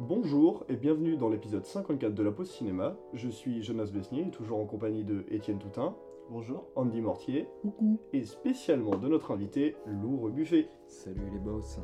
Bonjour 0.00 0.64
et 0.70 0.76
bienvenue 0.76 1.16
dans 1.18 1.28
l'épisode 1.28 1.64
54 1.66 2.14
de 2.14 2.22
la 2.22 2.32
pause 2.32 2.50
cinéma. 2.50 2.96
Je 3.12 3.28
suis 3.28 3.62
Jonas 3.62 3.90
Besnier, 3.92 4.30
toujours 4.30 4.58
en 4.58 4.64
compagnie 4.64 5.04
de 5.04 5.24
Étienne 5.28 5.58
Toutin, 5.58 5.94
Bonjour. 6.30 6.64
Andy 6.74 7.00
Mortier 7.02 7.46
Coucou. 7.60 8.00
et 8.14 8.24
spécialement 8.24 8.96
de 8.96 9.08
notre 9.08 9.30
invité 9.32 9.76
Lou 9.86 10.16
Rebuffet. 10.20 10.68
Salut 10.86 11.28
les 11.32 11.38
boss. 11.38 11.78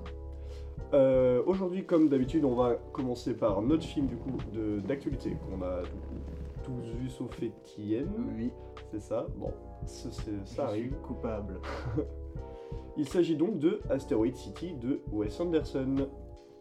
Euh, 0.95 1.43
Aujourd'hui, 1.47 1.85
comme 1.85 2.09
d'habitude, 2.09 2.45
on 2.45 2.55
va 2.55 2.77
commencer 2.93 3.35
par 3.35 3.61
notre 3.61 3.83
film 3.85 4.06
du 4.06 4.17
coup 4.17 4.30
de- 4.53 4.80
d'actualité 4.80 5.37
qu'on 5.51 5.60
a 5.62 5.83
du 5.83 5.90
coup, 5.90 6.17
tous 6.64 6.96
vu 6.98 7.08
sauf 7.10 7.42
Étienne. 7.42 8.08
Oui, 8.37 8.51
C'est 8.92 9.01
ça? 9.01 9.26
Bon, 9.37 9.53
ça 9.85 10.64
arrive. 10.64 10.94
coupable. 11.06 11.60
Il 12.96 13.06
s'agit 13.06 13.37
donc 13.37 13.58
de 13.58 13.80
Asteroid 13.90 14.33
City 14.33 14.72
de 14.74 15.03
Wes 15.12 15.38
Anderson. 15.38 16.09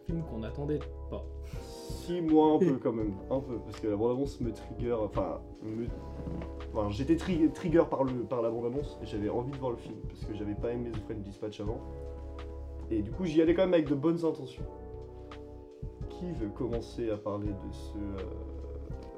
Film 0.06 0.24
qu'on 0.24 0.40
n'attendait 0.40 0.80
pas. 1.10 1.24
Si 1.78 2.22
moi 2.22 2.54
un 2.54 2.60
peu 2.60 2.78
quand 2.82 2.94
même, 2.94 3.14
un 3.32 3.40
peu, 3.40 3.58
parce 3.60 3.80
que 3.80 3.88
la 3.88 3.96
bande-annonce 3.96 4.40
me 4.42 4.52
trigger, 4.52 4.94
enfin, 4.94 5.42
me... 5.64 5.88
enfin, 6.74 6.90
j'étais 6.90 7.16
tri- 7.16 7.50
trigger 7.54 7.84
par, 7.90 8.04
le, 8.04 8.14
par 8.24 8.42
la 8.42 8.50
bande-annonce 8.50 9.00
et 9.02 9.06
j'avais 9.06 9.30
envie 9.30 9.52
de 9.52 9.58
voir 9.58 9.72
le 9.72 9.78
film, 9.78 9.98
parce 10.08 10.24
que 10.26 10.34
j'avais 10.36 10.56
pas 10.56 10.72
aimé 10.72 10.92
The 10.92 10.98
French 11.06 11.24
Dispatch 11.24 11.62
avant. 11.62 11.80
Et 12.92 13.02
du 13.02 13.12
coup 13.12 13.26
j'y 13.26 13.42
allais 13.42 13.56
quand 13.56 13.64
même 13.64 13.74
avec 13.74 13.90
de 13.90 13.96
bonnes 13.96 14.24
intentions. 14.24 14.64
Qui 16.10 16.32
veut 16.34 16.50
commencer 16.50 17.10
à 17.10 17.18
parler 17.18 17.48
de 17.48 17.72
ce 17.72 17.98
euh, 17.98 18.18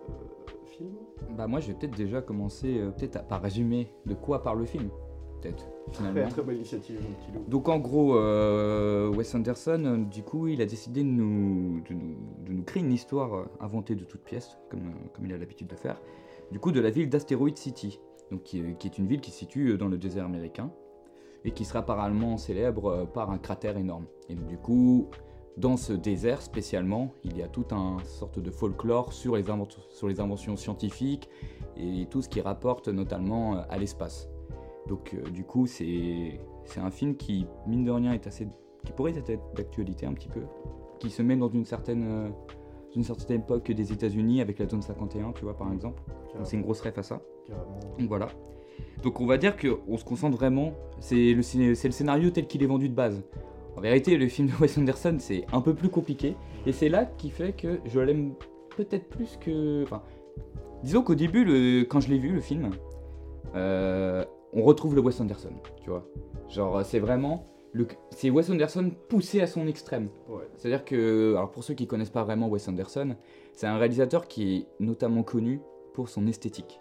euh, 0.09 0.66
film? 0.66 0.95
Bah 1.38 1.48
moi 1.48 1.59
je 1.59 1.67
vais 1.67 1.73
peut-être 1.73 1.98
déjà 1.98 2.22
commencer 2.22 2.80
euh, 2.80 2.92
peut-être 2.92 3.17
à- 3.17 3.23
par 3.23 3.42
résumer 3.42 3.92
de 4.06 4.14
quoi 4.14 4.42
parle 4.42 4.59
le 4.59 4.66
film. 4.66 4.90
Peut-être 5.42 5.67
finalement. 5.91 6.22
Très 6.23 6.32
très 6.32 6.41
bonne 6.44 6.55
initiative 6.55 7.00
mon 7.02 7.16
petit. 7.40 7.50
Donc 7.50 7.70
en 7.70 7.80
gros, 7.80 8.16
euh, 8.18 9.09
Wes 9.09 9.34
Anderson, 9.36 9.84
euh, 9.86 9.98
du 9.98 10.23
coup, 10.23 10.48
il 10.48 10.62
a 10.62 10.66
décidé 10.66 11.04
de 11.04 11.08
nous, 11.09 11.82
de 11.90 11.94
nous, 11.94 12.16
de 12.45 12.54
nous 12.54 12.64
créer 12.64 12.84
une 12.84 12.91
histoire 12.94 13.34
euh, 13.36 13.45
inventée 13.59 13.95
de 13.95 14.04
toutes 14.04 14.23
pièces, 14.23 14.58
comme, 14.70 14.94
comme 15.14 15.26
il 15.26 15.34
a 15.34 15.38
l'habitude 15.38 15.68
de 15.68 15.76
faire, 15.76 16.02
du 16.52 16.59
coup 16.59 16.72
de 16.72 16.80
la 16.80 16.89
ville 16.89 17.09
d'Asteroid 17.09 17.56
City, 17.56 18.00
donc 18.31 18.44
qui, 18.44 18.59
est- 18.59 18.78
qui 18.78 18.88
est 18.88 18.97
une 18.97 19.08
ville 19.08 19.22
qui 19.22 19.31
se 19.31 19.38
situe 19.39 19.78
dans 19.78 19.88
le 19.88 19.97
désert 19.97 20.25
américain, 20.25 20.72
et 21.45 21.52
qui 21.52 21.66
sera 21.66 21.80
apparemment 21.80 22.38
célèbre 22.38 23.06
par 23.14 23.31
un 23.31 23.38
cratère 23.38 23.78
énorme. 23.78 24.06
Et 24.30 24.36
donc, 24.36 24.47
du 24.47 24.58
coup, 24.58 25.08
dans 25.56 25.78
ce 25.78 25.94
désert 25.94 26.42
spécialement, 26.42 27.14
il 27.23 27.38
y 27.38 27.42
a 27.42 27.47
tout 27.47 27.66
un 27.72 27.97
sorte 28.03 28.40
de 28.40 28.52
folklore 28.52 29.14
sur 29.14 29.36
les, 29.38 29.44
sur 29.92 30.08
les 30.08 30.19
inventions 30.19 30.56
scientifiques 30.56 31.30
et 31.78 32.06
tout 32.12 32.22
ce 32.22 32.28
qui 32.30 32.42
rapporte 32.42 32.90
notamment 32.90 33.58
à 33.69 33.78
l'espace. 33.78 34.30
Donc 34.88 35.14
euh, 35.14 35.30
du 35.30 35.44
coup, 35.44 35.66
c'est 35.68 36.40
c'est 36.66 36.80
un 36.80 36.92
film 36.92 37.16
qui, 37.16 37.46
mine 37.68 37.84
de 37.84 37.92
rien, 37.92 38.14
est 38.14 38.28
assez, 38.28 38.48
qui 38.86 38.92
pourrait 38.94 39.18
être 39.18 39.32
d'actualité 39.56 40.06
un 40.06 40.14
petit 40.14 40.30
peu, 40.30 40.42
qui 41.00 41.10
se 41.10 41.22
met 41.22 41.36
dans 41.36 41.50
une 41.50 41.66
certaine, 41.66 42.04
euh, 42.08 42.30
une 42.96 43.04
certaine 43.04 43.42
époque 43.42 43.72
des 43.72 43.92
États-Unis 43.94 44.42
avec 44.42 44.60
la 44.60 44.68
zone 44.68 44.82
51, 44.82 45.32
tu 45.34 45.44
vois, 45.44 45.58
par 45.58 45.72
exemple. 45.72 46.02
Donc 46.36 46.46
c'est 46.46 46.56
une 46.58 46.64
grosse 46.64 46.82
ref 46.82 46.98
à 46.98 47.04
ça. 47.04 47.22
Carrément. 47.48 47.80
Donc 48.00 48.08
voilà. 48.08 48.28
Donc 49.04 49.22
on 49.22 49.26
va 49.26 49.38
dire 49.38 49.56
qu'on 49.58 49.98
se 49.98 50.04
concentre 50.06 50.36
vraiment, 50.38 50.74
c'est 51.00 51.34
le, 51.34 51.42
ciné- 51.42 51.76
c'est 51.76 51.88
le 51.88 51.94
scénario 51.94 52.30
tel 52.32 52.48
qu'il 52.48 52.62
est 52.64 52.68
vendu 52.68 52.90
de 52.90 52.94
base. 52.96 53.24
En 53.76 53.82
vérité, 53.82 54.18
le 54.18 54.28
film 54.28 54.48
de 54.50 54.54
Wes 54.60 54.78
Anderson, 54.78 55.16
c'est 55.20 55.46
un 55.54 55.62
peu 55.62 55.74
plus 55.76 55.90
compliqué. 55.90 56.36
Et 56.66 56.72
c'est 56.72 56.90
là 56.90 57.06
qui 57.06 57.30
fait 57.30 57.54
que 57.56 57.80
je 57.86 58.00
l'aime 58.00 58.34
peut-être 58.76 59.08
plus 59.08 59.38
que... 59.38 59.84
Enfin, 59.84 60.02
disons 60.84 61.02
qu'au 61.04 61.16
début, 61.16 61.44
le- 61.46 61.84
quand 61.84 62.00
je 62.00 62.10
l'ai 62.10 62.18
vu, 62.18 62.32
le 62.32 62.42
film, 62.42 62.72
euh, 63.56 64.26
on 64.53 64.62
retrouve 64.64 64.95
le 64.95 65.02
Wes 65.02 65.20
Anderson, 65.20 65.52
tu 65.84 65.90
vois. 65.90 66.06
Genre, 66.50 66.84
c'est 66.86 67.00
vraiment... 67.00 67.45
le- 67.73 67.88
C'est 68.12 68.30
Wes 68.30 68.50
Anderson 68.50 68.92
poussé 69.09 69.42
à 69.42 69.48
son 69.48 69.67
extrême. 69.67 70.09
Ouais. 70.30 70.48
C'est-à-dire 70.56 70.86
que, 70.86 71.36
alors 71.36 71.52
pour 71.52 71.64
ceux 71.64 71.73
qui 71.73 71.86
connaissent 71.88 72.09
pas 72.09 72.23
vraiment 72.23 72.48
Wes 72.48 72.68
Anderson, 72.68 73.16
c'est 73.53 73.68
un 73.68 73.78
réalisateur 73.78 74.28
qui 74.28 74.56
est 74.56 74.68
notamment 74.84 75.23
connu 75.23 75.62
pour 75.94 76.09
son 76.09 76.25
esthétique. 76.28 76.80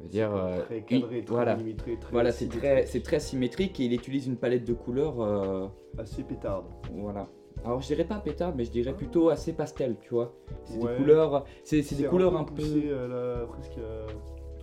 Je 0.00 0.02
veux 0.04 0.08
dire, 0.10 0.34
euh, 0.34 0.60
Très 0.64 0.78
il- 0.90 1.00
cadré, 1.02 1.22
très 1.24 1.34
voilà, 1.34 1.54
très 1.56 1.98
voilà, 2.10 2.32
c'est 2.32 2.48
très, 2.48 2.84
c'est 2.86 3.00
très 3.02 3.20
symétrique 3.20 3.78
et 3.80 3.84
il 3.84 3.92
utilise 3.92 4.26
une 4.26 4.36
palette 4.36 4.64
de 4.64 4.74
couleurs, 4.74 5.20
euh, 5.20 5.66
assez 5.98 6.22
pétarde. 6.24 6.66
voilà. 6.92 7.28
Alors 7.64 7.80
je 7.80 7.86
dirais 7.86 8.04
pas 8.04 8.16
pétard, 8.18 8.52
mais 8.56 8.64
je 8.64 8.70
dirais 8.72 8.92
plutôt 8.92 9.28
assez 9.30 9.52
pastel, 9.52 9.96
tu 10.02 10.10
vois. 10.10 10.34
C'est 10.64 10.76
Ouais. 10.82 10.90
des 10.90 10.96
couleurs, 10.98 11.44
c'est 11.62 11.80
c'est 11.82 11.94
des 11.94 12.04
couleurs 12.04 12.36
un 12.36 12.42
peu, 12.44 12.54
poussé 12.54 12.90
à 12.92 13.06
la- 13.06 13.46
presque. 13.46 13.78
à- 13.78 14.06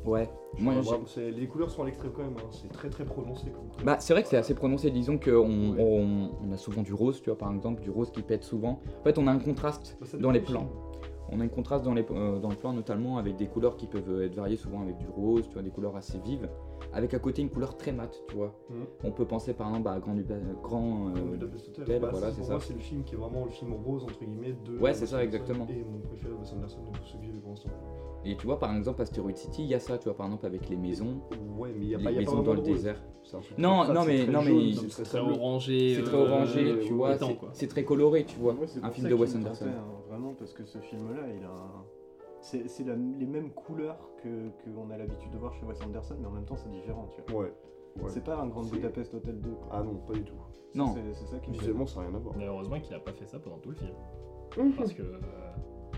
ouais. 0.05 0.29
Moi, 0.59 0.73
les 1.17 1.47
couleurs 1.47 1.69
sont 1.69 1.83
à 1.83 1.85
l'extrême 1.85 2.11
quand 2.15 2.23
même, 2.23 2.35
hein, 2.37 2.47
c'est 2.51 2.71
très 2.71 2.89
très 2.89 3.05
prononcé 3.05 3.49
comme. 3.51 3.85
Bah, 3.85 3.97
c'est 3.99 4.13
vrai 4.13 4.23
que 4.23 4.29
c'est 4.29 4.37
assez 4.37 4.53
prononcé. 4.55 4.91
Disons 4.91 5.17
qu'on 5.17 5.31
on, 5.31 5.71
Ouais. 5.75 5.83
on- 5.83 6.31
on 6.47 6.51
a 6.51 6.57
souvent 6.57 6.81
du 6.81 6.93
rose, 6.93 7.21
tu 7.21 7.29
vois, 7.29 7.37
par 7.37 7.53
exemple, 7.53 7.81
du 7.81 7.89
rose 7.89 8.11
qui 8.11 8.21
pète 8.21 8.43
souvent. 8.43 8.79
En 8.99 9.03
fait, 9.03 9.17
on 9.17 9.27
a 9.27 9.31
un 9.31 9.39
contraste 9.39 9.97
Bah, 10.01 10.07
dans 10.19 10.31
les 10.31 10.41
plans. 10.41 10.67
On 11.33 11.39
a 11.39 11.43
un 11.45 11.47
contraste 11.47 11.85
dans 11.85 11.93
les, 11.93 12.05
euh, 12.11 12.39
dans 12.39 12.49
le 12.49 12.57
plan, 12.57 12.73
notamment 12.73 13.17
avec 13.17 13.37
des 13.37 13.47
couleurs 13.47 13.77
qui 13.77 13.87
peuvent 13.87 14.21
être 14.21 14.35
variées, 14.35 14.57
souvent 14.57 14.81
avec 14.81 14.97
du 14.97 15.07
rose, 15.07 15.47
tu 15.47 15.53
vois, 15.53 15.61
des 15.63 15.69
couleurs 15.69 15.95
assez 15.95 16.19
vives, 16.19 16.49
avec 16.91 17.13
à 17.13 17.19
côté 17.19 17.41
une 17.41 17.49
couleur 17.49 17.77
très 17.77 17.93
mate, 17.93 18.21
tu 18.27 18.35
vois. 18.35 18.53
Mhm. 18.69 18.85
On 19.05 19.11
peut 19.11 19.23
penser 19.25 19.53
par 19.53 19.69
exemple 19.69 19.87
à 19.87 19.99
Grand, 20.01 20.13
Duba- 20.13 20.35
Grand 20.61 21.07
euh, 21.15 21.37
Hotel. 21.81 22.01
Bah, 22.01 22.09
voilà, 22.11 22.31
c'est- 22.33 22.43
ça. 22.43 22.51
moi, 22.51 22.59
c'est 22.59 22.73
le 22.73 22.79
film 22.81 23.03
qui 23.05 23.15
est 23.15 23.17
vraiment 23.17 23.45
le 23.45 23.51
film 23.51 23.71
rose 23.71 24.03
entre 24.03 24.19
guillemets 24.25 24.57
de. 24.65 24.77
Ouais, 24.77 24.93
c'est 24.93 25.05
ça, 25.05 25.23
exactement. 25.23 25.65
Et 25.69 25.85
mon 25.85 25.99
préféré 25.99 26.33
de 26.33 26.37
Wes 26.39 26.51
Anderson 26.51 26.79
de 26.91 26.97
tous 26.99 27.05
ceux 27.05 27.17
que 27.19 27.23
j'ai 27.23 27.31
vu 27.31 27.39
pour 27.39 27.51
l'instant. 27.51 27.69
Et 28.23 28.35
tu 28.37 28.45
vois, 28.45 28.59
par 28.59 28.75
exemple, 28.75 29.01
Asteroid 29.01 29.35
City, 29.35 29.63
il 29.63 29.69
y 29.69 29.73
a 29.73 29.79
ça, 29.79 29.97
tu 29.97 30.05
vois, 30.05 30.15
par 30.15 30.27
exemple, 30.27 30.45
avec 30.45 30.69
les 30.69 30.75
maisons, 30.77 31.21
Ouais, 31.57 31.73
mais 31.75 31.85
il 31.85 31.89
y 31.91 31.95
a 31.95 31.97
les 31.97 32.03
pas, 32.03 32.11
y 32.11 32.17
a 32.17 32.19
maisons 32.19 32.41
dans 32.43 32.53
le 32.53 32.61
désert. 32.61 33.01
Non, 33.57 33.85
non, 33.93 34.03
mais- 34.05 34.17
c'est 34.19 34.23
très 34.25 34.31
non, 34.33 34.41
jaune, 34.41 34.73
C'est 34.89 35.03
très 35.03 35.19
orangé. 35.19 35.95
C'est 35.95 36.03
très 36.03 36.17
euh, 36.17 36.27
orangé, 36.29 36.79
tu 36.85 36.93
vois, 36.93 37.17
c'est- 37.53 37.67
très 37.67 37.83
coloré, 37.83 38.25
tu 38.25 38.37
vois. 38.37 38.53
Un 38.83 38.91
film 38.91 39.03
ça 39.07 39.09
de 39.09 39.13
Wes 39.15 39.35
Anderson. 39.35 39.65
hein, 39.67 39.83
vraiment, 40.09 40.33
parce 40.33 40.53
que 40.53 40.65
ce 40.65 40.77
film-là, 40.79 41.21
il 41.35 41.43
a 41.43 41.49
un- 41.49 41.83
C'est 42.43 42.67
c'est 42.67 42.83
la- 42.83 42.95
les 42.95 43.27
mêmes 43.27 43.51
couleurs 43.51 43.99
que 44.23 44.49
qu'on 44.63 44.89
a 44.89 44.97
l'habitude 44.97 45.29
de 45.31 45.37
voir 45.37 45.53
chez 45.53 45.63
Wes 45.63 45.79
Anderson, 45.85 46.15
mais 46.19 46.25
en 46.27 46.31
même 46.31 46.45
temps, 46.45 46.55
c'est 46.57 46.71
différent, 46.71 47.07
tu 47.15 47.31
vois. 47.31 47.43
Ouais. 47.43 47.53
ouais. 47.97 48.09
C'est 48.09 48.23
pas 48.23 48.35
un 48.41 48.47
Grand 48.47 48.63
C'est- 48.63 48.71
Budapest 48.77 49.13
Hotel 49.13 49.39
2. 49.39 49.51
quoi. 49.51 49.67
Ah 49.71 49.83
non, 49.83 49.93
pas 50.07 50.13
du 50.13 50.23
tout. 50.23 50.33
Non. 50.73 50.87
C'est 50.87 51.13
c'est 51.13 51.27
ça 51.27 51.37
qui. 51.37 51.51
Visuellement, 51.51 51.85
ça 51.85 51.99
n'a 51.99 52.07
rien 52.07 52.15
à 52.15 52.19
voir. 52.19 52.33
Mais 52.35 52.47
heureusement 52.47 52.79
qu'il 52.79 52.95
a 52.95 52.99
pas 52.99 53.11
fait 53.13 53.27
ça 53.27 53.37
pendant 53.37 53.59
tout 53.59 53.69
le 53.69 53.75
film. 53.75 53.91
Mhm. 54.57 54.73
Parce 54.73 54.91
que. 54.93 55.03
euh, 55.03 55.19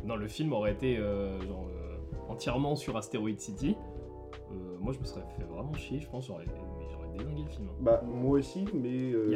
non, 0.05 0.17
le 0.17 0.28
film 0.28 0.51
aurait 0.51 0.73
été 0.73 0.97
euh, 0.97 1.40
genre, 1.44 1.67
euh, 1.69 1.82
entièrement 2.29 2.75
sur 2.75 2.95
Asteroid 2.97 3.38
City. 3.38 3.75
Euh, 4.51 4.78
moi, 4.79 4.94
je 4.94 5.00
me 5.00 5.06
serais 5.06 5.23
fait 5.38 5.44
vraiment 5.45 5.73
chier, 5.73 6.00
je 6.00 6.09
pense. 6.09 6.28
J'aurais 6.28 6.45
mais 6.45 6.85
j'aurais 6.91 7.07
délingué 7.17 7.44
le 7.44 7.50
film. 7.50 7.67
hein. 7.69 7.75
Bah, 7.81 8.01
moi 8.06 8.39
aussi, 8.39 8.66
mais 8.73 9.11
euh, 9.13 9.29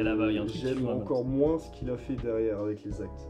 j'aime 0.46 0.76
même 0.76 0.86
encore 1.02 1.24
moins 1.24 1.58
ce 1.58 1.70
qu'il 1.72 1.90
a 1.90 1.96
fait 1.96 2.16
derrière 2.16 2.60
avec 2.60 2.84
les 2.84 3.00
actes. 3.02 3.28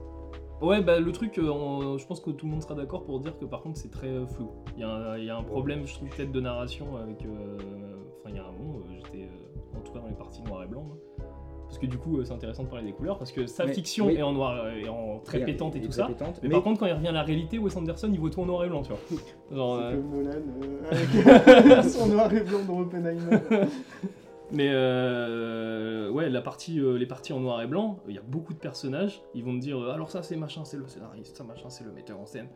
Ouais, 0.60 0.82
bah 0.82 0.98
le 0.98 1.12
truc, 1.12 1.38
euh, 1.38 1.48
on- 1.48 1.98
je 1.98 2.06
pense 2.06 2.18
que 2.20 2.30
tout 2.30 2.44
le 2.46 2.50
monde 2.52 2.62
sera 2.62 2.74
d'accord 2.74 3.04
pour 3.04 3.20
dire 3.20 3.38
que 3.38 3.44
par 3.44 3.62
contre 3.62 3.78
c'est 3.78 3.92
très 3.92 4.26
flou. 4.26 4.48
Il 4.76 4.80
y, 4.80 4.82
a 4.82 4.88
un- 4.90 5.16
il 5.16 5.24
y 5.24 5.30
a 5.30 5.36
un 5.36 5.44
problème, 5.44 5.86
je 5.86 5.94
trouve, 5.94 6.08
peut-être 6.08 6.32
de 6.32 6.40
narration 6.40 6.96
avec. 6.96 7.18
Enfin, 7.20 8.30
il 8.30 8.34
y 8.34 8.38
a 8.40 8.44
un 8.44 8.50
moment, 8.50 8.80
j'étais 8.92 9.28
en 9.76 9.80
tout 9.82 9.92
cas 9.92 10.00
dans 10.00 10.08
les 10.08 10.14
parties 10.16 10.42
noir 10.42 10.64
et 10.64 10.66
blanc. 10.66 10.82
moi. 10.82 10.96
Parce 11.68 11.78
que 11.78 11.86
du 11.86 11.98
coup, 11.98 12.16
euh, 12.18 12.24
c'est 12.24 12.32
intéressant 12.32 12.62
de 12.64 12.68
parler 12.68 12.86
des 12.86 12.92
couleurs, 12.92 13.18
parce 13.18 13.30
que 13.30 13.46
sa 13.46 13.66
Mais- 13.66 13.74
fiction 13.74 14.06
oui. 14.06 14.14
est 14.14 14.22
en 14.22 14.32
noir 14.32 14.56
euh, 14.64 14.74
et 14.74 14.88
en 14.88 15.18
très 15.18 15.40
Et- 15.40 15.44
pétante 15.44 15.76
et, 15.76 15.78
et 15.78 15.82
tout 15.82 15.92
ça. 15.92 16.06
pétante, 16.06 16.40
Mais, 16.42 16.48
mais- 16.48 16.54
par 16.54 16.62
contre, 16.64 16.80
quand 16.80 16.86
il 16.86 16.92
revient 16.94 17.08
à 17.08 17.12
la 17.12 17.22
réalité, 17.22 17.58
Wes 17.58 17.76
Anderson, 17.76 18.08
il 18.10 18.18
voit 18.18 18.30
tout 18.30 18.40
en 18.40 18.46
noir 18.46 18.64
et 18.64 18.68
blanc, 18.68 18.82
tu 18.82 18.88
vois. 18.90 19.00
Genre, 19.54 19.74
euh, 19.78 19.96
comme 19.96 20.10
Nolan 20.10 20.38
euh, 20.62 20.90
avec 20.90 21.84
son 21.90 22.06
noir 22.06 22.32
et 22.34 22.40
blanc 22.40 22.60
dans 22.66 22.80
Oppenheimer. 22.80 23.38
Mais 24.50 24.70
euh, 24.72 26.10
ouais, 26.10 26.30
la 26.30 26.40
partie, 26.40 26.80
euh, 26.80 26.96
les 26.96 27.04
parties 27.06 27.34
en 27.34 27.40
noir 27.40 27.60
et 27.60 27.66
blanc, 27.66 27.98
il 28.08 28.14
y 28.14 28.18
a 28.18 28.22
beaucoup 28.26 28.54
de 28.54 28.58
personnages. 28.58 29.20
Ils 29.34 29.44
vont 29.44 29.54
te 29.54 29.60
dire 29.60 29.78
euh, 29.78 29.92
alors 29.92 30.10
ça 30.10 30.22
c'est 30.22 30.36
machin, 30.36 30.64
c'est 30.64 30.78
le 30.78 30.86
scénariste, 30.86 31.36
ça 31.36 31.44
machin, 31.44 31.68
c'est 31.68 31.84
le 31.84 31.92
metteur 31.92 32.18
en 32.18 32.24
scène. 32.24 32.48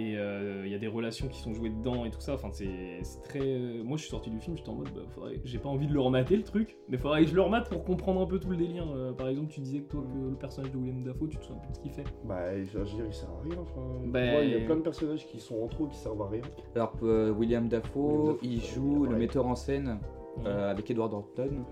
Et 0.00 0.16
euh, 0.16 0.62
il 0.64 0.72
y 0.72 0.74
a 0.74 0.78
des 0.78 0.86
relations 0.86 1.28
qui 1.28 1.38
sont 1.40 1.52
jouées 1.52 1.68
dedans 1.70 2.06
et 2.06 2.10
tout 2.10 2.20
ça. 2.20 2.34
Enfin, 2.34 2.48
c'est 2.52 3.00
c'est 3.02 3.20
très. 3.22 3.40
euh, 3.42 3.82
Moi, 3.84 3.96
je 3.98 4.02
suis 4.02 4.10
sorti 4.10 4.30
du 4.30 4.40
film, 4.40 4.56
j'étais 4.56 4.70
en 4.70 4.74
mode, 4.74 4.88
bah, 4.94 5.02
faudrait- 5.10 5.40
j'ai 5.44 5.58
pas 5.58 5.68
envie 5.68 5.86
de 5.86 5.92
le 5.92 6.00
remater 6.00 6.36
le 6.36 6.42
truc, 6.42 6.78
mais 6.88 6.96
faudrait 6.96 7.22
que 7.24 7.30
je 7.30 7.34
le 7.34 7.42
remate 7.42 7.68
pour 7.68 7.84
comprendre 7.84 8.20
un 8.22 8.26
peu 8.26 8.38
tout 8.38 8.48
le 8.50 8.56
délire. 8.56 8.86
Euh, 8.94 9.12
par 9.12 9.28
exemple, 9.28 9.48
tu 9.48 9.60
disais 9.60 9.80
que 9.80 9.90
toi, 9.90 10.02
que 10.02 10.30
le 10.30 10.36
personnage 10.36 10.72
de 10.72 10.78
William 10.78 11.02
Dafoe, 11.02 11.28
tu 11.28 11.36
te 11.36 11.44
souviens 11.44 11.60
plus 11.60 11.70
de 11.70 11.76
ce 11.76 11.80
qu'il 11.80 11.90
fait. 11.90 12.04
Bah, 12.24 12.56
je 12.56 12.78
veux 12.78 12.84
dire, 12.84 13.04
il 13.06 13.12
sert 13.12 13.28
à 13.28 13.42
rien. 13.42 13.58
Enfin, 13.60 13.82
Bah, 14.06 14.42
il 14.42 14.50
y 14.50 14.54
a 14.54 14.60
plein 14.64 14.76
de 14.76 14.82
personnages 14.82 15.26
qui 15.26 15.38
sont 15.38 15.60
entre 15.62 15.84
eux 15.84 15.88
qui 15.88 15.96
servent 15.98 16.22
à 16.22 16.28
rien. 16.28 16.42
Alors, 16.74 16.94
euh, 17.02 17.30
William 17.32 17.68
Dafoe, 17.68 17.98
William 18.00 18.26
Dafoe, 18.26 18.38
il 18.42 18.58
ouais, 18.58 18.64
joue 18.64 19.04
le 19.06 19.16
metteur 19.16 19.46
en 19.46 19.54
scène 19.54 19.98
euh, 20.46 20.70
avec 20.70 20.90
Edward 20.90 21.12
Norton. 21.12 21.64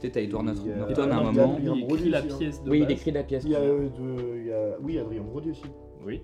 Peut-être 0.00 0.16
à 0.16 0.20
Edward 0.20 0.46
Norton 0.46 1.10
à 1.10 1.14
un 1.14 1.22
moment. 1.22 1.58
Il 1.62 1.84
écrit 1.84 2.10
la 2.10 2.18
hein. 2.18 2.22
pièce 2.38 2.62
de 2.64 2.70
Oui, 2.70 2.80
il 2.82 2.90
écrit 2.90 3.12
la 3.12 3.22
pièce. 3.22 3.44
Il 3.46 3.54
euh, 3.54 4.44
y 4.44 4.52
a... 4.52 4.76
Oui, 4.82 4.98
Adrien 4.98 5.22
Brody 5.22 5.50
aussi. 5.50 5.62
Oui, 6.04 6.22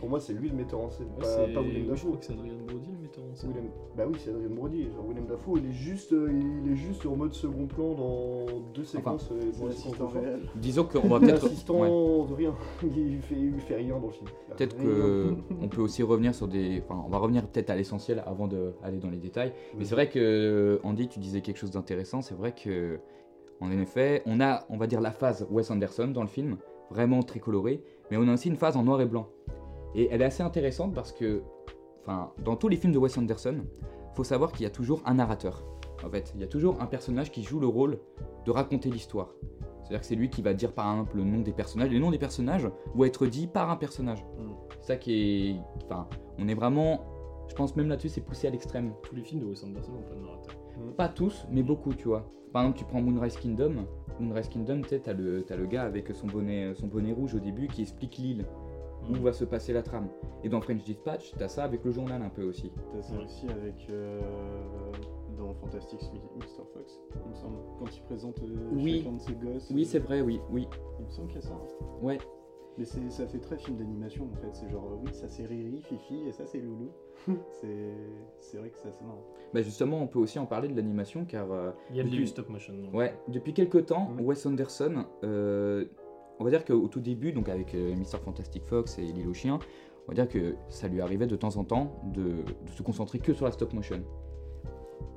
Pour 0.00 0.08
moi, 0.10 0.20
c'est 0.20 0.34
lui 0.34 0.48
le 0.50 0.54
metteur 0.56 0.80
en 0.80 0.90
scène, 0.90 1.06
Ouais, 1.16 1.20
pas, 1.20 1.26
c'est- 1.26 1.52
pas 1.54 1.60
William 1.60 1.84
je 1.84 1.90
Dafoe. 1.90 2.06
crois 2.08 2.16
que 2.18 2.24
c'est 2.26 2.32
Adrien 2.34 2.52
Brody 2.66 2.88
le 2.92 3.02
metteur 3.02 3.24
en 3.30 3.34
scène. 3.34 3.50
William... 3.50 3.66
Bah 3.96 4.04
oui, 4.06 4.14
c'est 4.18 4.30
Adrien 4.30 4.48
Brody. 4.50 4.82
Genre, 4.84 5.06
William 5.08 5.26
Dafoe, 5.26 5.58
il 5.58 5.66
est 5.70 5.72
juste, 5.72 6.12
euh, 6.12 6.30
il 6.64 6.72
est 6.72 6.76
juste 6.76 7.06
en 7.06 7.16
mode 7.16 7.32
second 7.32 7.66
plan 7.66 7.94
dans 7.94 8.46
deux 8.74 8.84
séquences. 8.84 9.30
euh, 9.32 9.38
C'est 9.52 9.60
dans 9.60 9.66
les 9.68 9.72
séquences 9.72 9.84
l'assistant 9.98 10.04
de 10.06 10.10
fin. 10.10 10.20
réel. 10.20 10.40
Disons 10.56 10.84
qu'on 10.84 11.08
va 11.08 11.18
Il 11.18 11.24
est 11.24 11.26
peut-être. 11.32 11.46
assistant 11.46 11.80
ouais. 11.80 11.88
de 12.28 12.34
rien. 12.34 12.54
Il 12.82 13.20
fait, 13.22 13.34
il 13.36 13.60
fait 13.60 13.76
rien 13.76 13.98
dans 13.98 14.06
le 14.06 14.12
film. 14.12 14.26
Peut-être 14.56 14.76
Rien. 14.76 14.86
que 14.86 15.34
on 15.62 15.68
peut 15.68 15.80
aussi 15.80 16.02
revenir 16.02 16.34
sur 16.34 16.48
des. 16.48 16.82
Enfin, 16.84 17.02
on 17.06 17.08
va 17.08 17.18
revenir 17.18 17.46
peut-être 17.46 17.70
à 17.70 17.76
l'essentiel 17.76 18.22
avant 18.26 18.46
d'aller 18.48 18.98
dans 18.98 19.10
les 19.10 19.16
détails. 19.18 19.52
Mais 19.78 19.84
c'est 19.84 19.94
vrai 19.94 20.08
que 20.10 20.80
Andy, 20.84 21.08
tu 21.08 21.18
disais 21.18 21.40
quelque 21.40 21.56
chose 21.58 21.70
d'intéressant. 21.70 22.20
C'est 22.20 22.34
vrai 22.34 22.52
que, 22.52 22.98
en 23.60 23.70
effet, 23.70 24.22
on 24.26 24.40
a, 24.40 24.64
on 24.68 24.76
va 24.76 24.86
dire, 24.86 25.00
la 25.00 25.12
phase 25.12 25.46
Wes 25.50 25.70
Anderson 25.70 26.08
dans 26.08 26.22
le 26.22 26.28
film, 26.28 26.56
vraiment 26.90 27.22
très 27.22 27.40
colorée. 27.40 27.82
mais 28.10 28.16
on 28.18 28.28
a 28.28 28.34
aussi 28.34 28.48
une 28.48 28.56
phase 28.56 28.76
en 28.76 28.82
noir 28.82 29.00
et 29.00 29.06
blanc. 29.06 29.28
Et 29.94 30.08
elle 30.10 30.22
est 30.22 30.26
assez 30.26 30.42
intéressante 30.42 30.94
parce 30.94 31.12
que, 31.12 31.42
enfin, 32.00 32.32
dans 32.44 32.56
tous 32.56 32.68
les 32.68 32.76
films 32.76 32.92
de 32.92 32.98
Wes 32.98 33.16
Anderson, 33.16 33.64
faut 34.14 34.24
savoir 34.24 34.52
qu'il 34.52 34.62
y 34.62 34.66
a 34.66 34.70
toujours 34.70 35.02
un 35.04 35.14
narrateur. 35.14 35.64
En 36.04 36.10
fait, 36.10 36.32
il 36.34 36.40
y 36.40 36.44
a 36.44 36.46
toujours 36.46 36.80
un 36.80 36.86
personnage 36.86 37.30
qui 37.30 37.42
joue 37.42 37.60
le 37.60 37.66
rôle 37.66 37.98
de 38.44 38.50
raconter 38.50 38.90
l'histoire. 38.90 39.34
C'est-à-dire 39.84 40.00
que 40.00 40.06
c'est 40.06 40.14
lui 40.14 40.30
qui 40.30 40.40
va 40.40 40.54
dire 40.54 40.72
par 40.72 40.90
exemple 40.92 41.16
le 41.16 41.24
nom 41.24 41.40
des 41.40 41.52
personnages. 41.52 41.90
Les 41.90 42.00
noms 42.00 42.10
des 42.10 42.18
personnages 42.18 42.68
vont 42.94 43.04
être 43.04 43.26
dits 43.26 43.46
par 43.46 43.70
un 43.70 43.76
personnage. 43.76 44.24
Mm. 44.38 44.52
C'est 44.80 44.86
ça 44.86 44.96
qui 44.96 45.50
est. 45.50 45.56
Enfin, 45.84 46.08
on 46.38 46.48
est 46.48 46.54
vraiment. 46.54 47.00
Je 47.48 47.54
pense 47.54 47.76
même 47.76 47.88
là-dessus, 47.88 48.08
c'est 48.08 48.22
poussé 48.22 48.46
à 48.46 48.50
l'extrême. 48.50 48.94
Tous 49.02 49.14
les 49.14 49.22
films 49.22 49.42
de 49.42 49.46
Wes 49.46 49.62
Anderson 49.62 49.92
n'ont 49.92 50.02
pas 50.02 50.14
de 50.14 50.20
narrateur. 50.20 50.54
Pas 50.96 51.08
tous, 51.08 51.46
mais 51.50 51.62
beaucoup, 51.62 51.92
tu 51.92 52.08
vois. 52.08 52.24
Par 52.52 52.62
exemple, 52.62 52.78
tu 52.78 52.84
prends 52.84 53.02
Moonrise 53.02 53.36
Kingdom. 53.36 53.86
Moonrise 54.18 54.48
Kingdom, 54.48 54.80
tu 54.82 54.88
sais, 54.88 55.00
t'as 55.00 55.12
le, 55.12 55.42
t'as 55.42 55.56
le 55.56 55.66
gars 55.66 55.82
avec 55.82 56.08
son 56.14 56.26
bonnet, 56.26 56.74
son 56.74 56.86
bonnet 56.86 57.12
rouge 57.12 57.34
au 57.34 57.40
début 57.40 57.66
qui 57.66 57.82
explique 57.82 58.16
l'île, 58.16 58.46
où 59.10 59.14
va 59.22 59.32
se 59.32 59.44
passer 59.44 59.72
la 59.72 59.82
trame. 59.82 60.08
Et 60.42 60.48
dans 60.48 60.60
French 60.60 60.84
Dispatch, 60.84 61.32
t'as 61.38 61.48
ça 61.48 61.64
avec 61.64 61.84
le 61.84 61.90
journal 61.92 62.20
un 62.22 62.28
peu 62.30 62.44
aussi. 62.44 62.70
T'as 62.92 63.02
ça 63.02 63.14
aussi 63.18 63.46
avec. 63.48 63.86
euh, 63.90 64.20
dans 65.36 65.52
Fantastic 65.54 66.00
Mr. 66.36 66.64
Fox, 66.72 67.00
il 67.24 67.30
me 67.30 67.34
semble. 67.34 67.56
Quand 67.78 67.96
il 67.96 68.02
présente 68.02 68.38
euh, 68.42 68.68
Oui. 68.72 68.98
chacun 69.02 69.16
de 69.16 69.20
ses 69.20 69.34
gosses. 69.34 69.70
Oui, 69.74 69.82
euh, 69.82 69.84
c'est 69.88 69.98
vrai, 69.98 70.20
oui, 70.20 70.40
oui. 70.50 70.68
Il 71.00 71.06
me 71.06 71.10
semble 71.10 71.28
qu'il 71.28 71.36
y 71.36 71.44
a 71.44 71.46
ça. 71.46 71.54
hein. 71.54 71.84
Ouais. 72.02 72.18
Mais 72.76 72.84
c'est- 72.84 73.08
ça 73.10 73.24
fait 73.28 73.38
très 73.38 73.56
film 73.56 73.76
d'animation 73.76 74.28
en 74.32 74.36
fait. 74.36 74.48
C'est 74.52 74.68
genre, 74.68 74.98
oui, 75.04 75.10
ça 75.12 75.28
c'est 75.28 75.44
Riri, 75.46 75.80
Fifi, 75.82 76.22
et 76.26 76.32
ça 76.32 76.44
c'est 76.44 76.58
Loulou. 76.58 76.90
c'est 77.60 77.92
c'est 78.40 78.56
vrai 78.58 78.70
que 78.70 78.76
c'est 78.78 78.88
assez 78.88 79.04
marrant. 79.04 79.22
Bah 79.52 79.62
justement, 79.62 80.02
on 80.02 80.08
peut 80.08 80.18
aussi 80.18 80.38
en 80.40 80.46
parler 80.46 80.66
de 80.68 80.74
l'animation 80.74 81.24
car. 81.24 81.50
euh, 81.52 81.70
Il 81.90 81.96
y 81.96 82.00
a 82.00 82.02
Depuis- 82.04 82.16
du 82.18 82.26
stop 82.26 82.48
motion. 82.48 82.74
donc. 82.74 82.92
Ouais, 82.92 83.14
depuis 83.28 83.54
quelques 83.54 83.86
temps. 83.86 84.10
Wes 84.20 84.44
Anderson, 84.46 85.04
euh, 85.22 85.84
on 86.40 86.44
va 86.44 86.50
dire 86.50 86.64
qu'au 86.64 86.88
tout 86.88 87.00
début, 87.00 87.32
donc 87.32 87.48
avec 87.48 87.74
euh, 87.74 87.94
Mr. 87.94 88.18
Fantastic 88.24 88.64
Fox 88.64 88.98
et 88.98 89.02
L'île 89.02 89.28
aux 89.28 89.34
chiens, 89.34 89.58
on 90.06 90.12
va 90.12 90.14
dire 90.14 90.28
que 90.28 90.56
ça 90.68 90.88
lui 90.88 91.00
arrivait 91.00 91.26
de 91.26 91.36
temps 91.36 91.56
en 91.56 91.64
temps 91.64 92.00
de, 92.12 92.22
de 92.22 92.70
se 92.74 92.82
concentrer 92.82 93.18
que 93.18 93.32
sur 93.32 93.46
la 93.46 93.52
stop 93.52 93.72
motion 93.72 94.02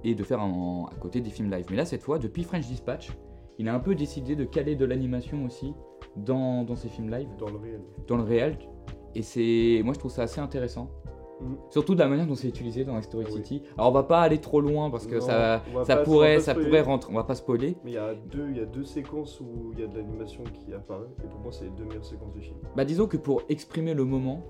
et 0.04 0.16
de 0.16 0.24
faire 0.24 0.40
à 0.40 0.96
côté 1.00 1.22
des 1.22 1.30
films 1.30 1.52
live. 1.52 1.66
Mais 1.69 1.75
là, 1.75 1.86
cette 1.86 2.04
fois, 2.04 2.19
depuis 2.19 2.44
French 2.44 2.68
Dispatch, 2.68 3.12
il 3.58 3.68
a 3.68 3.74
un 3.74 3.80
peu 3.80 3.96
décidé 3.96 4.36
de 4.36 4.46
caler 4.46 4.75
de 4.75 4.86
l'animation 4.86 5.44
aussi 5.44 5.74
dans, 6.16 6.64
dans 6.64 6.75
ses 6.75 6.90
films 6.90 7.10
live, 7.10 7.28
Dans 7.38 7.50
le 7.50 7.58
réel. 7.58 7.81
dans 8.08 8.18
le 8.18 8.24
réel. 8.24 8.58
Et 9.16 9.24
c'est, 9.24 9.81
moi, 9.84 9.94
je 9.94 10.00
trouve 10.00 10.12
ça 10.12 10.24
assez 10.24 10.40
intéressant. 10.40 10.90
Mhm. 11.42 11.57
Surtout 11.69 11.94
de 11.94 12.00
la 12.00 12.07
manière 12.07 12.25
dont 12.28 12.36
c'est 12.36 12.48
utilisé 12.48 12.84
dans 12.84 13.00
Story 13.01 13.25
Ah 13.28 13.31
oui. 13.31 13.38
City. 13.44 13.63
Alors 13.78 13.89
on 13.89 13.94
va 13.94 14.04
pas 14.04 14.22
aller 14.22 14.39
trop 14.39 14.60
loin 14.62 14.89
parce 14.89 15.06
que 15.07 15.16
Non, 15.16 15.22
ça, 15.22 15.62
pourrait, 16.04 16.39
ça 16.39 16.56
pourrait 16.56 16.81
rentrer. 16.81 17.12
On 17.12 17.16
va 17.16 17.24
pas 17.24 17.36
spoiler. 17.36 17.78
Mais 17.84 17.92
il 17.92 17.94
y 17.95 17.98
a 17.98 18.13
deux, 18.16 18.48
il 18.50 18.57
y 18.57 18.62
a 18.62 18.66
deux 18.66 18.84
séquences 18.86 19.39
où 19.39 19.72
il 19.74 19.80
y 19.80 19.84
a 19.84 19.88
de 19.88 19.95
l'animation 19.98 20.44
qui 20.45 20.74
apparaît. 20.74 21.06
Et 21.24 21.28
pour 21.28 21.39
moi, 21.39 21.51
c'est 21.51 21.66
les 21.66 21.72
deux 21.72 21.86
meilleures 21.86 22.06
séquences 22.06 22.34
du 22.34 22.42
film. 22.42 22.57
Bah 22.75 22.86
disons 22.86 23.07
que 23.07 23.18
pour 23.18 23.42
exprimer 23.50 23.94
le 23.94 24.04
moment, 24.06 24.42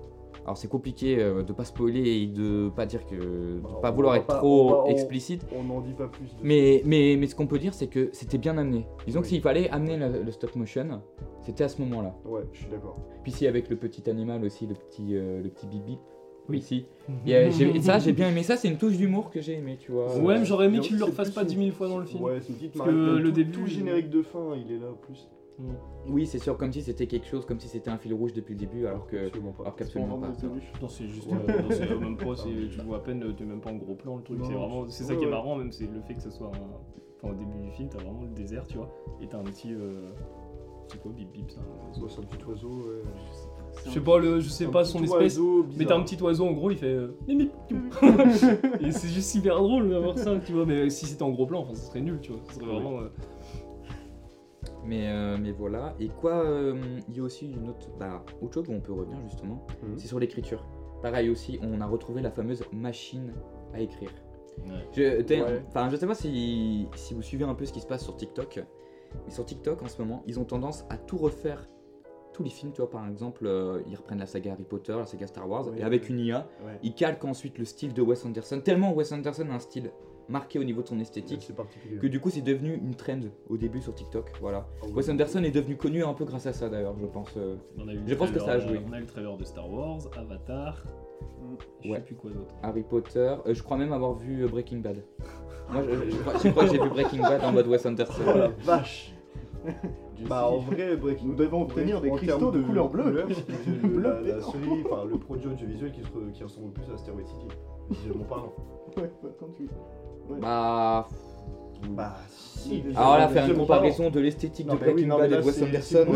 alors 0.44 0.56
c'est 0.56 0.68
compliqué 0.68 1.18
euh, 1.20 1.42
de 1.42 1.52
pas 1.52 1.64
spoiler 1.64 2.22
et 2.22 2.26
de 2.26 2.70
pas 2.74 2.86
dire 2.86 3.04
que 3.06 3.16
de 3.16 3.60
Bah, 3.62 3.68
pas 3.82 3.90
vouloir 3.90 4.14
être 4.16 4.26
pas- 4.26 4.38
trop 4.38 4.68
on 4.68 4.70
va- 4.70 4.82
on- 4.84 4.86
explicite, 4.86 5.46
On 5.54 5.64
n'en 5.64 5.80
dit 5.80 5.92
pas 5.94 6.06
plus. 6.08 6.28
mais 6.42 6.82
mais 6.86 7.16
mais 7.18 7.26
ce 7.26 7.34
qu'on 7.34 7.46
peut 7.46 7.58
dire 7.58 7.74
c'est 7.74 7.88
que 7.88 8.08
c'était 8.12 8.38
bien 8.38 8.56
amené. 8.56 8.86
Disons 9.06 9.20
que 9.20 9.26
s'il 9.26 9.40
fallait 9.42 9.68
amener 9.70 9.96
le, 9.96 10.22
le 10.22 10.30
stop 10.30 10.54
motion, 10.56 11.02
c'était 11.42 11.64
à 11.64 11.68
ce 11.68 11.82
moment-là. 11.82 12.14
Ouais, 12.24 12.42
je 12.52 12.60
suis 12.60 12.68
d'accord. 12.70 12.96
Puis 13.22 13.32
si 13.32 13.46
avec 13.46 13.68
le 13.68 13.76
petit 13.76 14.08
animal 14.08 14.42
aussi, 14.44 14.66
le 14.66 14.74
petit 14.74 15.16
euh, 15.16 15.42
le 15.42 15.48
petit 15.50 15.66
bip 15.66 15.84
bip. 15.84 15.98
Oui. 16.48 16.86
A- 17.26 17.50
j'ai- 17.50 17.80
ça 17.80 17.98
j'ai 17.98 18.12
bien 18.12 18.28
aimé 18.30 18.42
ça, 18.42 18.56
c'est 18.56 18.68
une 18.68 18.78
touche 18.78 18.96
d'humour 18.96 19.30
que 19.30 19.40
j'ai 19.40 19.54
aimé, 19.54 19.76
tu 19.80 19.92
vois. 19.92 20.16
Ouais, 20.18 20.38
mais 20.38 20.44
j'aurais 20.44 20.66
aimé 20.66 20.78
Mais 20.78 20.84
qu'ils 20.84 20.98
le 20.98 21.06
plus 21.06 21.30
pas 21.30 21.42
une- 21.42 21.46
10 21.48 21.56
000 21.56 21.70
fois 21.72 21.88
dans 21.88 21.98
le 21.98 22.06
film. 22.06 22.22
Ouais, 22.22 22.40
c'est 22.40 22.48
une 22.50 22.54
petite 22.56 22.72
Parce 22.76 22.88
que 22.90 22.94
marque. 22.94 23.18
le 23.18 23.24
Tout- 23.24 23.30
début, 23.32 23.50
Tout 23.52 23.60
le 23.60 23.66
il- 23.66 23.72
générique 23.72 24.10
de 24.10 24.22
fin, 24.22 24.54
il 24.56 24.72
est 24.72 24.78
là 24.78 24.88
plus. 25.02 25.28
Mm. 25.58 25.72
Oui, 26.10 26.24
c'est 26.26 26.38
sûr 26.38 26.56
comme 26.56 26.72
si 26.72 26.82
c'était 26.82 27.06
quelque 27.08 27.26
chose, 27.26 27.44
comme 27.44 27.58
si 27.58 27.66
c'était 27.68 27.90
un 27.90 27.98
fil 27.98 28.14
rouge 28.14 28.32
depuis 28.32 28.54
le 28.54 28.60
début, 28.60 28.86
alors 28.86 29.06
que 29.08 29.16
Absolument 29.26 29.50
pas. 29.52 29.62
alors 29.64 29.74
qu'absolument 29.76 30.18
pas. 30.18 30.28
Non, 30.80 30.88
c'est 30.88 31.08
juste. 31.08 31.26
Ouais. 31.26 31.36
euh, 31.48 31.62
non, 31.62 31.68
c'est 31.70 31.94
même 32.00 32.16
pas, 32.16 32.36
c'est- 32.36 32.68
tu 32.70 32.80
vois 32.86 32.98
à 32.98 33.00
peine, 33.00 33.34
t'es 33.36 33.44
même 33.44 33.60
pas 33.60 33.70
en 33.70 33.76
gros 33.76 33.94
plan 33.96 34.16
le 34.16 34.22
truc. 34.22 34.38
Non, 34.38 34.44
C'est 34.46 34.52
vraiment, 34.54 34.88
c'est 34.88 35.02
ça 35.04 35.14
qui 35.16 35.22
est 35.22 35.26
ouais. 35.26 35.30
marrant, 35.32 35.56
même, 35.56 35.72
c'est 35.72 35.90
le 35.92 36.00
fait 36.02 36.14
que 36.14 36.22
ce 36.22 36.30
soit 36.30 36.46
un. 36.46 36.50
Enfin, 37.20 37.34
au 37.34 37.36
début 37.36 37.58
du 37.58 37.70
film, 37.72 37.88
t'as 37.88 37.98
vraiment 37.98 38.22
le 38.22 38.28
désert, 38.28 38.64
tu 38.68 38.76
vois, 38.76 38.88
et 39.20 39.26
t'as 39.26 39.38
un 39.38 39.42
petit. 39.44 39.74
euh, 39.74 40.10
C'est 40.86 41.02
quoi, 41.02 41.10
bip 41.12 41.30
bip, 41.32 41.50
ça 41.50 41.60
un 41.60 41.88
oiseau 42.00 42.08
c'est 42.08 42.20
un 42.20 42.24
petit 42.24 42.44
oiseau. 42.44 42.68
ouais. 42.70 43.02
Je 43.86 43.90
sais 43.92 44.00
pas, 44.00 44.18
le, 44.18 44.40
je 44.40 44.48
sais 44.48 44.66
pas 44.66 44.84
son 44.84 45.02
espèce. 45.02 45.38
Mais 45.78 45.84
t'as 45.86 45.96
un 45.96 46.02
petit 46.02 46.20
oiseau 46.22 46.46
en 46.46 46.52
gros, 46.52 46.70
il 46.70 46.76
fait 46.76 46.86
euh, 46.86 47.16
Et 48.80 48.90
c'est 48.92 49.08
juste 49.08 49.34
hyper 49.34 49.56
drôle 49.56 49.88
d'avoir 49.90 50.18
ça, 50.18 50.36
tu 50.44 50.52
vois. 50.52 50.66
Mais 50.66 50.90
si 50.90 51.06
c'était 51.06 51.22
en 51.22 51.30
gros 51.30 51.46
plan, 51.46 51.60
enfin, 51.60 51.74
ce 51.74 51.86
serait 51.86 52.00
nul, 52.00 52.18
tu 52.20 52.32
vois. 52.32 52.40
Ce 52.48 52.54
serait 52.54 52.66
vraiment. 52.66 53.00
euh, 53.00 53.08
Mais, 54.84 55.08
euh, 55.08 55.36
mais 55.40 55.52
voilà. 55.52 55.94
Et 56.00 56.08
quoi, 56.08 56.44
euh, 56.44 56.76
il 57.08 57.16
y 57.16 57.20
a 57.20 57.22
aussi 57.22 57.50
une 57.50 57.68
autre, 57.68 57.88
bah, 57.98 58.24
autre 58.42 58.54
chose 58.54 58.68
où 58.68 58.72
on 58.72 58.80
peut 58.80 58.92
revenir 58.92 59.18
justement, 59.28 59.66
Mhm. 59.82 59.98
c'est 59.98 60.08
sur 60.08 60.18
l'écriture. 60.18 60.64
Pareil 61.02 61.30
aussi, 61.30 61.58
on 61.62 61.80
a 61.80 61.86
retrouvé 61.86 62.22
la 62.22 62.30
fameuse 62.30 62.64
machine 62.72 63.32
à 63.74 63.80
écrire. 63.80 64.10
Ouais. 64.66 64.72
Je, 64.92 65.42
Ouais. 65.42 65.62
enfin, 65.68 65.88
je 65.90 65.96
sais 65.96 66.06
pas 66.06 66.14
si, 66.14 66.88
si 66.96 67.14
vous 67.14 67.22
suivez 67.22 67.44
un 67.44 67.54
peu 67.54 67.64
ce 67.64 67.72
qui 67.72 67.80
se 67.80 67.86
passe 67.86 68.02
sur 68.02 68.16
TikTok, 68.16 68.64
mais 69.24 69.30
sur 69.30 69.44
TikTok 69.44 69.82
en 69.82 69.86
ce 69.88 70.00
moment, 70.02 70.22
ils 70.26 70.40
ont 70.40 70.44
tendance 70.44 70.84
à 70.90 70.96
tout 70.96 71.16
refaire. 71.16 71.68
Tous 72.38 72.44
les 72.44 72.50
films, 72.50 72.70
tu 72.70 72.80
vois, 72.80 72.88
par 72.88 73.04
exemple, 73.08 73.46
euh, 73.48 73.80
ils 73.90 73.96
reprennent 73.96 74.20
la 74.20 74.26
saga 74.26 74.52
Harry 74.52 74.62
Potter, 74.62 74.94
la 74.96 75.06
saga 75.06 75.26
Star 75.26 75.50
Wars, 75.50 75.64
et 75.76 75.82
avec 75.82 76.08
une 76.08 76.20
IA, 76.20 76.46
Ouais. 76.64 76.78
ils 76.84 76.94
calquent 76.94 77.24
ensuite 77.24 77.58
le 77.58 77.64
style 77.64 77.92
de 77.92 78.00
Wes 78.00 78.24
Anderson. 78.24 78.60
Tellement 78.64 78.92
Wes 78.94 79.10
Anderson 79.10 79.48
a 79.50 79.54
un 79.54 79.58
style 79.58 79.90
marqué 80.28 80.60
au 80.60 80.62
niveau 80.62 80.82
de 80.82 80.86
son 80.86 81.00
esthétique, 81.00 81.42
C'est 81.44 81.56
particulier. 81.56 81.96
que 81.98 82.06
du 82.06 82.20
coup 82.20 82.30
c'est 82.30 82.42
devenu 82.42 82.74
une 82.76 82.94
trend 82.94 83.18
au 83.48 83.56
début 83.56 83.80
sur 83.80 83.92
TikTok. 83.92 84.30
Voilà. 84.40 84.68
Ah. 84.82 84.86
Wes 84.94 85.08
Anderson 85.08 85.42
est 85.42 85.50
devenu 85.50 85.76
connu 85.76 86.04
un 86.04 86.14
peu 86.14 86.24
grâce 86.26 86.46
à 86.46 86.52
ça 86.52 86.68
d'ailleurs, 86.68 86.94
je 87.00 87.06
pense. 87.06 87.30
euh. 87.36 87.56
On 87.76 87.88
a 87.88 87.92
eu 87.92 87.96
le 87.96 88.06
Je 88.06 88.14
pense 88.14 88.30
que 88.30 88.38
ça 88.38 88.52
a 88.52 88.58
joué. 88.60 88.80
On 88.88 88.92
a 88.92 88.98
eu 88.98 89.00
le 89.00 89.06
trailer 89.06 89.36
de 89.36 89.42
Star 89.44 89.68
Wars, 89.68 89.98
Avatar, 90.16 90.84
je 91.82 91.88
Ouais. 91.90 91.96
sais 91.96 92.02
plus 92.04 92.14
quoi 92.14 92.30
d'autre. 92.30 92.54
Harry 92.62 92.84
Potter, 92.84 93.34
euh, 93.46 93.52
je 93.52 93.62
crois 93.64 93.76
même 93.78 93.92
avoir 93.92 94.14
vu 94.14 94.46
Breaking 94.46 94.78
Bad. 94.78 95.02
Moi 95.72 95.82
je, 95.82 96.10
je 96.10 96.16
crois, 96.18 96.34
je 96.44 96.48
crois 96.50 96.64
que 96.66 96.70
j'ai 96.70 96.78
vu 96.80 96.88
Breaking 96.88 97.20
Bad 97.20 97.42
en 97.42 97.50
mode 97.52 97.66
Wes 97.66 97.84
Anderson. 97.84 98.22
Oh 98.32 98.38
la 98.38 98.48
vache 98.48 99.12
Bah 100.28 100.48
en 100.48 100.58
vrai, 100.58 100.96
Breaking 100.96 101.26
Nous 101.28 101.34
Bad, 101.36 101.46
devons 101.46 101.62
obtenir 101.62 101.98
en 101.98 102.00
des 102.00 102.10
cristaux 102.10 102.50
de 102.50 102.62
couleur 102.62 102.88
bleue. 102.88 103.24
Bleu 103.82 104.00
la, 104.00 104.20
la 104.20 104.42
série, 104.42 104.84
enfin 104.84 105.04
le 105.04 105.18
produit 105.18 105.48
audiovisuel 105.48 105.92
qui, 105.92 106.00
se 106.02 106.06
re- 106.08 106.32
qui 106.32 106.42
ressemble 106.42 106.66
le 106.68 106.72
plus 106.72 106.90
à 106.90 106.94
Asteroid 106.94 107.24
City, 107.24 107.46
visuellement 107.90 108.24
parlant. 108.24 108.52
Ouais, 108.96 109.10
bah, 109.22 109.28
quand 109.38 109.48
tu. 109.56 109.62
Ouais. 110.28 110.38
Bah. 110.40 111.06
Bah 111.90 112.16
si. 112.30 112.82
Alors 112.96 113.18
là, 113.18 113.28
faire 113.28 113.48
une 113.48 113.56
comparaison 113.56 114.10
de 114.10 114.18
l'esthétique 114.20 114.66
Non, 114.66 114.74
de 114.74 114.78
Breaking 114.80 115.06
Bad 115.08 115.32
et 115.32 115.36
de 115.36 115.42
Wes 115.42 115.62
Anderson. 115.62 116.06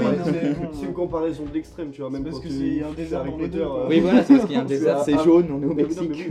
c'est- 0.73 0.87
une 0.87 0.93
comparaison 0.93 1.45
de 1.45 1.55
l'extrême, 1.55 1.91
tu 1.93 2.01
vois, 2.01 2.11
même 2.11 2.25
parce 2.25 2.41
que 2.41 2.49
c'est 2.49 2.83
un 2.83 2.91
désert 2.93 3.21
Harry 3.21 3.31
dans 3.31 3.37
les 3.37 3.45
Potter. 3.45 3.59
deux, 3.59 3.65
euh. 3.65 3.87
Oui, 3.89 4.01
voilà, 4.01 4.25
c'est 4.25 4.35
parce 4.35 4.47
qu'il 4.47 4.57
y 4.57 4.59
a 4.59 4.63
un 4.63 4.65
désert, 4.67 4.99
c'est 5.05 5.19
jaune, 5.23 5.47
on 5.53 5.63
est 5.63 5.67
au 5.67 5.75
Mexique. 5.75 6.29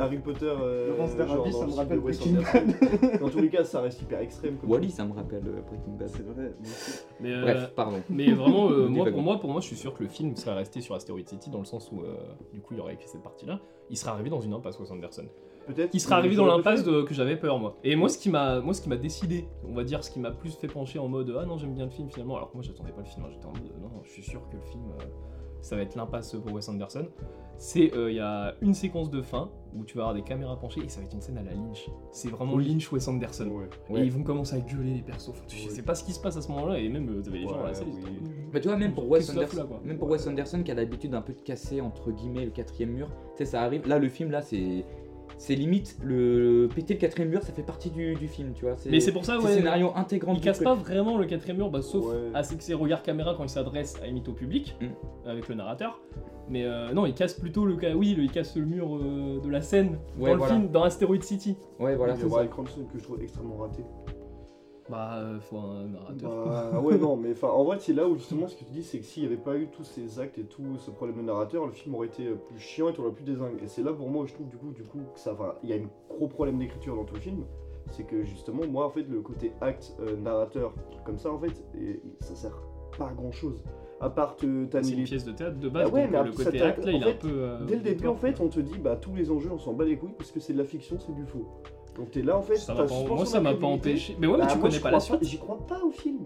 Harry 0.00 0.16
Potter, 0.18 0.46
euh, 0.50 0.88
Laurence 0.88 1.10
genre 1.10 1.18
d'Arabie, 1.18 1.52
ça 1.52 1.66
me 1.66 1.72
rappelle 1.72 2.00
Breaking 2.00 2.30
Anderson. 2.36 3.18
Dans 3.20 3.28
tous 3.28 3.40
les 3.40 3.48
cas, 3.50 3.64
ça 3.64 3.80
reste 3.82 4.00
hyper 4.02 4.20
extrême. 4.20 4.56
Wally, 4.66 4.90
ça 4.90 5.04
me 5.04 5.12
rappelle 5.12 5.42
euh, 5.46 5.60
Breaking 5.68 5.92
Bad. 5.98 6.08
C'est 6.08 6.26
vrai. 6.26 6.52
Bref, 7.20 7.72
pardon. 7.76 7.98
mais 8.08 8.32
vraiment, 8.32 8.70
moi, 8.88 9.10
pour 9.10 9.22
moi, 9.22 9.38
pour 9.40 9.50
moi, 9.50 9.60
je 9.60 9.66
suis 9.66 9.76
sûr 9.76 9.92
que 9.94 10.02
le 10.02 10.08
film 10.08 10.34
serait 10.36 10.54
resté 10.54 10.80
sur 10.80 10.94
Asteroid 10.94 11.20
City 11.26 11.50
dans 11.50 11.58
le 11.60 11.64
sens 11.66 11.90
où, 11.92 12.00
du 12.54 12.60
coup, 12.60 12.74
il 12.74 12.80
aurait 12.80 12.94
écrit 12.94 13.08
cette 13.08 13.22
partie-là. 13.22 13.60
Il 13.90 13.96
serait 13.98 14.12
arrivé 14.12 14.30
dans 14.30 14.40
une 14.40 14.54
impasse 14.54 14.78
Wes 14.80 14.90
Anderson. 14.90 15.24
Peut-être. 15.66 15.90
Il 15.94 16.00
serait 16.00 16.14
arrivé 16.14 16.34
dans 16.36 16.46
l'impasse 16.46 16.84
de- 16.84 17.02
que 17.02 17.14
j'avais 17.14 17.36
peur, 17.36 17.58
moi. 17.58 17.76
Et 17.84 17.96
moi, 17.96 18.08
ce 18.08 18.18
qui 18.18 18.30
m'a, 18.30 18.60
moi, 18.60 18.74
ce 18.74 18.82
qui 18.82 18.88
m'a 18.88 18.96
décidé, 18.96 19.46
on 19.68 19.74
va 19.74 19.84
dire, 19.84 20.02
ce 20.04 20.10
qui 20.10 20.20
m'a 20.20 20.30
plus 20.30 20.54
fait 20.54 20.66
pencher 20.68 20.98
en 20.98 21.08
mode 21.08 21.34
ah 21.40 21.44
non, 21.46 21.56
j'aime 21.58 21.74
bien 21.74 21.84
le 21.84 21.90
film 21.90 22.08
finalement. 22.10 22.36
Alors 22.36 22.50
que 22.50 22.56
moi, 22.56 22.62
j'attendais 22.62 22.92
pas 22.92 23.00
le 23.00 23.06
film. 23.06 23.24
hein. 23.24 23.28
J'étais 23.32 23.46
en 23.46 23.52
mode 23.52 23.62
non, 23.80 23.88
non, 23.88 24.00
je 24.04 24.10
suis 24.10 24.22
sûr 24.22 24.40
que 24.50 24.56
le 24.56 24.62
film, 24.62 24.82
euh, 25.00 25.04
ça 25.60 25.76
va 25.76 25.82
être 25.82 25.94
l'impasse 25.94 26.32
pour 26.34 26.52
Wes 26.54 26.68
Anderson. 26.68 27.06
C'est, 27.58 27.94
euh, 27.94 28.10
il 28.10 28.16
y 28.16 28.20
a 28.20 28.54
une 28.60 28.74
séquence 28.74 29.08
de 29.08 29.22
fin 29.22 29.48
où 29.76 29.84
tu 29.84 29.96
vas 29.96 30.02
avoir 30.02 30.14
des 30.16 30.22
caméras 30.22 30.58
penchées 30.58 30.80
et 30.84 30.88
ça 30.88 30.98
va 30.98 31.06
être 31.06 31.14
une 31.14 31.20
scène 31.20 31.38
à 31.38 31.42
la 31.44 31.52
Lynch. 31.52 31.88
C'est 32.10 32.28
vraiment 32.28 32.54
Oui. 32.54 32.66
Lynch 32.66 32.90
Wes 32.90 33.06
Anderson. 33.06 33.46
Ouais. 33.46 33.68
Et 33.88 33.92
Ouais. 33.92 34.00
ils 34.04 34.10
vont 34.10 34.24
commencer 34.24 34.56
à 34.56 34.60
gueuler 34.60 34.94
les 34.94 35.02
persos. 35.02 35.28
Enfin, 35.28 35.44
tu 35.46 35.56
sais 35.70 35.82
pas 35.82 35.94
ce 35.94 36.02
qui 36.02 36.12
se 36.12 36.18
passe 36.20 36.36
à 36.36 36.42
ce 36.42 36.50
moment-là 36.50 36.78
et 36.80 36.88
même 36.88 37.08
euh, 37.08 37.22
t'avais 37.22 37.38
les 37.38 37.44
gens 37.46 37.54
à 37.54 37.58
la 37.58 37.64
Ouais, 37.68 37.74
salle. 37.74 37.86
ils 37.88 37.94
oui. 37.94 38.00
étaient 38.00 38.08
en 38.08 38.12
mode, 38.14 38.32
Mais 38.52 38.60
tu 38.60 38.68
vois, 38.68 38.76
même 38.76 38.92
pour 38.94 39.04
Qu'est-ce 39.04 39.12
Wes 39.12 39.18
que 39.20 39.26
ça 39.26 39.32
fout 39.46 39.58
Anderson, 39.60 39.68
quoi 39.68 39.80
même 39.84 39.98
pour 39.98 40.10
Wes 40.10 40.26
Anderson 40.26 40.62
qui 40.64 40.70
a 40.72 40.74
l'habitude 40.74 41.14
un 41.14 41.22
peu 41.22 41.32
de 41.34 41.40
casser 41.40 41.80
entre 41.80 42.10
guillemets 42.10 42.44
le 42.46 42.50
quatrième 42.50 42.90
mur, 42.90 43.06
tu 43.06 43.14
sais, 43.38 43.44
ça 43.44 43.62
arrive. 43.62 43.86
Là, 43.86 44.00
le 44.00 44.08
film, 44.08 44.32
là, 44.32 44.42
c'est. 44.42 44.84
C'est 45.38 45.54
limite 45.54 45.96
le 46.02 46.68
péter 46.74 46.94
le 46.94 47.00
quatrième 47.00 47.30
mur, 47.30 47.42
ça 47.42 47.52
fait 47.52 47.62
partie 47.62 47.90
du, 47.90 48.14
du 48.14 48.28
film, 48.28 48.52
tu 48.54 48.64
vois. 48.64 48.76
Mais 48.88 49.00
c'est 49.00 49.12
pour 49.12 49.24
ça, 49.24 49.38
ouais. 49.40 49.54
scénario 49.54 49.90
intégrant. 49.96 50.32
Il 50.34 50.38
du 50.40 50.44
casse 50.44 50.56
truc. 50.58 50.66
pas 50.66 50.74
vraiment 50.74 51.18
le 51.18 51.26
quatrième 51.26 51.56
mur, 51.56 51.70
bah, 51.70 51.82
sauf 51.82 52.04
Ouais. 52.06 52.30
à 52.34 52.42
ses 52.42 52.74
regards 52.74 53.02
caméra 53.02 53.34
quand 53.36 53.42
il 53.44 53.48
s'adresse 53.48 53.96
à 54.02 54.06
limite 54.06 54.28
au 54.28 54.32
public, 54.32 54.76
Mm. 54.80 55.28
avec 55.28 55.48
le 55.48 55.54
narrateur. 55.56 56.00
Mais 56.48 56.64
euh, 56.64 56.92
non, 56.92 57.06
il 57.06 57.14
casse 57.14 57.34
plutôt 57.34 57.64
le 57.64 57.76
oui, 57.96 58.14
le- 58.14 58.24
il 58.24 58.30
casse 58.30 58.56
le 58.56 58.64
mur 58.64 58.96
euh, 58.96 59.40
de 59.40 59.48
la 59.48 59.62
scène 59.62 59.98
Ouais, 60.18 60.26
dans 60.30 60.32
le 60.32 60.38
voilà. 60.38 60.54
film, 60.54 60.68
dans 60.70 60.82
Asteroid 60.84 61.20
City. 61.22 61.56
Ouais, 61.80 61.94
voilà, 61.96 62.14
c'est. 62.16 62.26
Bryan 62.26 62.48
Cranston 62.48 62.84
que 62.92 62.98
je 62.98 63.04
trouve 63.04 63.22
extrêmement 63.22 63.56
raté. 63.56 63.82
Bah, 64.92 65.14
euh, 65.16 65.40
faut 65.40 65.56
un 65.56 65.86
narrateur. 65.86 66.44
Bah, 66.44 66.80
ouais, 66.80 66.98
non, 66.98 67.16
mais 67.16 67.32
enfin, 67.32 67.48
en 67.48 67.64
vrai, 67.64 67.78
c'est 67.80 67.94
là 67.94 68.06
où 68.06 68.14
justement 68.14 68.46
ce 68.46 68.54
que 68.56 68.64
tu 68.64 68.72
dis, 68.72 68.82
c'est 68.82 68.98
que 68.98 69.06
s'il 69.06 69.22
n'y 69.22 69.26
avait 69.26 69.40
pas 69.42 69.56
eu 69.56 69.68
tous 69.68 69.84
ces 69.84 70.20
actes 70.20 70.36
et 70.36 70.44
tout 70.44 70.76
ce 70.76 70.90
problème 70.90 71.16
de 71.16 71.22
narrateur, 71.22 71.64
le 71.64 71.72
film 71.72 71.94
aurait 71.94 72.08
été 72.08 72.26
euh, 72.26 72.34
plus 72.34 72.58
chiant 72.58 72.90
et 72.92 73.00
aurait 73.00 73.12
plus 73.12 73.24
désingue. 73.24 73.56
Et 73.62 73.68
c'est 73.68 73.82
là 73.82 73.94
pour 73.94 74.10
moi 74.10 74.24
où 74.24 74.26
je 74.26 74.34
trouve 74.34 74.48
du 74.50 74.58
coup, 74.58 74.70
du 74.72 74.82
coup 74.82 74.98
que 75.14 75.18
ça, 75.18 75.32
enfin, 75.32 75.54
il 75.62 75.70
y 75.70 75.72
a 75.72 75.76
un 75.76 75.88
gros 76.10 76.28
problème 76.28 76.58
d'écriture 76.58 76.94
dans 76.94 77.04
tout 77.04 77.14
le 77.14 77.20
film. 77.20 77.44
C'est 77.90 78.04
que 78.04 78.22
justement, 78.22 78.66
moi, 78.70 78.84
en 78.84 78.90
fait, 78.90 79.04
le 79.08 79.22
côté 79.22 79.52
acte, 79.62 79.96
euh, 80.00 80.14
narrateur, 80.16 80.74
comme 81.06 81.16
ça, 81.16 81.32
en 81.32 81.38
fait, 81.38 81.64
et, 81.74 82.02
ça 82.20 82.34
sert 82.34 82.60
pas 82.98 83.08
à 83.08 83.12
grand 83.14 83.32
chose. 83.32 83.64
À 83.98 84.10
part 84.10 84.36
te- 84.36 84.66
C'est 84.82 84.92
une 84.92 85.04
pièce 85.04 85.24
de 85.24 85.32
théâtre 85.32 85.58
de 85.58 85.68
base, 85.70 85.88
Ah 85.90 85.94
ouais, 85.94 86.02
donc 86.02 86.10
mais 86.12 86.18
euh, 86.18 86.24
le 86.24 86.32
côté 86.32 86.60
acte 86.60 86.84
là, 86.84 86.92
il 86.92 87.02
est 87.02 87.06
un 87.06 87.14
peu. 87.14 87.28
euh, 87.30 87.64
Dès 87.64 87.76
le 87.76 87.82
début, 87.82 88.08
en 88.08 88.16
fait, 88.16 88.40
on 88.40 88.48
te 88.48 88.60
dit 88.60 88.76
bah 88.78 88.96
tous 88.96 89.14
les 89.14 89.30
enjeux, 89.30 89.50
on 89.52 89.58
s'en 89.58 89.72
bat 89.72 89.84
les 89.86 89.96
couilles 89.96 90.14
parce 90.18 90.32
que 90.32 90.40
c'est 90.40 90.52
de 90.52 90.58
la 90.58 90.64
fiction, 90.64 90.98
c'est 90.98 91.14
du 91.14 91.24
faux. 91.24 91.46
Donc 91.96 92.10
t'es 92.10 92.22
là 92.22 92.38
en 92.38 92.42
fait. 92.42 92.56
Ça 92.56 92.74
pas- 92.74 92.86
moi, 93.08 93.26
ça 93.26 93.40
m'a 93.40 93.54
pas 93.54 93.66
empêché. 93.66 94.16
Mais 94.18 94.26
ouais, 94.26 94.34
mais 94.34 94.38
Bah, 94.44 94.46
tu 94.50 94.58
moi, 94.58 94.62
connais 94.68 94.78
je 94.78 94.82
pas 94.82 94.90
la 94.90 94.98
crois 94.98 95.16
suite. 95.18 95.28
J'y 95.28 95.38
crois 95.38 95.58
pas 95.66 95.80
au 95.84 95.90
film. 95.90 96.20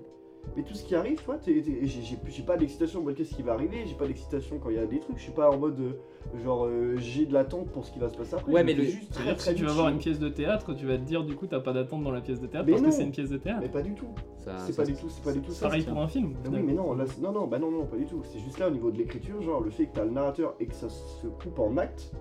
Mais 0.56 0.62
tout 0.62 0.75
ce 0.75 0.85
qui 0.85 0.94
arrive, 0.94 1.20
toi, 1.25 1.38
j'ai- 1.44 2.42
pas 2.46 2.56
d'excitation. 2.56 3.02
Moi, 3.02 3.14
qu'est-ce 3.14 3.35
qui 3.35 3.42
va 3.42 3.54
arriver 3.54 3.78
J'ai 3.85 3.96
pas 3.96 4.06
d'excitation 4.06 4.58
quand 4.62 4.70
il 4.70 4.76
y 4.76 4.78
a 4.78 4.87
des 4.87 5.00
trucs. 5.00 5.18
Je 5.18 5.23
suis 5.25 5.32
pas 5.32 5.50
en 5.50 5.58
mode 5.58 5.78
euh, 5.80 6.38
genre 6.44 6.66
euh, 6.66 6.94
j'ai 6.99 7.26
de 7.26 7.32
l'attente 7.35 7.68
pour 7.73 7.85
ce 7.85 7.90
qui 7.90 7.99
va 7.99 8.08
se 8.08 8.16
passer 8.16 8.37
après. 8.37 8.52
Ouais, 8.52 8.62
mais 8.62 8.73
le- 8.75 8.85
juste 8.85 9.12
très 9.12 9.35
que 9.35 9.38
très 9.38 9.50
si 9.50 9.56
tu 9.56 9.64
vas 9.64 9.73
voir 9.73 9.88
une 9.88 9.99
pièce 9.99 10.20
de 10.20 10.28
théâtre, 10.28 10.73
tu 10.75 10.87
vas 10.87 10.96
te 10.99 11.02
dire 11.02 11.25
du 11.25 11.35
coup 11.35 11.49
t'as 11.49 11.58
pas 11.58 11.73
d'attente 11.73 12.04
dans 12.04 12.12
la 12.12 12.20
pièce 12.20 12.40
de 12.40 12.46
théâtre 12.46 12.64
Mais 12.66 12.73
parce 12.75 12.85
que 12.85 12.90
c'est 12.92 13.02
une 13.02 13.11
pièce 13.11 13.30
de 13.30 13.38
théâtre. 13.38 13.58
Mais 13.61 13.68
pas 13.68 13.82
du 13.82 13.94
tout. 13.94 14.06
Ça- 14.38 14.56
C'est 14.61 14.76
pas 14.76 14.85
du 14.85 14.94
tout. 14.94 15.08
C'est 15.08 15.25
pas 15.25 15.32
du 15.32 15.40
tout 15.40 15.50
ça. 15.50 15.66
Pareil 15.66 15.82
pour 15.82 15.99
un 16.00 16.08
film. 16.08 16.35
Mais 16.44 16.58
oui, 16.58 16.62
mais 16.64 16.73
non, 16.75 16.94
là, 16.94 17.04
c'est- 17.06 17.20
non, 17.20 17.32
non, 17.32 17.49
bah 17.49 17.58
non, 17.58 17.73
non, 17.73 17.85
pas 17.85 17.96
du 17.96 18.06
tout. 18.06 18.23
C'est 18.23 18.38
juste 18.38 18.61
là 18.61 18.68
au 18.68 18.70
niveau 18.70 18.92
de 18.92 18.99
l'écriture, 18.99 19.42
genre 19.42 19.61
le 19.61 19.70
fait 19.70 19.87
que 19.87 19.94
t'as 19.96 20.04
le 20.04 20.12
narrateur 20.12 20.54
et 20.61 20.66
que 20.66 20.75
ça 20.75 20.88
se 20.88 21.26
coupe 21.26 21.58
en 21.58 21.76
actes, 21.76 22.12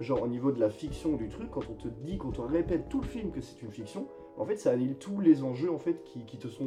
genre 0.00 0.22
au 0.22 0.28
niveau 0.28 0.52
de 0.52 0.60
la 0.60 0.70
fiction 0.70 1.16
du 1.16 1.28
truc, 1.28 1.50
quand 1.50 1.62
on 1.70 1.74
te 1.74 1.88
dit, 1.88 2.18
quand 2.18 2.38
on 2.38 2.46
répète 2.46 2.88
tout 2.88 3.00
le 3.00 3.06
film 3.06 3.30
que 3.30 3.40
c'est 3.40 3.62
une 3.62 3.70
fiction, 3.70 4.06
en 4.36 4.44
fait 4.44 4.56
ça 4.56 4.72
annule 4.72 4.96
tous 4.96 5.20
les 5.20 5.42
enjeux 5.44 5.70
en 5.70 5.78
fait 5.78 6.02
qui, 6.04 6.24
qui 6.24 6.36
te 6.38 6.48
sont 6.48 6.66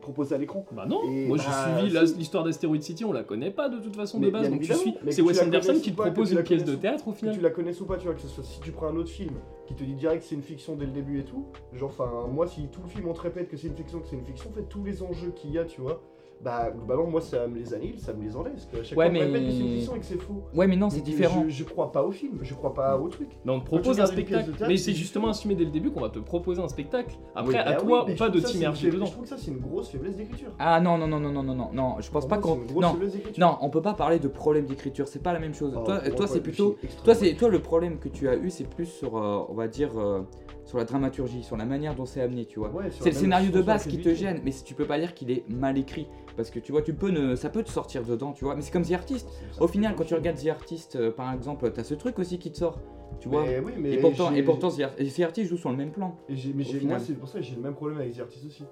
proposés 0.00 0.34
à 0.34 0.38
l'écran. 0.38 0.64
Bah 0.72 0.86
non, 0.86 1.02
Et 1.04 1.26
moi 1.26 1.36
j'ai 1.36 1.48
bah, 1.48 1.78
suivi 1.78 2.16
l'histoire 2.18 2.44
d'Asteroid 2.44 2.80
City, 2.80 3.04
on 3.04 3.12
la 3.12 3.24
connaît 3.24 3.50
pas 3.50 3.68
de 3.68 3.78
toute 3.78 3.96
façon 3.96 4.18
Mais 4.18 4.26
de 4.26 4.32
base, 4.32 4.50
donc 4.50 4.60
tu 4.60 4.72
suis. 4.72 4.94
C'est 5.10 5.22
Wes 5.22 5.42
Anderson 5.42 5.74
qui 5.82 5.92
te 5.92 5.96
propose 6.00 6.32
une 6.32 6.42
pièce 6.42 6.64
de 6.64 6.74
théâtre 6.74 7.08
au 7.08 7.12
Que 7.12 7.18
final. 7.18 7.34
tu 7.34 7.40
la 7.40 7.50
connaisses 7.50 7.80
ou 7.80 7.86
pas, 7.86 7.96
tu 7.96 8.06
vois, 8.06 8.14
que 8.14 8.20
ce 8.20 8.28
soit 8.28 8.44
si 8.44 8.60
tu 8.60 8.70
prends 8.72 8.86
un 8.88 8.96
autre 8.96 9.10
film 9.10 9.34
qui 9.66 9.74
te 9.74 9.82
dit 9.82 9.94
direct 9.94 10.22
que 10.22 10.28
c'est 10.28 10.36
une 10.36 10.42
fiction 10.42 10.76
dès 10.76 10.86
le 10.86 10.92
début 10.92 11.18
et 11.20 11.24
tout, 11.24 11.46
genre 11.72 11.90
enfin 11.90 12.28
moi 12.28 12.46
si 12.46 12.68
tout 12.68 12.80
le 12.82 12.88
film 12.88 13.08
on 13.08 13.12
te 13.12 13.20
répète 13.20 13.48
que 13.48 13.56
c'est 13.56 13.66
une 13.66 13.76
fiction, 13.76 13.98
que 14.00 14.06
c'est 14.06 14.16
une 14.16 14.24
fiction, 14.24 14.50
en 14.50 14.52
fait 14.52 14.68
tous 14.68 14.84
les 14.84 15.02
enjeux 15.02 15.32
qu'il 15.34 15.50
y 15.50 15.58
a, 15.58 15.64
tu 15.64 15.80
vois, 15.80 16.00
bah 16.42 16.70
globalement 16.70 17.06
moi 17.10 17.20
ça 17.20 17.46
me 17.48 17.58
les 17.58 17.72
annule, 17.74 17.98
ça 17.98 18.12
me 18.12 18.22
les 18.22 18.36
enlève, 18.36 18.52
parce 18.52 18.66
que 18.66 18.76
à 18.78 18.84
chaque 18.84 18.98
Ouais, 18.98 19.06
fois 19.10 19.12
mais- 19.12 19.40
que 19.42 19.50
c'est 19.50 19.58
une 19.58 19.68
fiction 19.76 19.96
et 19.96 19.98
que 20.00 20.04
c'est 20.04 20.20
faux. 20.20 20.42
Ouais, 20.54 20.66
mais 20.66 20.76
non, 20.76 20.90
c'est 20.90 21.00
différent. 21.00 21.44
Je, 21.48 21.54
je 21.54 21.64
crois 21.64 21.90
pas 21.92 22.02
au 22.04 22.12
film, 22.12 22.38
je 22.42 22.54
crois 22.54 22.72
pas 22.74 22.96
au 22.98 23.08
truc. 23.08 23.28
Mais 23.44 23.52
on 23.52 23.60
te 23.60 23.64
propose 23.66 23.98
un 24.00 24.06
spectacle. 24.06 24.52
théâtre, 24.52 24.64
mais 24.68 24.76
c'est 24.76 24.92
justement 24.92 25.28
assumé 25.28 25.54
dès 25.54 25.64
le 25.64 25.70
début 25.70 25.90
qu'on 25.90 26.00
va 26.02 26.10
te 26.10 26.18
proposer 26.18 26.62
un 26.62 26.68
spectacle. 26.68 27.16
Après, 27.34 27.54
Oui, 27.54 27.58
à 27.58 27.64
bah 27.64 27.74
toi 27.76 28.04
oui, 28.06 28.12
ou 28.12 28.16
pas 28.16 28.28
de 28.28 28.38
t'immerger 28.40 28.90
dedans. 28.90 29.06
Je 29.06 29.10
trouve 29.12 29.24
que 29.24 29.28
ça 29.30 29.36
c'est 29.38 29.50
une 29.50 29.58
grosse 29.58 29.88
faiblesse 29.88 30.16
d'écriture. 30.16 30.50
Ah 30.58 30.80
non, 30.80 30.98
non, 30.98 31.08
non, 31.08 31.18
non, 31.20 31.30
non, 31.30 31.42
non, 31.42 31.54
non, 31.54 31.70
non, 31.72 31.96
je 32.00 32.10
pense 32.10 32.28
pas 32.28 32.38
qu'on. 32.38 32.56
Non, 32.78 32.96
non, 33.38 33.58
on 33.60 33.70
peut 33.70 33.82
pas 33.82 33.94
parler 33.94 34.18
de 34.18 34.28
problème 34.28 34.66
d'écriture, 34.66 35.08
c'est 35.08 35.22
pas 35.22 35.32
la 35.32 35.40
même 35.40 35.54
chose. 35.54 35.72
Oh, 35.76 35.84
toi, 36.16 36.26
c'est 36.26 36.40
plutôt. 36.42 36.76
Toi, 37.04 37.14
c'est 37.14 37.34
toi 37.34 37.48
le 37.48 37.60
problème 37.60 37.98
que 37.98 38.08
tu 38.08 38.28
as 38.28 38.36
eu, 38.36 38.50
c'est 38.50 38.68
plus 38.68 38.86
sur, 38.86 39.16
euh, 39.16 39.44
on 39.48 39.54
va 39.54 39.68
dire, 39.68 39.90
euh, 39.98 40.20
sur 40.64 40.78
la 40.78 40.84
dramaturgie, 40.84 41.42
sur 41.42 41.56
la 41.56 41.64
manière 41.64 41.94
dont 41.94 42.06
c'est 42.06 42.20
amené, 42.20 42.44
tu 42.44 42.58
vois. 42.58 42.70
Ouais, 42.70 42.84
C'est 42.90 43.10
le 43.10 43.16
scénario 43.16 43.50
de 43.50 43.62
base 43.62 43.86
qui 43.86 44.00
te 44.00 44.12
gêne, 44.14 44.40
mais 44.44 44.50
tu 44.64 44.74
peux 44.74 44.84
pas 44.84 44.98
dire 44.98 45.14
qu'il 45.14 45.30
est 45.30 45.44
mal 45.48 45.78
écrit, 45.78 46.08
parce 46.36 46.50
que 46.50 46.58
tu 46.58 46.72
vois, 46.72 46.82
tu 46.82 46.94
peux 46.94 47.10
ne, 47.10 47.34
ça 47.34 47.48
peut 47.48 47.62
te 47.62 47.70
sortir 47.70 48.04
dedans, 48.04 48.32
tu 48.32 48.44
vois. 48.44 48.54
Mais 48.54 48.62
c'est 48.62 48.72
comme 48.72 48.84
The 48.84 48.92
Artist. 48.92 49.28
Au 49.60 49.66
final, 49.68 49.94
quand 49.96 50.04
tu 50.04 50.14
regardes 50.14 50.38
The 50.38 50.48
Artist, 50.48 50.96
euh, 50.96 51.10
par 51.10 51.32
exemple, 51.32 51.70
t'as 51.72 51.84
ce 51.84 51.94
truc 51.94 52.18
aussi 52.18 52.38
qui 52.38 52.52
te 52.52 52.58
sort, 52.58 52.78
tu 53.20 53.28
vois. 53.28 53.44
Mais 53.44 53.58
oui, 53.60 53.72
mais 53.78 53.92
Et 53.94 53.98
pourtant, 53.98 54.32
et 54.34 54.42
pourtant, 54.42 54.68
The 54.70 55.20
Artist 55.20 55.48
joue 55.48 55.56
sur 55.56 55.70
le 55.70 55.76
même 55.76 55.92
plan. 55.92 56.16
Et 56.28 56.34
mais 56.54 56.64
moi, 56.84 56.98
c'est 56.98 57.14
pour 57.14 57.28
ça 57.28 57.38
que 57.38 57.44
j'ai 57.44 57.56
le 57.56 57.62
même 57.62 57.74
problème 57.74 57.98
avec 57.98 58.16
The 58.16 58.20
Artist 58.20 58.46
aussi. 58.46 58.64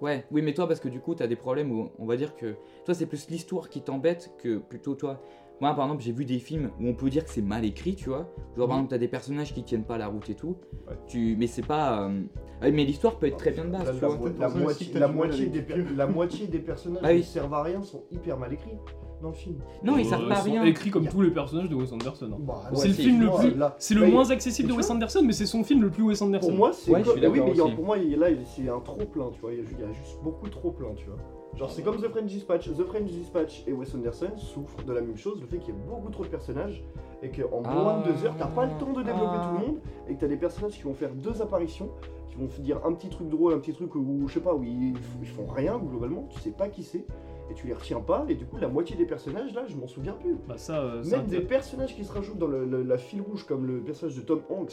Ouais, 0.00 0.24
oui, 0.30 0.40
mais 0.40 0.54
toi, 0.54 0.66
parce 0.66 0.80
que 0.80 0.88
du 0.88 1.00
coup, 1.00 1.14
t'as 1.14 1.26
des 1.26 1.36
problèmes 1.36 1.70
où 1.72 1.90
on 1.98 2.06
va 2.06 2.16
dire 2.16 2.34
que 2.34 2.54
toi, 2.86 2.94
c'est 2.94 3.04
plus 3.06 3.28
l'histoire 3.28 3.68
qui 3.68 3.82
t'embête 3.82 4.32
que 4.38 4.56
plutôt 4.56 4.94
toi. 4.94 5.20
Moi, 5.60 5.74
par 5.74 5.84
exemple, 5.84 6.02
j'ai 6.02 6.12
vu 6.12 6.24
des 6.24 6.38
films 6.38 6.70
où 6.80 6.86
on 6.86 6.94
peut 6.94 7.10
dire 7.10 7.22
que 7.22 7.30
c'est 7.30 7.42
mal 7.42 7.66
écrit, 7.66 7.94
tu 7.94 8.08
vois. 8.08 8.32
Genre, 8.56 8.66
par 8.66 8.78
exemple, 8.78 8.90
t'as 8.92 8.98
des 8.98 9.08
personnages 9.08 9.52
qui 9.52 9.62
tiennent 9.62 9.84
pas 9.84 9.98
la 9.98 10.06
route 10.06 10.30
et 10.30 10.34
tout. 10.34 10.56
Ouais. 10.88 10.94
Tu... 11.06 11.36
Mais 11.38 11.46
c'est 11.46 11.66
pas. 11.66 12.08
euh, 12.08 12.22
mais 12.62 12.84
l'histoire 12.84 13.14
peut 13.16 13.26
être 13.26 13.36
très 13.38 13.52
bien 13.52 13.64
de 13.64 13.70
base, 13.70 13.86
La, 13.86 13.92
tu 13.92 14.00
la 14.00 14.08
la 14.08 15.08
moitié, 15.08 15.46
la, 15.46 15.50
des 15.52 15.62
per- 15.62 15.74
Pure. 15.74 15.86
la 15.96 16.06
moitié 16.06 16.46
des 16.46 16.58
personnages 16.58 17.02
Ah 17.04 17.08
oui. 17.12 17.20
qui 17.22 17.26
servent 17.28 17.54
à 17.54 17.62
rien 17.62 17.82
sont 17.82 18.02
hyper 18.10 18.36
mal 18.38 18.52
écrits 18.52 18.76
dans 19.22 19.28
le 19.28 19.34
film. 19.34 19.56
Non, 19.84 19.96
ils 19.98 20.06
Euh, 20.06 20.08
servent 20.10 20.28
pas 20.28 20.34
à 20.34 20.42
sont 20.42 20.50
rien. 20.50 20.64
écrits 20.64 20.90
comme 20.90 21.06
tous 21.06 21.22
les 21.22 21.30
personnages 21.30 21.68
de 21.68 21.74
Wes 21.74 21.92
Anderson. 21.92 22.30
hein. 22.32 22.36
Bah, 22.40 22.62
Ouais, 22.72 22.76
c'est 22.78 22.88
le 22.88 22.94
c'est- 22.94 23.02
film 23.02 23.20
le 23.20 23.30
plus. 23.30 23.54
C'est 23.78 23.94
le 23.94 24.06
moins 24.06 24.30
accessible 24.30 24.68
de 24.68 24.74
Wes 24.74 24.90
Anderson, 24.90 25.22
mais 25.24 25.32
c'est 25.32 25.46
son 25.46 25.62
film 25.64 25.82
le 25.82 25.90
plus 25.90 26.02
Wes 26.02 26.20
Anderson. 26.22 26.48
Pour 26.48 26.56
moi, 26.56 26.72
c'est 26.72 26.90
oui, 26.92 27.00
mais 27.06 27.12
il 27.16 27.22
y 27.56 27.60
a- 27.60 27.64
aussi. 27.64 27.74
pour 27.74 27.84
moi, 27.84 27.98
il- 27.98 28.18
là, 28.18 28.26
c'est 28.44 28.68
un 28.68 28.80
trop 28.80 29.04
plein, 29.06 29.30
tu 29.32 29.40
vois. 29.40 29.52
Il 29.52 29.58
y 29.58 29.62
a 29.62 29.64
ju- 29.64 29.74
il 29.78 29.80
y 29.80 29.88
a 29.88 29.92
juste 29.92 30.18
beaucoup 30.22 30.48
trop 30.48 30.70
plein, 30.70 30.88
tu 30.96 31.06
vois. 31.06 31.16
Genre, 31.58 31.70
c'est 31.70 31.82
comme 31.82 31.96
The 31.96 32.08
French 32.08 32.26
Dispatch. 32.30 32.68
The 32.70 32.84
French 32.84 33.10
Dispatch 33.10 33.64
et 33.66 33.72
Wes 33.72 33.94
Anderson 33.94 34.30
souffrent 34.36 34.84
de 34.86 34.92
la 34.92 35.00
même 35.00 35.16
chose, 35.16 35.40
le 35.40 35.46
fait 35.48 35.58
qu'il 35.58 35.74
y 35.74 35.76
ait 35.76 35.80
beaucoup 35.88 36.10
trop 36.10 36.22
de 36.24 36.28
personnages 36.28 36.82
et 37.22 37.30
qu'en 37.30 37.60
moins 37.62 37.98
de 38.00 38.12
deux 38.12 38.24
heures, 38.24 38.34
t'as 38.38 38.46
pas 38.46 38.64
le 38.66 38.72
temps 38.78 38.92
de 38.92 39.02
développer 39.02 39.36
Ah. 39.36 39.48
tout 39.54 39.60
le 39.60 39.66
monde 39.66 39.80
et 40.08 40.14
que 40.14 40.20
t'as 40.20 40.28
des 40.28 40.36
personnages 40.36 40.72
qui 40.72 40.82
vont 40.82 40.94
faire 40.94 41.14
deux 41.14 41.42
apparitions, 41.42 41.90
qui 42.28 42.36
vont 42.36 42.48
dire 42.60 42.80
un 42.86 42.92
petit 42.92 43.08
truc 43.08 43.28
drôle, 43.28 43.54
un 43.54 43.58
petit 43.58 43.72
truc 43.72 43.94
où, 43.94 44.26
je 44.28 44.34
sais 44.34 44.40
pas, 44.40 44.54
où 44.54 44.62
ils, 44.62 44.94
ils 45.20 45.28
font 45.28 45.46
rien 45.46 45.78
globalement, 45.78 46.26
tu 46.30 46.40
sais 46.40 46.50
pas 46.52 46.68
qui 46.68 46.82
c'est 46.82 47.04
et 47.50 47.54
tu 47.54 47.66
les 47.66 47.74
retiens 47.74 48.00
pas 48.00 48.24
et 48.28 48.34
du 48.36 48.46
coup, 48.46 48.56
la 48.58 48.68
moitié 48.68 48.96
des 48.96 49.06
personnages 49.06 49.52
là, 49.54 49.62
je 49.66 49.76
m'en 49.76 49.88
souviens 49.88 50.12
plus. 50.14 50.36
Bah, 50.48 50.56
ça, 50.56 50.80
euh, 50.80 51.04
Même 51.10 51.26
des 51.26 51.40
personnages 51.40 51.94
qui 51.96 52.04
se 52.04 52.12
rajoutent 52.12 52.38
dans 52.38 52.46
le- 52.46 52.64
le- 52.64 52.82
la 52.84 52.96
file 52.96 53.22
rouge, 53.22 53.44
comme 53.44 53.66
le 53.66 53.80
personnage 53.80 54.16
de 54.16 54.22
Tom 54.22 54.40
Hanks, 54.48 54.72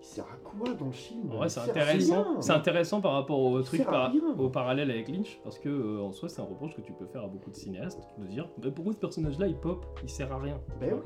il 0.00 0.06
sert 0.06 0.24
à 0.24 0.36
quoi 0.42 0.72
dans 0.74 0.86
le 0.86 0.92
film? 0.92 1.30
Ouais, 1.34 1.48
c'est 1.50 1.60
intéressant. 1.60 2.40
C'est 2.40 2.52
intéressant 2.52 3.00
par 3.02 3.12
rapport 3.12 3.38
au 3.40 3.60
truc 3.62 3.84
par- 3.84 4.10
au 4.38 4.48
parallèle 4.48 4.90
avec 4.90 5.08
Lynch, 5.08 5.38
parce 5.44 5.58
que 5.58 5.68
euh, 5.68 6.00
en 6.02 6.12
soi, 6.12 6.28
c'est 6.30 6.40
un 6.40 6.44
reproche 6.44 6.74
que 6.74 6.80
tu 6.82 6.92
peux 6.92 7.06
faire 7.06 7.22
à 7.24 7.28
beaucoup 7.28 7.50
de 7.50 7.56
cinéastes, 7.56 8.00
de 8.18 8.26
dire 8.26 8.48
bah, 8.58 8.68
pourquoi 8.74 8.92
ce 8.94 8.98
personnage-là 8.98 9.46
il 9.46 9.56
pop, 9.56 9.84
il 10.02 10.08
sert 10.08 10.32
à 10.32 10.38
rien. 10.38 10.58
Ben 10.80 10.94
oui. 10.94 11.00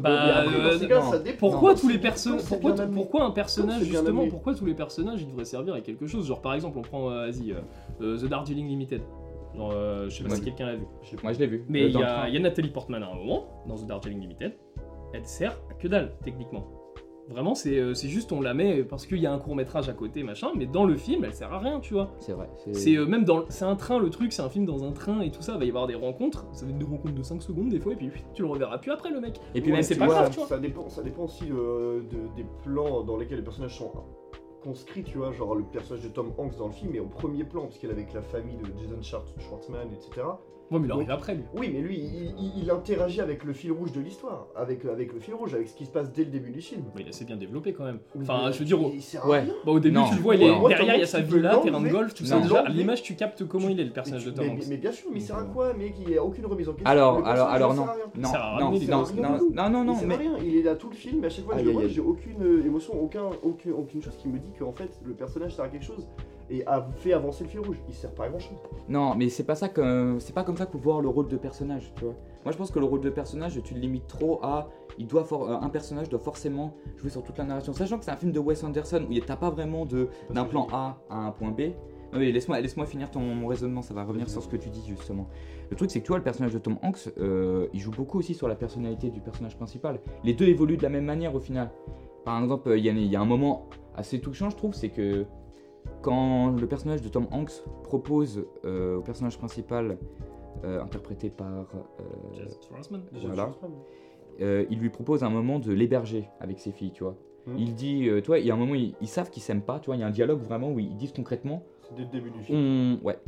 Bah, 0.00 0.44
euh, 0.46 0.78
cas, 0.86 1.02
ça 1.02 1.18
dépend. 1.18 1.48
Pourquoi 1.50 1.74
tous 1.74 1.88
les 1.88 1.98
personnages, 1.98 2.42
pourquoi, 2.94 3.24
un 3.24 3.30
personnage 3.30 3.82
justement, 3.84 4.28
pourquoi 4.28 4.54
tous 4.54 4.66
les 4.66 4.74
personnages 4.74 5.22
ils 5.22 5.28
devraient 5.28 5.44
servir 5.44 5.74
à 5.74 5.80
quelque 5.80 6.06
chose? 6.06 6.26
Genre 6.26 6.40
par 6.42 6.54
exemple, 6.54 6.78
on 6.78 6.82
prend, 6.82 7.10
euh, 7.10 7.26
vas-y, 7.26 7.52
euh, 7.52 7.56
euh, 8.00 8.18
The 8.18 8.26
Darjeeling 8.26 8.68
Limited. 8.68 9.02
Genre, 9.56 9.72
euh, 9.74 10.08
je 10.08 10.16
sais 10.16 10.24
pas 10.24 10.30
Ouais. 10.30 10.36
si 10.36 10.42
quelqu'un 10.42 10.66
l'a 10.66 10.76
vu. 10.76 10.84
Je 11.02 11.10
sais 11.10 11.16
pas. 11.16 11.22
Moi, 11.24 11.32
je 11.32 11.38
l'ai 11.38 11.46
vu. 11.46 11.64
Mais 11.68 11.88
y, 11.88 11.92
il 11.92 12.34
y 12.34 12.36
a 12.36 12.40
Nathalie 12.40 12.70
Portman 12.70 13.02
à 13.02 13.10
un 13.10 13.14
moment, 13.14 13.46
dans 13.66 13.76
The 13.76 13.86
Darjeeling 13.86 14.20
Limited, 14.20 14.52
elle 15.12 15.26
sert 15.26 15.58
à 15.70 15.74
que 15.74 15.88
dalle, 15.88 16.12
techniquement. 16.24 16.64
Vraiment, 17.30 17.54
c'est 17.54 17.78
euh, 17.78 17.94
c'est 17.94 18.08
juste, 18.08 18.32
on 18.32 18.40
la 18.40 18.54
met 18.54 18.82
parce 18.82 19.06
qu'il 19.06 19.18
y 19.18 19.26
a 19.26 19.32
un 19.32 19.38
court 19.38 19.54
métrage 19.54 19.88
à 19.88 19.92
côté, 19.92 20.22
machin, 20.24 20.48
mais 20.56 20.66
dans 20.66 20.84
le 20.84 20.96
film, 20.96 21.24
elle 21.24 21.32
sert 21.32 21.52
à 21.52 21.58
rien, 21.60 21.78
tu 21.80 21.94
vois. 21.94 22.10
C'est 22.18 22.32
vrai. 22.32 22.50
C'est 22.72 22.96
euh, 22.96 23.06
même 23.06 23.24
dans. 23.24 23.44
C'est 23.48 23.64
un 23.64 23.76
train, 23.76 23.98
le 23.98 24.10
truc, 24.10 24.32
c'est 24.32 24.42
un 24.42 24.48
film 24.48 24.66
dans 24.66 24.84
un 24.84 24.90
train 24.92 25.20
et 25.20 25.30
tout 25.30 25.40
ça, 25.40 25.52
il 25.54 25.58
va 25.60 25.64
y 25.64 25.68
avoir 25.68 25.86
des 25.86 25.94
rencontres, 25.94 26.44
ça 26.52 26.64
va 26.66 26.72
être 26.72 26.78
des 26.78 26.84
rencontres 26.84 27.14
de 27.14 27.22
5 27.22 27.40
secondes 27.42 27.68
des 27.68 27.78
fois, 27.80 27.92
et 27.92 27.96
puis 27.96 28.10
tu 28.34 28.42
le 28.42 28.48
reverras 28.48 28.78
plus 28.78 28.90
après, 28.90 29.10
le 29.10 29.20
mec. 29.20 29.40
Et 29.54 29.60
puis 29.60 29.70
Ouais, 29.70 29.76
même, 29.76 29.82
c'est 29.84 29.96
pas 29.96 30.06
vois, 30.06 30.14
grave, 30.14 30.30
tu 30.30 30.38
vois. 30.38 30.48
Ça 30.48 30.58
dépend, 30.58 30.88
ça 30.88 31.02
dépend 31.02 31.24
aussi 31.24 31.44
euh, 31.50 32.00
de- 32.02 32.34
des 32.36 32.46
plans 32.64 33.02
dans 33.02 33.16
lesquels 33.16 33.38
les 33.38 33.44
personnages 33.44 33.78
sont 33.78 33.92
conscrits, 34.62 35.04
tu 35.04 35.18
vois, 35.18 35.32
genre 35.32 35.54
le 35.54 35.64
personnage 35.64 36.02
de 36.04 36.08
Tom 36.08 36.32
Hanks 36.36 36.56
dans 36.58 36.66
le 36.66 36.72
film 36.72 36.94
est 36.94 37.00
au 37.00 37.06
premier 37.06 37.44
plan, 37.44 37.62
parce 37.62 37.78
qu'il 37.78 37.88
est 37.88 37.92
avec 37.92 38.12
la 38.12 38.22
famille 38.22 38.56
de 38.56 38.66
Jason 38.78 39.00
Schwartz- 39.02 39.34
Schwartzman, 39.38 39.88
etc. 39.92 40.26
Ouais, 40.70 40.78
mais 40.78 40.86
il 40.86 40.92
arrive 40.92 41.06
Oui. 41.08 41.12
après, 41.12 41.34
lui. 41.34 41.42
Oui, 41.56 41.70
mais 41.72 41.80
lui, 41.80 41.98
il, 41.98 42.34
il- 42.38 42.62
il 42.62 42.70
interagit 42.70 43.20
avec 43.20 43.42
le 43.42 43.52
fil 43.52 43.72
rouge 43.72 43.90
de 43.92 44.00
l'histoire, 44.00 44.46
avec, 44.54 44.84
avec 44.84 45.12
le 45.12 45.18
fil 45.18 45.34
rouge, 45.34 45.52
avec 45.54 45.66
ce 45.68 45.74
qui 45.74 45.84
se 45.84 45.90
passe 45.90 46.12
dès 46.12 46.22
le 46.24 46.30
début 46.30 46.50
du 46.52 46.60
film. 46.60 46.82
Mais 46.94 47.00
il 47.02 47.06
est 47.06 47.10
assez 47.10 47.24
bien 47.24 47.36
développé 47.36 47.72
quand 47.72 47.84
même. 47.84 47.98
Mais 48.14 48.22
Enfin, 48.22 48.50
je 48.52 48.58
veux 48.60 48.64
dire, 48.64 48.80
au- 48.80 48.90
il 48.94 49.02
sert 49.02 49.24
à 49.24 49.28
Ouais. 49.28 49.40
rien. 49.40 49.52
Bah, 49.66 49.72
au 49.72 49.80
début, 49.80 49.96
Non. 49.96 50.08
tu 50.08 50.14
le 50.14 50.20
vois, 50.20 50.36
il 50.36 50.42
est 50.42 50.50
Ouais, 50.50 50.68
derrière, 50.68 50.94
il 50.94 51.00
y 51.00 51.02
a 51.02 51.06
sa 51.06 51.20
villa, 51.20 51.56
terrain 51.58 51.80
de 51.80 51.88
golf, 51.88 52.14
tout 52.14 52.24
ça. 52.24 52.38
Déjà, 52.40 52.60
à 52.60 52.68
l'image, 52.68 53.02
tu 53.02 53.16
captes 53.16 53.44
comment 53.48 53.68
il 53.68 53.80
est, 53.80 53.84
le 53.84 53.90
personnage 53.90 54.24
de 54.24 54.30
mais, 54.30 54.36
Tom 54.36 54.46
mais- 54.46 54.52
Hanks. 54.52 54.64
mais 54.68 54.76
bien 54.76 54.92
sûr, 54.92 55.10
mais 55.12 55.18
il 55.18 55.22
sert 55.22 55.36
à 55.38 55.42
quoi, 55.44 55.74
mec? 55.74 55.94
Il 56.00 56.08
n'y 56.08 56.16
a 56.16 56.24
aucune 56.24 56.46
remise 56.46 56.68
en 56.68 56.72
question. 56.72 56.88
Alors, 56.90 57.26
alors, 57.26 57.48
alors 57.48 57.74
non. 57.74 57.86
Non, 58.16 58.24
Ça 58.24 58.30
sert 58.30 58.40
à 58.40 58.50
non, 58.50 58.56
rien, 58.56 58.64
non, 58.70 58.76
il 58.76 59.54
non, 59.54 59.84
non, 59.84 59.96
mais 60.06 60.16
rien, 60.16 60.36
il 60.44 60.56
est 60.56 60.62
là 60.62 60.74
tout 60.76 60.88
le 60.88 60.94
film, 60.94 61.22
et 61.24 61.26
à 61.26 61.30
chaque 61.30 61.44
fois 61.44 61.54
que 61.54 61.60
je 61.60 61.64
le 61.66 61.72
vois, 61.72 61.88
j'ai 61.88 62.00
aucune 62.00 62.42
euh, 62.42 62.64
émotion, 62.64 62.94
aucune, 63.02 63.72
aucune 63.72 64.02
chose 64.02 64.16
qui 64.20 64.28
me 64.28 64.38
dit 64.38 64.50
qu'en 64.58 64.72
fait 64.72 64.90
le 65.04 65.14
personnage 65.14 65.54
sert 65.54 65.64
à 65.64 65.68
quelque 65.68 65.84
chose 65.84 66.06
et 66.50 66.66
a 66.66 66.86
fait 66.96 67.12
avancer 67.12 67.44
le 67.44 67.50
fil 67.50 67.60
rouge. 67.60 67.80
Il 67.88 67.94
sert 67.94 68.12
pas 68.12 68.24
à 68.24 68.28
grand 68.28 68.38
chose. 68.38 68.58
Non, 68.88 69.14
mais 69.14 69.28
c'est 69.28 69.44
pas 69.44 69.54
ça 69.54 69.68
que 69.68 70.16
c'est 70.18 70.34
pas 70.34 70.44
comme 70.44 70.56
ça 70.56 70.66
faut 70.66 70.78
voir 70.78 71.00
le 71.00 71.08
rôle 71.08 71.28
de 71.28 71.36
personnage, 71.36 71.92
tu 71.96 72.04
vois. 72.04 72.14
Moi, 72.44 72.52
je 72.52 72.56
pense 72.56 72.70
que 72.70 72.78
le 72.78 72.86
rôle 72.86 73.00
de 73.00 73.10
personnage, 73.10 73.60
tu 73.62 73.74
le 73.74 73.80
limites 73.80 74.06
trop 74.06 74.40
à 74.42 74.68
il 74.98 75.06
doit 75.06 75.26
euh, 75.32 75.56
un 75.60 75.68
personnage 75.68 76.08
doit 76.08 76.18
forcément 76.18 76.74
jouer 76.96 77.10
sur 77.10 77.22
toute 77.22 77.38
la 77.38 77.44
narration, 77.44 77.72
sachant 77.72 77.98
que 77.98 78.04
c'est 78.04 78.10
un 78.10 78.16
film 78.16 78.32
de 78.32 78.38
Wes 78.38 78.62
Anderson 78.64 79.06
où 79.08 79.18
t'as 79.20 79.36
pas 79.36 79.50
vraiment 79.50 79.86
de 79.86 80.08
d'un 80.30 80.44
plan 80.44 80.66
A 80.72 80.98
à 81.08 81.16
un 81.16 81.30
point 81.30 81.50
B. 81.50 81.72
Non, 82.12 82.18
laisse-moi 82.18 82.60
laisse-moi 82.60 82.86
finir 82.86 83.10
ton 83.10 83.20
mon 83.20 83.46
raisonnement, 83.46 83.82
ça 83.82 83.94
va 83.94 84.04
revenir 84.04 84.28
sur 84.28 84.42
ce 84.42 84.48
que 84.48 84.56
tu 84.56 84.68
dis 84.68 84.84
justement. 84.86 85.28
Le 85.70 85.76
truc, 85.76 85.90
c'est 85.90 86.00
que 86.00 86.04
tu 86.04 86.08
vois, 86.08 86.18
le 86.18 86.24
personnage 86.24 86.52
de 86.52 86.58
Tom 86.58 86.76
Hanks, 86.82 87.08
euh, 87.18 87.68
il 87.72 87.78
joue 87.78 87.92
beaucoup 87.92 88.18
aussi 88.18 88.34
sur 88.34 88.48
la 88.48 88.56
personnalité 88.56 89.10
du 89.10 89.20
personnage 89.20 89.56
principal. 89.56 90.00
Les 90.24 90.34
deux 90.34 90.46
évoluent 90.46 90.76
de 90.76 90.82
la 90.82 90.88
même 90.88 91.04
manière 91.04 91.34
au 91.34 91.40
final. 91.40 91.70
Par 92.24 92.42
exemple, 92.42 92.74
il 92.76 92.84
y 92.84 93.16
a 93.16 93.20
un 93.20 93.24
moment 93.24 93.68
assez 93.94 94.20
touchant, 94.20 94.50
je 94.50 94.56
trouve, 94.56 94.74
c'est 94.74 94.88
que 94.88 95.24
quand 96.02 96.50
le 96.58 96.66
personnage 96.66 97.02
de 97.02 97.08
Tom 97.08 97.26
Hanks 97.30 97.62
propose 97.82 98.44
euh, 98.64 98.96
au 98.98 99.02
personnage 99.02 99.36
principal, 99.38 99.98
euh, 100.64 100.82
interprété 100.82 101.30
par. 101.30 101.46
euh. 101.48 102.44
Voilà. 103.26 103.50
euh, 104.40 104.64
il 104.70 104.78
lui 104.78 104.90
propose 104.90 105.22
un 105.24 105.30
moment 105.30 105.58
de 105.58 105.72
l'héberger 105.72 106.28
avec 106.40 106.58
ses 106.58 106.72
filles, 106.72 106.92
tu 106.92 107.04
vois. 107.04 107.16
Mhm. 107.46 107.58
Il 107.58 107.74
dit, 107.74 108.08
euh, 108.08 108.20
toi, 108.20 108.38
il 108.38 108.46
y 108.46 108.50
a 108.50 108.54
un 108.54 108.56
moment, 108.56 108.74
ils, 108.74 108.94
ils 109.00 109.08
savent 109.08 109.30
qu'ils 109.30 109.42
s'aiment 109.42 109.62
pas, 109.62 109.78
tu 109.80 109.86
vois, 109.86 109.96
il 109.96 110.00
y 110.00 110.02
a 110.02 110.06
un 110.06 110.10
dialogue 110.10 110.40
vraiment 110.40 110.70
où 110.70 110.78
ils 110.78 110.96
disent 110.96 111.12
concrètement, 111.12 111.62
C'est 111.82 111.94
dès 111.94 112.02
le 112.02 112.08
début 112.08 112.30
du 112.30 112.42
film. 112.42 112.58
on, 113.02 113.06
ouais, 113.06 113.18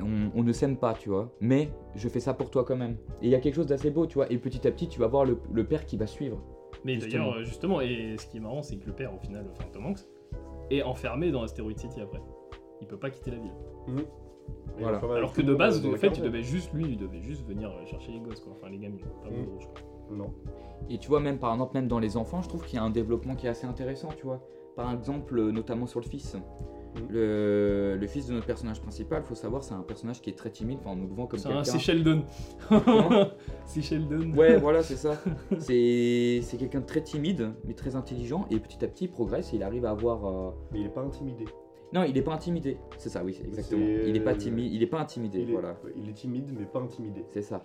on, 0.00 0.30
on 0.34 0.42
ne 0.42 0.52
s'aime 0.52 0.76
pas, 0.76 0.94
tu 0.94 1.08
vois, 1.08 1.30
mais 1.40 1.70
je 1.94 2.08
fais 2.08 2.20
ça 2.20 2.32
pour 2.34 2.50
toi 2.50 2.64
quand 2.64 2.76
même. 2.76 2.96
Et 3.20 3.26
il 3.26 3.30
y 3.30 3.34
a 3.34 3.40
quelque 3.40 3.54
chose 3.56 3.66
d'assez 3.66 3.90
beau, 3.90 4.06
tu 4.06 4.14
vois, 4.14 4.30
et 4.32 4.38
petit 4.38 4.66
à 4.66 4.70
petit, 4.70 4.88
tu 4.88 5.00
vas 5.00 5.06
voir 5.08 5.24
le, 5.24 5.38
le 5.52 5.64
père 5.64 5.84
qui 5.84 5.96
va 5.96 6.06
suivre. 6.06 6.40
Mais 6.84 6.96
d'ailleurs, 6.96 7.42
justement, 7.44 7.80
et 7.80 8.16
ce 8.18 8.26
qui 8.26 8.36
est 8.36 8.40
marrant, 8.40 8.62
c'est 8.62 8.76
que 8.76 8.86
le 8.86 8.92
père, 8.92 9.12
au 9.14 9.18
final, 9.18 9.46
enfin 9.52 9.64
Tom 9.72 9.86
Hanks, 9.86 10.00
est 10.70 10.82
enfermé 10.82 11.30
dans 11.30 11.42
Asteroid 11.42 11.76
City 11.76 12.00
après. 12.00 12.20
Il 12.80 12.86
peut 12.86 12.96
pas 12.98 13.10
quitter 13.10 13.30
la 13.32 13.38
ville. 13.38 13.52
Et 14.78 14.82
Voilà. 14.82 14.98
enfin, 14.98 15.14
Alors 15.14 15.32
que 15.32 15.42
de 15.42 15.54
base, 15.54 15.84
en 15.84 15.96
fait, 15.96 16.16
il 16.16 16.22
devait 16.22 16.42
juste, 16.42 16.72
lui, 16.72 16.84
il 16.84 16.96
devait 16.96 17.20
juste 17.20 17.46
venir 17.46 17.70
euh, 17.70 17.84
chercher 17.86 18.12
les 18.12 18.20
gosses, 18.20 18.40
quoi. 18.40 18.52
Enfin, 18.56 18.70
les 18.70 18.78
gamins, 18.78 18.96
pas 19.22 19.30
Mm. 19.30 19.34
Woodrow, 19.40 19.58
je 19.60 19.66
crois. 19.66 19.80
Non. 20.10 20.32
Et 20.88 20.98
tu 20.98 21.08
vois, 21.08 21.20
même 21.20 21.38
par 21.38 21.52
exemple, 21.52 21.74
même 21.74 21.88
dans 21.88 21.98
les 21.98 22.16
enfants, 22.16 22.40
je 22.42 22.48
trouve 22.48 22.64
qu'il 22.64 22.76
y 22.76 22.78
a 22.78 22.82
un 22.84 22.90
développement 22.90 23.34
qui 23.34 23.46
est 23.46 23.50
assez 23.50 23.66
intéressant, 23.66 24.08
tu 24.16 24.24
vois. 24.24 24.40
Par 24.76 24.92
exemple, 24.92 25.38
euh, 25.38 25.50
notamment 25.50 25.86
sur 25.86 26.00
le 26.00 26.06
fils. 26.06 26.36
Le, 27.10 27.96
le 28.00 28.06
fils 28.06 28.26
de 28.26 28.32
notre 28.34 28.46
personnage 28.46 28.80
principal, 28.80 29.22
faut 29.22 29.34
savoir, 29.34 29.62
c'est 29.62 29.74
un 29.74 29.82
personnage 29.82 30.20
qui 30.20 30.30
est 30.30 30.34
très 30.34 30.50
timide. 30.50 30.78
Enfin, 30.80 30.90
on 30.92 30.96
nous 30.96 31.08
le 31.08 31.14
vend 31.14 31.26
comme 31.26 31.38
C'est 31.38 31.48
un- 31.48 31.62
quelqu'un. 31.62 31.70
c'est 31.72 31.78
Sheldon. 31.78 32.22
C'est 33.64 33.82
Sheldon. 33.82 34.32
Ouais, 34.36 34.56
voilà, 34.60 34.82
c'est 34.82 34.96
ça. 34.96 35.20
C'est 35.58 36.40
c'est 36.42 36.56
quelqu'un 36.56 36.80
de 36.80 36.86
très 36.86 37.02
timide, 37.02 37.52
mais 37.64 37.74
très 37.74 37.94
intelligent, 37.96 38.46
et 38.50 38.58
petit 38.58 38.84
à 38.84 38.88
petit, 38.88 39.04
il 39.04 39.10
progresse 39.10 39.52
et 39.52 39.56
il 39.56 39.62
arrive 39.62 39.84
à 39.84 39.90
avoir. 39.90 40.24
euh, 40.26 40.50
Mais 40.72 40.80
il 40.80 40.86
est 40.86 40.90
pas 40.94 41.02
intimidé. 41.02 41.44
Non, 41.92 42.02
il 42.04 42.16
est 42.18 42.22
pas 42.22 42.34
intimidé. 42.34 42.76
C'est 42.98 43.08
ça, 43.08 43.22
oui, 43.24 43.34
c'est 43.34 43.46
exactement. 43.46 43.84
Il 43.86 44.16
est 44.16 44.20
pas 44.20 44.34
timide, 44.34 44.72
il 44.72 44.82
est 44.82 44.86
pas 44.86 45.00
intimidé, 45.00 45.40
Il 45.40 45.48
est, 45.50 45.52
voilà. 45.52 45.76
il 45.96 46.08
est 46.08 46.12
timide, 46.14 46.50
mais 46.58 46.66
pas 46.66 46.80
intimidé. 46.80 47.24
C'est 47.30 47.42
ça. 47.42 47.62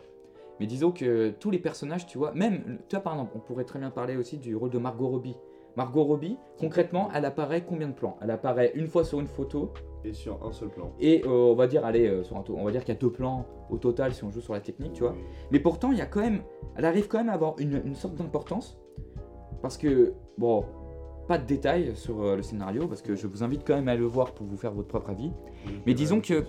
Mais 0.59 0.65
disons 0.67 0.91
que 0.91 1.31
tous 1.39 1.49
les 1.51 1.59
personnages, 1.59 2.05
tu 2.05 2.17
vois, 2.17 2.31
même, 2.33 2.77
tu 2.87 2.95
vois, 2.95 3.03
par 3.03 3.13
exemple, 3.13 3.31
on 3.35 3.39
pourrait 3.39 3.65
très 3.65 3.79
bien 3.79 3.89
parler 3.89 4.15
aussi 4.15 4.37
du 4.37 4.55
rôle 4.55 4.69
de 4.69 4.77
Margot 4.77 5.07
Robbie. 5.09 5.35
Margot 5.75 6.03
Robbie, 6.03 6.37
concrètement, 6.59 7.09
elle 7.13 7.25
apparaît 7.25 7.63
combien 7.67 7.87
de 7.87 7.93
plans? 7.93 8.17
Elle 8.21 8.31
apparaît 8.31 8.71
une 8.75 8.87
fois 8.87 9.03
sur 9.03 9.19
une 9.19 9.27
photo, 9.27 9.71
Et 10.03 10.13
sur 10.13 10.45
un 10.45 10.51
seul 10.51 10.69
plan. 10.69 10.91
et 10.99 11.23
euh, 11.25 11.29
on 11.29 11.55
va 11.55 11.67
dire, 11.67 11.83
allez, 11.85 12.07
euh, 12.07 12.23
sur 12.23 12.37
un 12.37 12.43
on 12.49 12.63
va 12.63 12.71
dire 12.71 12.81
qu'il 12.83 12.93
y 12.93 12.97
a 12.97 12.99
deux 12.99 13.11
plans 13.11 13.45
au 13.69 13.77
total 13.77 14.13
si 14.13 14.23
on 14.23 14.29
joue 14.31 14.41
sur 14.41 14.53
la 14.53 14.59
technique, 14.59 14.93
tu 14.93 15.01
vois. 15.01 15.15
Mais 15.51 15.59
pourtant, 15.59 15.91
il 15.91 15.97
y 15.97 16.01
a 16.01 16.05
quand 16.05 16.21
même, 16.21 16.41
elle 16.75 16.85
arrive 16.85 17.07
quand 17.07 17.17
même 17.17 17.29
à 17.29 17.33
avoir 17.33 17.55
une, 17.59 17.81
une 17.85 17.95
sorte 17.95 18.15
d'importance, 18.15 18.77
parce 19.61 19.77
que, 19.77 20.13
bon, 20.37 20.65
pas 21.27 21.37
de 21.37 21.45
détails 21.45 21.95
sur 21.95 22.21
euh, 22.21 22.35
le 22.35 22.41
scénario, 22.43 22.87
parce 22.87 23.01
que 23.01 23.15
je 23.15 23.25
vous 23.27 23.43
invite 23.43 23.65
quand 23.65 23.75
même 23.75 23.87
à 23.87 23.95
le 23.95 24.05
voir 24.05 24.33
pour 24.33 24.45
vous 24.45 24.57
faire 24.57 24.73
votre 24.73 24.89
propre 24.89 25.09
avis. 25.09 25.31
Mais 25.85 25.93
disons 25.93 26.19
que 26.21 26.43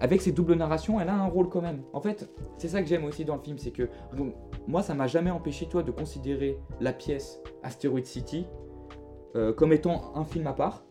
avec 0.00 0.22
ces 0.22 0.32
doubles 0.32 0.54
narrations, 0.54 0.98
elle 0.98 1.08
a 1.10 1.14
un 1.14 1.26
rôle 1.26 1.48
quand 1.50 1.60
même. 1.60 1.82
En 1.92 2.00
fait, 2.00 2.30
c'est 2.56 2.68
ça 2.68 2.80
que 2.80 2.88
j'aime 2.88 3.04
aussi 3.04 3.24
dans 3.26 3.34
le 3.36 3.42
film, 3.42 3.58
c'est 3.58 3.72
que 3.72 3.88
donc, 4.16 4.32
moi, 4.66 4.82
ça 4.82 4.94
m'a 4.94 5.06
jamais 5.06 5.30
empêché, 5.30 5.66
toi, 5.66 5.82
de 5.82 5.90
considérer 5.90 6.58
la 6.80 6.92
pièce 6.94 7.42
Asteroid 7.62 8.04
City 8.04 8.46
euh, 9.36 9.52
comme 9.52 9.72
étant 9.72 10.12
un 10.14 10.24
film 10.24 10.46
à 10.46 10.52
part, 10.52 10.84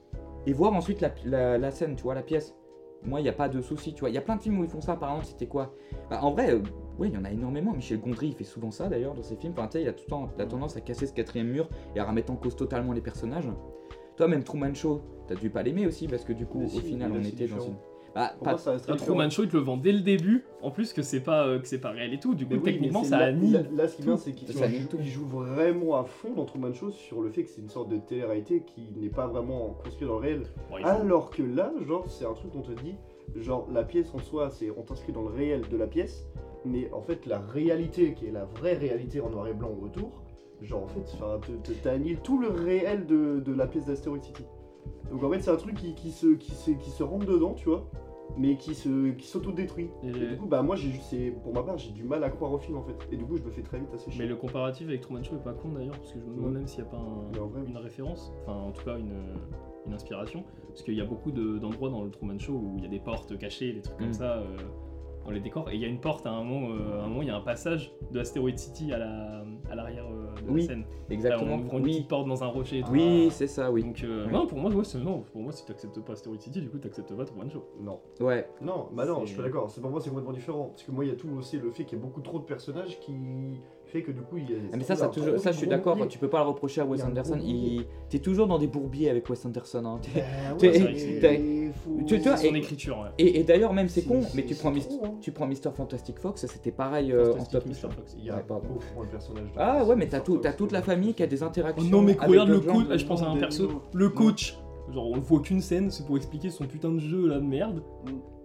et 0.46 0.54
voir 0.54 0.74
ensuite 0.74 1.02
la, 1.02 1.12
la- 1.26 1.58
la 1.58 1.72
scène, 1.72 1.96
tu 1.96 2.04
vois, 2.04 2.16
la 2.16 2.24
pièce. 2.24 2.56
Moi, 3.04 3.22
il 3.22 3.24
n'y 3.24 3.30
a 3.30 3.34
pas 3.34 3.48
de 3.48 3.62
souci, 3.62 3.94
tu 3.94 4.02
vois. 4.02 4.10
Il 4.10 4.16
y 4.16 4.18
a 4.18 4.22
plein 4.22 4.36
de 4.36 4.42
films 4.42 4.60
où 4.60 4.64
ils 4.64 4.70
font 4.70 4.82
ça, 4.82 4.96
par 4.98 5.10
exemple, 5.12 5.26
c'était 5.28 5.48
quoi? 5.48 5.74
Bah, 6.10 6.20
En 6.22 6.32
vrai, 6.32 6.54
euh, 6.54 6.60
ouais, 6.98 7.08
il 7.08 7.14
y 7.14 7.18
en 7.18 7.24
a 7.24 7.32
énormément. 7.32 7.72
Michel 7.72 8.00
Gondry, 8.02 8.28
il 8.28 8.34
fait 8.34 8.44
souvent 8.44 8.72
ça, 8.72 8.90
d'ailleurs, 8.90 9.14
dans 9.14 9.24
ses 9.24 9.38
films. 9.38 9.54
Enfin, 9.58 9.68
tu 9.68 9.74
sais, 9.78 9.84
il 9.84 9.88
a 9.88 9.94
tout 9.94 10.04
le 10.06 10.10
temps 10.10 10.30
la 10.38 10.46
tendance 10.46 10.76
à 10.76 10.82
casser 10.82 11.08
ce 11.08 11.14
quatrième 11.14 11.48
mur 11.48 11.70
et 11.96 12.00
à 12.00 12.04
remettre 12.06 12.32
en 12.32 12.36
cause 12.36 12.58
totalement 12.58 12.92
les 12.92 13.00
personnages. 13.02 13.48
Toi, 14.18 14.28
même 14.28 14.44
Truman 14.44 14.74
Show, 14.74 15.02
t'as 15.28 15.36
dû 15.36 15.50
pas 15.50 15.64
l'aimer 15.64 15.88
aussi, 15.88 16.08
parce 16.10 16.26
que 16.26 16.34
du 16.34 16.46
coup, 16.46 16.60
Mais 16.60 16.66
au 16.66 16.70
si, 16.70 16.82
final, 16.82 17.12
on 17.14 17.22
était 17.24 17.48
dans 17.48 17.60
une... 17.62 17.76
Bah, 18.16 18.34
pas- 18.44 18.58
ça 18.58 18.72
reste 18.72 18.90
Un 18.90 18.96
très 18.96 19.06
Truman 19.06 19.30
Show, 19.30 19.44
il 19.44 19.50
te 19.50 19.58
le 19.58 19.64
vend 19.64 19.78
dès 19.78 19.92
le 19.92 20.02
début. 20.02 20.44
En 20.62 20.72
plus, 20.72 20.94
que 20.94 21.02
c'est 21.02 21.20
pas, 21.22 21.46
euh, 21.48 21.60
que 21.60 21.68
c'est 21.68 21.80
pas 21.80 21.92
réel 21.92 22.14
et 22.14 22.20
tout. 22.20 22.34
Du 22.36 22.46
coup, 22.46 22.56
oui, 22.56 22.62
techniquement, 22.64 23.04
ça 23.04 23.18
annule. 23.20 23.52
là, 23.54 23.62
là, 23.76 23.88
ce 23.88 23.96
qui 23.96 24.02
est 24.02 24.06
bien, 24.06 24.18
c'est 24.18 24.34
qu'il 24.34 25.06
joue, 25.06 25.26
vraiment 25.28 25.96
à 25.96 26.04
fond 26.04 26.34
dans 26.34 26.46
Truman 26.46 26.74
Show 26.74 26.90
sur 26.92 27.22
le 27.22 27.30
fait 27.30 27.44
que 27.44 27.50
c'est 27.50 27.62
une 27.62 27.70
sorte 27.70 27.90
de 27.90 27.98
télé-réalité 27.98 28.64
qui 28.66 28.88
n'est 28.98 29.10
pas 29.10 29.28
vraiment 29.28 29.78
construite 29.84 30.08
dans 30.10 30.16
le 30.20 30.22
réel. 30.22 30.44
Bon, 30.70 30.78
il 30.78 30.84
faut- 30.84 30.90
Alors 30.90 31.30
que 31.30 31.44
là, 31.44 31.72
genre, 31.88 32.06
c'est 32.10 32.26
un 32.26 32.34
truc 32.34 32.52
qu'on 32.52 32.62
te 32.62 32.72
dit, 32.72 32.96
genre, 33.36 33.68
la 33.72 33.84
pièce 33.84 34.14
en 34.14 34.20
soi, 34.20 34.50
c'est 34.50 34.70
on 34.76 34.82
t'inscrit 34.82 35.14
dans 35.14 35.22
le 35.22 35.30
réel 35.30 35.62
de 35.72 35.78
la 35.78 35.88
pièce, 35.88 36.26
mais 36.66 36.92
en 36.92 37.02
fait, 37.02 37.26
la 37.26 37.40
réalité, 37.40 38.14
qui 38.16 38.26
est 38.26 38.32
la 38.32 38.46
vraie 38.46 38.74
réalité 38.74 39.22
en 39.22 39.30
noir 39.30 39.48
et 39.48 39.54
blanc 39.54 39.72
autour, 39.82 40.24
genre, 40.62 40.84
en 40.84 40.88
fait, 40.88 41.82
t'annihiles 41.84 42.20
tout 42.22 42.40
le 42.40 42.50
réel 42.50 43.06
de, 43.06 43.40
de 43.40 43.54
la 43.54 43.68
pièce 43.68 43.86
d'Asteroid 43.86 44.20
City. 44.20 44.44
Donc 45.12 45.24
en 45.24 45.30
fait, 45.32 45.40
c'est 45.42 45.52
un 45.52 45.56
truc 45.58 45.76
qui, 45.76 45.94
qui 45.96 46.12
se, 46.12 46.28
qui, 46.36 46.52
se, 46.52 46.72
qui 46.72 46.90
se 46.90 47.04
rentre 47.04 47.26
dedans, 47.26 47.54
tu 47.54 47.68
vois, 47.70 47.90
mais 48.38 48.56
qui 48.58 48.76
se 48.76 49.10
qui 49.12 49.28
s'autodétruit. 49.28 49.90
Et 50.04 50.12
du 50.12 50.38
coup, 50.38 50.46
bah 50.46 50.62
moi, 50.62 50.76
j'ai 50.76 50.92
c'est 51.02 51.32
pour 51.44 51.54
ma 51.54 51.64
part, 51.64 51.78
j'ai 51.78 51.92
du 51.92 52.04
mal 52.04 52.24
à 52.24 52.30
croire 52.30 52.52
au 52.54 52.60
film 52.60 52.78
en 52.78 52.84
fait. 52.84 52.96
Et 53.12 53.18
du 53.18 53.26
coup, 53.26 53.38
je 53.38 53.44
me 53.44 53.50
fais 53.52 53.64
très 53.64 53.80
vite 53.80 53.90
assez 53.94 54.12
Mais 54.20 54.28
le 54.28 54.36
comparatif 54.36 54.88
avec 54.88 55.02
Truman 55.02 55.24
Show 55.24 55.36
est 55.36 55.44
pas 55.44 55.54
con 55.54 55.70
d'ailleurs, 55.70 55.98
parce 55.98 56.14
que 56.14 56.20
je 56.20 56.26
me 56.26 56.36
demande 56.36 56.52
Ouais. 56.52 56.58
même 56.60 56.68
s'il 56.68 56.84
n'y 56.84 56.88
a 56.90 56.92
pas 56.92 56.98
un- 56.98 57.30
Mais 57.34 57.40
en 57.40 57.48
vrai, 57.48 57.62
une 57.68 57.78
référence, 57.78 58.32
enfin 58.44 58.54
en 58.54 58.72
tout 58.72 58.84
cas 58.86 58.98
une, 58.98 59.14
une 59.88 59.94
inspiration, 59.94 60.44
parce 60.68 60.84
qu'il 60.84 60.94
y 60.96 61.02
a 61.02 61.06
beaucoup 61.06 61.32
de- 61.32 61.58
d'endroits 61.58 61.90
dans 61.90 62.04
le 62.04 62.12
Truman 62.12 62.38
Show 62.38 62.54
où 62.54 62.76
il 62.78 62.84
y 62.84 62.86
a 62.86 62.90
des 62.90 63.00
portes 63.00 63.36
cachées, 63.40 63.74
des 63.74 63.82
trucs 63.82 63.98
comme 63.98 64.10
Mm. 64.10 64.14
ça 64.14 64.38
euh, 64.38 64.46
dans 65.26 65.32
les 65.32 65.40
décors, 65.40 65.70
et 65.70 65.76
il 65.76 65.82
y 65.82 65.86
a 65.86 65.88
une 65.88 66.00
porte 66.00 66.26
à 66.26 66.32
un 66.32 66.44
moment, 66.44 66.70
euh, 66.72 67.02
à 67.02 67.04
un 67.04 67.08
moment 67.08 67.22
il 67.22 67.28
y 67.28 67.32
a 67.32 67.36
un 67.36 67.42
passage 67.42 67.92
de 68.12 68.20
Asteroid 68.20 68.56
City 68.56 68.92
à 68.94 68.98
la- 68.98 69.44
à 69.70 69.76
l'arrière 69.76 70.06
euh, 70.06 70.42
de 70.42 70.50
Oui, 70.52 70.62
la 70.62 70.68
scène. 70.68 70.80
Là, 70.82 70.86
Exactement. 71.16 71.56
on 71.56 71.60
ouvre 71.60 71.78
une 71.78 71.84
oui, 71.84 71.92
petite 71.92 72.08
porte 72.08 72.28
dans 72.28 72.44
un 72.44 72.48
rocher 72.48 72.80
et 72.80 72.84
tout. 72.84 72.92
oui, 72.92 73.28
c'est 73.32 73.48
ça, 73.48 73.72
oui. 73.72 73.84
Donc 73.84 74.04
euh, 74.04 74.26
Oui. 74.28 74.34
non, 74.34 74.48
pour 74.48 74.58
moi, 74.58 74.72
ouais, 74.72 74.84
c'est- 74.84 74.98
non, 75.00 75.22
pour 75.32 75.42
moi 75.42 75.52
si 75.52 75.66
tu 75.66 75.72
acceptes 75.72 76.00
pas 76.02 76.14
Asteroid 76.14 76.40
City, 76.40 76.62
du 76.62 76.70
coup 76.70 76.78
tu 76.80 76.88
acceptes 76.88 77.14
pas 77.16 77.26
Truman 77.26 77.50
Show. 77.50 77.64
non. 77.80 78.00
Ouais, 78.22 78.50
Non, 78.62 78.88
bah 78.94 79.06
non, 79.06 79.16
C'est- 79.16 79.22
je 79.22 79.28
suis 79.28 79.38
pas 79.38 79.44
d'accord. 79.44 79.70
C'est 79.70 79.82
pour 79.82 79.92
moi, 79.92 80.00
c'est 80.02 80.10
complètement 80.10 80.34
différent. 80.34 80.66
Parce 80.70 80.84
que 80.84 80.92
moi, 80.92 81.06
il 81.06 81.10
y 81.10 81.12
a 81.12 81.16
tout 81.16 81.30
aussi 81.38 81.58
le 81.58 81.70
fait 81.72 81.84
qu'il 81.86 81.98
y 81.98 82.02
a 82.02 82.04
beaucoup 82.04 82.22
trop 82.22 82.40
de 82.40 82.46
personnages 82.46 83.00
qui 83.00 83.14
fait 83.90 84.02
que 84.04 84.12
du 84.12 84.22
coup, 84.22 84.38
il 84.38 84.50
y 84.50 84.54
a. 84.54 84.58
Ah, 84.72 84.78
mais 84.78 84.84
ça, 84.84 84.96
ça, 84.96 85.08
toujours, 85.08 85.38
ça 85.40 85.52
je 85.52 85.58
suis 85.58 85.68
d'accord, 85.68 85.98
tu 86.08 86.18
peux 86.20 86.30
pas 86.30 86.40
le 86.44 86.48
reprocher 86.50 86.82
à 86.82 86.86
Wes 86.86 87.04
Anderson. 87.04 87.38
Il... 87.44 87.86
T'es 88.10 88.20
toujours 88.20 88.48
dans 88.48 88.58
des 88.60 88.68
bourbiers 88.68 89.10
avec 89.10 89.30
Wes 89.30 89.46
Anderson. 89.46 89.84
hein. 89.86 90.00
Faut- 90.54 92.04
tu- 92.06 92.18
vois, 92.18 92.38
Son 92.38 92.54
et- 92.56 92.58
écriture, 92.58 93.00
ouais. 93.00 93.10
Et, 93.18 93.40
et 93.40 93.44
d'ailleurs, 93.44 93.74
même 93.74 93.90
c'est 93.90 94.02
con, 94.04 94.22
mais 94.36 94.44
tu 94.44 94.56
prends, 94.56 94.72
hein. 94.74 95.14
tu 95.22 95.32
prends 95.32 95.48
Mr. 95.48 95.72
Fantastic 95.76 96.20
Fox, 96.20 96.46
c'était 96.48 96.72
pareil 96.72 97.12
euh, 97.12 97.36
en 97.36 97.46
stop 97.46 97.64
Mr. 97.66 97.70
motion. 97.70 97.90
Fox. 97.92 98.16
Il 98.18 98.26
y 98.26 98.30
a 98.30 98.38
beaucoup 98.42 98.80
moins 98.96 99.06
de 99.06 99.12
personnages. 99.12 99.50
Ah 99.58 99.86
ouais, 99.86 99.96
mais 99.96 100.08
t'as 100.08 100.20
tout, 100.20 100.42
toute 100.58 100.72
la 100.72 100.82
famille 100.82 101.14
qui 101.14 101.24
a 101.24 101.28
des 101.28 101.44
Oh 101.44 101.46
interactions. 101.46 101.90
non 101.90 102.02
mais 102.02 102.14
regarde 102.14 102.50
le 102.50 102.60
coach, 102.60 102.86
ah, 102.92 102.98
je 102.98 103.06
pense 103.06 103.22
à 103.22 103.28
un 103.30 103.38
perso, 103.38 103.82
le 103.94 104.10
coach. 104.10 104.58
Genre 104.92 105.08
on 105.12 105.16
le 105.16 105.22
voit 105.22 105.40
qu'une 105.42 105.62
scène, 105.62 105.92
c'est 105.92 106.06
pour 106.06 106.18
expliquer 106.18 106.50
son 106.50 106.66
putain 106.66 106.90
de 106.92 107.00
jeu 107.00 107.28
là 107.28 107.36
de 107.40 107.46
merde. 107.46 107.84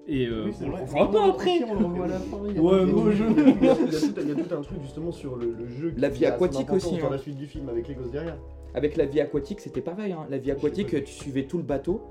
Et 0.06 0.26
euh, 0.26 0.44
Oui, 0.46 0.52
on 0.62 0.68
le 0.68 0.74
revoit 0.82 1.10
pas 1.10 1.26
après. 1.28 1.60
On 1.68 1.74
le 1.80 1.84
revoit 1.86 2.04
à 2.04 2.08
la 2.08 2.18
fin. 2.18 2.36
il 2.48 2.54
y 2.56 2.58
a 2.58 2.62
Ouais, 2.62 2.70
pas 2.78 2.84
de- 2.84 2.90
Il 2.90 3.64
y 3.64 3.70
a 3.70 3.74
tout- 3.74 4.20
il 4.20 4.28
y 4.28 4.52
a 4.52 4.58
un 4.58 4.62
truc 4.62 4.80
justement 4.82 5.12
sur 5.12 5.36
le, 5.36 5.52
le 5.52 5.66
jeu. 5.68 5.90
qui 5.92 6.00
La 6.00 6.08
vie 6.10 6.26
aquatique 6.26 6.70
aussi, 6.72 6.98
Dans 6.98 7.06
hein. 7.06 7.10
la 7.12 7.18
suite 7.18 7.36
du 7.36 7.46
film 7.46 7.68
avec 7.68 7.88
les 7.88 7.94
gosses 7.94 8.10
derrière. 8.10 8.36
Avec 8.74 8.96
la 8.96 9.06
vie 9.06 9.20
aquatique, 9.20 9.60
c'était 9.60 9.80
pareil. 9.80 10.12
hein. 10.12 10.26
La 10.30 10.38
vie 10.38 10.50
aquatique, 10.50 10.88
tu 11.04 11.12
suivais 11.12 11.44
tout 11.44 11.56
le 11.56 11.62
bateau. 11.62 12.02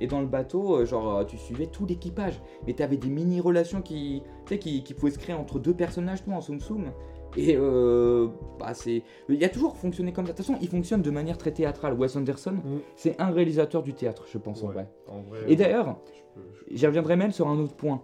Et 0.00 0.06
dans 0.06 0.20
le 0.20 0.26
bateau, 0.26 0.76
euh, 0.78 0.84
genre, 0.86 1.18
euh, 1.18 1.24
tu 1.24 1.36
suivais 1.36 1.66
tout 1.66 1.84
l'équipage. 1.86 2.40
Mais 2.66 2.72
t'avais 2.72 2.96
des 2.96 3.08
mini-relations 3.10 3.82
qui, 3.82 4.22
tu 4.46 4.54
sais, 4.54 4.58
qui, 4.58 4.82
qui 4.82 4.94
pouvaient 4.94 5.12
se 5.12 5.18
créer 5.18 5.36
entre 5.36 5.58
deux 5.58 5.74
personnages, 5.74 6.24
toi, 6.24 6.34
en 6.34 6.40
soum 6.40 6.58
soum. 6.60 6.86
Et 7.36 7.56
euh, 7.56 8.28
bah, 8.58 8.74
c'est. 8.74 9.02
Il 9.28 9.42
a 9.44 9.48
toujours 9.48 9.76
fonctionné 9.76 10.12
comme 10.12 10.26
ça. 10.26 10.32
De 10.32 10.36
toute 10.36 10.46
façon, 10.46 10.58
il 10.60 10.68
fonctionne 10.68 11.02
de 11.02 11.10
manière 11.10 11.38
très 11.38 11.52
théâtrale. 11.52 11.94
Wes 11.94 12.14
Anderson, 12.16 12.52
Mm. 12.52 12.78
c'est 12.96 13.20
un 13.20 13.30
réalisateur 13.30 13.82
du 13.82 13.94
théâtre, 13.94 14.24
je 14.30 14.38
pense, 14.38 14.62
en 14.62 14.68
vrai. 14.68 14.88
En 15.08 15.22
vrai. 15.22 15.40
Et 15.48 15.56
d'ailleurs, 15.56 15.96
je 16.14 16.20
peux- 16.40 16.46
je- 16.70 16.76
J'y 16.76 16.86
reviendrai 16.86 17.16
même 17.16 17.32
sur 17.32 17.48
un 17.48 17.58
autre 17.58 17.74
point. 17.74 18.02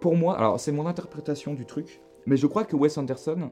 Pour 0.00 0.16
moi, 0.16 0.36
alors 0.38 0.58
c'est 0.60 0.72
mon 0.72 0.86
interprétation 0.86 1.52
du 1.54 1.66
truc, 1.66 2.00
mais 2.26 2.36
je 2.36 2.46
crois 2.46 2.64
que 2.64 2.74
Wes 2.76 2.96
Anderson, 2.96 3.50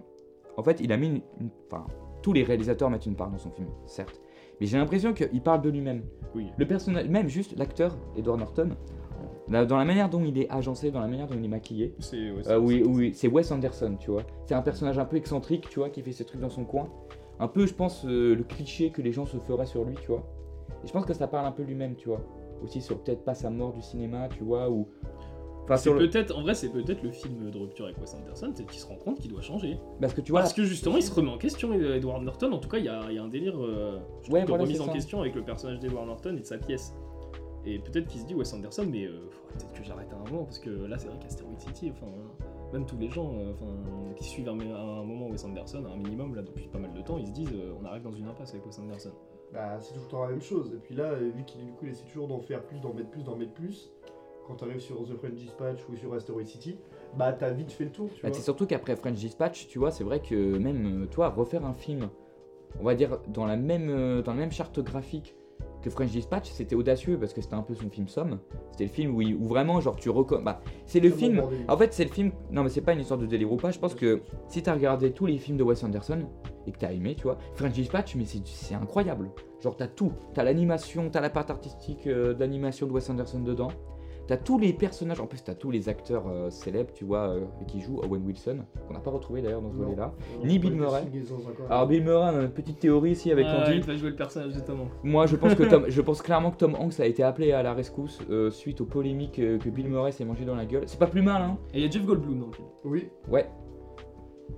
en 0.56 0.62
fait, 0.62 0.80
il 0.80 0.92
a 0.92 0.96
mis 0.96 1.06
une, 1.08 1.20
une- 1.40 1.50
Enfin, 1.70 1.86
tous 2.22 2.32
les 2.32 2.42
réalisateurs 2.42 2.88
mettent 2.90 3.06
une 3.06 3.14
part 3.16 3.30
dans 3.30 3.38
son 3.38 3.50
film, 3.50 3.68
certes. 3.86 4.20
Mais 4.60 4.66
j'ai 4.66 4.78
l'impression 4.78 5.12
qu'il 5.12 5.40
parle 5.42 5.60
de 5.62 5.68
lui-même. 5.70 6.02
Oui. 6.34 6.46
Le 6.56 6.66
personnage, 6.66 7.08
même 7.08 7.28
juste 7.28 7.56
l'acteur, 7.56 7.96
Edward 8.16 8.40
Norton, 8.40 8.70
dans 9.48 9.76
la 9.78 9.84
manière 9.84 10.08
dont 10.10 10.22
il 10.24 10.38
est 10.38 10.50
agencé, 10.50 10.90
dans 10.90 11.00
la 11.00 11.06
manière 11.08 11.26
dont 11.26 11.34
il 11.38 11.44
est 11.44 11.48
maquillé, 11.48 11.94
C'est 12.00 12.30
ouais, 12.30 12.42
euh, 12.48 12.58
oui, 12.58 12.82
c'est- 12.84 12.90
oui, 12.90 13.12
c'est 13.14 13.28
Wes 13.28 13.50
Anderson, 13.50 13.96
tu 13.98 14.10
vois. 14.10 14.22
C'est 14.46 14.54
un 14.54 14.62
personnage 14.62 14.98
un 14.98 15.04
peu 15.04 15.16
excentrique, 15.16 15.68
tu 15.70 15.78
vois, 15.78 15.88
qui 15.90 16.02
fait 16.02 16.12
ses 16.12 16.24
trucs 16.24 16.40
dans 16.40 16.50
son 16.50 16.64
coin. 16.64 16.88
Un 17.40 17.48
peu, 17.48 17.66
je 17.66 17.74
pense, 17.74 18.04
euh, 18.04 18.34
le 18.34 18.42
cliché 18.44 18.90
que 18.90 19.00
les 19.00 19.12
gens 19.12 19.24
se 19.26 19.36
feraient 19.38 19.66
sur 19.66 19.84
lui, 19.84 19.94
tu 20.02 20.08
vois. 20.08 20.26
Et 20.84 20.86
je 20.86 20.92
pense 20.92 21.04
que 21.06 21.14
ça 21.14 21.26
parle 21.28 21.46
un 21.46 21.52
peu 21.52 21.62
lui-même, 21.62 21.94
tu 21.96 22.08
vois. 22.08 22.20
Aussi 22.62 22.80
sur 22.80 22.98
peut-être 23.00 23.24
pas 23.24 23.34
sa 23.34 23.50
mort 23.50 23.72
du 23.72 23.80
cinéma, 23.82 24.28
tu 24.36 24.42
vois, 24.44 24.68
ou. 24.70 24.88
Enfin, 25.64 25.76
C'est 25.76 25.82
sur 25.84 25.94
le- 25.94 26.08
peut-être, 26.08 26.36
en 26.36 26.40
vrai, 26.42 26.54
c'est 26.54 26.70
peut-être 26.70 27.02
le 27.02 27.10
film 27.12 27.50
de 27.50 27.58
rupture 27.58 27.84
avec 27.84 27.98
Wes 28.00 28.14
Anderson, 28.14 28.50
c'est 28.54 28.66
qu'il 28.66 28.80
se 28.80 28.86
rend 28.86 28.96
compte 28.96 29.18
qu'il 29.20 29.30
doit 29.30 29.42
changer. 29.42 29.78
Parce 30.00 30.14
que 30.14 30.20
tu 30.22 30.32
vois, 30.32 30.40
Parce 30.40 30.54
que 30.54 30.64
justement, 30.64 30.96
il 30.96 31.02
se 31.02 31.12
remet 31.14 31.30
en 31.30 31.36
question, 31.38 31.72
Edward 31.74 32.22
Norton. 32.22 32.50
En 32.52 32.58
tout 32.58 32.68
cas, 32.70 32.78
il 32.78 32.86
y 32.86 32.88
a, 32.88 33.02
il 33.10 33.16
y 33.16 33.18
a 33.18 33.22
un 33.22 33.28
délire 33.28 33.54
euh, 33.62 33.98
je 34.22 34.32
Ouais, 34.32 34.44
remise 34.44 34.80
en 34.80 34.86
ça. 34.86 34.92
question 34.92 35.20
avec 35.20 35.34
le 35.34 35.42
personnage 35.42 35.78
d'Edward 35.78 36.06
Norton 36.06 36.34
et 36.36 36.40
de 36.40 36.44
sa 36.46 36.56
pièce. 36.58 36.94
Et 37.68 37.78
peut-être 37.78 38.06
qu'il 38.06 38.20
se 38.20 38.26
dit 38.26 38.34
Wes 38.34 38.52
Anderson, 38.54 38.86
mais 38.90 39.04
euh, 39.04 39.28
faudrait 39.30 39.54
peut-être 39.54 39.72
que 39.72 39.84
j'arrête 39.84 40.12
à 40.12 40.16
un 40.16 40.30
moment, 40.30 40.44
parce 40.44 40.58
que 40.58 40.70
là, 40.70 40.96
c'est 40.98 41.08
vrai 41.08 41.18
qu'Asteroid 41.18 41.58
City, 41.58 41.92
enfin, 41.92 42.10
même 42.72 42.86
tous 42.86 42.96
les 42.98 43.08
gens 43.08 43.34
euh, 43.34 43.52
enfin, 43.52 43.66
qui 44.16 44.24
suivent 44.24 44.48
un, 44.48 44.58
à 44.58 44.80
un 44.80 45.04
moment 45.04 45.28
Wes 45.28 45.44
Anderson, 45.44 45.84
un 45.84 45.96
minimum, 45.96 46.34
là, 46.34 46.42
depuis 46.42 46.66
pas 46.68 46.78
mal 46.78 46.92
de 46.92 47.00
temps, 47.00 47.18
ils 47.18 47.26
se 47.26 47.32
disent 47.32 47.52
euh, 47.52 47.74
on 47.80 47.84
arrive 47.84 48.02
dans 48.02 48.12
une 48.12 48.26
impasse 48.26 48.50
avec 48.50 48.66
Wes 48.66 48.78
Anderson. 48.78 49.12
Bah, 49.52 49.78
c'est 49.80 49.94
tout 49.94 50.00
le 50.00 50.08
temps 50.08 50.22
la 50.22 50.30
même 50.30 50.42
chose. 50.42 50.72
Et 50.74 50.78
puis 50.78 50.94
là, 50.94 51.04
euh, 51.04 51.30
vu 51.34 51.44
qu'il 51.44 51.64
du 51.64 51.72
coup, 51.72 51.84
il 51.84 51.90
essaie 51.90 52.04
toujours 52.04 52.28
d'en 52.28 52.40
faire 52.40 52.62
plus, 52.62 52.80
d'en 52.80 52.92
mettre 52.92 53.10
plus, 53.10 53.22
d'en 53.22 53.36
mettre 53.36 53.54
plus. 53.54 53.90
Quand 54.46 54.54
t'arrives 54.54 54.80
sur 54.80 55.02
The 55.04 55.14
French 55.14 55.34
Dispatch 55.34 55.86
ou 55.90 55.96
sur 55.96 56.14
Asteroid 56.14 56.44
City, 56.44 56.78
bah 57.18 57.34
t'as 57.34 57.50
vite 57.50 57.70
fait 57.70 57.84
le 57.84 57.90
tour, 57.90 58.08
tu 58.14 58.22
Bah, 58.22 58.30
c'est 58.32 58.40
surtout 58.40 58.66
qu'après 58.66 58.96
French 58.96 59.16
Dispatch, 59.16 59.68
tu 59.68 59.78
vois, 59.78 59.90
c'est 59.90 60.04
vrai 60.04 60.20
que 60.20 60.56
même 60.56 61.06
toi, 61.10 61.28
refaire 61.28 61.66
un 61.66 61.74
film, 61.74 62.08
on 62.80 62.84
va 62.84 62.94
dire 62.94 63.18
dans 63.28 63.44
la 63.44 63.56
même, 63.56 64.22
dans 64.22 64.32
la 64.32 64.38
même 64.38 64.50
charte 64.50 64.80
graphique 64.80 65.34
que 65.82 65.90
French 65.90 66.10
Dispatch, 66.10 66.50
c'était 66.50 66.74
audacieux 66.74 67.18
parce 67.18 67.32
que 67.32 67.40
c'était 67.40 67.54
un 67.54 67.62
peu 67.62 67.74
son 67.74 67.88
film 67.90 68.08
somme. 68.08 68.38
C'était 68.72 68.84
le 68.84 68.90
film 68.90 69.14
où, 69.14 69.22
il- 69.22 69.34
où 69.36 69.46
vraiment, 69.46 69.80
genre, 69.80 69.96
tu 69.96 70.10
recommandes. 70.10 70.44
Bah, 70.44 70.60
c'est 70.86 71.00
le 71.00 71.08
film. 71.10 71.38
En 71.68 71.76
fait, 71.76 71.92
c'est 71.94 72.04
le 72.04 72.10
film. 72.10 72.32
Non, 72.50 72.62
mais 72.64 72.68
c'est 72.68 72.80
pas 72.80 72.92
une 72.92 73.00
histoire 73.00 73.18
de 73.18 73.26
délire 73.26 73.52
ou 73.52 73.56
pas. 73.56 73.70
Je 73.70 73.78
pense 73.78 73.94
que 73.94 74.20
si 74.48 74.62
t'as 74.62 74.74
regardé 74.74 75.12
tous 75.12 75.26
les 75.26 75.38
films 75.38 75.56
de 75.56 75.62
Wes 75.62 75.82
Anderson 75.84 76.20
et 76.66 76.72
que 76.72 76.78
t'as 76.78 76.92
aimé, 76.92 77.14
tu 77.14 77.22
vois, 77.24 77.38
French 77.54 77.72
Dispatch, 77.72 78.14
mais 78.16 78.24
c'est 78.24 78.44
c'est 78.46 78.74
incroyable. 78.74 79.30
Genre, 79.60 79.76
t'as 79.76 79.86
tout. 79.88 80.12
T'as 80.34 80.42
l'animation, 80.44 81.10
t'as 81.10 81.20
la 81.20 81.30
part 81.30 81.50
artistique 81.50 82.06
euh, 82.06 82.34
d'animation 82.34 82.86
de 82.86 82.92
Wes 82.92 83.08
Anderson 83.10 83.40
dedans. 83.40 83.68
T'as 84.28 84.36
tous 84.36 84.58
les 84.58 84.72
personnages, 84.74 85.20
en 85.20 85.26
plus 85.26 85.42
t'as 85.42 85.54
tous 85.54 85.70
les 85.70 85.88
acteurs 85.88 86.28
euh, 86.28 86.50
célèbres, 86.50 86.92
tu 86.92 87.04
vois, 87.04 87.30
euh, 87.30 87.40
qui 87.66 87.80
jouent 87.80 87.98
Owen 88.06 88.24
Wilson, 88.26 88.58
qu'on 88.86 88.92
n'a 88.94 89.00
pas 89.00 89.10
retrouvé 89.10 89.40
d'ailleurs 89.42 89.62
dans 89.62 89.72
ce 89.72 89.76
volet-là. 89.76 90.12
Ni 90.44 90.58
Bill 90.58 90.74
Murray. 90.74 91.02
Alors 91.70 91.86
Bill 91.86 92.04
Murray, 92.04 92.30
on 92.34 92.38
a 92.38 92.42
une 92.42 92.50
petite 92.50 92.78
théorie 92.78 93.12
ici 93.12 93.32
avec 93.32 93.46
Ah, 93.48 93.64
Andy. 93.66 93.76
il 93.78 93.82
va 93.82 93.96
jouer 93.96 94.10
le 94.10 94.16
personnage 94.16 94.54
de 94.54 94.60
Tom 94.60 94.82
Hanks. 94.82 94.90
Moi, 95.02 95.24
je 95.26 95.34
pense 95.36 95.54
que 95.54 95.62
Tom, 95.62 95.84
je 95.88 96.00
pense 96.02 96.20
clairement 96.22 96.50
que 96.50 96.58
Tom 96.58 96.74
Hanks 96.74 97.00
a 97.00 97.06
été 97.06 97.22
appelé 97.22 97.52
à 97.52 97.62
la 97.62 97.72
rescousse 97.72 98.20
euh, 98.30 98.50
suite 98.50 98.80
aux 98.82 98.86
polémiques 98.86 99.38
euh, 99.38 99.56
que 99.58 99.70
Bill 99.70 99.88
Murray 99.88 100.12
s'est 100.12 100.26
mangé 100.26 100.44
dans 100.44 100.54
la 100.56 100.66
gueule. 100.66 100.82
C'est 100.86 100.98
pas 101.00 101.06
plus 101.06 101.22
mal, 101.22 101.40
hein 101.40 101.56
Et 101.72 101.78
il 101.78 101.84
y 101.84 101.88
a 101.88 101.90
Jeff 101.90 102.04
Goldblum 102.04 102.38
dans 102.38 102.46
le 102.48 102.52
film. 102.52 102.68
Oui, 102.84 103.08
Ouais. 103.30 103.46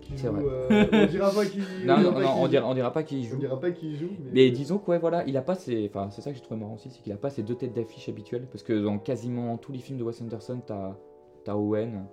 Qui 0.00 0.12
C'est 0.16 0.26
joue, 0.28 0.32
vrai. 0.34 0.44
euh, 0.44 0.86
on 0.92 1.06
dira 1.06 1.30
pas 1.30 1.44
qui. 1.46 1.58
Non, 1.86 1.98
non, 2.00 2.12
on 2.16 2.42
joue. 2.42 2.48
dira, 2.48 2.66
on 2.68 2.74
dira 2.74 2.92
pas 2.92 3.02
qui 3.02 3.22
On 3.26 3.30
joue. 3.34 3.36
dira 3.38 3.58
pas 3.60 3.70
qui 3.70 3.96
joue. 3.96 4.10
Mais, 4.24 4.30
Mais 4.32 4.50
disons 4.50 4.78
que 4.78 4.90
ouais, 4.90 4.98
voilà, 4.98 5.24
il 5.26 5.36
a 5.36 5.42
pas 5.42 5.54
ses, 5.54 5.86
enfin 5.88 6.10
c'est 6.10 6.20
ça 6.22 6.30
que 6.30 6.36
j'ai 6.36 6.42
trouvé 6.42 6.60
marrant 6.60 6.74
aussi, 6.74 6.90
c'est 6.90 7.00
qu'il 7.02 7.12
a 7.12 7.16
pas 7.16 7.30
ses 7.30 7.42
deux 7.42 7.54
têtes 7.54 7.74
d'affiche 7.74 8.08
habituelles, 8.08 8.46
parce 8.50 8.62
que 8.62 8.72
dans 8.72 8.98
quasiment 8.98 9.56
tous 9.58 9.72
les 9.72 9.78
films 9.78 9.98
de 9.98 10.04
Wes 10.04 10.20
Anderson, 10.22 10.60
t'as 10.66 10.96
as 11.46 11.56
Owen, 11.56 12.04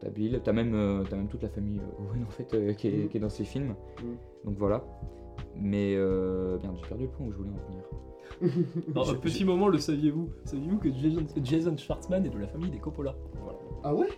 t'as 0.00 0.10
Bill, 0.10 0.40
t'as 0.42 0.52
même, 0.52 0.74
euh, 0.74 1.04
t'as 1.08 1.16
même 1.16 1.28
toute 1.28 1.42
la 1.42 1.48
famille 1.48 1.78
euh, 1.80 2.02
Owen 2.10 2.24
en 2.26 2.30
fait 2.30 2.52
euh, 2.54 2.72
qui, 2.74 2.88
est, 2.88 3.08
qui 3.08 3.16
est 3.16 3.20
dans 3.20 3.28
ces 3.30 3.44
films. 3.44 3.74
Mhm. 4.02 4.16
Donc 4.44 4.56
voilà. 4.58 4.84
Mais 5.54 5.94
euh, 5.96 6.56
bien, 6.58 6.72
j'ai 6.76 6.86
perdu 6.88 7.04
le 7.04 7.10
point 7.10 7.26
où 7.26 7.32
je 7.32 7.36
voulais 7.36 7.50
en 7.50 7.70
venir. 7.70 7.84
Je- 8.94 9.10
un 9.12 9.14
petit 9.14 9.44
moment, 9.44 9.68
le 9.68 9.78
saviez-vous? 9.78 10.28
Saviez-vous 10.44 10.78
que 10.78 10.92
Jason, 10.92 11.24
Jason 11.42 11.76
Schwartzman 11.76 12.26
est 12.26 12.30
de 12.30 12.38
la 12.38 12.48
famille 12.48 12.70
des 12.70 12.78
Coppola? 12.78 13.14
Voilà. 13.42 13.58
Ah 13.84 13.94
Ouais? 13.94 14.08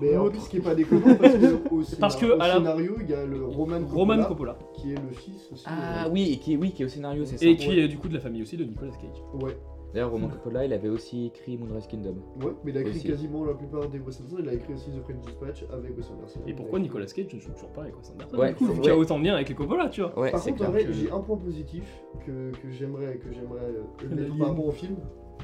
Mais 0.00 0.16
en 0.16 0.28
plus, 0.28 0.40
ce 0.40 0.48
qui 0.50 0.56
est 0.58 0.60
pas 0.60 0.74
déconnant, 0.74 1.14
parce 1.14 1.34
que 1.36 1.54
au, 1.74 1.82
Parce 2.00 2.16
que 2.16 2.26
scénar- 2.26 2.36
au 2.38 2.40
à 2.40 2.48
la- 2.48 2.54
scénario, 2.54 2.96
il 3.00 3.08
y 3.10 3.14
a 3.14 3.24
le 3.24 3.44
Roman 3.44 3.80
Coppola, 3.80 3.94
Roman 3.94 4.24
Coppola. 4.24 4.58
qui 4.74 4.92
est 4.92 4.96
le 4.96 5.12
fils 5.12 5.48
aussi. 5.52 5.64
Ah 5.66 6.06
euh, 6.06 6.10
oui, 6.12 6.32
et 6.32 6.38
qui, 6.38 6.56
oui, 6.56 6.72
qui 6.72 6.82
est 6.82 6.86
au 6.86 6.88
scénario, 6.88 7.24
c'est 7.24 7.38
ça. 7.38 7.46
Et 7.46 7.56
qui 7.56 7.78
est 7.78 7.88
du 7.88 7.98
coup 7.98 8.08
de 8.08 8.14
la 8.14 8.20
famille 8.20 8.42
aussi 8.42 8.56
de 8.56 8.64
Nicolas 8.64 8.92
Cage. 8.92 9.22
Ouais, 9.42 9.56
D'ailleurs, 9.92 10.10
Roman 10.10 10.26
Coppola, 10.28 10.64
il 10.64 10.72
avait 10.72 10.88
aussi 10.88 11.26
écrit 11.26 11.56
Moonrise 11.56 11.86
Kingdom. 11.86 12.16
ouais, 12.44 12.50
mais 12.64 12.72
il 12.72 12.78
a 12.78 12.80
écrit 12.80 12.96
Aussi. 12.98 13.06
quasiment 13.06 13.44
la 13.44 13.54
plupart 13.54 13.88
des 13.88 14.00
Wes 14.00 14.18
Anderson. 14.20 14.36
Il 14.40 14.48
a 14.48 14.54
écrit 14.54 14.74
aussi 14.74 14.90
The 14.90 15.00
French 15.04 15.20
Dispatch 15.24 15.64
avec 15.72 15.96
Wes 15.96 16.10
Anderson. 16.10 16.40
Et 16.40 16.48
Il 16.48 16.52
a 16.52 16.56
pourquoi 16.56 16.78
écrit- 16.80 16.88
Nicolas 16.88 17.06
Cage 17.06 17.32
ne 17.32 17.38
joue 17.38 17.52
toujours 17.52 17.70
pas 17.70 17.82
avec 17.82 17.96
Wes 17.96 18.10
Anderson 18.10 18.36
Ouais, 18.36 18.48
du 18.48 18.54
coup, 18.56 18.64
vu 18.66 18.74
qu'il 18.80 18.86
y 18.86 18.90
a 18.90 18.96
autant 18.98 19.20
de 19.20 19.24
liens 19.24 19.34
avec 19.36 19.48
les 19.50 19.54
Coppola, 19.54 19.88
tu 19.90 20.00
vois 20.00 20.18
Ouais, 20.18 20.32
Par 20.32 20.40
c'est 20.40 20.50
contre, 20.50 20.62
en 20.64 20.72
clair. 20.72 20.82
vrai, 20.82 20.84
que- 20.86 20.92
j'ai 20.98 21.10
un 21.12 21.20
point 21.20 21.36
positif 21.36 21.84
que, 22.26 22.50
que 22.50 22.70
j'aimerais 22.70 23.18
que 23.18 23.32
j'aimerais 23.32 23.60
euh, 23.62 23.82
Un 24.04 24.08
mettre 24.16 24.22
alien. 24.22 24.38
par 24.38 24.48
rapport 24.48 24.66
au 24.66 24.72
film. 24.72 24.96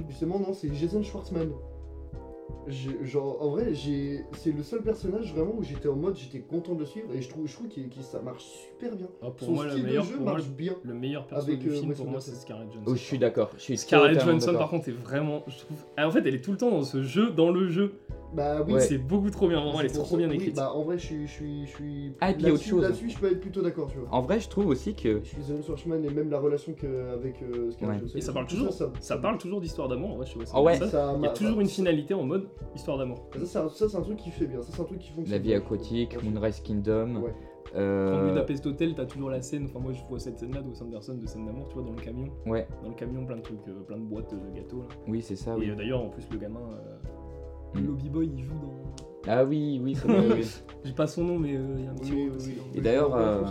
Justement, 0.09 0.41
non, 0.41 0.53
c'est 0.53 0.75
Jason 0.75 1.03
Schwartzman. 1.05 1.51
Genre, 2.71 3.43
en 3.43 3.51
vrai, 3.51 3.75
j'ai, 3.75 4.21
c'est 4.33 4.53
le 4.53 4.63
seul 4.63 4.83
personnage 4.83 5.33
vraiment 5.35 5.55
où 5.57 5.63
j'étais 5.63 5.89
en 5.89 5.97
mode, 5.97 6.17
j'étais 6.17 6.41
content 6.41 6.75
de 6.75 6.81
le 6.81 6.87
suivre 6.87 7.09
et 7.15 7.21
je 7.23 7.29
trouve, 7.29 7.47
je 7.47 7.53
trouve 7.55 7.69
qu'il- 7.69 7.91
ça 8.03 8.21
marche 8.21 8.45
super 8.45 8.97
bien. 8.97 9.07
Ah, 9.23 9.31
Pour 9.31 9.47
Son 9.47 9.53
moi, 9.53 9.65
le 9.65 9.71
style 9.73 9.85
meilleur, 9.85 10.05
de 10.05 10.09
jeu 10.09 10.15
pour 10.17 10.25
moi, 10.25 10.33
marche 10.35 10.49
bien. 10.49 10.75
le 10.83 10.95
meilleur 10.95 11.27
perso 11.27 11.45
Avec, 11.49 11.59
du 11.59 11.69
euh, 11.71 11.81
film, 11.81 11.95
pour 11.95 12.07
moi, 12.07 12.21
c'est 12.21 12.35
Scarlett 12.35 12.69
Johansson. 12.73 12.91
Oh, 12.91 12.95
je 12.95 13.01
suis 13.01 13.19
d'accord. 13.19 13.51
Je 13.57 13.63
suis 13.63 13.77
Scarlett 13.79 14.21
Johansson, 14.21 14.53
par 14.55 14.69
contre, 14.71 14.89
est 14.89 14.93
vraiment. 14.93 15.43
Je 15.47 15.59
trouve... 15.59 15.79
ah, 15.97 16.07
en 16.09 16.11
fait, 16.11 16.21
elle 16.27 16.35
est 16.35 16.41
tout 16.45 16.53
le 16.53 16.59
temps 16.59 16.71
dans 16.71 16.83
ce 16.85 17.03
jeu, 17.03 17.31
dans 17.31 17.51
le 17.51 17.69
jeu. 17.69 17.95
Bah 18.35 18.63
oui, 18.65 18.75
Ouais. 18.75 18.81
C'est 18.81 18.99
beaucoup 18.99 19.29
trop 19.31 19.49
bien, 19.49 19.61
vraiment, 19.61 19.81
elle 19.81 19.87
est 19.87 19.91
trop 19.91 20.05
ça- 20.05 20.17
bien 20.17 20.29
oui, 20.29 20.37
écrite. 20.37 20.55
bah 20.57 20.73
en 20.73 20.83
vrai, 20.85 20.99
je 20.99 21.05
suis, 21.07 21.27
je 21.27 21.33
suis, 21.33 21.67
je 21.67 21.71
suis. 21.71 22.13
Ah, 22.21 22.31
et 22.31 22.35
puis 22.35 22.43
il 22.45 22.47
y 22.47 22.51
a 22.51 22.55
autre 22.55 22.63
chose. 22.63 22.83
Là-dessus, 22.83 23.11
je 23.11 23.19
peux 23.19 23.31
être 23.33 23.41
plutôt 23.41 23.61
d'accord, 23.63 23.89
tu 23.91 23.99
vois. 23.99 24.09
En 24.13 24.23
vrai, 24.23 24.39
je 24.39 24.49
trouve 24.49 24.69
aussi 24.69 24.95
que. 24.95 25.21
Je 25.25 25.29
suis 25.29 25.39
Jason 25.43 25.63
Schwartzman 25.63 26.05
et 26.05 26.11
même 26.11 26.31
la 26.31 26.39
relation 26.39 26.73
que, 26.75 27.13
avec 27.13 27.43
euh, 27.43 27.71
Scarlett 27.73 27.97
Ouais. 27.97 27.99
Johansson. 28.01 28.19
Et 28.19 28.21
ça 28.21 28.33
parle 28.33 28.47
toujours, 28.47 28.73
ça, 28.73 28.93
ça 29.01 29.17
parle 29.19 29.39
toujours 29.39 29.61
d'histoire 29.61 29.89
d'amour, 29.89 30.13
en 30.13 30.17
vrai, 30.17 30.27
chez 30.27 30.39
Wes 30.39 30.51
Ah 30.55 30.63
ouais. 30.63 30.77
Anderson. 30.77 30.91
ça 30.91 31.15
Il 31.19 31.23
y 31.25 31.27
a 31.27 31.31
toujours 31.31 31.61
une 31.61 31.67
ça- 31.67 31.75
finalité 31.75 32.15
en 32.15 32.23
mode 32.23 32.49
histoire 32.77 32.99
d'amour. 32.99 33.27
Ça, 33.35 33.47
c'est 33.47 33.59
un, 33.59 33.69
ça, 33.69 33.89
c'est 33.89 33.97
un 33.97 34.03
truc 34.03 34.17
qui 34.19 34.31
fait 34.31 34.47
bien. 34.47 34.63
Ça, 34.63 34.69
c'est 34.75 34.81
un 34.83 34.85
truc 34.85 34.99
qui 35.01 35.11
fonctionne. 35.11 35.33
La 35.37 35.39
vie 35.43 35.55
aquatique, 35.55 36.17
Ouais. 36.23 36.29
Moonrise 36.31 36.61
Kingdom. 36.61 37.17
Ouais. 37.23 37.35
euh, 37.75 38.11
Quand 38.21 38.29
Budapest 38.29 38.67
Hotel, 38.67 38.95
t'as 38.95 39.07
toujours 39.07 39.31
la 39.31 39.43
scène, 39.43 39.67
enfin 39.69 39.79
moi 39.81 39.93
je 39.93 40.01
vois 40.09 40.19
cette 40.19 40.39
scène-là 40.39 40.61
de 40.63 40.69
Wes 40.69 40.83
Anderson, 40.83 41.15
de 41.15 41.27
scène 41.27 41.47
d'amour, 41.47 41.69
tu 41.69 41.75
vois, 41.75 41.85
dans 41.85 41.93
le 41.93 42.01
camion. 42.01 42.29
Ouais, 42.47 42.67
Dans 42.83 42.89
le 42.91 42.95
camion, 42.95 43.25
plein 43.25 43.37
de 43.37 43.43
trucs, 43.43 43.59
euh, 43.69 43.81
plein 43.87 43.97
de 43.97 44.03
boîtes 44.05 44.33
de 44.35 44.57
gâteaux 44.57 44.79
là. 44.81 44.89
oui, 45.09 45.21
c'est 45.23 45.37
ça, 45.37 45.55
Et 45.55 45.59
oui. 45.61 45.71
euh, 45.71 45.75
d'ailleurs, 45.77 46.01
en 46.01 46.09
plus, 46.09 46.25
le 46.33 46.39
gamin, 46.39 46.59
euh, 46.61 46.97
Mm. 47.75 47.87
Lobby 47.87 48.09
Boy, 48.09 48.31
il 48.37 48.45
joue 48.45 48.55
dans. 48.55 48.81
Ah 49.27 49.45
oui, 49.45 49.81
oui, 49.83 49.95
c'est 49.95 50.09
vrai. 50.09 50.27
oui. 50.35 50.47
J'ai 50.85 50.93
pas 50.95 51.07
son 51.07 51.25
nom, 51.25 51.39
mais 51.39 51.55
euh, 51.55 51.75
il 51.79 51.85
y 51.85 51.87
a 51.87 51.91
un 51.91 51.95
petit 51.95 52.13
Oui, 52.13 52.31
aussi 52.35 52.53
dans- 52.55 52.79
Et 52.79 52.81
d'ailleurs, 52.81 53.15
euh. 53.15 53.43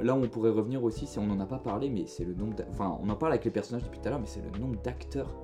Là, 0.00 0.14
on 0.14 0.26
pourrait 0.28 0.50
revenir 0.50 0.82
aussi, 0.82 1.06
si 1.06 1.18
on 1.18 1.26
n'en 1.26 1.38
a 1.40 1.46
pas 1.46 1.58
parlé, 1.58 1.90
mais 1.90 2.06
c'est 2.06 2.24
le 2.24 2.32
nombre. 2.34 2.56
Enfin, 2.70 2.98
on 3.02 3.08
en 3.10 3.16
parle 3.16 3.32
avec 3.32 3.44
les 3.44 3.50
personnages 3.50 3.84
depuis 3.84 4.00
tout 4.00 4.06
à 4.08 4.10
l'heure, 4.10 4.20
mais 4.20 4.26
c'est 4.26 4.42
le 4.42 4.58
nombre 4.58 4.80
d'acteurs. 4.82 5.34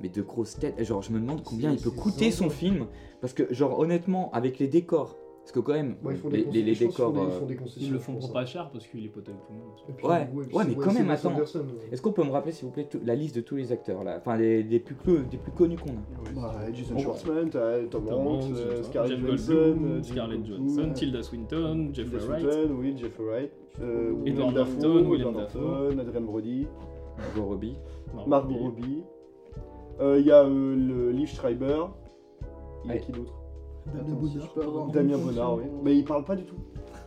Mais 0.00 0.08
de 0.08 0.22
grosses 0.22 0.56
têtes. 0.58 0.74
Et 0.78 0.84
Genre, 0.84 1.02
je 1.02 1.12
me 1.12 1.20
demande 1.20 1.42
combien 1.42 1.72
il 1.72 1.80
peut 1.80 1.90
coûter 1.90 2.30
son 2.30 2.48
film. 2.50 2.86
Parce 3.20 3.32
que, 3.32 3.52
genre, 3.52 3.78
honnêtement, 3.78 4.30
avec 4.32 4.58
les 4.58 4.68
décors. 4.68 5.16
Parce 5.42 5.50
que, 5.50 5.58
quand 5.58 5.72
même, 5.72 5.96
Ouais, 6.04 6.14
ils 6.14 6.18
font 6.18 6.28
les, 6.28 6.44
les- 6.44 6.62
les 6.62 6.74
décors. 6.76 7.12
font 7.12 7.12
des- 7.12 7.18
euh, 7.18 7.24
ils 7.34 7.38
font 7.40 7.46
des 7.46 7.56
concessions 7.56 7.80
Ils 7.88 7.92
le 7.92 7.98
font 7.98 8.12
pour 8.12 8.22
ça. 8.28 8.32
pas 8.32 8.46
cher 8.46 8.70
parce 8.72 8.86
qu'il 8.86 9.04
est 9.04 9.08
pote 9.08 9.28
avec 9.28 9.40
tout 9.40 9.52
le 9.52 9.58
monde. 9.58 9.72
Ouais, 10.04 10.54
ouais, 10.54 10.64
mais 10.68 10.74
quand 10.76 10.92
même, 10.94 11.10
attends. 11.10 11.34
Est-ce 11.90 12.00
qu'on 12.00 12.12
peut 12.12 12.22
me 12.22 12.30
rappeler, 12.30 12.52
s'il 12.52 12.66
vous 12.66 12.70
plaît, 12.70 12.86
tout- 12.88 13.00
la 13.04 13.16
liste 13.16 13.34
de 13.34 13.40
tous 13.40 13.56
les 13.56 13.72
acteurs 13.72 14.04
là? 14.04 14.18
Enfin, 14.18 14.38
des, 14.38 14.62
des 14.62 14.78
plus, 14.78 14.94
des 15.28 15.38
plus 15.38 15.50
connus 15.50 15.76
qu'on 15.78 15.90
a. 15.90 16.32
Bah, 16.40 16.54
Jason 16.72 16.94
On- 16.94 16.98
Schwartzman, 17.00 17.50
Tom 17.50 18.08
Hanks, 18.08 18.44
euh, 18.52 18.76
Jeff 18.76 18.84
Scarlett 18.86 19.18
Johansson, 19.18 19.52
euh, 19.84 20.02
Scarlett 20.04 20.46
Johansson, 20.46 20.90
Tilda 20.94 21.22
Swinton, 21.24 21.88
Jeffrey 21.92 22.18
Wright. 22.24 22.46
Oui, 22.78 22.94
Jeffrey 22.96 23.24
Wright, 23.24 23.50
euh, 23.80 24.12
Edward 24.24 24.52
Willem 24.52 24.54
Dafoe, 24.54 24.80
Norton, 24.80 25.10
Willem 25.10 25.28
Edward 25.28 25.34
Dafoe. 25.34 26.00
Adrien 26.00 26.20
Brody, 26.20 26.66
Margot 27.18 27.44
Robbie. 27.48 27.76
Margot 28.28 28.54
Robbie. 28.54 29.02
Euh, 30.00 30.20
Il 30.20 30.26
y 30.26 30.30
a 30.30 30.44
euh, 30.44 30.76
le 30.76 31.10
Liv 31.10 31.28
Schreiber. 31.28 31.84
Il 32.84 32.90
y 32.92 32.94
a 32.94 32.98
qui 32.98 33.10
d'autre? 33.10 33.34
Damien. 34.92 35.18
Bonnard, 35.18 35.56
oui. 35.56 35.64
Mais 35.82 35.96
il 35.98 36.04
parle 36.04 36.24
pas 36.24 36.36
du 36.36 36.44
tout. 36.44 36.56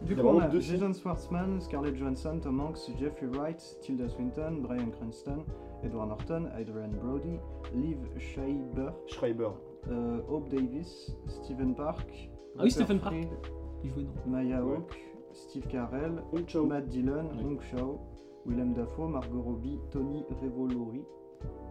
Du 0.01 0.15
coup, 0.15 0.27
on 0.27 0.39
a 0.39 0.47
deux 0.47 0.59
Jason 0.59 0.91
Schwartzman, 0.93 1.59
Scarlett 1.61 1.95
Johansson, 1.95 2.39
Tom 2.41 2.59
Hanks, 2.59 2.91
Jeffrey 2.99 3.27
Wright, 3.27 3.77
Tilda 3.81 4.07
Swinton, 4.09 4.59
Brian 4.61 4.89
Cranston, 4.99 5.43
Edward 5.83 6.09
Norton, 6.09 6.49
Adrian 6.59 6.89
Brody, 7.01 7.39
Liv 7.73 7.97
Schreiber, 8.17 8.91
Schreiber. 9.07 9.49
euh, 9.89 10.19
Hope 10.29 10.49
Davis, 10.49 11.15
Stephen 11.27 11.73
Park, 11.75 12.29
Ah 12.57 12.63
oui, 12.63 12.71
Stephen 12.71 12.99
Park. 12.99 13.15
Fried, 13.15 13.29
Il 13.83 13.89
jouait 13.91 14.03
dans. 14.03 14.31
Maya 14.31 14.63
Ouais. 14.63 14.75
Hawke, 14.75 14.97
Steve 15.31 15.67
Carell, 15.67 16.21
Chao. 16.47 16.65
Matt 16.65 16.87
Dillon, 16.87 17.29
Oui. 17.37 17.43
Hong 17.45 17.61
Shao, 17.61 17.99
Willem 18.45 18.73
Dafoe, 18.73 19.07
Margot 19.07 19.41
Robbie, 19.41 19.79
Tony 19.91 20.23
Revolori, 20.41 21.03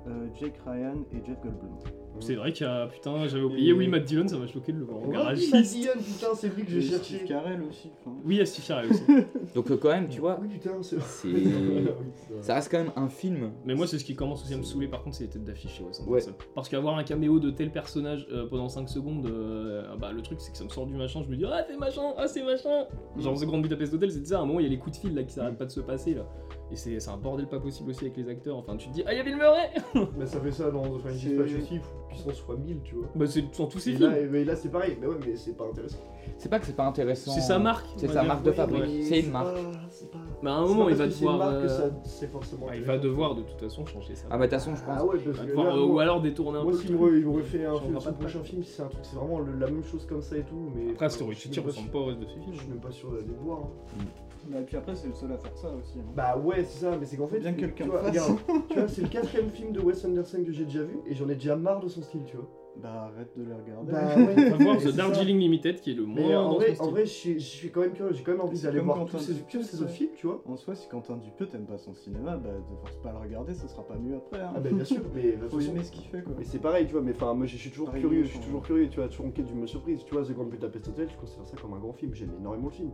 euh, 0.08 0.28
Jake 0.34 0.56
Ryan 0.66 1.04
et 1.12 1.22
Jeff 1.24 1.40
Goldblum. 1.42 1.76
C'est 2.20 2.35
vrai 2.37 2.53
qu'il 2.53 2.66
y 2.66 2.70
a. 2.70 2.87
Putain, 2.87 3.27
j'avais 3.27 3.42
oublié. 3.42 3.70
Et- 3.70 3.72
Oui, 3.72 3.88
Matt 3.88 4.05
Dillon, 4.05 4.27
ça 4.29 4.37
m'a 4.38 4.46
choqué 4.46 4.72
de 4.72 4.79
le 4.79 4.85
voir 4.85 4.98
en 4.98 5.03
Oh, 5.07 5.09
oui. 5.35 5.48
Matt 5.53 5.62
Dillon, 5.64 5.92
putain, 5.96 6.27
c'est 6.35 6.55
lui 6.55 6.64
que 6.64 6.70
j'ai 6.70 6.81
cherché. 6.81 7.16
Steve 7.16 7.29
Carell 7.29 7.62
aussi. 7.68 7.90
enfin. 8.00 8.16
Oui, 8.24 8.37
il 8.37 8.38
y 8.38 8.40
a 8.40 8.46
Steve 8.46 8.66
Carell 8.66 8.90
aussi. 8.90 9.03
Donc, 9.55 9.70
euh, 9.70 9.77
quand 9.77 9.88
même, 9.90 10.09
tu 10.09 10.20
vois, 10.20 10.38
Oui, 10.40 10.48
putain, 10.48 10.70
c'est 10.83 10.96
ça 12.40 12.55
reste 12.55 12.70
quand 12.70 12.79
même 12.79 12.92
un 12.96 13.09
film. 13.09 13.50
Mais 13.64 13.74
moi, 13.74 13.87
c'est 13.87 13.98
ce 13.98 14.05
qui 14.05 14.14
commence 14.14 14.42
aussi 14.44 14.55
à 14.55 14.57
me 14.57 14.62
saouler, 14.62 14.88
par 14.88 15.03
contre, 15.03 15.16
c'est 15.16 15.24
les 15.24 15.31
têtes 15.31 15.44
d'affiche 15.44 15.81
Ouais. 15.81 15.88
Anderson. 16.07 16.33
Parce 16.55 16.68
qu'avoir 16.68 16.96
un 16.98 17.05
caméo 17.05 17.38
de 17.40 17.50
tel 17.50 17.70
personnage 17.70 18.27
euh, 18.33 18.46
pendant 18.48 18.68
5 18.68 18.88
secondes, 18.88 19.27
euh, 19.27 19.94
bah, 19.96 20.12
le 20.12 20.22
truc, 20.22 20.40
c'est 20.40 20.53
que 20.53 20.59
ça 20.59 20.64
me 20.64 20.68
sort 20.68 20.87
du 20.87 20.94
machin. 20.94 21.22
Je 21.24 21.31
me 21.31 21.37
dis, 21.37 21.44
ah, 21.46 21.64
c'est 21.68 21.77
machin, 21.77 22.12
ah, 22.16 22.27
c'est 22.29 22.42
machin. 22.44 22.87
Genre, 23.18 23.38
The 23.40 23.44
Grand 23.44 23.59
Budapest 23.59 23.94
Hotel, 23.94 24.11
c'est 24.11 24.24
ça, 24.27 24.38
à 24.38 24.42
un 24.42 24.46
moment, 24.46 24.61
il 24.61 24.64
y 24.64 24.66
a 24.66 24.70
les 24.70 24.79
coups 24.79 24.96
de 24.96 25.00
fil 25.00 25.14
là 25.14 25.22
qui 25.22 25.33
s'arrêtent 25.33 25.59
pas 25.59 25.66
de 25.66 25.70
se 25.70 25.81
passer 25.81 26.14
là. 26.14 26.27
Et 26.72 26.77
c'est 26.77 27.09
un 27.09 27.16
bordel 27.16 27.46
pas 27.46 27.61
possible 27.61 27.90
aussi 27.90 28.05
avec 28.07 28.16
les 28.16 28.29
acteurs. 28.29 28.57
Enfin, 28.57 28.77
tu 28.77 28.88
te 28.88 28.94
dis, 28.94 29.03
ah, 29.07 29.12
il 29.12 29.16
y 29.18 29.20
avait 29.20 29.31
le 29.31 29.37
Murray 29.37 29.70
Mais 30.18 30.27
ça 30.27 30.40
fait 30.40 30.50
ça 30.50 30.70
dans 30.70 30.83
The 30.83 31.07
Dispatch 31.12 31.50
aussi, 31.61 31.81
puissance 32.14 32.40
fois 32.40 32.57
1000, 32.57 32.81
tu 32.85 32.94
vois. 32.94 33.07
Bah, 33.14 33.27
c'est 33.27 33.42
dans 33.59 33.66
tous 33.66 33.79
ces 33.79 33.90
Et 33.90 33.96
films. 33.96 34.11
là, 34.11 34.18
et- 34.20 34.27
mais 34.27 34.44
là 34.44 34.57
c'est 34.57 34.70
pareil, 34.70 34.96
mais 35.00 35.07
ouais, 35.07 35.16
mais 35.27 35.37
c'est 35.37 35.57
pas 35.57 35.64
intéressant. 35.66 35.98
C'est 36.38 36.48
pas 36.48 36.59
que 36.59 36.66
c'est 36.66 36.77
pas 36.77 36.87
intéressant. 36.87 37.31
C'est 37.33 37.40
sa 37.40 37.59
marque. 37.59 37.87
C'est 37.96 38.09
sa 38.09 38.22
marque 38.22 38.42
de 38.44 38.53
fabrique. 38.53 38.85
Mais 38.87 39.03
C'est 39.03 39.20
une 39.20 39.31
marque. 39.31 39.55
pas- 39.55 39.61
c'est 39.90 40.11
pas- 40.11 40.18
Mais 40.42 40.50
à 40.50 40.55
un 40.55 40.66
moment, 40.66 40.88
il 40.88 40.94
va 40.96 41.07
devoir. 41.07 41.40
euh, 41.42 41.90
c'est 42.05 42.31
forcément. 42.31 42.66
ah, 42.70 42.77
il 42.77 42.83
va 42.83 42.98
devoir 42.98 43.35
de 43.35 43.42
toute 43.42 43.61
façon 43.61 43.85
changer 43.87 44.14
ça. 44.14 44.27
Ah, 44.31 44.38
bah, 44.38 44.46
de 44.46 44.50
toute 44.50 44.59
façon, 44.61 44.74
je 44.74 44.83
pense. 44.85 44.94
Ah 44.98 45.05
ouais, 45.05 45.18
parce 45.18 45.38
que 45.38 45.46
devoir, 45.46 45.66
là, 45.66 45.72
euh, 45.74 45.77
moi- 45.87 45.94
ou 45.94 45.98
alors 46.00 46.20
détourner 46.22 46.59
un 46.59 46.62
Moi, 46.64 46.72
peu. 46.72 46.79
s'il 46.79 46.96
me, 46.96 47.18
il 47.18 47.24
me 47.27 47.31
refait 47.31 47.64
un 47.66 47.79
film, 47.79 48.00
son 48.00 48.12
prochain 48.14 48.42
film, 48.42 48.62
c'est 48.64 48.83
un 48.83 48.87
truc, 48.88 49.05
c'est 49.05 49.16
vraiment 49.16 49.38
le- 49.40 49.59
la 49.59 49.66
même 49.66 49.85
chose 49.85 50.07
comme 50.07 50.22
ça 50.22 50.37
et 50.37 50.42
tout. 50.42 50.70
Mais 50.74 50.92
Après, 50.92 51.09
Story 51.11 51.35
je 51.35 51.40
suis 51.40 51.50
même 51.50 51.57
pas 51.62 51.66
ressemble 51.68 51.85
sûr- 51.85 51.92
pas 51.92 51.98
au 51.98 52.05
reste 52.07 52.20
de 52.20 52.27
ces 52.27 52.33
films. 52.40 52.55
Je 52.55 52.59
suis 52.61 52.68
même 52.68 52.81
pas 52.81 52.90
sûr 52.90 53.11
d'aller 53.11 53.24
le 53.27 53.35
voir. 53.44 53.59
hein. 53.59 54.05
Bah, 54.48 54.61
et 54.61 54.64
puis 54.64 54.76
après, 54.76 54.94
c'est 54.94 55.09
le 55.09 55.14
seul 55.14 55.33
à 55.33 55.38
faire 55.38 55.57
ça 55.57 55.68
aussi. 55.74 55.98
hein. 55.98 56.04
Bah 56.14 56.37
ouais, 56.38 56.64
c'est 56.64 56.85
ça, 56.85 56.96
mais 56.98 57.07
c'est 57.07 57.16
qu'en 57.16 57.26
fait, 57.26 57.40
Bien 57.40 57.52
que 57.52 57.61
tu 57.61 57.66
quelqu'un 57.72 57.87
vois, 57.87 58.02
le 58.02 58.12
fasse. 58.12 58.28
regarde, 58.28 58.38
tu 58.68 58.78
vois, 58.78 58.88
c'est 58.88 59.02
le 59.02 59.09
quatrième 59.09 59.50
film 59.50 59.72
de 59.72 59.80
Wes 59.80 60.04
Anderson 60.04 60.42
que 60.44 60.52
j'ai 60.52 60.64
déjà 60.64 60.83
vu 60.83 60.98
et 61.07 61.14
j'en 61.14 61.28
ai 61.28 61.35
déjà 61.35 61.57
marre 61.57 61.80
de 61.80 61.88
son 61.88 62.02
style, 62.02 62.22
tu 62.26 62.37
vois. 62.37 62.48
Bah, 62.76 63.09
arrête 63.14 63.30
de 63.37 63.44
les 63.44 63.52
regarder. 63.54 63.92
Bah 63.92 64.16
ouais, 64.16 64.35
On 64.52 64.57
va 64.57 64.64
voir 64.64 64.80
c'est 64.80 64.88
The 64.88 64.90
ça. 64.90 64.96
Darjeeling 64.96 65.38
Limited 65.38 65.80
qui 65.80 65.92
est 65.92 65.94
le 65.94 66.04
moins 66.04 66.26
Mais 66.28 66.35
en 66.35 66.48
dans 66.50 66.54
vrai, 66.57 66.74
son 66.74 66.83
en 66.83 66.85
style. 66.87 66.90
vrai, 66.92 67.07
je 67.07 67.11
suis, 67.12 67.35
je 67.35 67.46
suis 67.46 67.70
quand 67.70 67.83
même 67.83 67.92
curieux, 67.92 68.12
j'ai 68.12 68.24
quand 68.24 68.33
même 68.33 68.40
envie 68.40 68.57
C'est 68.57 68.64
d'aller 68.66 68.78
comme 68.78 68.87
voir 68.87 68.98
quand 68.98 69.04
tous 69.04 69.16
on 69.16 69.18
ces, 69.20 69.33
dit 69.35 69.44
tous 69.48 69.62
ces 69.62 69.76
que 69.78 69.83
autres 69.85 69.92
films, 69.92 70.11
tu 70.16 70.26
vois. 70.26 70.42
En 70.44 70.57
soi, 70.57 70.74
si 70.74 70.88
Quentin 70.88 71.16
Dupieux 71.16 71.46
t'aimes 71.46 71.66
pas 71.66 71.78
son 71.78 71.94
cinéma, 71.94 72.37
bah 72.37 72.50
te 72.68 72.74
force 72.80 72.96
pas 73.00 73.11
à 73.11 73.12
le 73.12 73.18
regarder, 73.20 73.54
ça 73.54 73.68
sera 73.68 73.87
pas 73.87 73.94
mieux 73.96 74.16
après. 74.16 74.40
Hein. 74.40 74.52
Ah 74.57 74.59
bah 74.59 74.70
bien 74.72 74.85
sûr, 74.85 75.02
mais 75.14 75.22
de 75.22 75.30
toute 75.42 75.50
Faut 75.50 75.61
façon- 75.61 75.70
aimer 75.70 75.85
ce 75.85 75.92
qu'il 75.92 76.04
fait 76.07 76.22
quoi. 76.24 76.35
Mais 76.37 76.42
c'est 76.44 76.59
pareil, 76.59 76.87
tu 76.87 76.92
vois, 76.94 77.02
mais 77.02 77.12
enfin, 77.14 77.33
moi 77.35 77.46
je 77.46 77.57
suis 77.57 77.70
toujours 77.70 77.87
Pareil, 77.87 78.02
curieux, 78.02 78.24
je 78.24 78.30
suis 78.30 78.40
toujours 78.40 78.62
curieux, 78.62 78.88
tu 78.88 78.98
vois, 78.98 79.09
toujours 79.09 79.26
en 79.26 79.30
quête 79.30 79.46
d'une 79.46 79.64
surprise. 79.68 80.00
Tu 80.04 80.12
vois, 80.12 80.24
The 80.24 80.33
Grand 80.33 80.44
Budapest 80.46 80.88
Hotel, 80.88 81.09
je 81.09 81.16
considère 81.16 81.46
ça 81.46 81.57
comme 81.57 81.74
un 81.74 81.78
grand 81.78 81.92
film, 81.92 82.12
j'aime 82.12 82.33
énormément 82.40 82.66
le 82.66 82.72
film. 82.72 82.90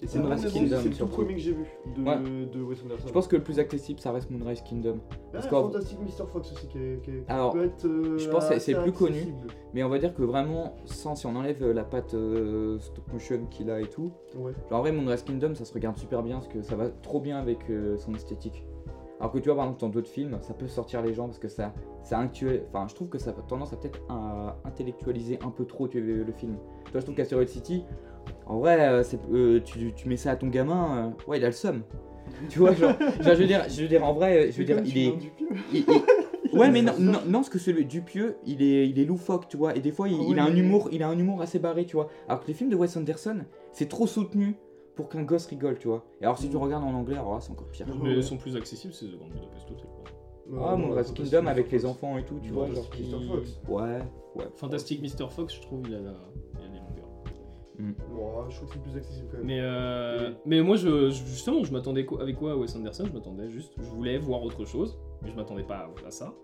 Et 0.00 0.06
c'est 0.06 0.20
Moonrise 0.20 0.52
Kingdom, 0.52 0.76
c'est 0.80 0.88
le 0.90 0.94
tout 0.94 1.06
premier 1.08 1.34
que 1.34 1.40
j'ai 1.40 1.52
vu 1.52 1.64
de, 1.96 2.02
Ouais. 2.04 2.16
de 2.46 2.62
Wes 2.62 2.78
Anderson. 2.84 3.08
Je 3.08 3.12
pense 3.12 3.26
que 3.26 3.34
le 3.34 3.42
plus 3.42 3.58
accessible, 3.58 3.98
ça 3.98 4.12
reste 4.12 4.30
Moonrise 4.30 4.60
Kingdom. 4.62 4.98
Ah, 5.10 5.12
parce 5.32 5.48
Fantastic 5.48 5.98
Mr. 6.00 6.26
Fox 6.32 6.52
aussi, 6.52 6.68
qui, 6.68 6.78
est- 6.78 7.02
qui 7.02 7.10
est- 7.10 7.14
qui 7.24 7.32
Alors, 7.32 7.52
peut 7.52 7.64
être. 7.64 7.84
euh, 7.84 8.16
je 8.16 8.28
pense 8.30 8.48
que 8.48 8.58
c'est- 8.60 8.80
plus 8.80 8.92
connu. 8.92 9.34
Mais 9.74 9.82
on 9.82 9.88
va 9.88 9.98
dire 9.98 10.14
que 10.14 10.22
vraiment, 10.22 10.76
sans, 10.84 11.16
si 11.16 11.26
on 11.26 11.34
enlève 11.34 11.62
euh, 11.64 11.72
la 11.72 11.82
patte 11.84 12.14
euh, 12.14 12.78
stop 12.78 13.12
motion 13.12 13.46
qu'il 13.50 13.70
a 13.70 13.80
et 13.80 13.86
tout, 13.88 14.12
Ouais. 14.36 14.52
genre 14.70 14.78
en 14.78 14.82
vrai, 14.82 14.92
Moonrise 14.92 15.22
Kingdom, 15.24 15.54
ça 15.56 15.64
se 15.64 15.74
regarde 15.74 15.96
super 15.98 16.22
bien 16.22 16.36
parce 16.36 16.48
que 16.48 16.62
ça 16.62 16.76
va 16.76 16.88
trop 16.90 17.20
bien 17.20 17.36
avec 17.38 17.58
euh, 17.68 17.98
son 17.98 18.14
esthétique. 18.14 18.64
Alors 19.20 19.32
que 19.32 19.38
tu 19.40 19.46
vois, 19.48 19.56
par 19.56 19.64
exemple, 19.64 19.80
dans 19.80 19.88
d'autres 19.88 20.08
films, 20.10 20.38
ça 20.42 20.54
peut 20.54 20.68
sortir 20.68 21.02
les 21.02 21.12
gens 21.12 21.24
parce 21.26 21.40
que 21.40 21.48
ça, 21.48 21.74
ça 22.04 22.20
actuel... 22.20 22.66
Enfin, 22.68 22.86
je 22.86 22.94
trouve 22.94 23.08
que 23.08 23.18
ça 23.18 23.30
a 23.30 23.32
tendance 23.32 23.72
à 23.72 23.76
peut-être 23.76 23.98
à 24.08 24.56
intellectualiser 24.64 25.40
un 25.44 25.50
peu 25.50 25.64
trop 25.64 25.88
le 25.92 26.32
film. 26.32 26.56
Tu 26.84 26.92
vois, 26.92 27.00
je 27.00 27.04
trouve 27.04 27.16
qu'Asteroid 27.16 27.44
City, 27.46 27.82
en 28.46 28.58
vrai, 28.58 28.80
euh, 28.88 29.02
euh, 29.32 29.60
tu, 29.64 29.92
tu 29.94 30.08
mets 30.08 30.16
ça 30.16 30.32
à 30.32 30.36
ton 30.36 30.48
gamin, 30.48 31.12
euh, 31.26 31.30
ouais, 31.30 31.38
il 31.38 31.44
a 31.44 31.48
le 31.48 31.52
seum. 31.52 31.82
Tu 32.50 32.58
vois, 32.58 32.72
genre, 32.74 32.92
genre, 33.20 33.34
je 33.34 33.40
veux 33.40 33.46
dire, 33.46 33.64
je 33.68 33.82
veux 33.82 33.88
dire, 33.88 34.04
en 34.04 34.12
vrai, 34.12 34.50
je 34.52 34.58
veux 34.58 34.64
dire, 34.64 34.80
il 34.84 34.98
est. 34.98 35.14
il- 35.72 35.78
il- 35.80 35.84
Ouais, 36.58 36.70
mais 36.70 36.80
non, 36.80 36.92
non, 36.98 37.18
non, 37.26 37.32
parce 37.40 37.50
que 37.50 37.58
celui 37.58 37.84
du 37.84 38.00
pieux, 38.00 38.36
il 38.46 38.62
est, 38.62 38.88
il 38.88 38.98
est 38.98 39.04
loufoque, 39.04 39.48
tu 39.48 39.56
vois, 39.58 39.76
et 39.76 39.80
des 39.80 39.92
fois, 39.92 40.08
il, 40.08 40.38
a 40.38 40.44
un 40.44 40.56
humour, 40.56 40.88
il 40.92 41.02
a 41.02 41.08
un 41.08 41.18
humour 41.18 41.42
assez 41.42 41.58
barré, 41.58 41.84
tu 41.84 41.96
vois. 41.96 42.08
Alors 42.26 42.40
que 42.42 42.46
les 42.48 42.54
films 42.54 42.70
de 42.70 42.76
Wes 42.76 42.96
Anderson, 42.96 43.40
c'est 43.72 43.88
trop 43.88 44.06
soutenu 44.06 44.54
pour 44.96 45.08
qu'un 45.10 45.22
gosse 45.24 45.44
rigole, 45.46 45.78
tu 45.78 45.88
vois. 45.88 46.04
Et 46.20 46.24
alors, 46.24 46.38
si 46.38 46.48
tu 46.48 46.56
regardes 46.56 46.84
en 46.84 46.94
anglais, 46.94 47.16
alors 47.16 47.34
là, 47.34 47.40
c'est 47.40 47.50
encore 47.52 47.68
pire. 47.68 47.86
Mais 48.02 48.14
ils 48.14 48.22
sont 48.24 48.38
plus 48.38 48.56
accessibles, 48.56 48.94
c'est 48.94 49.06
The 49.06 49.18
Grand 49.18 49.28
Budapest 49.28 49.70
Hotel. 49.70 49.86
quoi. 50.50 50.68
Ah, 50.70 50.76
mon 50.76 50.90
Red 50.94 51.12
Kingdom 51.12 51.46
avec 51.46 51.70
les 51.70 51.84
enfants 51.84 52.16
et 52.16 52.24
tout, 52.24 52.38
tu 52.42 52.50
vois, 52.50 52.66
genre. 52.68 52.88
Mr. 52.98 53.26
Fox. 53.28 53.60
Ouais, 53.68 53.98
ouais. 54.36 54.44
Fantastic 54.56 55.02
Mr. 55.02 55.28
Fox, 55.28 55.54
je 55.54 55.60
trouve, 55.60 55.82
il 55.86 55.94
a, 55.94 55.98
la- 56.00 56.12
Bon, 57.78 58.48
je 58.50 58.56
trouve 58.56 58.68
que 58.68 58.74
c'est 58.74 58.82
plus 58.82 58.96
accessible 58.96 59.28
quand 59.30 59.38
même. 59.38 59.46
Mais, 59.46 59.60
euh, 59.60 60.30
Oui. 60.30 60.36
mais 60.46 60.62
moi, 60.62 60.76
je, 60.76 61.10
je- 61.10 61.24
justement, 61.26 61.62
je 61.62 61.72
m'attendais 61.72 62.04
quoi- 62.04 62.20
avec 62.22 62.36
quoi 62.36 62.52
à 62.52 62.56
Wes 62.56 62.74
Anderson 62.74 63.04
Je 63.06 63.12
m'attendais 63.12 63.48
juste, 63.50 63.72
je 63.78 63.84
voulais 63.90 64.18
voir 64.18 64.42
autre 64.42 64.64
chose, 64.64 64.98
mais 65.22 65.30
je 65.30 65.36
m'attendais 65.36 65.62
pas 65.62 65.88
à, 66.04 66.06
à 66.06 66.10
ça. 66.10 66.34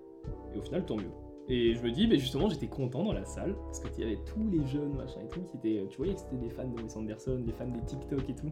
Et 0.54 0.58
au 0.58 0.62
final, 0.62 0.84
tant 0.86 0.96
mieux. 0.96 1.10
Et 1.48 1.74
je 1.74 1.82
me 1.82 1.90
dis, 1.90 2.06
mais 2.06 2.16
justement, 2.18 2.48
j'étais 2.48 2.68
content 2.68 3.02
dans 3.04 3.12
la 3.12 3.24
salle 3.24 3.54
parce 3.66 3.80
que 3.80 3.88
il 3.98 4.04
y 4.04 4.06
avait 4.06 4.20
tous 4.24 4.48
les 4.50 4.64
jeunes, 4.66 4.94
machin 4.96 5.20
et 5.24 5.28
tout, 5.28 5.40
qui 5.42 5.56
étaient, 5.58 5.86
tu 5.88 5.96
voyais 5.98 6.14
que 6.14 6.20
c'était 6.20 6.36
des 6.36 6.48
fans 6.50 6.66
de 6.66 6.80
Wes 6.80 6.96
Anderson, 6.96 7.38
des 7.44 7.52
fans 7.52 7.66
des 7.66 7.84
TikTok 7.84 8.30
et 8.30 8.34
tout. 8.34 8.50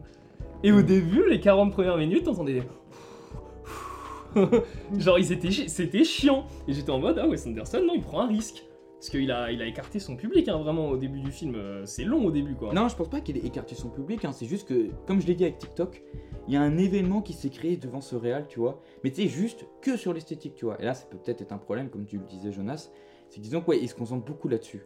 Et 0.63 0.71
au 0.71 0.81
début, 0.83 1.27
les 1.29 1.39
40 1.39 1.71
premières 1.71 1.97
minutes, 1.97 2.25
t'entendais 2.25 2.53
des. 4.35 4.99
Genre, 4.99 5.17
ils 5.19 5.31
étaient, 5.31 5.51
chi- 5.51 5.69
c'était 5.69 6.03
chiant. 6.03 6.45
Et 6.67 6.73
j'étais 6.73 6.91
en 6.91 6.99
mode, 6.99 7.17
ah, 7.19 7.27
Wes 7.27 7.45
Anderson, 7.47 7.81
non, 7.85 7.93
il 7.95 8.01
prend 8.01 8.21
un 8.21 8.27
risque. 8.27 8.63
Parce 9.03 9.09
qu'il 9.09 9.31
a, 9.31 9.51
écarté 9.67 9.99
son 9.99 10.15
public, 10.15 10.47
hein, 10.47 10.57
vraiment, 10.59 10.87
au 10.87 10.95
début 10.95 11.19
du 11.19 11.29
film. 11.29 11.55
Euh, 11.55 11.85
C'est 11.85 12.05
long 12.05 12.23
au 12.23 12.31
début, 12.31 12.55
quoi. 12.55 12.73
Non, 12.73 12.87
je 12.87 12.95
pense 12.95 13.09
pas 13.09 13.19
qu'il 13.19 13.35
ait 13.35 13.45
écarté 13.45 13.75
son 13.75 13.89
public, 13.89 14.23
hein, 14.23 14.31
c'est 14.31 14.45
juste 14.45 14.65
que, 14.65 14.91
comme 15.05 15.19
je 15.19 15.27
l'ai 15.27 15.35
dit 15.35 15.43
avec 15.43 15.57
TikTok, 15.57 16.01
il 16.47 16.53
y 16.53 16.55
a 16.55 16.61
un 16.61 16.77
événement 16.77 17.21
qui 17.21 17.33
s'est 17.33 17.49
créé 17.49 17.75
devant 17.75 17.99
ce 17.99 18.15
réal, 18.15 18.47
tu 18.47 18.61
vois. 18.61 18.81
Mais 19.03 19.11
tu 19.11 19.23
sais, 19.23 19.27
juste 19.27 19.65
que 19.81 19.97
sur 19.97 20.13
l'esthétique, 20.13 20.55
tu 20.55 20.63
vois. 20.63 20.81
Et 20.81 20.85
là, 20.85 20.93
ça 20.93 21.05
peut 21.05 21.17
peut-être 21.17 21.41
être 21.41 21.51
un 21.51 21.57
problème, 21.57 21.89
comme 21.89 22.05
tu 22.05 22.17
le 22.17 22.23
disais, 22.23 22.53
Jonas. 22.53 22.91
C'est 23.27 23.41
disons 23.41 23.59
quoi, 23.59 23.75
il 23.75 23.89
se 23.89 23.93
concentre 23.93 24.23
beaucoup 24.23 24.47
là-dessus. 24.47 24.85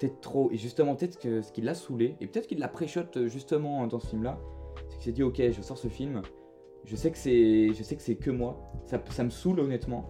Peut-être 0.00 0.18
trop. 0.22 0.50
Et 0.50 0.56
justement, 0.56 0.96
peut-être 0.96 1.18
que 1.18 1.42
ce 1.42 1.52
qui 1.52 1.60
l'a 1.60 1.74
saoulé, 1.74 2.16
et 2.22 2.26
peut-être 2.26 2.46
qu'il 2.46 2.60
l'a 2.60 2.68
pré-shot 2.68 3.02
euh, 3.16 3.28
justement 3.28 3.86
dans 3.86 4.00
ce 4.00 4.06
film-là, 4.06 4.40
c'est 4.88 4.94
qu'il 4.94 5.04
s'est 5.04 5.12
dit, 5.12 5.22
ok, 5.22 5.42
je 5.50 5.60
sors 5.60 5.76
ce 5.76 5.88
film, 5.88 6.22
je 6.86 6.96
sais 6.96 7.10
que 7.10 7.18
c'est, 7.18 7.74
je 7.74 7.82
sais 7.82 7.96
que 7.96 8.02
c'est 8.02 8.16
que 8.16 8.30
moi, 8.30 8.72
ça, 8.86 8.98
ça 9.10 9.24
me 9.24 9.30
saoule 9.30 9.60
honnêtement. 9.60 10.08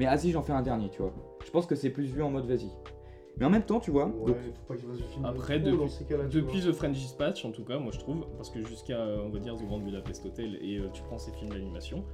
Mais 0.00 0.06
vas-y, 0.06 0.32
j'en 0.32 0.42
fais 0.42 0.52
un 0.52 0.62
dernier, 0.62 0.90
tu 0.90 1.02
vois. 1.02 1.14
Je 1.44 1.50
pense 1.52 1.66
que 1.66 1.76
c'est 1.76 1.90
plus 1.90 2.06
vu 2.06 2.20
en 2.20 2.30
mode 2.30 2.46
vas-y. 2.46 2.72
Mais 3.38 3.46
en 3.46 3.50
même 3.50 3.64
temps, 3.64 3.80
tu 3.80 3.90
vois, 3.90 4.06
Ouais, 4.06 4.32
donc, 4.32 4.36
faut 4.36 4.64
pas 4.66 4.76
qu'il 4.76 4.88
fasse 4.88 4.96
du 4.96 5.04
film. 5.04 5.24
Après, 5.24 5.58
depuis-. 5.60 6.60
The 6.60 6.72
French 6.72 6.96
Dispatch, 6.96 7.44
en 7.44 7.52
tout 7.52 7.64
cas, 7.64 7.78
moi 7.78 7.92
je 7.92 7.98
trouve, 7.98 8.26
parce 8.36 8.50
que 8.50 8.62
jusqu'à, 8.64 8.98
euh, 8.98 9.24
on 9.24 9.28
va 9.30 9.38
dire, 9.38 9.54
The 9.56 9.64
Grand 9.64 9.78
Budapest 9.78 10.24
Hotel, 10.24 10.58
et 10.62 10.78
euh, 10.78 10.88
tu 10.92 11.02
prends 11.02 11.18
ces 11.18 11.32
films 11.32 11.50
d'animation, 11.50 12.04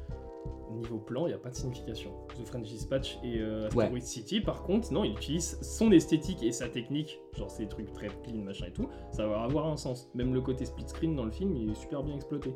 niveau 0.73 0.99
plan, 0.99 1.27
il 1.27 1.29
n'y 1.29 1.35
a 1.35 1.39
pas 1.39 1.51
de 1.51 1.55
signification. 1.55 2.11
The 2.35 2.47
French 2.47 2.67
Dispatch 2.67 3.19
et 3.23 3.39
euh, 3.39 3.67
Asteroid 3.67 4.01
City, 4.01 4.41
par 4.41 4.63
contre, 4.65 4.93
non, 4.93 5.05
il 5.05 5.13
utilise 5.13 5.61
son 5.63 5.93
esthétique 5.93 6.43
et 6.43 6.51
sa 6.51 6.69
technique, 6.69 7.21
genre 7.37 7.51
ces 7.51 7.69
trucs 7.69 7.93
très 7.93 8.09
clean, 8.25 8.39
machin 8.39 8.67
et 8.67 8.73
tout, 8.73 8.89
ça 9.13 9.27
va 9.27 9.43
avoir 9.43 9.67
un 9.67 9.77
sens. 9.77 10.11
Même 10.15 10.35
le 10.35 10.41
côté 10.41 10.65
split 10.65 10.89
screen 10.89 11.15
dans 11.15 11.25
le 11.25 11.31
film, 11.31 11.55
il 11.57 11.71
est 11.71 11.75
super 11.75 12.03
bien 12.03 12.17
exploité 12.17 12.55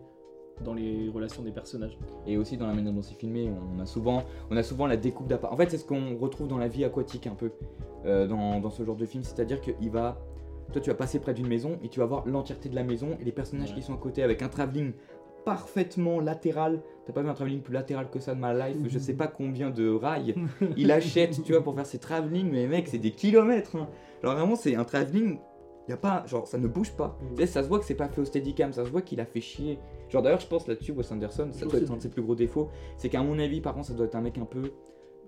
dans 0.64 0.74
les 0.74 1.08
relations 1.14 1.42
des 1.42 1.50
personnages. 1.52 1.98
Et 2.26 2.36
aussi 2.36 2.56
dans 2.56 2.66
la 2.66 2.72
manière 2.74 2.92
dont 2.92 3.02
c'est 3.02 3.14
filmé, 3.14 3.50
on 3.76 3.80
a 3.80 3.86
souvent, 3.86 4.24
on 4.50 4.56
a 4.56 4.62
souvent 4.62 4.86
la 4.86 4.96
découpe 4.96 5.26
d'appart. 5.28 5.52
En 5.52 5.56
fait, 5.56 5.70
c'est 5.70 5.78
ce 5.78 5.84
qu'on 5.84 6.16
retrouve 6.18 6.48
dans 6.48 6.58
la 6.58 6.68
vie 6.68 6.84
aquatique 6.84 7.26
un 7.26 7.34
peu, 7.34 7.50
euh, 8.06 8.26
dans, 8.26 8.60
dans 8.60 8.70
ce 8.70 8.82
genre 8.84 8.96
de 8.96 9.06
film. 9.06 9.22
C'est-à-dire 9.22 9.60
qu'il 9.60 9.90
va. 9.90 10.18
Toi, 10.72 10.80
tu 10.80 10.90
vas 10.90 10.96
passer 10.96 11.20
près 11.20 11.32
d'une 11.34 11.46
maison 11.46 11.78
et 11.84 11.88
tu 11.88 12.00
vas 12.00 12.06
voir 12.06 12.26
l'entièreté 12.26 12.68
de 12.68 12.74
la 12.74 12.82
maison 12.82 13.16
et 13.20 13.24
les 13.24 13.32
personnages 13.32 13.68
Ouais. 13.70 13.76
qui 13.76 13.82
sont 13.82 13.94
à 13.94 13.98
côté 13.98 14.22
avec 14.22 14.42
un 14.42 14.48
travelling 14.48 14.92
parfaitement 15.44 16.20
latéral. 16.20 16.80
T'as 17.06 17.12
pas 17.12 17.22
vu 17.22 17.28
un 17.28 17.34
travelling 17.34 17.60
plus 17.60 17.72
latéral 17.74 18.10
que 18.10 18.18
ça 18.18 18.34
de 18.34 18.40
ma 18.40 18.52
life? 18.52 18.76
Je 18.88 18.98
sais 18.98 19.14
pas 19.14 19.28
combien 19.28 19.70
de 19.70 19.88
rails 19.90 20.34
il 20.76 20.90
achète, 20.90 21.40
tu 21.44 21.52
vois, 21.52 21.62
pour 21.62 21.74
faire 21.76 21.86
ses 21.86 21.98
travelling. 21.98 22.50
Mais 22.50 22.66
mec, 22.66 22.88
c'est 22.88 22.98
des 22.98 23.12
kilomètres. 23.12 23.76
hein. 23.76 23.88
Genre 24.24 24.34
vraiment, 24.34 24.56
c'est 24.56 24.74
un 24.74 24.84
travelling. 24.84 25.38
Y 25.88 25.92
a 25.92 25.96
pas, 25.96 26.24
genre, 26.26 26.48
ça 26.48 26.58
ne 26.58 26.66
bouge 26.66 26.90
pas. 26.92 27.16
Mm. 27.38 27.46
Ça 27.46 27.62
se 27.62 27.68
voit 27.68 27.78
que 27.78 27.84
c'est 27.84 27.94
pas 27.94 28.08
fait 28.08 28.20
au 28.20 28.24
steadicam, 28.24 28.72
ça 28.72 28.84
se 28.84 28.90
voit 28.90 29.02
qu'il 29.02 29.20
a 29.20 29.24
fait 29.24 29.40
chier. 29.40 29.78
Genre 30.08 30.22
d'ailleurs, 30.22 30.40
je 30.40 30.46
pense 30.46 30.66
là-dessus, 30.66 30.92
Wes 30.92 31.10
Anderson, 31.10 31.48
ça 31.52 31.66
doit 31.66 31.78
être 31.78 31.90
un 31.90 31.96
de 31.96 32.02
ses 32.02 32.10
plus 32.10 32.22
gros 32.22 32.34
défauts, 32.34 32.70
c'est 32.96 33.08
qu'à 33.08 33.22
mon 33.22 33.38
avis, 33.38 33.60
par 33.60 33.74
contre, 33.74 33.88
ça 33.88 33.94
doit 33.94 34.06
être 34.06 34.14
un 34.14 34.20
mec 34.20 34.38
un 34.38 34.44
peu 34.44 34.72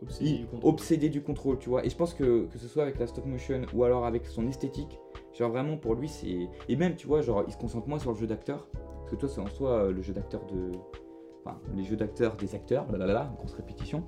Obsédé 0.03 0.39
du 0.39 0.47
contrôle. 0.47 0.71
obsédé 0.71 1.09
du 1.09 1.23
contrôle, 1.23 1.59
tu 1.59 1.69
vois. 1.69 1.85
Et 1.85 1.91
je 1.91 1.97
pense 1.97 2.15
que 2.15 2.47
que 2.47 2.59
ce 2.59 2.69
soit 2.69 2.83
avec 2.85 2.99
la 2.99 3.07
stop 3.07 3.27
motion 3.27 3.63
ou 3.75 3.85
alors 3.85 4.07
avec 4.07 4.27
son 4.27 4.47
esthétique, 4.47 4.99
genre 5.37 5.51
vraiment 5.51 5.77
pour 5.77 5.95
lui, 5.95 6.09
c'est. 6.09 6.49
Et 6.69 6.77
même, 6.77 6.95
tu 6.95 7.07
vois, 7.07 7.21
genre, 7.21 7.45
il 7.47 7.53
se 7.53 7.59
concentre 7.59 7.89
moins 7.89 7.99
sur 7.99 8.13
le 8.13 8.17
jeu 8.17 8.27
d'acteur, 8.27 8.69
parce 8.73 9.11
que 9.11 9.17
toi, 9.17 9.29
c'est 9.29 9.41
en 9.41 9.49
soi 9.49 9.71
euh, 9.71 9.93
le 9.93 10.03
jeu 10.03 10.13
d'acteur 10.13 10.45
de. 10.47 10.71
Enfin, 11.45 11.59
les 11.75 11.85
jeux 11.85 11.97
d'acteurs 11.97 12.37
des 12.37 12.55
acteurs, 12.55 12.87
blablabla, 12.87 13.33
grosse 13.39 13.55
répétition, 13.55 14.05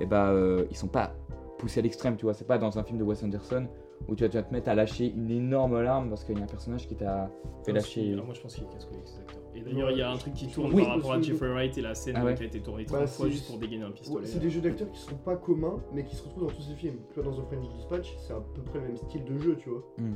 et 0.00 0.06
bah, 0.06 0.30
euh, 0.30 0.66
ils 0.70 0.76
sont 0.76 0.88
pas 0.88 1.14
poussés 1.58 1.80
à 1.80 1.82
l'extrême, 1.82 2.16
tu 2.16 2.24
vois. 2.24 2.34
C'est 2.34 2.46
pas 2.46 2.58
dans 2.58 2.78
un 2.78 2.82
film 2.82 2.98
de 2.98 3.04
Wes 3.04 3.22
Anderson 3.22 3.68
où 4.08 4.14
tu 4.14 4.24
vas, 4.24 4.30
tu 4.30 4.36
vas 4.36 4.42
te 4.42 4.52
mettre 4.52 4.68
à 4.70 4.74
lâcher 4.74 5.12
une 5.12 5.30
énorme 5.30 5.80
larme 5.80 6.08
parce 6.08 6.24
qu'il 6.24 6.36
y 6.36 6.40
a 6.40 6.44
un 6.44 6.46
personnage 6.46 6.88
qui 6.88 6.96
t'a 6.96 7.30
fait 7.64 7.72
lâcher. 7.72 8.12
alors 8.12 8.24
moi 8.24 8.34
je 8.34 8.40
pense 8.40 8.54
qu'il 8.54 8.64
avec 8.64 8.80
ses 9.06 9.20
acteurs. 9.20 9.39
Et 9.54 9.60
d'ailleurs, 9.62 9.90
il 9.90 9.98
y 9.98 10.02
a 10.02 10.10
un 10.10 10.16
truc 10.16 10.34
qui 10.34 10.46
tourne 10.48 10.72
Oui. 10.72 10.82
par 10.84 10.94
rapport 10.96 11.12
à 11.12 11.20
Jeffrey 11.20 11.48
Wright 11.48 11.76
et 11.76 11.80
la 11.80 11.94
scène 11.94 12.14
Ah 12.16 12.24
ouais. 12.24 12.34
qui 12.34 12.42
a 12.44 12.46
été 12.46 12.60
tournée 12.60 12.84
Bah, 12.84 12.98
30 12.98 13.08
fois 13.08 13.26
c'est- 13.26 13.32
juste 13.32 13.46
pour 13.48 13.58
dégainer 13.58 13.82
un 13.82 13.88
Ouais, 13.88 13.92
pistolet. 13.94 14.26
c'est 14.26 14.38
des 14.38 14.50
jeux 14.50 14.60
d'acteurs 14.60 14.90
qui 14.92 15.00
sont 15.00 15.16
pas 15.16 15.36
communs, 15.36 15.80
mais 15.92 16.04
qui 16.04 16.14
se 16.14 16.22
retrouvent 16.22 16.44
dans 16.44 16.54
tous 16.54 16.62
ces 16.62 16.74
films. 16.74 16.98
Tu 17.12 17.20
vois, 17.20 17.24
dans 17.30 17.36
The 17.36 17.44
French 17.46 17.68
Dispatch, 17.74 18.16
c'est 18.18 18.32
à 18.32 18.40
peu 18.40 18.62
près 18.62 18.78
le 18.78 18.86
même 18.86 18.96
style 18.96 19.24
de 19.24 19.36
jeu, 19.38 19.56
tu 19.56 19.70
vois. 19.70 19.82
Hmm. 19.98 20.14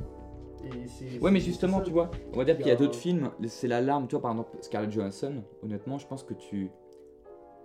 Et 0.63 0.87
c'est. 0.87 1.21
Ouais, 1.21 1.31
mais 1.31 1.41
justement, 1.41 1.81
tu 1.81 1.91
vois, 1.91 2.09
on 2.33 2.37
va 2.37 2.45
dire 2.45 2.57
qu'il 2.57 2.67
y 2.67 2.71
a 2.71 2.75
d'autres 2.75 2.95
films, 2.95 3.29
c'est 3.47 3.67
la 3.67 3.81
larme, 3.81 4.07
tu 4.07 4.11
vois, 4.15 4.21
par 4.21 4.31
exemple, 4.31 4.51
Scarlett 4.61 4.91
Johansson, 4.91 5.43
honnêtement, 5.63 5.97
je 5.97 6.07
pense 6.07 6.23
que 6.23 6.33
tu. 6.33 6.71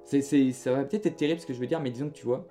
C'est, 0.05 0.23
c'est- 0.23 0.51
ça 0.53 0.73
va 0.73 0.85
peut-être 0.85 1.07
être 1.07 1.17
terrible 1.17 1.41
ce 1.41 1.47
que 1.47 1.53
je 1.55 1.61
veux 1.61 1.67
dire, 1.69 1.81
mais 1.81 1.91
disons 1.91 2.09
que 2.09 2.15
tu 2.15 2.27
vois, 2.27 2.47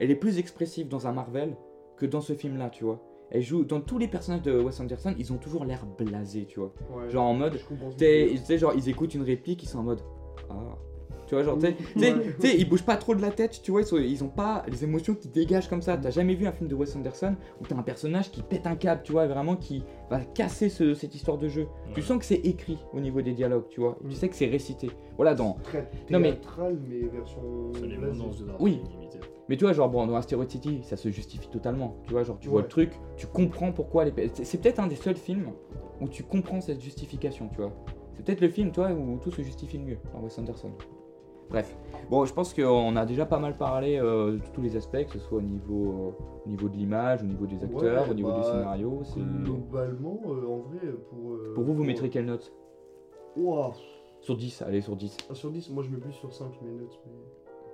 elle 0.00 0.10
est 0.10 0.16
plus 0.16 0.38
expressive 0.38 0.88
dans 0.88 1.06
un 1.06 1.12
Marvel 1.12 1.56
que 1.96 2.06
dans 2.06 2.20
ce 2.20 2.32
film-là, 2.34 2.70
tu 2.70 2.82
vois. 2.84 3.00
Elle 3.30 3.42
joue, 3.42 3.64
dans 3.64 3.80
tous 3.80 3.98
les 3.98 4.08
personnages 4.08 4.42
de 4.42 4.58
Wes 4.60 4.78
Anderson, 4.80 5.14
ils 5.18 5.32
ont 5.32 5.38
toujours 5.38 5.64
l'air 5.64 5.86
blasés, 5.98 6.46
tu 6.46 6.60
vois. 6.60 6.72
Ouais, 6.94 7.10
Genre 7.10 7.24
en 7.24 7.34
mode, 7.34 7.58
tu 7.98 8.36
sais, 8.38 8.58
genre, 8.58 8.72
ils 8.76 8.88
écoutent 8.88 9.14
une 9.14 9.22
réplique, 9.22 9.62
ils 9.62 9.68
sont 9.68 9.78
en 9.78 9.84
mode. 9.84 10.00
Ah. 10.50 10.76
Tu 11.26 11.34
vois, 11.34 11.42
genre, 11.44 11.56
tu 11.58 11.66
sais, 11.66 11.74
tu 11.74 12.00
tu 12.40 12.48
ils 12.48 12.68
bougent 12.68 12.84
pas 12.84 12.96
trop 12.96 13.14
de 13.14 13.22
la 13.22 13.30
tête, 13.30 13.60
tu 13.62 13.70
vois, 13.70 13.80
ils, 13.80 13.86
sont- 13.86 13.96
ils 13.98 14.22
ont 14.22 14.28
pas 14.28 14.62
les 14.68 14.84
émotions 14.84 15.14
qui 15.14 15.28
dégagent 15.28 15.68
comme 15.68 15.80
ça. 15.82 15.96
T'as 15.96 16.10
jamais 16.10 16.34
vu 16.34 16.46
un 16.46 16.52
film 16.52 16.68
de 16.68 16.74
Wes 16.74 16.94
Anderson 16.96 17.34
où 17.60 17.66
t'as 17.66 17.76
un 17.76 17.82
personnage 17.82 18.30
qui 18.30 18.42
pète 18.42 18.66
un 18.66 18.76
câble, 18.76 19.00
tu 19.04 19.12
vois, 19.12 19.26
vraiment 19.26 19.56
qui 19.56 19.82
va 20.10 20.20
casser 20.20 20.68
ce- 20.68 20.94
cette 20.94 21.14
histoire 21.14 21.38
de 21.38 21.48
jeu. 21.48 21.66
Tu 21.94 22.02
sens 22.02 22.18
que 22.18 22.24
c'est 22.24 22.34
écrit 22.46 22.78
au 22.92 23.00
niveau 23.00 23.22
des 23.22 23.32
dialogues, 23.32 23.68
tu 23.70 23.80
vois, 23.80 23.96
et 24.02 24.06
Mm. 24.06 24.10
tu 24.10 24.16
sais 24.16 24.28
que 24.28 24.36
c'est 24.36 24.46
récité. 24.46 24.90
Voilà, 25.16 25.34
dans. 25.34 25.54
Très 25.64 25.88
Non, 26.10 26.18
mais- 26.20 26.38
mais, 26.88 27.06
version. 27.08 27.40
De 27.72 28.50
Oui. 28.60 28.80
Mais 29.48 29.56
tu 29.56 29.64
vois, 29.64 29.72
genre, 29.74 29.88
bon, 29.90 30.06
dans 30.06 30.14
Asteroid 30.16 30.48
City, 30.48 30.80
ça 30.84 30.96
se 30.96 31.08
justifie 31.10 31.48
totalement. 31.48 31.96
Tu 32.06 32.12
vois, 32.12 32.22
genre, 32.22 32.38
tu 32.40 32.48
vois 32.48 32.62
le 32.62 32.68
truc, 32.68 32.92
tu 33.16 33.26
comprends 33.26 33.72
pourquoi 33.72 34.04
les. 34.04 34.12
C'est 34.32 34.44
c'est 34.44 34.58
peut-être 34.58 34.80
un 34.80 34.86
des 34.86 34.96
seuls 34.96 35.16
films 35.16 35.50
où 36.00 36.08
tu 36.08 36.22
comprends 36.22 36.60
cette 36.60 36.80
justification, 36.80 37.48
tu 37.50 37.58
vois. 37.58 37.72
C'est 38.14 38.24
peut-être 38.24 38.40
le 38.40 38.48
film, 38.48 38.70
toi, 38.72 38.90
où 38.92 39.18
tout 39.18 39.30
se 39.30 39.42
justifie 39.42 39.76
le 39.78 39.84
mieux, 39.84 39.98
dans 40.14 40.20
Wes 40.22 40.38
Anderson. 40.38 40.70
Bref. 41.50 41.76
Bon, 42.10 42.24
je 42.24 42.34
pense 42.34 42.52
qu'on 42.54 42.96
a 42.96 43.06
déjà 43.06 43.26
pas 43.26 43.38
mal 43.38 43.56
parlé 43.56 43.98
euh, 43.98 44.32
de 44.32 44.46
tous 44.52 44.60
les 44.60 44.76
aspects, 44.76 45.04
que 45.06 45.12
ce 45.12 45.18
soit 45.18 45.38
au 45.38 45.42
niveau, 45.42 45.92
euh, 46.18 46.42
au 46.44 46.48
niveau 46.48 46.68
de 46.68 46.76
l'image, 46.76 47.22
au 47.22 47.26
niveau 47.26 47.46
des 47.46 47.62
acteurs, 47.62 48.04
Ouais, 48.04 48.10
au 48.10 48.14
niveau 48.14 48.30
du 48.32 48.40
bah, 48.40 48.44
scénario. 48.50 49.00
c'est- 49.04 49.20
Globalement, 49.20 50.20
euh, 50.26 50.46
en 50.46 50.58
vrai, 50.58 50.78
pour. 51.10 51.32
euh, 51.32 51.52
Pour 51.54 51.64
vous, 51.64 51.74
vous 51.74 51.84
mettrez 51.84 52.10
quelle 52.10 52.26
note? 52.26 52.52
Ouah. 53.36 53.72
Sur 54.20 54.36
10, 54.36 54.62
allez, 54.62 54.80
sur 54.80 54.96
10. 54.96 55.16
Ah, 55.30 55.34
Sur 55.34 55.50
10, 55.50 55.70
moi 55.70 55.82
je 55.82 55.90
mets 55.90 55.98
plus 55.98 56.12
sur 56.12 56.32
5 56.32 56.60
mes 56.62 56.72
notes, 56.72 56.98
mais. 57.06 57.12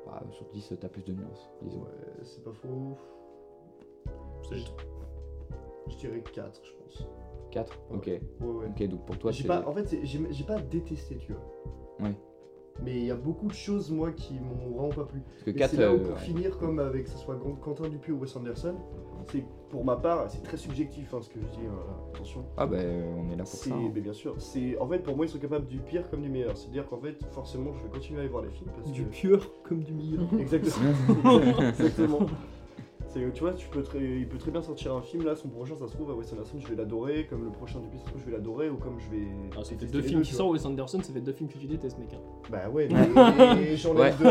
Bah, 0.06 0.22
sur 0.30 0.46
10, 0.52 0.74
t'as 0.80 0.88
plus 0.88 1.04
de 1.04 1.12
nuances, 1.12 1.48
disons. 1.62 1.80
Ouais, 1.82 1.86
c'est 2.22 2.42
pas 2.42 2.52
faux. 2.52 2.96
C'est- 4.48 4.56
Je 5.88 5.96
dirais 5.96 6.22
4, 6.32 6.60
je 6.64 6.72
pense. 6.82 7.06
4 7.50 7.78
Ok. 7.92 8.06
Ouais, 8.06 8.20
ouais. 8.46 8.66
Ok, 8.68 8.88
donc 8.88 9.04
pour 9.06 9.18
toi, 9.18 9.32
c'est. 9.32 9.46
pas, 9.46 9.64
en 9.66 9.72
fait, 9.72 9.96
j'ai 10.02 10.44
pas 10.44 10.60
détesté, 10.60 11.16
tu 11.18 11.32
vois. 11.32 11.42
Ouais. 12.08 12.14
Mais 12.82 12.96
il 12.96 13.04
y 13.04 13.10
a 13.10 13.14
beaucoup 13.16 13.48
de 13.48 13.52
choses, 13.52 13.90
moi, 13.90 14.10
qui 14.12 14.34
m'ont 14.40 14.70
vraiment 14.74 14.88
pas 14.88 15.04
plu. 15.04 15.20
Parce 15.20 15.44
que 15.44 15.50
Et 15.50 15.54
4. 15.54 15.70
c'est 15.70 15.76
là 15.76 15.94
où, 15.94 15.98
pour 15.98 16.18
finir, 16.18 16.56
comme 16.58 16.78
avec 16.78 17.04
que 17.04 17.10
ce 17.10 17.18
soit 17.18 17.38
Quentin 17.60 17.88
Dupieux 17.88 18.14
ou 18.14 18.20
Wes 18.20 18.34
Anderson, 18.36 18.74
c'est 19.30 19.44
pour 19.68 19.84
ma 19.84 19.96
part, 19.96 20.28
c'est 20.30 20.42
très 20.42 20.56
subjectif 20.56 21.12
hein, 21.14 21.18
ce 21.20 21.28
que 21.28 21.38
je 21.40 21.46
dis, 21.46 21.64
euh, 21.66 22.10
attention. 22.14 22.44
Ah, 22.56 22.66
bah, 22.66 22.78
on 22.80 23.30
est 23.30 23.36
là 23.36 23.44
pour 23.44 23.46
C'est, 23.48 23.68
ça. 23.70 23.76
hein. 23.76 23.90
mais 23.94 24.00
bien 24.00 24.12
sûr, 24.14 24.34
c'est 24.38 24.76
en 24.78 24.88
fait 24.88 24.98
pour 25.00 25.14
moi 25.16 25.26
ils 25.26 25.28
sont 25.28 25.38
capables 25.38 25.66
du 25.66 25.78
pire 25.78 26.10
comme 26.10 26.22
du 26.22 26.28
meilleur. 26.28 26.56
C'est-à-dire 26.56 26.88
qu'en 26.88 26.98
fait 26.98 27.16
forcément 27.30 27.72
je 27.74 27.82
vais 27.84 27.88
continuer 27.90 28.18
à 28.18 28.22
aller 28.22 28.30
voir 28.30 28.42
les 28.42 28.50
films 28.50 28.70
parce 28.74 28.90
Du 28.90 29.04
que 29.04 29.10
pur 29.10 29.52
comme 29.62 29.84
du 29.84 29.92
meilleur. 29.94 30.22
exactement, 30.40 31.60
exactement. 31.68 32.18
C'est, 33.12 33.32
tu 33.32 33.40
vois, 33.40 33.52
tu 33.54 33.66
peux 33.68 33.82
très, 33.82 33.98
il 33.98 34.28
peut 34.28 34.38
très 34.38 34.52
bien 34.52 34.62
sortir 34.62 34.94
un 34.94 35.02
film 35.02 35.24
là, 35.24 35.34
son 35.34 35.48
prochain, 35.48 35.74
ça 35.74 35.88
se 35.88 35.94
trouve, 35.94 36.10
à 36.12 36.14
Wes 36.14 36.32
Anderson, 36.32 36.58
je 36.60 36.68
vais 36.68 36.76
l'adorer, 36.76 37.26
comme 37.28 37.44
le 37.44 37.50
prochain 37.50 37.80
du 37.80 37.86
ça 37.98 38.04
se 38.04 38.08
trouve, 38.08 38.20
je 38.20 38.26
vais 38.26 38.36
l'adorer, 38.36 38.70
ou 38.70 38.76
comme 38.76 39.00
je 39.00 39.10
vais. 39.10 39.26
Ah, 39.56 39.64
ça 39.64 39.70
fait 39.70 39.74
détester 39.74 39.86
deux 39.96 40.02
films 40.02 40.22
qui 40.22 40.30
sortent, 40.36 40.52
Wes 40.52 40.64
Anderson, 40.64 41.00
ça 41.02 41.12
fait 41.12 41.20
deux 41.20 41.32
films 41.32 41.48
que 41.50 41.58
tu 41.58 41.66
détestes, 41.66 41.98
mec. 41.98 42.08
hein. 42.14 42.18
Bah 42.50 42.68
ouais, 42.70 42.88
mais 43.56 43.76
j'en 43.76 43.94
ai 43.96 44.12
deux 44.12 44.24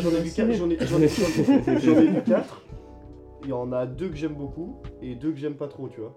j'en 0.00 0.10
ai 0.10 0.20
vu 0.20 0.30
quatre, 0.32 0.52
j'en 0.52 0.70
ai, 0.70 0.76
j'en 0.86 1.00
ai, 1.02 1.08
j'en 1.08 1.72
ai- 1.74 1.80
j'en 1.80 2.00
ai 2.02 2.06
vu 2.06 2.22
quatre. 2.24 2.62
Il 3.42 3.48
y 3.48 3.52
en 3.52 3.72
a 3.72 3.86
deux 3.86 4.08
que 4.10 4.16
j'aime 4.16 4.34
beaucoup, 4.34 4.76
et 5.02 5.14
deux 5.16 5.32
que 5.32 5.38
j'aime 5.38 5.54
pas 5.54 5.66
trop, 5.66 5.88
tu 5.88 6.00
vois. 6.00 6.14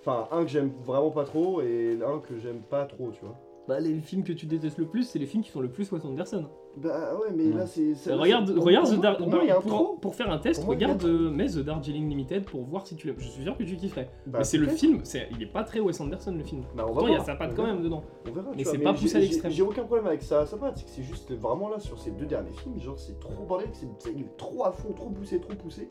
Enfin, 0.00 0.26
un 0.32 0.42
que 0.44 0.50
j'aime 0.50 0.72
vraiment 0.84 1.10
pas 1.10 1.24
trop, 1.24 1.60
et 1.60 1.98
un 2.04 2.18
que 2.18 2.38
j'aime 2.38 2.62
pas 2.62 2.84
trop, 2.86 3.10
tu 3.12 3.20
vois. 3.24 3.36
Bah, 3.68 3.78
les 3.80 4.00
films 4.00 4.24
que 4.24 4.32
tu 4.32 4.46
détestes 4.46 4.78
le 4.78 4.86
plus, 4.86 5.02
c'est 5.02 5.18
les 5.18 5.26
films 5.26 5.42
qui 5.42 5.50
sont 5.50 5.60
le 5.60 5.70
plus 5.70 5.92
Wes 5.92 6.02
Anderson. 6.02 6.46
Bah 6.78 7.14
ouais, 7.20 7.28
mais 7.36 7.50
là 7.50 7.66
c'est. 7.66 7.94
c'est- 7.94 8.14
regarde, 8.14 8.54
pour- 8.54 8.64
regarde 8.64 8.86
pour 8.86 9.00
Pour 9.18 9.28
moi, 9.28 9.42
un 9.42 10.10
faire 10.12 10.30
un 10.32 10.38
test, 10.38 10.64
moi, 10.64 10.74
regarde 10.74 11.04
euh, 11.04 11.30
mais 11.30 11.48
The 11.48 11.58
Darjeeling 11.58 12.08
Limited 12.08 12.46
pour 12.46 12.62
voir 12.64 12.86
si 12.86 12.96
tu 12.96 13.08
l'aimes. 13.08 13.16
Je 13.18 13.28
suis 13.28 13.42
sûr 13.42 13.58
que 13.58 13.64
tu 13.64 13.76
kifferais. 13.76 14.08
Bah, 14.26 14.38
mais 14.38 14.44
c'est 14.44 14.56
le 14.56 14.68
film, 14.68 15.00
c'est, 15.04 15.28
il 15.32 15.42
est 15.42 15.52
pas 15.52 15.64
très 15.64 15.80
Wes 15.80 16.00
Anderson 16.00 16.32
le 16.32 16.44
film. 16.44 16.62
Bah, 16.74 16.84
on 16.84 16.86
va 16.86 16.92
Pourtant, 16.92 17.08
il 17.08 17.12
y 17.12 17.16
a 17.16 17.24
sa 17.24 17.34
patte 17.34 17.54
quand 17.54 17.66
même 17.66 17.82
dedans. 17.82 18.02
On 18.26 18.32
verra, 18.32 18.50
Mais 18.56 18.64
c'est 18.64 18.78
pas 18.78 18.94
poussé 18.94 19.16
à 19.16 19.20
l'extrême. 19.20 19.52
J'ai 19.52 19.62
aucun 19.62 19.82
problème 19.84 20.06
avec 20.06 20.22
ça, 20.22 20.46
ça 20.46 20.56
va, 20.56 20.72
c'est 20.74 20.84
que 20.84 20.90
c'est 20.90 21.02
juste 21.02 21.30
vraiment 21.34 21.68
là 21.68 21.78
sur 21.78 21.98
ces 21.98 22.12
deux 22.12 22.26
derniers 22.26 22.52
films, 22.52 22.80
genre 22.80 22.98
c'est 22.98 23.20
trop 23.20 23.44
bordel, 23.46 23.68
c'est 23.72 23.86
c'est- 23.98 24.12
il 24.14 24.22
est 24.22 24.36
trop 24.38 24.64
à 24.64 24.72
fond, 24.72 24.94
trop 24.94 25.10
poussé, 25.10 25.40
trop 25.40 25.52
poussé. 25.54 25.90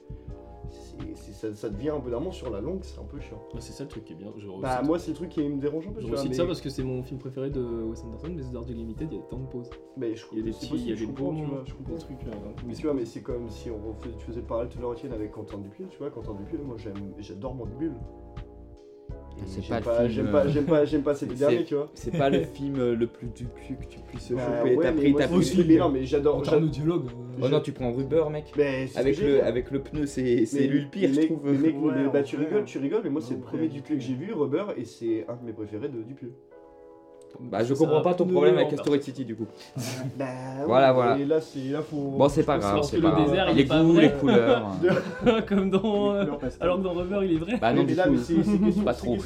C'est- 0.70 1.34
ça, 1.34 1.54
ça 1.54 1.70
devient 1.70 1.90
un 1.90 2.00
peu 2.00 2.10
d'un 2.12 2.32
sur 2.32 2.50
la 2.50 2.62
longue, 2.62 2.80
c'est 2.84 3.00
un 3.00 3.04
peu 3.04 3.20
chiant. 3.20 3.42
Bah, 3.54 3.60
c'est 3.62 3.74
ça 3.74 3.84
le 3.84 3.90
truc 3.90 4.06
qui 4.06 4.14
est 4.14 4.16
bien. 4.16 4.32
Bah 4.62 4.82
moi 4.84 5.00
c'est 5.00 5.12
le 5.12 5.16
truc 5.18 5.30
qui 5.30 5.42
me 5.48 5.60
dérange 5.62 5.88
un 5.88 5.92
peu. 5.92 6.02
je 6.02 6.08
recite 6.08 6.30
mais- 6.30 6.36
ça 6.36 6.46
parce 6.46 6.62
que 6.62 6.70
c'est 6.70 6.84
mon 6.84 7.04
film 7.04 7.20
préféré 7.20 7.50
de 7.50 7.62
Wes 7.62 8.04
Anderson, 8.04 8.28
mais 8.36 8.42
The 8.42 8.70
Limited, 8.70 9.08
il 9.12 9.16
y 9.16 9.20
a 9.20 9.22
des 9.22 9.28
temps 9.30 9.40
de 9.40 9.48
pause. 9.48 9.70
mais 9.96 10.16
je 10.16 10.26
Il 10.32 10.40
y 10.40 10.42
a 10.42 10.44
des 10.46 10.52
petits, 10.52 10.70
il 10.74 10.90
y 10.90 10.92
a 10.92 10.96
des 10.96 11.06
comprends, 11.06 11.26
beaux 11.26 11.32
tu 11.36 11.42
vois, 11.42 11.50
moments, 11.50 11.66
je 11.66 11.74
comprends. 11.74 11.94
des 11.94 12.00
trucs. 12.00 12.24
euh, 12.24 12.32
Mais 12.68 12.74
tu 12.74 12.84
vois, 12.84 12.94
mais 12.94 13.06
c'est 13.06 13.22
comme 13.22 13.50
si 13.50 13.70
on 13.70 13.78
refait, 13.90 14.10
tu 14.18 14.26
faisais 14.26 14.42
pareil 14.42 14.70
tout 14.70 14.80
l'heure 14.80 14.96
avec 15.14 15.32
Quentin 15.32 15.58
Dupieux, 15.60 15.88
tu 15.90 15.98
vois, 15.98 16.10
Quentin 16.10 16.34
Dupieux, 16.34 16.60
moi 16.66 16.76
j'aime, 16.78 17.14
j'adore 17.20 17.56
Mandibule. 17.56 17.94
C'est 19.46 19.62
j'aime 19.62 19.82
pas 19.84 20.04
le 20.04 20.10
film, 20.10 20.12
J'aime 20.26 20.32
pas, 20.32 20.44
euh, 20.46 20.50
j'aime 20.50 20.66
pas, 20.66 20.86
j'aime 20.86 21.02
pas 21.04 21.14
ces 21.14 21.26
deux 21.26 21.36
derniers, 21.36 21.64
tu 21.64 21.76
vois. 21.76 21.90
C'est 21.94 22.18
pas 22.18 22.30
le 22.30 22.42
film 22.54 22.80
euh, 22.80 22.96
le 22.96 23.08
plus 23.08 23.28
dupieux 23.28 23.76
que 23.80 23.86
tu 23.88 24.00
puisses 24.08 24.32
Bah, 24.32 24.42
choper. 24.60 24.76
ouais, 24.76 24.84
T'as 24.84 24.92
pris, 24.94 25.14
t'as 25.14 25.28
pris. 25.28 25.66
mais 25.68 25.76
non, 25.78 25.90
mais 25.90 26.06
j'adore. 26.06 26.38
En 26.38 26.42
termes 26.42 26.64
de 26.66 26.70
dialogue. 26.70 27.06
euh, 27.08 27.42
Oh 27.44 27.50
non, 27.50 27.60
tu 27.60 27.72
prends 27.72 27.92
Rubber, 27.94 28.24
mec. 28.32 28.46
Mais 28.58 28.88
Avec 28.96 29.20
le, 29.20 29.36
dit. 29.36 29.40
avec 29.42 29.72
le 29.72 29.80
pneu, 29.80 30.06
c'est 30.06 30.24
lui 30.68 30.82
le 30.82 30.90
pire, 30.90 31.10
mais 31.16 31.22
je 31.22 31.28
trouve. 31.28 31.40
mais 31.44 31.58
mec, 31.58 31.76
bah, 32.12 32.24
tu 32.24 32.36
rigoles, 32.38 32.66
tu 32.66 32.78
rigoles, 32.80 33.02
mais 33.04 33.10
moi 33.10 33.22
c'est 33.22 33.36
le 33.36 33.40
premier 33.42 33.68
Dupieux 33.68 33.96
que 33.96 34.02
j'ai 34.02 34.16
vu, 34.16 34.34
Rubber, 34.34 34.66
et 34.78 34.86
c'est 34.86 35.26
un 35.30 35.36
de 35.36 35.46
mes 35.46 35.54
préférés 35.54 35.90
de 35.90 36.02
Dupieux. 36.02 36.34
Bah, 37.40 37.64
je 37.64 37.74
comprends 37.74 38.02
pas 38.02 38.14
ton 38.14 38.26
problème 38.26 38.58
avec. 38.58 38.74
Asteroid 38.74 39.00
City 39.02 39.26
du 39.26 39.36
coup. 39.36 39.46
Bah 40.18 40.26
Voilà, 40.66 40.92
voilà. 40.94 41.18
Et 41.18 41.26
là, 41.26 41.40
c'est 41.42 41.60
là 41.70 41.82
faut. 41.82 41.96
Bon, 41.98 42.30
c'est 42.30 42.44
pas 42.44 42.58
grave, 42.58 42.76
parce 42.76 42.90
c'est 42.92 42.98
que 42.98 43.02
pas 43.02 43.20
le 43.20 43.26
désert, 43.26 43.48
il 43.50 43.56
Les 43.58 43.62
est 43.64 43.66
pas 43.66 43.82
goûts, 43.82 43.94
vrai. 43.94 44.02
les 44.04 44.12
couleurs. 44.20 44.68
Comme 45.48 45.70
dans. 45.70 46.14
Euh. 46.16 46.26
Alors 46.60 46.78
que 46.78 46.84
dans 46.84 46.94
Rubber, 46.94 47.20
il 47.24 47.34
est 47.34 47.40
vrai. 47.40 47.58
Bah 47.60 47.74
non, 47.74 47.84
du 47.84 47.94
là, 47.96 48.06
coup. 48.08 48.12
mais 48.12 48.18
c'est 48.74 48.84
Pas 48.84 48.94
trop. 48.94 49.18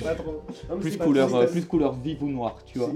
Plus 0.79 0.97
couleur, 0.97 1.45
plus 1.49 1.65
couleur 1.65 1.93
vive 1.93 2.23
ou 2.23 2.27
noire, 2.27 2.57
tu 2.65 2.79
vois. 2.79 2.89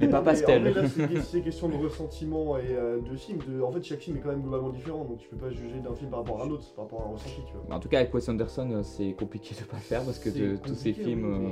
Mais 0.00 0.08
pas 0.08 0.20
en 0.20 0.24
pastel. 0.24 0.88
c'est 1.24 1.40
question 1.40 1.68
de 1.68 1.76
ressentiment 1.76 2.56
et 2.58 2.62
euh, 2.70 2.98
de 3.00 3.16
film. 3.16 3.38
En 3.64 3.70
fait, 3.72 3.82
chaque 3.82 4.00
film 4.00 4.16
est 4.16 4.20
quand 4.20 4.30
même 4.30 4.42
globalement 4.42 4.70
différent, 4.70 5.04
donc 5.04 5.18
tu 5.18 5.28
peux 5.28 5.36
pas 5.36 5.50
juger 5.50 5.80
d'un 5.84 5.94
film 5.94 6.10
par 6.10 6.20
rapport 6.20 6.40
à 6.40 6.44
un 6.44 6.50
autre, 6.50 6.64
par 6.74 6.84
rapport 6.84 7.02
à 7.02 7.08
un 7.08 7.12
ressenti, 7.12 7.40
tu 7.46 7.52
vois. 7.66 7.76
En 7.76 7.80
tout 7.80 7.88
cas, 7.88 7.98
avec 7.98 8.12
Wes 8.14 8.28
Anderson, 8.28 8.68
euh, 8.72 8.82
c'est 8.82 9.12
compliqué 9.12 9.54
de 9.54 9.64
pas 9.64 9.76
le 9.76 9.82
faire 9.82 10.02
parce 10.02 10.18
que 10.18 10.56
tous 10.56 10.74
ces 10.74 10.92
films. 10.92 11.48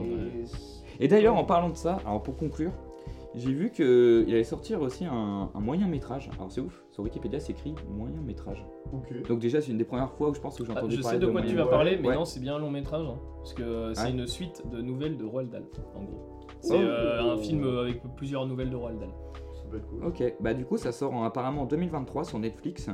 Et 1.00 1.08
d'ailleurs, 1.08 1.36
en 1.36 1.44
parlant 1.44 1.68
de 1.70 1.76
ça, 1.76 1.98
alors 2.04 2.22
pour 2.22 2.36
conclure, 2.36 2.72
j'ai 3.38 3.52
vu 3.52 3.70
qu'il 3.70 4.26
allait 4.28 4.44
sortir 4.44 4.80
aussi 4.82 5.04
un, 5.06 5.50
un 5.54 5.60
moyen 5.60 5.86
métrage. 5.86 6.28
Alors 6.36 6.50
c'est 6.52 6.60
ouf, 6.60 6.84
sur 6.90 7.02
Wikipédia 7.04 7.40
c'est 7.40 7.52
écrit 7.52 7.74
moyen 7.88 8.20
métrage. 8.20 8.64
Ok. 8.92 9.26
Donc 9.28 9.38
déjà 9.38 9.60
c'est 9.60 9.70
une 9.72 9.78
des 9.78 9.84
premières 9.84 10.10
fois 10.12 10.30
où 10.30 10.34
je 10.34 10.40
pense 10.40 10.56
que 10.58 10.64
j'ai 10.64 10.72
Ah, 10.74 10.78
entendu 10.78 10.96
je 10.96 11.02
parler 11.02 11.16
sais 11.16 11.20
de 11.20 11.26
quoi 11.26 11.32
moyen 11.40 11.48
tu 11.48 11.56
vas 11.56 11.64
Ouais. 11.64 11.70
parler, 11.70 11.98
mais 12.02 12.08
Ouais. 12.08 12.14
non, 12.14 12.24
c'est 12.24 12.40
bien 12.40 12.56
un 12.56 12.58
long 12.58 12.70
métrage. 12.70 13.06
hein, 13.06 13.18
parce 13.38 13.54
que 13.54 13.92
c'est 13.94 14.02
Ouais. 14.04 14.10
une 14.10 14.26
suite 14.26 14.62
de 14.70 14.80
nouvelles 14.82 15.16
de 15.16 15.24
Roald 15.24 15.50
Dahl, 15.50 15.64
en 15.94 16.02
gros. 16.04 16.40
C'est 16.60 16.74
Oh. 16.76 16.80
euh, 16.80 17.32
un 17.34 17.36
film 17.36 17.64
euh, 17.64 17.82
avec 17.82 18.02
plusieurs 18.16 18.46
nouvelles 18.46 18.70
de 18.70 18.76
Roald 18.76 18.98
Dahl. 18.98 19.10
Ça 19.54 19.62
peut 19.70 19.76
être 19.78 19.86
cool. 19.88 20.04
Ok, 20.04 20.34
bah 20.40 20.54
du 20.54 20.64
coup 20.64 20.76
ça 20.76 20.92
sort 20.92 21.14
en- 21.14 21.22
apparemment 21.24 21.62
en 21.62 21.66
2023 21.66 22.24
sur 22.24 22.38
Netflix. 22.38 22.88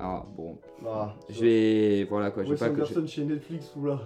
Alors 0.00 0.26
bon, 0.36 0.58
Ah, 0.86 1.14
je 1.30 1.40
vais... 1.40 2.04
Voilà 2.04 2.30
quoi, 2.30 2.42
je 2.42 2.48
vais 2.48 2.54
Wes 2.54 2.60
pas... 2.60 2.68
que- 2.68 2.74
Anderson 2.74 3.06
chez 3.06 3.24
Netflix 3.24 3.74
ou 3.76 3.86
là. 3.86 4.00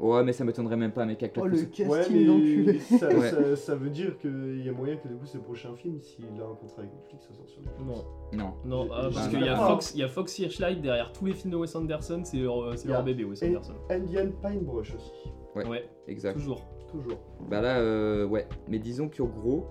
Ouais 0.00 0.24
mais 0.24 0.32
ça 0.32 0.44
m'étonnerait 0.44 0.76
même 0.78 0.92
pas 0.92 1.04
mec 1.04 1.22
avec 1.22 1.36
la 1.36 1.42
Oh 1.42 1.46
le 1.46 1.58
Ouais, 1.58 1.66
casting 1.66 2.26
d'enculé. 2.26 2.72
mais 2.72 2.78
ça, 2.98 3.08
Ouais. 3.14 3.30
ça, 3.30 3.56
ça 3.56 3.74
veut 3.74 3.90
dire 3.90 4.16
qu'il 4.18 4.64
y 4.64 4.68
a 4.68 4.72
moyen 4.72 4.96
que 4.96 5.06
du 5.06 5.14
coup 5.14 5.26
ses 5.26 5.38
prochains 5.38 5.76
films, 5.76 6.00
s'il 6.00 6.24
a 6.24 6.28
un 6.44 6.54
contrat 6.54 6.78
avec 6.82 6.92
Netflix, 6.94 7.26
ça 7.28 7.34
sort 7.34 7.46
sur 7.48 7.60
Netflix. 7.60 7.84
Non, 7.86 8.04
Non. 8.38 8.54
non, 8.86 8.88
ah, 8.94 9.10
parce 9.12 9.28
qu'il 9.28 9.42
y, 9.42 9.48
a. 9.48 9.56
Fox- 9.56 9.92
il 9.94 10.00
y 10.00 10.02
a 10.02 10.08
Fox 10.08 10.32
Searchlight 10.34 10.80
derrière 10.80 11.12
tous 11.12 11.26
les 11.26 11.34
films 11.34 11.52
de 11.52 11.56
Wes 11.58 11.76
Anderson, 11.76 12.22
c'est 12.24 12.38
leur, 12.38 12.62
euh, 12.62 12.76
c'est 12.76 12.88
leur 12.88 13.04
bébé 13.04 13.24
Wes 13.24 13.42
et- 13.42 13.48
Anderson. 13.48 13.74
Indian 13.90 14.28
Pine 14.42 14.60
Brush 14.64 14.94
aussi. 14.94 15.12
Ouais. 15.54 15.66
Ouais, 15.68 15.88
Exact. 16.08 16.32
toujours. 16.34 16.64
Toujours. 16.90 17.18
Bah 17.50 17.60
là, 17.60 17.78
euh, 17.80 18.26
ouais. 18.26 18.48
Mais 18.68 18.78
disons 18.78 19.08
qu'en 19.08 19.26
gros, 19.26 19.66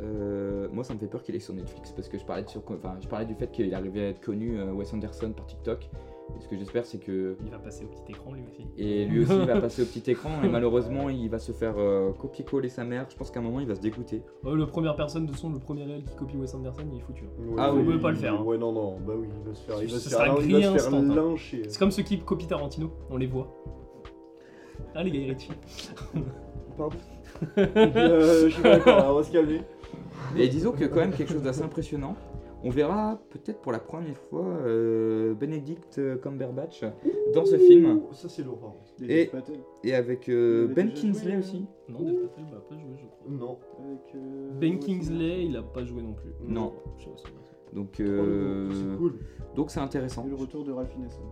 euh, 0.00 0.68
moi 0.72 0.84
ça 0.84 0.92
me 0.92 0.98
fait 0.98 1.06
peur 1.06 1.22
qu'il 1.22 1.34
est 1.34 1.40
sur 1.40 1.54
Netflix 1.54 1.92
parce 1.92 2.08
que 2.08 2.18
je 2.18 2.24
parlais, 2.24 2.42
de 2.42 2.48
sur, 2.50 2.62
enfin, 2.68 2.96
je 3.00 3.08
parlais 3.08 3.24
du 3.26 3.34
fait 3.34 3.50
qu'il 3.50 3.72
arrivait 3.74 4.06
à 4.06 4.08
être 4.08 4.20
connu, 4.20 4.58
euh, 4.58 4.72
Wes 4.72 4.92
Anderson, 4.92 5.32
par 5.32 5.46
TikTok. 5.46 5.88
Et 6.34 6.40
ce 6.40 6.48
que 6.48 6.56
j'espère, 6.56 6.84
c'est 6.84 6.98
que. 6.98 7.36
Il 7.44 7.50
va 7.50 7.58
passer 7.58 7.84
au 7.84 7.88
petit 7.88 8.12
écran 8.12 8.32
lui 8.32 8.42
aussi. 8.42 8.66
Et 8.76 9.04
lui 9.06 9.20
aussi, 9.22 9.32
il 9.34 9.46
va 9.46 9.60
passer 9.60 9.82
au 9.82 9.84
petit 9.86 10.10
écran 10.10 10.42
et 10.42 10.48
malheureusement, 10.48 11.08
il 11.08 11.28
va 11.30 11.38
se 11.38 11.52
faire 11.52 11.74
euh, 11.78 12.12
copier-coller 12.12 12.68
sa 12.68 12.84
mère. 12.84 13.06
Je 13.08 13.16
pense 13.16 13.30
qu'à 13.30 13.40
un 13.40 13.42
moment, 13.42 13.60
il 13.60 13.66
va 13.66 13.74
se 13.74 13.80
dégoûter. 13.80 14.22
Oh, 14.44 14.54
le 14.54 14.66
première 14.66 14.96
personne 14.96 15.26
de 15.26 15.32
son, 15.34 15.50
le 15.50 15.58
premier 15.58 15.84
réel 15.84 16.02
qui 16.04 16.14
copie 16.16 16.36
Wes 16.36 16.52
Anderson, 16.54 16.82
il 16.92 16.98
est 16.98 17.02
foutu. 17.02 17.24
hein. 17.24 17.42
Ouais, 17.48 17.54
Ah 17.58 17.72
ouais, 17.72 17.80
oui, 17.80 17.86
on 17.88 17.92
peut 17.92 18.00
pas 18.00 18.10
le 18.10 18.16
faire, 18.16 18.34
hein. 18.34 18.42
Ouais, 18.42 18.58
non, 18.58 18.72
non, 18.72 18.98
bah 19.06 19.14
oui, 19.16 19.28
il 19.34 19.48
va 19.48 19.54
se 19.54 19.62
faire, 19.64 19.82
il 19.82 19.88
va 19.90 19.98
se 19.98 20.10
sera 20.10 20.24
faire, 20.24 20.34
il 20.38 20.42
grillé 20.42 20.52
va 20.68 20.78
se 20.78 20.84
faire 20.84 20.94
instant, 20.94 21.10
hein. 21.12 21.14
lyncher. 21.14 21.62
C'est 21.68 21.78
comme 21.78 21.90
ceux 21.90 22.02
qui 22.02 22.18
copient 22.20 22.48
Tarantino, 22.48 22.90
on 23.10 23.16
les 23.16 23.26
voit. 23.26 23.54
Ah 24.94 25.02
les 25.04 25.10
gars, 25.10 25.20
Ritchie. 25.32 25.52
Pardon. 26.76 26.96
euh, 27.58 28.48
je 28.48 28.52
suis 28.52 28.62
pas 28.62 28.76
d'accord, 28.78 29.06
on 29.10 29.14
va 29.14 29.22
se 29.22 29.30
calmer. 29.32 29.60
Et 30.36 30.48
disons 30.48 30.72
que 30.72 30.84
quand 30.84 30.96
même 31.00 31.12
quelque 31.12 31.32
chose 31.32 31.42
d'assez 31.42 31.62
impressionnant. 31.62 32.16
On 32.66 32.70
verra 32.70 33.20
peut-être 33.30 33.60
pour 33.60 33.70
la 33.70 33.78
première 33.78 34.16
fois 34.18 34.44
euh, 34.44 35.34
Benedict 35.34 36.00
Cumberbatch 36.20 36.82
dans 37.32 37.44
ce 37.44 37.56
film 37.58 38.00
Oh, 38.02 38.12
Ça, 38.12 38.28
c'est. 38.28 38.42
Des 38.98 39.06
Et- 39.14 39.30
et 39.84 39.94
avec 39.94 40.28
euh, 40.28 40.66
Ben 40.74 40.92
Kingsley 40.92 41.30
joué, 41.32 41.38
aussi. 41.38 41.66
Non, 41.88 42.00
Dev 42.00 42.22
Patel 42.22 42.44
va 42.52 42.58
pas 42.60 42.74
jouer, 42.76 42.96
je 42.96 43.06
crois. 43.06 43.30
Non. 43.30 43.58
Avec, 43.78 44.14
euh, 44.16 44.50
Ben 44.58 44.72
ouais, 44.74 44.78
Kingsley, 44.80 45.44
il 45.44 45.56
a 45.56 45.62
pas 45.62 45.84
joué 45.84 46.02
non 46.02 46.14
plus. 46.14 46.32
Non. 46.44 46.72
Donc 47.72 47.96
Oh, 48.00 48.02
euh, 48.02 48.96
cool. 48.96 49.18
donc 49.54 49.70
c'est 49.70 49.80
intéressant. 49.80 50.22
C'est 50.24 50.30
le 50.30 50.34
retour 50.36 50.64
de 50.64 50.72
Ralph 50.72 50.92
Ineson. 50.96 51.22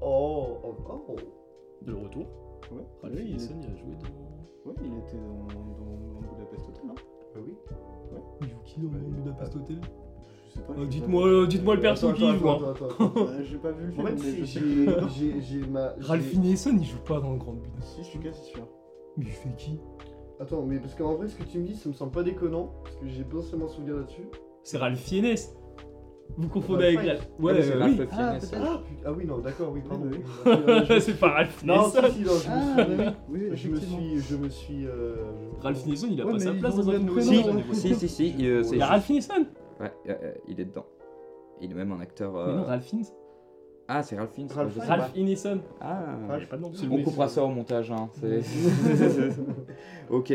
Oh, 0.00 0.56
oh, 0.64 0.74
oh. 1.08 1.16
De 1.82 1.92
retour. 1.92 2.24
Ouais, 2.72 2.86
Ralph 3.02 3.14
oui, 3.16 3.22
il, 3.28 3.36
est- 3.36 3.50
il 3.50 3.66
a 3.70 3.76
joué 3.76 3.94
dans. 3.96 4.70
ouais, 4.70 4.76
il 4.82 4.98
était 4.98 5.16
dans, 5.18 5.46
dans, 5.54 6.20
dans 6.22 6.32
Budapest 6.36 6.68
Hotel. 6.68 6.84
Hein. 6.88 6.94
Bah 7.34 7.40
oui. 7.44 7.54
Il 8.42 8.48
joue 8.48 8.56
qui 8.64 8.80
dans 8.80 8.86
Ouais, 8.88 9.14
Budapest 9.22 9.56
Hotel? 9.56 9.76
Je 9.82 10.09
sais 10.50 10.60
pas. 10.60 10.72
Euh, 10.78 10.86
Dites-moi 10.86 11.26
euh, 11.26 11.46
dites-moi 11.46 11.74
le 11.76 11.80
perso 11.80 12.08
Attends, 12.08 12.16
qui 12.16 12.24
attends, 12.24 12.38
joue. 12.38 12.48
hein. 12.48 12.58
attends, 12.74 12.84
attends, 12.86 13.04
attends. 13.06 13.20
Euh, 13.28 13.42
J'ai 13.44 13.56
pas 13.58 13.70
vu 13.72 13.86
le 13.86 14.02
En 14.02 14.06
fait, 14.06 14.12
mais 14.14 14.44
j'ai 14.44 15.40
j'ai- 15.40 15.66
ma. 15.66 15.94
Ralph 16.00 16.32
Ineson, 16.34 16.76
il 16.78 16.84
joue 16.86 16.98
pas 16.98 17.20
dans 17.20 17.32
le 17.32 17.38
Grand 17.38 17.52
Budapest. 17.52 17.88
Si, 17.96 18.02
je 18.02 18.06
suis 18.08 18.18
quasi 18.18 18.42
sûr. 18.44 18.66
Mais 19.16 19.24
il 19.26 19.30
fait 19.30 19.56
qui? 19.56 19.78
Attends, 20.40 20.64
mais 20.66 20.78
parce 20.78 20.94
qu'en 20.94 21.14
vrai, 21.16 21.28
ce 21.28 21.36
que 21.36 21.42
tu 21.44 21.58
me 21.58 21.64
dis, 21.66 21.74
ça 21.76 21.88
me 21.88 21.94
semble 21.94 22.12
pas 22.12 22.22
déconnant. 22.22 22.72
Parce 22.84 22.96
que 22.96 23.06
j'ai 23.08 23.24
pas 23.24 23.42
seulement 23.42 23.68
souvenir 23.68 23.96
là-dessus. 23.96 24.22
C'est 24.62 24.78
Ralph 24.78 24.98
Fiennes. 24.98 25.36
Vous 26.38 26.48
confondez 26.48 26.84
Ralph 26.84 26.98
avec 26.98 27.00
Fiennes. 27.00 27.16
Ralph. 27.16 27.30
Ouais, 27.40 27.52
Ah, 27.56 27.62
c'est 27.62 27.74
Ralph 27.74 27.90
oui. 27.90 27.96
Fiennes, 27.96 28.08
Ah. 28.12 28.32
Ah, 28.32 28.38
putain, 28.38 29.02
ah 29.04 29.12
oui, 29.12 29.24
non, 29.26 29.38
d'accord, 29.38 29.72
oui, 29.74 29.80
pardon. 29.86 30.08
Je 30.12 30.50
me 30.50 30.84
c'est 30.86 31.00
suis- 31.00 31.12
pas 31.14 31.28
Ralph 31.30 31.64
Non, 31.64 31.74
Ineson. 31.88 32.00
si, 32.06 32.12
si, 32.12 32.20
non, 32.22 32.32
je 32.38 32.46
Ah, 32.48 32.86
me 32.88 32.96
bah 32.96 33.02
suis. 33.04 33.12
oui, 33.28 33.40
oui, 33.50 33.56
Je 33.56 33.68
me 33.68 33.76
suis. 33.80 34.18
Je 34.20 34.36
me 34.36 34.48
suis. 34.48 34.86
euh, 34.86 35.14
je- 35.58 35.62
Ralph 35.62 35.86
Ineson, 35.86 36.06
il 36.10 36.20
a 36.20 36.24
Ouais, 36.26 36.32
pas 36.34 36.38
sa 36.38 36.52
place 36.52 36.76
dans 36.76 36.88
un 36.88 36.92
le 36.92 36.98
film. 37.20 37.62
Si, 37.72 37.94
si, 37.96 38.08
si, 38.08 38.34
euh, 38.46 38.62
c'est 38.62 38.76
Il 38.76 38.78
y 38.78 38.82
a 38.82 38.86
Ralph 38.86 39.10
Ineson 39.10 39.44
Ouais, 39.80 39.92
euh, 40.08 40.14
euh, 40.22 40.32
il 40.46 40.60
est 40.60 40.64
dedans. 40.64 40.86
Il 41.60 41.70
est 41.70 41.74
même 41.74 41.92
un 41.92 42.00
acteur. 42.00 42.36
euh, 42.36 42.46
Mais 42.48 42.54
non, 42.54 42.64
Ralph 42.64 42.84
Fiennes. 42.84 43.04
Ah, 43.88 44.02
c'est 44.02 44.16
Ralph 44.16 44.32
Fiennes. 44.32 44.48
Ralph 44.54 44.70
je 44.74 44.74
sais 44.80 44.86
Fiennes. 44.86 44.96
pas. 44.98 45.02
Ralph 45.04 45.16
Ineson. 45.16 45.60
Ah, 45.80 46.04
Il 46.38 46.44
a 46.44 46.46
pas 46.46 46.56
de 46.56 46.62
nom. 46.62 46.70
C'est 46.72 46.86
le 46.86 46.92
on 46.92 46.96
mec, 46.96 47.04
coupera 47.04 47.28
ça 47.28 47.44
au 47.44 47.48
montage. 47.48 47.90
Hein. 47.90 48.08
c'est- 48.14 48.40
ok, 50.10 50.32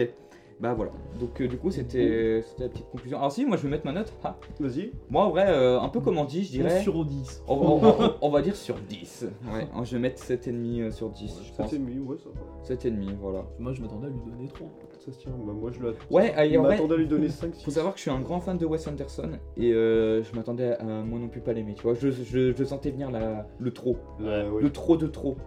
bah 0.60 0.74
voilà. 0.74 0.92
Donc 1.20 1.40
euh, 1.42 1.48
du 1.48 1.58
coup, 1.58 1.72
c'était 1.72 2.42
c'était 2.48 2.64
la 2.64 2.70
petite 2.70 2.90
conclusion. 2.90 3.18
Alors 3.18 3.32
si, 3.32 3.46
moi 3.46 3.58
je 3.58 3.64
vais 3.64 3.70
mettre 3.70 3.86
ma 3.86 3.92
note. 3.94 4.14
Ah. 4.24 4.36
Vas-y. 4.60 4.92
Moi 5.10 5.26
en 5.26 5.30
vrai, 5.30 5.46
euh, 5.50 5.80
un 5.80 5.90
peu 5.90 6.00
comme 6.02 6.18
Andy, 6.18 6.44
je 6.44 6.52
dirais. 6.52 6.82
sur 6.82 7.04
10. 7.06 7.44
On, 7.48 7.56
va- 7.58 7.66
on 7.70 7.78
va- 7.78 8.18
on 8.22 8.30
va 8.30 8.42
dire 8.42 8.56
sur 8.56 8.76
10. 8.76 9.26
Ouais, 9.54 9.68
je 9.84 9.92
vais 9.96 10.00
mettre 10.02 10.22
7,5 10.22 10.82
euh, 10.82 10.92
sur 10.92 11.10
10, 11.10 11.42
je 11.44 11.54
pense. 11.54 11.70
C'était 11.70 11.82
mieux, 11.82 12.02
ouais, 12.02 12.18
ça 12.18 12.30
va. 12.30 12.76
7,5, 12.76 13.16
voilà. 13.20 13.46
Moi, 13.60 13.74
je 13.74 13.82
m'attendais 13.82 14.08
à 14.08 14.10
lui 14.10 14.20
donner 14.26 14.48
3. 14.48 14.68
Ça 15.06 15.12
se 15.12 15.20
tient. 15.20 15.32
Bah, 15.32 15.54
moi, 15.54 15.72
je. 15.72 15.80
Ouais, 16.14 16.58
m'attendais 16.58 16.94
à 16.96 16.98
lui 16.98 17.08
donner 17.08 17.30
5, 17.30 17.54
6. 17.54 17.64
faut 17.64 17.72
savoir 17.72 17.94
que 17.94 18.00
je 18.00 18.04
suis 18.04 18.12
un 18.12 18.22
grand 18.22 18.40
fan 18.40 18.58
de 18.58 18.66
Wes 18.66 18.88
Anderson 18.88 19.32
et 19.56 19.72
euh, 19.72 20.24
je 20.24 20.36
m'attendais 20.36 20.74
à 20.74 20.84
moi 20.84 21.20
non 21.20 21.28
plus 21.28 21.42
pas 21.42 21.54
l'aimer, 21.54 21.76
tu 21.76 21.84
vois. 21.84 21.94
Je, 21.94 22.10
je, 22.10 22.54
je 22.56 22.64
sentais 22.64 22.90
venir 22.90 23.12
la, 23.12 23.48
le 23.60 23.72
trop, 23.72 23.98
ouais. 24.20 24.48
le 24.60 24.72
trop 24.72 24.98
de 24.98 25.08
trop. 25.08 25.38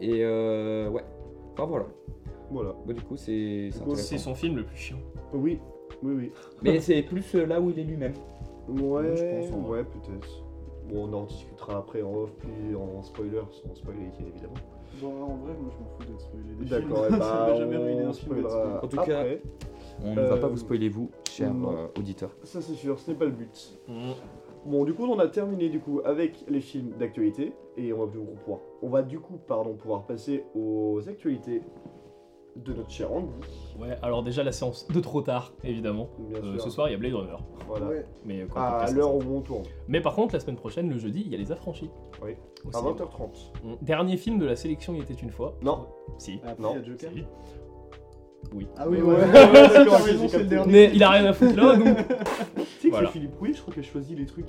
Et 0.00 0.20
euh, 0.24 0.88
ouais, 0.88 1.04
enfin 1.52 1.66
voilà. 1.66 1.86
Voilà. 2.50 2.74
Bah, 2.86 2.94
du 2.94 3.02
coup, 3.02 3.16
c'est 3.16 3.70
c'est 3.96 4.18
son 4.18 4.34
film 4.34 4.56
le 4.56 4.64
plus 4.64 4.76
chiant. 4.76 4.98
Oui, 5.34 5.60
oui, 6.02 6.14
oui. 6.14 6.32
Mais 6.62 6.80
c'est 6.80 7.02
plus 7.02 7.34
euh, 7.34 7.44
là 7.44 7.60
où 7.60 7.70
il 7.70 7.78
est 7.78 7.84
lui-même. 7.84 8.14
Ouais, 8.68 9.16
je 9.16 9.50
pense, 9.50 9.68
ouais, 9.68 9.84
peut-être. 9.84 10.44
Bon, 10.88 11.08
on 11.08 11.12
en 11.12 11.24
discutera 11.24 11.78
après 11.78 12.02
en 12.02 12.14
off, 12.14 12.32
puis 12.38 12.74
en 12.74 13.02
spoiler, 13.02 13.40
sans 13.50 13.74
spoiler 13.74 14.10
évidemment. 14.20 14.54
Bon, 15.00 15.08
en 15.22 15.36
vrai, 15.36 15.52
moi 15.60 15.70
je 15.72 15.78
m'en 15.82 15.88
fous 15.90 16.04
d'être 16.10 16.20
spoilé 16.20 16.44
des 16.60 16.64
D'accord, 16.64 17.04
films. 17.06 17.16
et 17.16 17.18
bah, 17.18 17.24
Ça 17.24 17.46
m'a 17.50 17.54
jamais 17.56 17.76
ruiné 17.76 18.02
un 18.04 18.08
on 18.08 18.12
film 18.12 18.36
d'être 18.36 18.50
spoilera 18.50 18.50
spoilé. 18.50 18.76
En 18.82 18.88
tout 18.88 18.96
cas, 19.10 19.18
après. 19.20 19.42
On 20.04 20.14
ne 20.14 20.20
va 20.20 20.36
pas 20.36 20.46
Euh, 20.46 20.50
vous 20.50 20.56
spoiler 20.56 20.88
vous, 20.88 21.10
cher 21.30 21.54
non. 21.54 21.72
euh, 21.72 21.86
auditeur. 21.98 22.30
Ça 22.42 22.60
c'est 22.60 22.74
sûr, 22.74 22.98
ce 22.98 23.10
n'est 23.10 23.16
pas 23.16 23.24
le 23.26 23.30
but. 23.30 23.78
Mm. 23.88 24.10
Bon, 24.66 24.84
du 24.84 24.94
coup, 24.94 25.04
on 25.04 25.18
a 25.18 25.28
terminé 25.28 25.68
du 25.68 25.78
coup 25.78 26.00
avec 26.04 26.44
les 26.48 26.60
films 26.60 26.90
d'actualité 26.98 27.52
et 27.76 27.92
on 27.92 28.04
va 28.04 28.10
du 28.12 28.18
coup 28.18 28.24
pouvoir, 28.44 28.60
on 28.82 28.88
va 28.88 29.02
du 29.02 29.20
coup, 29.20 29.38
pardon, 29.46 29.74
pouvoir 29.74 30.04
passer 30.06 30.44
aux 30.54 31.00
actualités 31.08 31.60
de 32.56 32.72
notre 32.72 32.90
cher 32.90 33.12
Andy. 33.12 33.28
Ouais, 33.80 33.96
alors 34.00 34.22
déjà 34.22 34.42
la 34.44 34.52
séance 34.52 34.86
de 34.88 35.00
trop 35.00 35.20
tard, 35.22 35.52
évidemment. 35.64 36.08
Bien 36.30 36.38
Euh, 36.38 36.52
sûr. 36.52 36.60
ce 36.62 36.70
soir, 36.70 36.88
il 36.88 36.92
y 36.92 36.94
a 36.94 36.98
Blade 36.98 37.14
Runner. 37.14 37.36
Voilà. 37.66 37.86
Ouais. 37.88 38.06
Mais 38.24 38.42
euh, 38.42 38.46
quoi, 38.46 38.62
À 38.62 38.90
l'heure 38.92 39.14
où 39.14 39.22
on 39.28 39.40
tourne, 39.40 39.64
Mais 39.88 40.00
par 40.00 40.14
contre, 40.14 40.34
la 40.34 40.40
semaine 40.40 40.56
prochaine, 40.56 40.88
le 40.88 40.98
jeudi, 40.98 41.22
il 41.26 41.32
y 41.32 41.34
a 41.34 41.38
les 41.38 41.50
affranchis. 41.52 41.90
Oui. 42.24 42.32
Au 42.64 42.68
à 42.70 42.78
cinéma. 42.80 42.96
20h30. 42.96 43.28
Mm. 43.62 43.74
Dernier 43.82 44.16
film 44.16 44.38
de 44.38 44.46
la 44.46 44.56
sélection, 44.56 44.94
il 44.94 45.02
était 45.02 45.14
une 45.14 45.30
fois. 45.30 45.54
Non. 45.62 45.86
Si. 46.18 46.40
Après, 46.44 46.62
Non. 46.62 46.72
il 46.74 46.78
y 46.78 46.82
a 46.82 46.84
Joker. 46.84 47.10
Si. 47.14 47.24
Oui. 48.54 48.66
Ah 48.76 48.88
oui, 48.88 49.00
Ouais, 49.00 49.16
d'accord, 49.32 50.00
c'est 50.28 50.38
le 50.38 50.44
dernier. 50.44 50.72
Mais 50.72 50.90
il 50.94 51.02
a 51.02 51.10
rien 51.10 51.24
à 51.26 51.32
foutre 51.32 51.56
là, 51.56 51.76
donc. 51.76 51.96
Tu 52.56 52.62
sais 52.80 52.88
que 52.88 52.90
Voilà. 52.90 53.06
c'est 53.08 53.12
Philippe 53.14 53.34
Rouy, 53.38 53.54
je 53.54 53.60
crois 53.62 53.74
qu'il 53.74 53.82
a 53.82 53.86
choisi 53.86 54.14
les 54.14 54.26
trucs. 54.26 54.48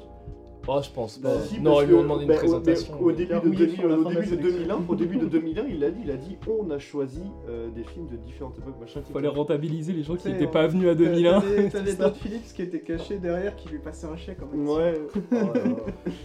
Oh, 0.68 0.80
je 0.84 0.90
pense 0.90 1.18
pas. 1.20 1.40
Si, 1.42 1.60
non, 1.62 1.82
ils 1.82 1.88
lui 1.88 1.94
ont 1.96 2.02
demandé 2.02 2.26
une 2.26 2.32
au- 2.32 2.36
présentation. 2.36 3.00
Au, 3.02 3.12
début 3.12 3.26
de, 3.26 3.30
Carouillé 3.30 3.58
2000, 3.58 3.76
sur 3.80 3.88
la 3.88 3.98
au 3.98 4.04
fin 4.04 4.10
de 4.10 4.16
la 4.16 4.22
début 4.22 4.36
de 4.36 4.42
sélection. 4.42 4.60
2001, 4.80 4.86
au 4.88 4.96
début 4.96 5.18
de 5.18 5.26
2001, 5.28 5.64
il 5.68 5.84
a 5.84 5.92
dit, 5.92 6.02
il 6.04 6.12
a 6.12 6.16
dit, 6.18 6.38
on 6.50 6.70
a 6.72 6.80
choisi 6.80 7.22
euh, 7.50 7.70
des 7.70 7.84
films 7.84 8.08
de 8.08 8.16
différentes 8.18 8.58
époques, 8.58 8.80
machin. 8.80 9.02
Il 9.08 9.14
fallait 9.14 9.28
rentabiliser 9.28 9.94
les 9.94 10.04
gens 10.04 10.16
qui 10.16 10.28
n'étaient 10.28 10.48
pas 10.48 10.66
venus 10.68 10.90
à 10.90 10.96
2001. 10.96 11.42
T'avais- 11.70 11.96
Todd 11.96 12.16
Phillips 12.16 12.54
qui 12.56 12.62
était 12.64 12.82
caché 12.82 13.18
derrière 13.20 13.56
qui 13.56 13.70
lui 13.70 13.80
passait 13.80 14.08
un 14.08 14.16
chèque 14.18 14.40
en. 14.42 14.56
Ouais. 14.58 14.94
Oh 15.32 15.36
là 15.36 15.54
là. 15.54 15.76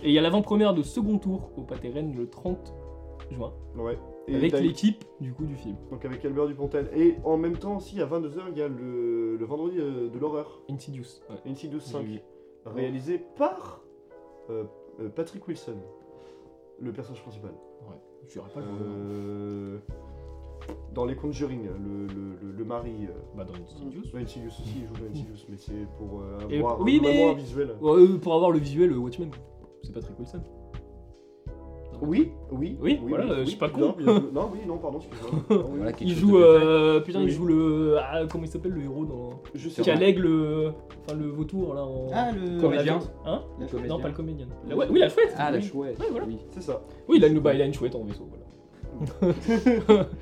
Et 0.02 0.08
il 0.08 0.12
y 0.12 0.18
a 0.18 0.22
l'avant-première 0.22 0.72
de 0.74 0.82
second 0.82 1.18
tour 1.18 1.50
au 1.56 1.62
Pateren 1.62 2.14
le 2.16 2.26
30 2.28 2.72
juin. 3.30 3.52
ouais. 3.76 3.98
Et 4.28 4.36
avec 4.36 4.52
l'équipe 4.60 5.04
du 5.20 5.32
coup 5.32 5.44
du 5.44 5.56
film. 5.56 5.76
Donc 5.90 6.04
avec 6.04 6.24
Albert 6.24 6.46
Dupontel. 6.46 6.88
Et 6.96 7.16
en 7.24 7.36
même 7.36 7.56
temps 7.56 7.76
aussi, 7.78 8.00
à 8.00 8.06
22h, 8.06 8.42
il 8.52 8.58
y 8.58 8.62
a 8.62 8.68
le, 8.68 9.36
le 9.36 9.44
vendredi 9.44 9.76
euh, 9.80 10.08
de 10.08 10.18
l'horreur, 10.18 10.62
Insidious. 10.70 11.20
Ouais. 11.28 11.50
Insidious 11.50 11.80
5, 11.80 12.00
J'ai 12.02 12.06
vu. 12.06 12.20
réalisé 12.66 13.20
par 13.36 13.82
euh, 14.50 14.64
euh, 15.00 15.08
Patrick 15.08 15.46
Wilson, 15.46 15.76
le 16.80 16.92
personnage 16.92 17.22
principal. 17.22 17.52
Je 18.28 18.34
dirais 18.34 18.50
pas 18.54 18.60
que- 18.60 18.66
Euh, 18.66 19.78
dans 20.94 21.04
les 21.04 21.16
Conjuring, 21.16 21.64
le, 21.64 22.06
le, 22.06 22.36
le, 22.42 22.52
le 22.58 22.64
mari. 22.64 23.06
euh, 23.08 23.12
Bah 23.36 23.44
dans 23.44 23.54
Insidious. 23.54 24.02
Ouais, 24.14 24.22
Insidious 24.22 24.48
aussi, 24.48 24.62
il 24.82 24.86
joue 24.86 24.94
dans 25.04 25.10
Insidious, 25.10 25.46
mais 25.48 25.56
c'est 25.56 25.86
pour 25.98 26.20
euh, 26.20 26.38
Et- 26.50 26.58
avoir 26.58 26.80
oui, 26.80 27.00
mais- 27.02 27.30
un 27.30 27.34
visuel. 27.34 27.74
Euh, 27.82 28.18
pour 28.18 28.34
avoir 28.34 28.50
le 28.50 28.58
visuel 28.58 28.92
Watchmen. 28.96 29.30
C'est 29.82 29.92
Patrick 29.92 30.18
Wilson. 30.18 30.42
Oui, 32.02 32.32
oui. 32.50 32.78
Oui, 32.80 32.98
voilà, 33.06 33.24
euh, 33.30 33.40
je 33.44 33.50
suis 33.50 33.58
pas 33.58 33.68
con. 33.68 33.94
Non, 34.32 34.50
oui, 34.52 34.60
non, 34.66 34.78
pardon, 34.78 34.98
excuse-moi. 34.98 35.30
Non, 35.50 35.56
oui, 35.56 35.64
Voilà, 35.76 35.86
oui. 35.86 35.92
quelque 35.98 36.04
Il 36.10 36.14
joue 36.16 36.38
euh, 36.38 37.00
putain, 37.00 37.20
il 37.20 37.30
joue 37.30 37.44
le 37.46 37.96
ah, 37.98 38.22
comment 38.30 38.44
il 38.44 38.50
s'appelle 38.50 38.72
le 38.72 38.82
héros 38.82 39.04
dans 39.04 39.30
Je 39.54 39.68
sais 39.68 39.82
qui 39.82 39.90
a 39.90 39.94
l'aigle 39.94 40.26
euh, 40.26 40.70
enfin 41.06 41.16
le 41.18 41.26
vautour 41.28 41.74
là 41.74 41.84
en 41.84 42.06
Ah, 42.12 42.30
le. 42.32 42.60
Comédien. 42.60 42.98
Hein 43.26 43.42
Le 43.58 43.86
Non, 43.88 43.98
pas 43.98 44.08
le 44.08 44.14
comédien. 44.14 44.46
La- 44.68 44.76
ouais, 44.76 44.86
oui, 44.90 44.98
la 44.98 45.08
chouette. 45.08 45.34
Ah, 45.36 45.50
la 45.50 45.58
oui. 45.58 45.62
chouette. 45.64 45.98
Ouais, 45.98 46.06
voilà. 46.10 46.26
Oui, 46.26 46.38
C'est 46.50 46.62
ça. 46.62 46.80
Oui, 47.08 47.16
il 47.18 47.24
a 47.24 47.28
une 47.28 47.38
bah, 47.40 47.54
il 47.54 47.60
a 47.62 47.66
une 47.66 47.74
chouette 47.74 47.94
en 47.94 48.04
vaisseau 48.04 48.26
voilà. 48.28 48.44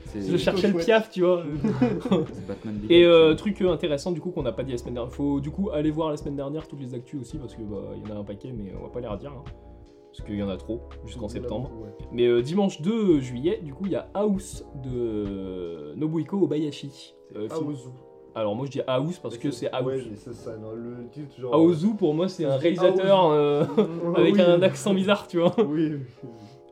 c'est 0.07 0.21
Je 0.23 0.37
cherchais 0.37 0.67
le 0.69 0.73
chouette. 0.75 0.85
piaf, 0.87 1.11
tu 1.11 1.23
vois. 1.23 1.43
c'est 2.33 2.47
Batman 2.47 2.75
Begins. 2.75 2.95
Et 2.95 3.05
euh, 3.05 3.35
truc 3.35 3.61
euh, 3.63 3.73
intéressant 3.73 4.13
du 4.13 4.21
coup 4.21 4.31
qu'on 4.31 4.43
n'a 4.43 4.53
pas 4.53 4.63
dit 4.63 4.73
la 4.73 4.79
semaine 4.79 4.95
dernière. 4.95 5.13
Faut 5.13 5.41
du 5.41 5.51
coup 5.51 5.71
aller 5.71 5.91
voir 5.91 6.11
la 6.11 6.17
semaine 6.17 6.37
dernière 6.37 6.67
toutes 6.69 6.81
les 6.81 6.95
actus 6.95 7.21
aussi 7.21 7.39
parce 7.39 7.55
que 7.55 7.63
bah 7.63 7.79
il 7.97 8.09
y 8.09 8.13
en 8.13 8.17
a 8.17 8.19
un 8.21 8.25
paquet 8.25 8.53
mais 8.57 8.73
on 8.79 8.85
va 8.85 8.91
pas 8.91 9.01
les 9.01 9.07
redire. 9.09 9.33
hein. 9.33 9.45
Parce 10.19 10.29
qu'il 10.29 10.39
y 10.39 10.43
en 10.43 10.49
a 10.49 10.57
trop 10.57 10.81
jusqu'en 11.05 11.29
septembre. 11.29 11.71
Ouais. 11.81 11.89
Mais 12.13 12.27
euh, 12.27 12.43
dimanche 12.43 12.81
2 12.83 13.21
juillet, 13.21 13.61
du 13.63 13.73
coup, 13.73 13.87
il 13.87 13.93
y 13.93 13.97
a 13.97 14.09
House 14.15 14.65
de 14.83 15.95
Nobuhiko 15.97 16.39
Obayashi. 16.43 17.15
Euh, 17.37 17.49
Aozu. 17.51 17.89
Alors 18.35 18.55
moi 18.55 18.67
je 18.67 18.71
dis 18.71 18.81
House 18.87 19.19
parce 19.19 19.37
que 19.37 19.51
c'est 19.51 19.71
House. 19.73 19.87
Ouais, 19.87 20.03
c'est 20.15 20.35
ça, 20.35 20.57
non, 20.57 20.73
le 20.73 21.09
titre 21.11 21.41
genre. 21.41 21.55
Aozu 21.55 21.95
pour 21.95 22.15
moi 22.15 22.29
c'est 22.29 22.45
un 22.45 22.57
réalisateur 22.57 23.31
euh, 23.31 23.65
avec 24.17 24.35
Oui. 24.35 24.41
un 24.41 24.63
accent 24.63 24.95
bizarre, 24.95 25.27
tu 25.27 25.39
vois. 25.39 25.55
Oui. 25.67 25.95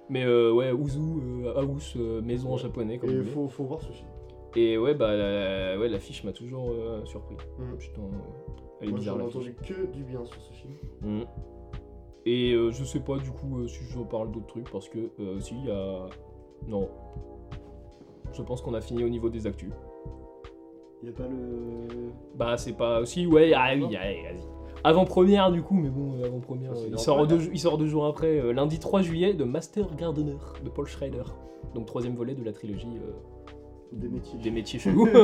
Mais 0.09 0.24
euh, 0.24 0.53
ouais, 0.53 0.70
euh, 0.72 1.53
House, 1.57 1.94
euh, 1.97 2.22
maison 2.22 2.53
en 2.53 2.57
japonais 2.57 2.99
comme 2.99 3.11
Et 3.11 3.14
il 3.14 3.24
faut, 3.24 3.49
faut 3.49 3.64
voir 3.64 3.80
ce 3.80 3.90
film. 3.90 4.09
Et 4.55 4.78
ouais, 4.78 4.94
bah 4.94 5.14
la, 5.14 5.78
ouais, 5.78 5.88
l'affiche 5.88 6.24
m'a 6.24 6.32
toujours 6.32 6.70
euh, 6.70 7.05
surpris. 7.05 7.36
Mm. 7.59 7.76
Putain, 7.76 8.03
elle 8.80 8.88
est 8.88 8.90
Moi, 8.90 8.99
bizarre 9.01 9.16
j'en 9.18 9.24
ai 9.24 9.26
entendu 9.26 9.55
que 9.55 9.86
du 9.86 10.05
bien 10.05 10.24
sur 10.24 10.40
ce 10.40 10.53
film. 10.53 10.74
Mm. 11.03 11.22
Et 12.27 12.55
euh, 12.55 12.72
je 12.72 12.83
sais 12.83 12.99
pas 12.99 13.18
du 13.18 13.31
coup 13.31 13.61
euh, 13.61 13.68
si 13.68 13.85
je 13.85 14.01
parle 14.01 14.33
d'autres 14.33 14.49
trucs 14.49 14.68
parce 14.70 14.89
que 14.89 14.99
euh, 15.20 15.39
si 15.39 15.55
il 15.55 15.66
y 15.66 15.70
a. 15.70 16.07
Non. 16.66 16.89
Je 18.33 18.43
pense 18.43 18.61
qu'on 18.61 18.74
a 18.74 18.81
fini 18.81 19.05
au 19.05 19.09
niveau 19.09 19.31
des 19.31 19.47
actus. 19.47 19.70
Il 21.05 21.09
a 21.09 21.12
pas 21.12 21.29
le. 21.29 22.11
Bah 22.35 22.57
c'est 22.57 22.72
pas. 22.72 23.07
Si 23.07 23.27
ouais, 23.29 23.53
ah 23.55 23.70
oui, 23.77 23.95
allez, 23.95 24.22
vas-y. 24.22 24.45
Avant-première 24.83 25.53
du 25.53 25.62
coup, 25.62 25.74
mais 25.74 25.89
bon, 25.89 26.20
avant-première. 26.22 26.77
C'est 26.77 26.89
il, 26.89 26.99
sort 26.99 27.27
deux, 27.29 27.49
il 27.53 27.61
sort 27.61 27.79
deux 27.79 27.87
jours 27.87 28.07
après, 28.07 28.53
lundi 28.53 28.81
3 28.81 29.03
juillet, 29.03 29.33
de 29.33 29.45
Master 29.45 29.95
Gardener 29.95 30.37
de 30.64 30.68
Paul 30.68 30.87
Schrader. 30.87 31.22
Donc 31.74 31.87
troisième 31.87 32.16
volet 32.16 32.35
de 32.35 32.43
la 32.43 32.53
trilogie 32.53 32.89
Des 33.93 34.09
métiers. 34.09 34.39
des 34.39 34.51
métiers 34.51 34.79
chelous. 34.81 35.09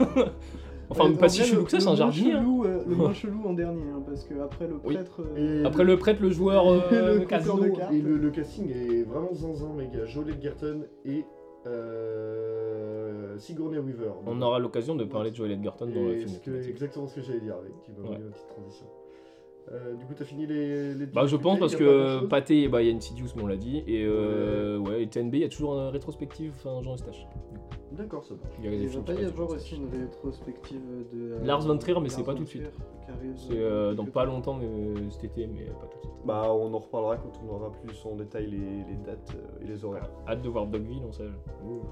enfin, 0.90 1.10
Ouais, 1.10 1.16
pas 1.16 1.28
si 1.28 1.42
chelou 1.42 1.64
que 1.64 1.70
ça, 1.70 1.80
c'est 1.80 1.88
un 1.88 1.94
jardinier. 1.94 2.32
hein. 2.32 2.40
chelou, 2.40 2.64
euh, 2.64 2.82
le 2.86 2.94
moins 2.96 3.12
chelou 3.12 3.40
en 3.46 3.52
dernier, 3.54 3.82
hein, 3.94 4.02
parce 4.06 4.24
que 4.24 4.34
après 4.40 4.66
le 4.66 4.74
Oui. 4.84 4.94
prêtre. 4.94 5.22
euh, 5.36 5.62
Et 5.62 5.66
Après 5.66 5.84
le 5.84 5.96
prêtre, 5.96 6.20
le 6.22 6.30
joueur 6.30 6.64
euh, 6.92 7.18
Le 7.20 7.24
casino. 7.24 7.74
cartes. 7.76 7.92
Et 7.92 8.00
le, 8.00 8.16
le 8.18 8.30
casting 8.30 8.68
est 8.70 9.02
vraiment 9.04 9.32
zinzin, 9.32 9.72
mec. 9.76 9.88
Il 9.92 9.98
y 9.98 10.02
a 10.02 10.06
Joel 10.06 10.30
Edgerton 10.30 10.82
et 11.04 11.24
euh, 11.66 13.38
Sigourney 13.38 13.78
Weaver. 13.78 14.12
On 14.26 14.40
aura 14.42 14.58
l'occasion 14.58 14.94
de 14.94 15.04
parler 15.04 15.30
de 15.30 15.36
Joel 15.36 15.52
Edgerton 15.52 15.86
dans 15.86 16.02
le 16.02 16.16
film. 16.16 16.28
ce 16.28 16.38
que- 16.38 16.50
automatique. 16.50 16.70
exactement 16.70 17.06
ce 17.06 17.14
que 17.16 17.22
j'allais 17.22 17.40
dire 17.40 17.54
avec. 17.56 17.72
Tu 17.84 17.92
m'as 17.92 18.08
une 18.16 18.30
petite 18.30 18.48
transition. 18.48 18.86
Euh, 19.72 19.94
du 19.94 20.04
coup, 20.06 20.14
t'as 20.16 20.24
fini 20.24 20.46
les. 20.46 20.94
les 20.94 21.06
Bah 21.06 21.26
je 21.26 21.36
pense 21.36 21.58
parce 21.58 21.76
que 21.76 22.24
Pâté, 22.26 22.66
bah 22.68 22.82
il 22.82 22.88
y 22.88 22.92
a 22.92 22.96
Insidious, 22.96 23.28
mais 23.36 23.42
on 23.42 23.46
l'a 23.46 23.56
dit, 23.58 23.84
et 23.86 24.04
euh, 24.04 24.78
ouais, 24.78 25.02
et 25.02 25.06
TNB, 25.06 25.34
il 25.34 25.40
y 25.42 25.44
a 25.44 25.48
toujours 25.48 25.78
un 25.78 25.90
rétrospective, 25.90 26.52
enfin 26.56 26.82
Jean 26.82 26.94
Eustache. 26.94 27.26
D'accord, 27.92 28.24
ça 28.24 28.34
marche. 28.34 28.54
Il 28.58 28.64
y 28.64 28.68
a 28.68 28.70
des 28.70 28.76
Il 28.78 28.86
va 28.86 28.90
films 28.92 29.04
pas 29.04 29.12
y 29.14 29.24
avoir 29.24 29.50
aussi 29.50 29.76
une 29.76 29.88
rétrospective 29.90 30.80
de. 31.12 31.32
euh, 31.32 31.44
Lars 31.44 31.60
von 31.62 31.76
Trier, 31.76 31.98
mais 32.00 32.08
c'est 32.08 32.22
pas 32.22 32.34
tout 32.34 32.44
de 32.44 32.48
suite. 32.48 32.70
C'est 33.34 33.58
euh, 33.58 33.94
dans 33.94 34.04
quelque 34.04 34.14
pas 34.14 34.24
longtemps 34.24 34.58
euh, 34.62 34.94
cet 35.10 35.24
été, 35.24 35.46
mais 35.48 35.64
pas 35.64 35.86
tout 35.90 35.96
de 35.98 36.02
suite. 36.02 36.12
Bah, 36.24 36.44
on 36.52 36.72
en 36.72 36.78
reparlera 36.78 37.16
quand 37.16 37.32
on 37.44 37.52
aura 37.54 37.72
plus 37.72 38.00
en 38.06 38.14
détail 38.14 38.46
les, 38.46 38.58
les 38.58 38.96
dates 39.04 39.34
euh, 39.34 39.64
et 39.64 39.66
les 39.66 39.84
horaires. 39.84 40.08
Hâte 40.28 40.40
de 40.42 40.48
voir 40.48 40.66
Dogville 40.66 41.02
en 41.04 41.10
salle. 41.12 41.32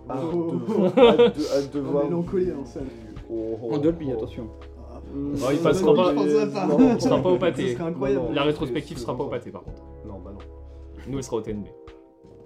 Hâte 0.08 0.18
Oh. 0.32 0.52
de, 0.52 0.98
hâte 1.00 1.36
de, 1.36 1.42
hâte 1.56 1.72
de 1.74 1.80
En 1.80 1.82
voir. 1.90 2.04
mélancolie, 2.04 2.52
en 2.52 2.64
salle. 2.64 2.84
En 3.30 3.78
Dolby, 3.78 4.12
attention. 4.12 4.48
Ah, 4.90 5.00
Mm, 5.14 5.34
Oh, 5.42 5.48
il 5.52 5.58
euh, 5.58 5.62
passera 5.62 5.86
non, 5.90 5.96
pas- 5.96 6.14
pas. 6.14 6.66
Non, 7.08 7.22
pas 7.22 7.28
au 7.30 7.34
Ce 7.34 7.38
pâté. 7.40 7.72
serait 7.72 7.84
incroyable. 7.84 8.20
Non, 8.22 8.28
non. 8.28 8.34
La 8.34 8.42
c'est- 8.42 8.46
rétrospective 8.48 8.96
c'est 8.98 9.02
sera 9.04 9.16
pas 9.16 9.24
au 9.24 9.28
pâté 9.28 9.50
par 9.50 9.62
contre. 9.64 9.82
Non, 10.06 10.18
bah 10.22 10.32
non. 10.32 10.38
Nous, 11.08 11.16
elle 11.18 11.24
sera 11.24 11.36
au 11.36 11.40
TNB. 11.40 11.66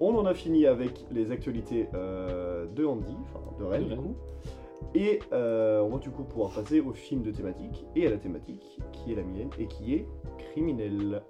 On 0.05 0.17
en 0.17 0.27
a 0.27 0.35
fini 0.35 0.67
avec 0.67 1.05
les 1.13 1.31
actualités 1.31 1.87
euh, 1.95 2.67
de 2.67 2.85
Andy, 2.85 3.15
enfin 3.23 3.39
de 3.57 3.65
Rennes 3.65 3.87
du 3.87 3.97
coup. 3.97 4.17
Et 4.97 5.21
euh, 5.33 5.81
on 5.81 5.91
va 5.91 5.99
du 5.99 6.11
coup 6.11 6.25
pouvoir 6.25 6.51
passer 6.51 6.81
au 6.81 6.93
film 6.93 7.23
de 7.23 7.31
thématique 7.31 7.87
et 7.95 8.09
à 8.09 8.11
la 8.11 8.17
thématique 8.17 8.81
qui 8.91 9.13
est 9.13 9.15
la 9.15 9.23
mienne 9.23 9.51
et 9.61 9.67
qui 9.69 9.95
est 9.95 10.09
criminel. 10.39 11.23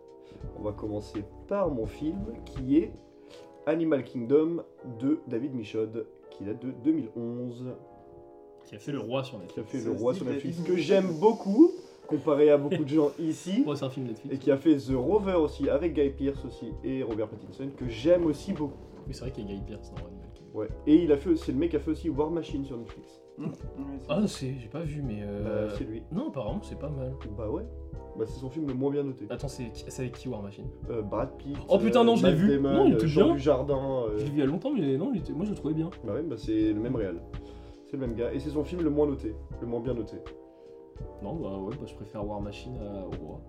On 0.58 0.62
va 0.62 0.72
commencer 0.72 1.22
par 1.48 1.70
mon 1.70 1.84
film 1.84 2.24
qui 2.46 2.78
est 2.78 2.94
Animal 3.66 4.04
Kingdom 4.04 4.64
de 4.98 5.20
David 5.26 5.54
Michaud 5.54 6.06
qui 6.30 6.44
date 6.44 6.64
de 6.64 6.70
2011. 6.82 7.74
Qui 8.64 8.76
a 8.76 8.78
fait 8.78 8.92
le 8.92 9.00
roi 9.00 9.22
sur 9.22 9.36
Qui 9.48 9.60
a 9.60 9.62
Netflix. 9.62 9.84
fait 9.84 9.90
Le 9.90 10.00
Roi 10.00 10.14
sur 10.14 10.24
Netflix 10.24 10.62
que 10.62 10.76
j'aime 10.78 11.12
beaucoup 11.20 11.72
comparé 12.16 12.50
à 12.50 12.56
beaucoup 12.58 12.84
de 12.84 12.88
gens 12.88 13.10
ici. 13.18 13.64
Ouais, 13.66 13.76
c'est 13.76 13.84
un 13.84 13.90
film 13.90 14.06
Netflix. 14.06 14.34
Et 14.34 14.38
qui 14.38 14.50
a 14.50 14.56
fait 14.56 14.76
The 14.76 14.94
Rover 14.94 15.34
aussi 15.34 15.68
avec 15.68 15.94
Guy 15.94 16.10
Pearce 16.10 16.44
aussi 16.44 16.72
et 16.84 17.02
Robert 17.02 17.28
Pattinson 17.28 17.68
que 17.76 17.88
j'aime 17.88 18.26
aussi 18.26 18.52
beaucoup. 18.52 18.72
Oui, 19.06 19.14
c'est 19.14 19.20
vrai 19.22 19.30
qu'il 19.32 19.48
y 19.48 19.52
a 19.52 19.54
Guy 19.56 19.62
Pearce 19.66 19.90
dans 19.90 19.96
Kingdom. 19.96 20.18
Ouais. 20.54 20.68
Et 20.86 21.02
il 21.04 21.10
a 21.12 21.16
fait, 21.16 21.34
c'est 21.36 21.52
le 21.52 21.58
mec 21.58 21.70
qui 21.70 21.76
a 21.76 21.80
fait 21.80 21.90
aussi 21.90 22.10
War 22.10 22.30
Machine 22.30 22.64
sur 22.64 22.76
Netflix. 22.76 23.20
C'est- 23.38 23.64
Ah, 24.10 24.20
c'est, 24.26 24.54
j'ai 24.60 24.68
pas 24.68 24.80
vu, 24.82 25.02
mais. 25.02 25.22
Euh, 25.22 25.68
Euh... 25.68 25.70
c'est 25.78 25.84
lui. 25.84 26.02
Non, 26.12 26.28
apparemment, 26.28 26.60
c'est 26.62 26.78
pas 26.78 26.90
mal. 26.90 27.14
Bah 27.36 27.48
ouais. 27.48 27.62
Bah 28.18 28.24
c'est 28.26 28.38
son 28.38 28.50
film 28.50 28.66
le 28.68 28.74
moins 28.74 28.90
bien 28.90 29.02
noté. 29.02 29.24
Attends, 29.30 29.48
c'est, 29.48 29.70
c'est 29.72 30.02
avec 30.02 30.12
qui 30.18 30.28
War 30.28 30.42
Machine? 30.42 30.66
Euh, 30.90 31.00
Brad 31.00 31.30
Pitt. 31.38 31.56
Oh, 31.70 31.78
putain, 31.78 32.04
non, 32.04 32.14
je 32.16 32.26
l'ai 32.26 32.34
vu. 32.34 32.48
Damon, 32.48 32.72
Non, 32.74 32.86
il 32.86 32.92
était 32.94 33.08
Jean 33.08 33.24
bien. 33.24 33.34
Dujardin. 33.34 34.04
euh, 34.06 34.18
Je 34.18 34.24
l'ai 34.24 34.30
vu 34.30 34.30
il 34.34 34.38
y 34.40 34.42
a 34.42 34.46
longtemps, 34.46 34.70
mais 34.70 34.98
non, 34.98 35.12
il 35.14 35.20
était- 35.20 35.32
moi 35.32 35.46
je 35.46 35.50
le 35.50 35.56
trouvais 35.56 35.72
bien. 35.72 35.88
Bah 36.04 36.12
ouais, 36.12 36.22
bah 36.22 36.36
c'est 36.36 36.72
le 36.74 36.78
même 36.80 36.94
réal. 36.94 37.22
C'est 37.86 37.96
le 37.96 38.06
même 38.06 38.14
gars. 38.14 38.30
Et 38.34 38.38
c'est 38.38 38.50
son 38.50 38.64
film 38.64 38.82
le 38.82 38.90
moins 38.90 39.06
noté. 39.06 39.34
Le 39.62 39.66
moins 39.66 39.80
bien 39.80 39.94
noté. 39.94 40.16
Non, 41.22 41.34
bah 41.34 41.56
ouais, 41.58 41.74
bah, 41.78 41.86
je 41.86 41.94
préfère 41.94 42.26
War 42.26 42.40
Machine 42.40 42.76
à- 42.78 43.06
au 43.06 43.26
roi. 43.26 43.40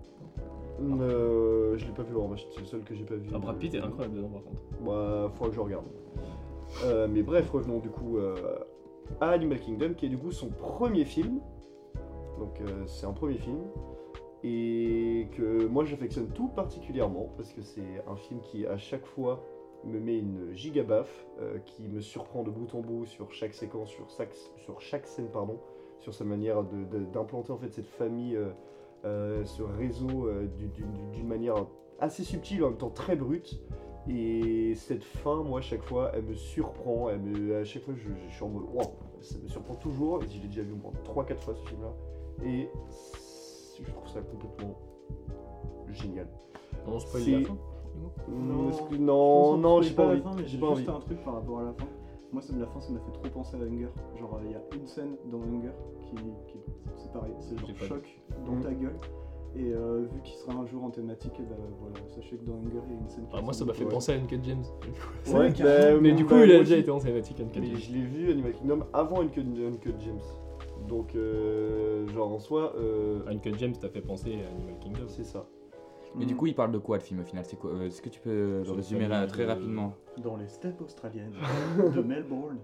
Euh, 0.80 1.76
je 1.76 1.86
l'ai 1.86 1.92
pas 1.92 2.02
vu 2.02 2.14
War 2.14 2.28
Machine, 2.28 2.48
c'est 2.52 2.60
le 2.60 2.66
seul 2.66 2.82
que 2.84 2.94
j'ai 2.94 3.04
pas 3.04 3.14
vu. 3.14 3.28
Ah, 3.34 3.38
Brad 3.38 3.58
Pitt 3.58 3.74
est 3.74 3.80
incroyable 3.80 4.16
dedans 4.16 4.28
par 4.28 4.42
contre. 4.42 4.60
Bah, 4.84 5.30
faudra 5.34 5.48
que 5.48 5.54
je 5.54 5.60
regarde. 5.60 5.84
Euh, 6.84 7.06
mais 7.08 7.22
bref, 7.22 7.50
revenons 7.50 7.78
du 7.78 7.90
coup 7.90 8.18
euh, 8.18 8.34
à 9.20 9.30
Animal 9.30 9.60
Kingdom, 9.60 9.94
qui 9.94 10.06
est 10.06 10.08
du 10.08 10.18
coup 10.18 10.32
son 10.32 10.48
premier 10.48 11.04
film. 11.04 11.40
Donc, 12.38 12.60
euh, 12.60 12.84
c'est 12.86 13.06
un 13.06 13.12
premier 13.12 13.38
film. 13.38 13.60
et 14.42 15.28
que 15.32 15.66
moi 15.68 15.84
j'affectionne 15.84 16.28
tout 16.28 16.48
particulièrement 16.48 17.30
parce 17.36 17.52
que 17.54 17.62
c'est 17.62 18.02
un 18.06 18.16
film 18.16 18.40
qui 18.40 18.66
à 18.66 18.76
chaque 18.76 19.06
fois 19.06 19.42
me 19.84 19.98
met 19.98 20.18
une 20.18 20.52
giga 20.54 20.82
baffe, 20.82 21.26
qui 21.66 21.88
me 21.88 22.00
surprend 22.00 22.42
de 22.42 22.50
bout 22.50 22.74
en 22.74 22.80
bout 22.80 23.06
sur 23.06 23.32
chaque 23.32 23.54
séquence, 23.54 23.88
sur 23.90 24.08
chaque, 24.10 24.34
sur 24.56 24.80
chaque 24.80 25.06
scène, 25.06 25.28
pardon, 25.32 25.58
sur 26.04 26.12
sa 26.14 26.24
manière 26.24 26.62
d'implanter 27.12 27.50
en 27.50 27.56
fait 27.56 27.72
cette 27.72 27.86
famille, 27.86 28.36
euh, 28.36 28.50
euh, 29.06 29.44
ce 29.44 29.62
réseau 29.62 30.26
euh, 30.28 30.46
du- 30.58 30.68
du- 30.68 30.82
du- 30.82 31.06
d'une 31.16 31.26
manière 31.26 31.56
assez 31.98 32.22
subtile 32.24 32.62
en 32.64 32.68
même 32.68 32.78
temps 32.78 32.90
très 32.90 33.16
brute. 33.16 33.58
Et 34.06 34.74
cette 34.74 35.02
fin, 35.02 35.42
moi, 35.42 35.60
à 35.60 35.62
chaque 35.62 35.82
fois, 35.82 36.10
elle 36.14 36.24
me 36.24 36.34
surprend. 36.34 37.08
Elle 37.08 37.20
me, 37.20 37.56
à 37.56 37.64
chaque 37.64 37.82
fois, 37.84 37.94
je, 37.96 38.10
je 38.28 38.34
suis 38.34 38.44
en 38.44 38.48
mode 38.50 38.64
waouh, 38.74 38.84
ça 39.22 39.38
me 39.42 39.48
surprend 39.48 39.74
toujours. 39.76 40.20
Je 40.20 40.42
l'ai 40.42 40.48
déjà 40.48 40.60
vu 40.62 40.72
au 40.72 40.76
moins 40.76 40.92
3-4 41.04 41.38
fois 41.40 41.54
ce 41.54 41.66
film-là. 41.70 41.92
Et 42.44 42.68
je 43.82 43.90
trouve 43.90 44.06
ça 44.08 44.20
complètement 44.20 44.74
génial. 45.90 46.28
On 46.86 46.98
spoil 46.98 47.22
C'est- 47.22 47.30
la 47.30 47.44
fin. 47.46 47.56
Non, 48.28 48.70
Je 48.72 48.96
non, 48.98 49.56
non, 49.56 49.76
qu'on 49.76 49.82
j'ai 49.82 49.94
pas 49.94 50.04
la 50.04 50.10
envie. 50.12 50.20
fin, 50.20 50.34
mais 50.36 50.42
J'ai 50.46 50.58
juste 50.58 50.88
un 50.88 51.00
truc 51.00 51.24
par 51.24 51.34
rapport 51.34 51.60
à 51.60 51.64
la 51.64 51.72
fin. 51.72 51.86
Moi, 52.34 52.42
ça, 52.42 52.52
la 52.58 52.66
fin, 52.66 52.80
ça 52.80 52.92
m'a 52.92 52.98
fait 52.98 53.12
trop 53.12 53.28
penser 53.32 53.56
à 53.56 53.60
Hunger. 53.60 53.88
Genre, 54.18 54.40
il 54.44 54.50
y 54.50 54.54
a 54.54 54.62
une 54.76 54.86
scène 54.88 55.14
dans 55.30 55.38
Hunger 55.40 55.70
qui, 56.02 56.16
qui 56.48 56.58
c'est 56.96 57.12
pareil, 57.12 57.32
c'est 57.38 57.56
genre 57.58 57.70
choc 57.76 58.04
dans 58.44 58.60
ta 58.60 58.74
gueule. 58.74 58.96
Et 59.56 59.72
euh, 59.72 60.04
vu 60.12 60.20
qu'il 60.24 60.34
sera 60.34 60.52
un 60.54 60.66
jour 60.66 60.82
en 60.82 60.90
thématique, 60.90 61.30
et 61.38 61.44
bah, 61.44 61.54
voilà, 61.80 61.94
sachez 62.12 62.36
que 62.36 62.44
dans 62.44 62.54
Hunger, 62.54 62.80
il 62.88 62.92
y 62.94 62.96
a 62.96 63.00
une 63.00 63.08
scène 63.08 63.24
qui 63.28 63.36
Ah, 63.38 63.40
moi, 63.40 63.52
ça 63.52 63.64
m'a 63.64 63.72
fait 63.72 63.84
Ouais. 63.84 63.90
penser 63.90 64.10
à 64.12 64.16
Uncut 64.16 64.40
James. 64.42 64.64
C'est 65.22 65.32
Ouais, 65.36 65.52
bah, 65.60 66.00
Mais 66.02 66.10
du 66.10 66.24
coup, 66.24 66.34
bah, 66.34 66.44
il 66.44 66.50
a 66.50 66.58
déjà 66.58 66.76
été 66.76 66.90
en 66.90 66.98
thématique 66.98 67.40
Uncut 67.40 67.60
Mais 67.60 67.66
James. 67.68 67.76
je 67.78 67.92
l'ai 67.92 68.02
vu 68.02 68.30
Animal 68.32 68.52
Kingdom 68.52 68.80
avant 68.92 69.20
Uncut, 69.20 69.42
Uncut 69.42 69.94
James. 70.00 70.18
Donc, 70.88 71.14
euh, 71.14 72.04
genre 72.08 72.32
en 72.32 72.40
soi, 72.40 72.72
euh, 72.76 73.20
Uncut 73.28 73.54
James 73.58 73.74
t'a 73.80 73.88
fait 73.88 74.00
penser 74.00 74.34
à 74.44 74.50
Animal 74.50 74.74
Kingdom. 74.80 75.04
c'est 75.06 75.22
ça. 75.24 75.46
Mais 76.16 76.26
du 76.26 76.36
coup, 76.36 76.46
il 76.46 76.54
parle 76.54 76.72
de 76.72 76.78
quoi 76.78 76.96
le 76.98 77.02
film 77.02 77.20
au 77.20 77.24
final? 77.24 77.44
C'est 77.44 77.56
quoi 77.58 77.70
euh, 77.70 77.86
Est-ce 77.86 78.00
que 78.00 78.08
tu 78.08 78.20
peux 78.20 78.62
le 78.64 78.70
résumer 78.72 79.08
là, 79.08 79.16
famille 79.16 79.28
très 79.32 79.42
de- 79.44 79.48
rapidement? 79.48 79.94
Dans 80.22 80.36
les 80.36 80.46
steppes 80.48 80.80
australiennes 80.80 81.32
de 81.94 82.00
Melbourne. 82.02 82.58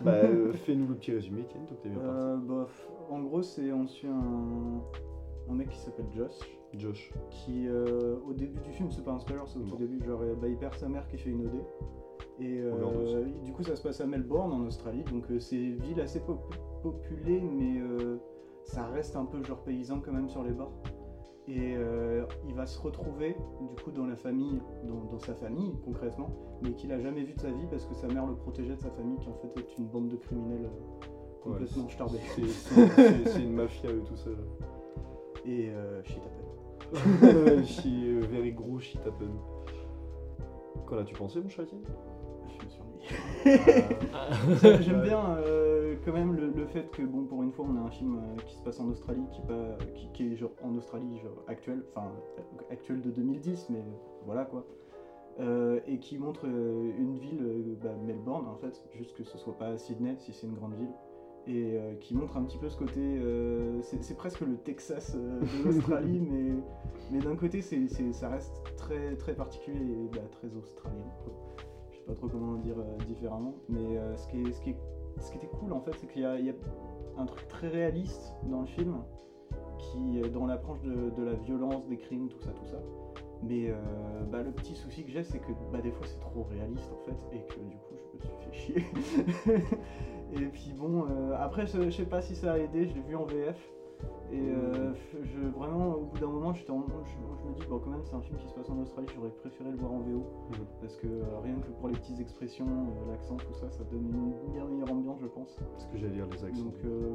Bah, 0.00 0.10
euh, 0.12 0.52
fais-nous 0.64 0.88
le 0.88 0.94
petit 0.96 1.12
résumé, 1.12 1.42
Étienne, 1.42 1.64
donc 1.66 1.80
t'es 1.82 1.88
bien 1.88 1.98
parti. 2.00 2.18
Euh, 2.18 2.36
bah, 2.36 2.66
en 3.10 3.20
gros, 3.22 3.42
c'est 3.42 3.72
on 3.72 3.86
suit 3.86 4.08
un, 4.08 4.82
un 5.50 5.54
mec 5.54 5.68
qui 5.70 5.78
s'appelle 5.78 6.06
Josh, 6.14 6.32
Josh. 6.74 7.12
qui 7.30 7.66
euh, 7.68 8.16
au 8.28 8.32
début 8.32 8.60
du 8.60 8.72
film, 8.72 8.90
c'est 8.90 9.04
pas 9.04 9.12
un 9.12 9.18
spoiler, 9.20 9.42
c'est 9.46 9.58
au 9.58 9.62
tout 9.62 9.76
début, 9.76 10.04
genre 10.04 10.20
euh, 10.22 10.34
bah, 10.34 10.48
il 10.48 10.56
perd 10.58 10.74
sa 10.74 10.88
mère 10.88 11.06
qui 11.08 11.16
fait 11.16 11.30
une 11.30 11.46
OD. 11.46 11.54
Et 12.38 12.60
euh, 12.60 13.24
du 13.44 13.52
coup, 13.52 13.62
ça 13.62 13.76
se 13.76 13.82
passe 13.82 14.00
à 14.02 14.06
Melbourne 14.06 14.52
en 14.52 14.66
Australie, 14.66 15.04
donc 15.04 15.30
euh, 15.30 15.38
c'est 15.38 15.56
une 15.56 15.78
ville 15.80 16.00
assez 16.00 16.20
pop- 16.20 16.54
populée, 16.82 17.40
mais 17.40 17.80
euh, 17.80 18.18
ça 18.64 18.84
reste 18.88 19.16
un 19.16 19.24
peu 19.24 19.42
genre 19.42 19.62
paysan 19.62 20.00
quand 20.00 20.12
même 20.12 20.28
sur 20.28 20.42
les 20.42 20.52
bords. 20.52 20.74
Et 21.48 21.76
euh, 21.76 22.24
il 22.48 22.54
va 22.54 22.66
se 22.66 22.80
retrouver 22.80 23.36
du 23.60 23.82
coup 23.82 23.92
dans 23.92 24.06
la 24.06 24.16
famille, 24.16 24.60
dans, 24.84 25.04
dans 25.12 25.18
sa 25.20 25.32
famille 25.34 25.72
concrètement, 25.84 26.28
mais 26.62 26.72
qu'il 26.72 26.90
a 26.92 26.98
jamais 27.00 27.22
vu 27.22 27.34
de 27.34 27.40
sa 27.40 27.50
vie 27.50 27.66
parce 27.70 27.84
que 27.86 27.94
sa 27.94 28.08
mère 28.08 28.26
le 28.26 28.34
protégeait 28.34 28.74
de 28.74 28.80
sa 28.80 28.90
famille 28.90 29.18
qui 29.18 29.28
en 29.28 29.34
fait 29.34 29.60
est 29.60 29.78
une 29.78 29.86
bande 29.86 30.08
de 30.08 30.16
criminels 30.16 30.64
euh, 30.64 31.06
complètement 31.42 31.84
Ouais, 31.84 31.90
starbés. 31.90 32.18
C'est- 32.34 33.40
une 33.42 33.52
mafia 33.52 33.90
eux 33.92 34.02
tout 34.04 34.16
seul. 34.16 34.38
Et 35.44 35.68
euh, 35.70 36.02
shit 36.02 36.18
happen. 36.18 36.42
She, 37.64 37.86
euh, 37.86 38.20
very 38.28 38.50
gros 38.52 38.80
shit 38.80 39.00
happen. 39.06 39.30
Qu'en 40.86 40.98
as-tu 40.98 41.14
pensé, 41.14 41.40
mon 41.40 41.48
chat 41.48 41.62
J'aime 44.80 45.02
bien 45.02 45.36
euh, 45.38 45.96
quand 46.04 46.12
même 46.12 46.34
le, 46.34 46.50
le 46.50 46.66
fait 46.66 46.90
que 46.90 47.02
bon 47.02 47.24
pour 47.24 47.42
une 47.42 47.52
fois 47.52 47.66
on 47.68 47.76
a 47.76 47.80
un 47.80 47.90
film 47.90 48.16
euh, 48.16 48.42
qui 48.46 48.56
se 48.56 48.62
passe 48.62 48.80
en 48.80 48.88
Australie 48.88 49.22
qui, 49.32 49.40
est 49.42 49.46
pas, 49.46 49.76
qui, 49.94 50.08
qui 50.12 50.32
est 50.32 50.36
genre 50.36 50.50
en 50.62 50.74
Australie 50.76 51.18
genre 51.20 51.42
actuel, 51.46 51.82
enfin 51.94 52.08
euh, 52.38 52.72
actuel 52.72 53.00
de 53.00 53.10
2010 53.10 53.68
mais 53.70 53.84
voilà 54.24 54.44
quoi. 54.44 54.64
Euh, 55.38 55.80
et 55.86 55.98
qui 55.98 56.16
montre 56.18 56.46
euh, 56.46 56.92
une 56.98 57.18
ville, 57.18 57.42
euh, 57.42 57.74
bah, 57.82 57.90
Melbourne 58.06 58.46
en 58.48 58.56
fait, 58.56 58.82
juste 58.94 59.14
que 59.14 59.22
ce 59.22 59.36
soit 59.36 59.56
pas 59.58 59.76
Sydney 59.76 60.16
si 60.18 60.32
c'est 60.32 60.46
une 60.46 60.54
grande 60.54 60.74
ville. 60.74 60.92
Et 61.48 61.76
euh, 61.78 61.94
qui 62.00 62.14
montre 62.16 62.36
un 62.38 62.42
petit 62.42 62.58
peu 62.58 62.68
ce 62.68 62.76
côté, 62.76 63.00
euh, 63.00 63.80
c'est 63.82 64.16
presque 64.16 64.40
le 64.40 64.56
Texas 64.56 65.14
euh, 65.14 65.40
de 65.40 65.64
l'Australie, 65.64 66.20
mais, 66.20 66.54
mais 67.12 67.18
d'un 67.20 67.36
côté 67.36 67.60
c'est 67.62 67.86
c'est- 67.88 68.12
ça 68.12 68.30
reste 68.30 68.62
très 68.76 69.14
très 69.16 69.34
particulier 69.34 69.78
et 69.78 70.08
bah, 70.12 70.22
très 70.32 70.48
australien. 70.56 71.04
quoi. 71.22 71.32
Sais 72.06 72.12
pas 72.12 72.18
trop 72.18 72.28
comment 72.28 72.52
le 72.52 72.60
dire 72.60 72.78
euh, 72.78 72.96
différemment, 73.04 73.54
mais 73.68 73.98
euh, 73.98 74.16
ce, 74.16 74.28
qui 74.28 74.40
est, 74.42 74.52
ce, 74.52 74.60
qui 74.60 74.70
est- 74.70 74.76
ce 75.18 75.30
qui 75.32 75.38
était 75.38 75.48
cool 75.48 75.72
en 75.72 75.80
fait, 75.80 75.90
c'est 75.98 76.06
qu'il 76.06 76.20
y, 76.22 76.44
y 76.44 76.50
a 76.50 76.54
un 77.18 77.24
truc 77.26 77.48
très 77.48 77.66
réaliste 77.68 78.32
dans 78.44 78.60
le 78.60 78.66
film, 78.66 78.98
qui 79.78 80.20
est 80.20 80.28
dans 80.28 80.46
l'approche 80.46 80.80
de, 80.82 81.10
de 81.10 81.22
la 81.24 81.32
violence, 81.34 81.84
des 81.88 81.96
crimes, 81.96 82.28
tout 82.28 82.38
ça, 82.40 82.50
tout 82.52 82.64
ça. 82.66 82.78
Mais 83.42 83.70
euh, 83.70 83.74
bah, 84.30 84.42
le 84.42 84.52
petit 84.52 84.74
souci 84.76 85.04
que 85.04 85.10
j'ai, 85.10 85.24
c'est 85.24 85.38
que 85.40 85.50
bah, 85.72 85.80
des 85.80 85.90
fois 85.90 86.06
c'est 86.06 86.20
trop 86.20 86.44
réaliste 86.44 86.92
en 86.92 87.04
fait, 87.04 87.36
et 87.36 87.40
que 87.40 87.58
du 87.60 87.76
coup 87.76 87.94
je 88.12 88.18
me 88.18 88.22
suis 88.22 88.36
fait 88.36 88.52
chier. 88.52 89.66
et 90.32 90.46
puis 90.46 90.72
bon, 90.78 91.06
euh, 91.10 91.34
après 91.36 91.66
je, 91.66 91.82
je 91.82 91.90
sais 91.90 92.04
pas 92.06 92.22
si 92.22 92.36
ça 92.36 92.52
a 92.52 92.58
aidé, 92.58 92.86
je 92.86 92.94
l'ai 92.94 93.00
vu 93.02 93.16
en 93.16 93.24
VF. 93.24 93.58
Et 94.32 94.40
euh, 94.40 94.92
je, 95.22 95.48
vraiment, 95.56 95.94
au 95.94 96.00
bout 96.06 96.18
d'un 96.18 96.26
moment, 96.26 96.52
j'étais 96.52 96.70
en- 96.72 96.84
je, 97.04 97.12
je 97.44 97.48
me 97.48 97.54
dis, 97.54 97.66
bon, 97.68 97.78
quand 97.78 97.90
même, 97.90 98.00
c'est 98.04 98.14
un 98.16 98.20
film 98.20 98.36
qui 98.38 98.48
se 98.48 98.54
passe 98.54 98.68
en 98.68 98.78
Australie, 98.80 99.06
j'aurais 99.14 99.30
préféré 99.30 99.70
le 99.70 99.76
voir 99.76 99.92
en 99.92 100.00
VO. 100.00 100.18
Mhm. 100.50 100.66
Parce 100.80 100.96
que 100.96 101.06
euh, 101.06 101.22
rien 101.44 101.54
que 101.56 101.70
pour 101.78 101.88
les 101.88 101.94
petites 101.94 102.18
expressions, 102.20 102.66
euh, 102.66 103.10
l'accent, 103.12 103.36
tout 103.36 103.52
ça, 103.54 103.70
ça 103.70 103.84
donne 103.84 104.04
une 104.12 104.52
bien 104.52 104.64
meilleure 104.64 104.90
ambiance, 104.90 105.18
je 105.20 105.26
pense. 105.28 105.56
Ce 105.78 105.86
que 105.86 105.96
j'allais 105.96 106.14
dire, 106.14 106.26
les 106.30 106.44
accents. 106.44 106.64
Donc 106.64 106.74
euh, 106.84 107.12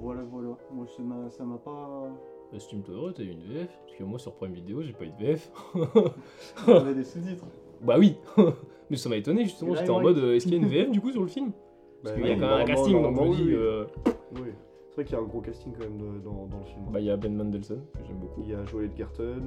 voilà, 0.00 0.22
voilà. 0.24 0.56
Moi, 0.72 0.86
ça 0.88 1.02
m'a- 1.02 1.30
ça 1.30 1.44
m'a 1.44 1.58
pas. 1.58 2.08
Estime-toi 2.52 2.94
heureux, 2.94 3.12
t'as 3.12 3.22
eu 3.22 3.30
une 3.30 3.40
VF 3.42 3.68
Parce 3.86 3.96
que 3.98 4.04
moi, 4.04 4.18
sur 4.18 4.32
Prime 4.34 4.52
Vidéo, 4.52 4.82
j'ai 4.82 4.92
pas 4.92 5.04
eu 5.04 5.10
de 5.10 5.16
VF. 5.24 5.50
J'avais 6.66 6.94
des 6.94 7.04
sous-titres. 7.04 7.44
bah 7.80 7.96
oui 7.98 8.16
Mais 8.90 8.96
ça 8.96 9.08
m'a 9.08 9.16
étonné, 9.16 9.44
justement. 9.44 9.74
J'étais 9.74 9.90
en 9.90 10.00
mode, 10.00 10.18
est-ce 10.18 10.44
qu'il 10.46 10.54
y 10.54 10.58
a 10.58 10.62
une 10.62 10.68
VF 10.68 10.90
du 10.90 11.00
coup 11.00 11.10
sur 11.10 11.22
le 11.22 11.28
film? 11.28 11.50
Bah, 11.50 12.10
Parce 12.10 12.16
qu'il 12.16 12.26
y 12.26 12.30
a 12.30 12.34
quand 12.34 12.40
même 12.40 12.50
un 12.50 12.64
casting, 12.64 12.92
donc 13.02 13.16
je 13.16 13.42
me 13.42 14.13
C'est 14.94 15.00
vrai 15.00 15.04
qu'il 15.06 15.16
y 15.16 15.20
a 15.20 15.22
un 15.24 15.26
gros 15.26 15.40
casting 15.40 15.72
quand 15.72 15.82
même 15.84 15.98
de- 15.98 16.20
dans, 16.20 16.46
dans 16.46 16.58
le 16.60 16.64
film. 16.66 16.84
Bah, 16.92 17.00
il 17.00 17.06
y 17.06 17.10
a 17.10 17.16
Ben 17.16 17.34
Mendelsohn, 17.34 17.80
que 17.94 18.04
j'aime 18.06 18.18
beaucoup. 18.20 18.42
Il 18.42 18.48
y 18.50 18.54
a 18.54 18.64
Joel 18.64 18.84
Edgerton, 18.86 19.42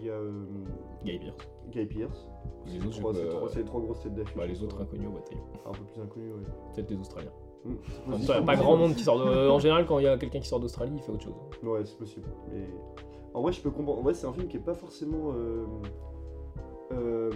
il 0.00 0.06
y 0.06 0.10
a 0.10 0.14
euh, 0.14 0.32
Guy 1.04 1.16
Pearce. 1.20 1.48
Guy 1.70 1.86
Pearce. 1.86 2.28
Les 2.66 2.78
autres, 2.84 2.98
trois- 2.98 3.14
c'est 3.14 3.22
peux- 3.22 3.28
trois- 3.28 3.48
c'est 3.50 3.58
les 3.60 3.64
trois 3.66 3.80
grosses 3.80 4.00
têtes 4.02 4.14
d'affiche. 4.16 4.36
Bah, 4.36 4.46
les 4.48 4.60
autres 4.64 4.82
inconnus 4.82 5.06
au 5.06 5.12
bataillon. 5.12 5.42
Un 5.64 5.70
peu 5.70 5.84
plus 5.84 6.02
inconnus, 6.02 6.32
ouais. 6.34 6.42
Peut-être 6.74 6.88
des 6.88 6.96
Australiens. 6.98 7.30
Hmm, 7.64 7.74
c'est 7.86 7.92
En 7.92 8.10
même 8.10 8.10
possible. 8.10 8.26
temps, 8.26 8.32
il 8.32 8.36
y 8.36 8.42
a 8.42 8.42
pas 8.46 8.56
grand 8.56 8.76
monde 8.76 8.94
qui 8.96 9.02
sort 9.04 9.18
de... 9.24 9.48
En 9.48 9.58
général, 9.60 9.86
quand 9.86 9.98
il 10.00 10.04
y 10.06 10.08
a 10.08 10.18
quelqu'un 10.18 10.40
qui 10.40 10.48
sort 10.48 10.58
d'Australie, 10.58 10.92
il 10.96 11.00
fait 11.02 11.12
autre 11.12 11.22
chose. 11.22 11.34
Ouais, 11.62 11.84
c'est 11.84 11.96
possible. 11.96 12.26
Mais 12.52 12.66
en 13.32 13.42
vrai, 13.42 13.52
je 13.52 13.60
peux 13.62 13.70
comprendre. 13.70 14.00
En 14.00 14.02
vrai, 14.02 14.14
c'est 14.14 14.26
un 14.26 14.32
film 14.32 14.48
qui 14.48 14.56
est 14.56 14.60
pas 14.60 14.74
forcément. 14.74 15.30
euh, 15.36 15.66
euh, 16.92 17.30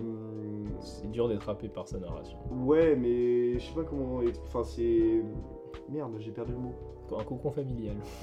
C'est 0.80 1.10
dur 1.10 1.28
d'être 1.28 1.48
happé 1.48 1.68
par 1.68 1.86
sa 1.88 1.98
narration. 1.98 2.38
Ouais, 2.64 2.94
mais 2.96 3.54
je 3.58 3.66
sais 3.66 3.74
pas 3.74 3.84
comment. 3.84 4.22
ex- 4.22 4.40
Enfin, 4.44 4.64
c'est. 4.64 5.22
Merde, 5.88 6.12
j'ai 6.18 6.30
perdu 6.32 6.52
le 6.52 6.58
mot. 6.58 6.72
Un 7.18 7.24
cocon 7.24 7.50
familial. 7.50 7.96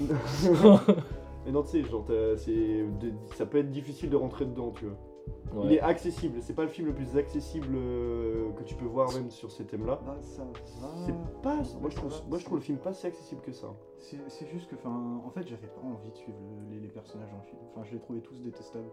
Mais 1.44 1.52
non, 1.52 1.62
tu 1.62 1.68
sais, 1.68 1.82
genre, 1.84 2.04
c'est, 2.36 2.52
de- 2.54 3.12
ça 3.34 3.46
peut 3.46 3.58
être 3.58 3.70
difficile 3.70 4.10
de 4.10 4.16
rentrer 4.16 4.44
dedans, 4.46 4.72
tu 4.72 4.86
vois. 4.86 5.64
Il 5.64 5.72
est 5.72 5.80
accessible, 5.80 6.38
c'est 6.40 6.54
pas 6.54 6.62
le 6.62 6.68
film 6.68 6.86
le 6.88 6.94
plus 6.94 7.16
accessible 7.16 7.74
euh, 7.74 8.50
que 8.52 8.62
tu 8.62 8.74
peux 8.76 8.84
voir 8.84 9.12
même 9.12 9.30
sur 9.30 9.50
ces 9.50 9.64
thèmes-là. 9.64 10.00
Bah, 10.06 10.16
ça 10.20 10.42
va. 10.44 10.88
C'est 11.04 11.14
pas. 11.42 11.56
Ouais, 11.56 11.62
Moi 11.80 11.90
je, 11.90 11.96
trouve, 11.96 12.10
va. 12.10 12.16
moi 12.28 12.38
je 12.38 12.44
trouve 12.44 12.58
le 12.58 12.62
film 12.64 12.78
pas 12.78 12.92
si 12.92 13.06
accessible 13.06 13.40
que 13.42 13.52
ça. 13.52 13.68
C'est 13.98 14.18
c'est 14.28 14.46
juste 14.46 14.68
que, 14.70 14.76
enfin, 14.76 15.20
en 15.24 15.30
fait, 15.30 15.46
j'avais 15.48 15.66
pas 15.68 15.80
envie 15.84 16.10
de 16.10 16.16
suivre 16.16 16.38
le- 16.40 16.74
les, 16.74 16.80
les 16.80 16.88
personnages 16.88 17.30
dans 17.30 17.38
le 17.38 17.44
film. 17.44 17.58
Enfin, 17.72 17.82
je 17.84 17.92
les 17.94 18.00
trouvais 18.00 18.20
tous 18.20 18.40
détestables. 18.40 18.88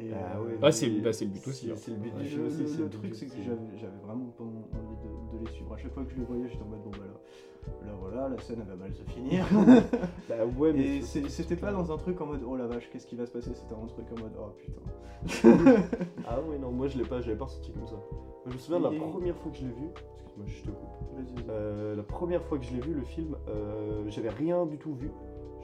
Et, 0.00 0.12
Ah 0.14 0.36
euh, 0.38 0.44
ouais, 0.44 0.58
Ah, 0.62 0.70
c'est 0.72 0.88
bah, 1.00 1.12
c'est 1.12 1.24
le 1.24 1.32
but 1.32 1.46
aussi. 1.48 1.66
C'est 1.66 1.72
hein. 1.72 1.76
c'est 1.76 1.90
le 1.90 1.96
but 1.98 2.14
du 2.14 2.20
aussi. 2.24 2.36
le- 2.36 2.50
c'est 2.50 2.78
le 2.78 2.84
but 2.86 2.98
truc, 2.98 3.14
c'est 3.14 3.26
que 3.26 3.42
j'avais 3.42 3.58
j'avais 3.76 3.96
vraiment 4.04 4.26
pas 4.36 4.44
envie 4.44 4.96
de, 5.32 5.38
de 5.38 5.44
les 5.44 5.50
suivre. 5.52 5.74
À 5.74 5.76
chaque 5.76 5.92
fois 5.92 6.04
que 6.04 6.10
je 6.10 6.16
les 6.16 6.24
voyais, 6.24 6.48
j'étais 6.48 6.62
en 6.62 6.66
mode 6.68 6.82
bon, 6.84 6.90
bah 6.90 6.98
là, 7.06 7.86
là 7.86 7.92
voilà, 8.00 8.28
la 8.28 8.38
scène 8.40 8.58
elle 8.62 8.68
va 8.68 8.76
mal 8.76 8.94
se 8.94 9.02
finir. 9.04 9.44
Bah 10.28 10.34
ouais, 10.58 10.72
mais. 10.72 10.80
Et 10.98 11.02
c'est- 11.02 11.22
c'est- 11.22 11.28
c'était 11.42 11.56
pas 11.56 11.72
dans 11.72 11.90
un 11.90 11.96
truc 11.96 12.20
en 12.20 12.26
mode 12.26 12.42
oh 12.46 12.56
la 12.56 12.66
vache, 12.66 12.88
qu'est-ce 12.92 13.06
qui 13.06 13.16
va 13.16 13.26
se 13.26 13.32
passer? 13.32 13.50
C'était 13.54 13.74
un 13.74 13.86
truc 13.86 14.06
en 14.16 14.20
mode 14.20 14.32
oh 14.38 14.52
putain. 14.58 14.82
Ah 16.28 16.40
ouais, 16.42 16.58
non, 16.58 16.70
moi 16.70 16.86
je 16.88 16.98
l'ai 16.98 17.04
pas, 17.04 17.20
j'avais 17.20 17.36
pas 17.36 17.46
ressenti 17.46 17.72
comme 17.72 17.86
ça. 17.86 17.94
Moi, 17.94 18.44
je 18.46 18.52
me 18.52 18.58
souviens 18.58 18.78
de 18.80 18.94
la 18.94 19.00
première 19.00 19.36
fois 19.36 19.50
que 19.50 19.58
je 19.58 19.62
l'ai 19.64 19.72
vu. 19.72 19.88
Excuse-moi, 20.14 20.46
je 20.46 20.62
te 20.62 20.70
coupe. 20.70 21.16
Vas-y, 21.16 21.34
vas-y. 21.34 21.44
Euh, 21.50 21.96
la 21.96 22.02
première 22.02 22.42
fois 22.44 22.58
que 22.58 22.64
je 22.64 22.74
l'ai 22.74 22.80
vu, 22.80 22.94
le 22.94 23.02
film, 23.02 23.36
euh, 23.48 24.04
j'avais 24.08 24.28
rien 24.30 24.64
du 24.66 24.78
tout 24.78 24.94
vu. 24.94 25.10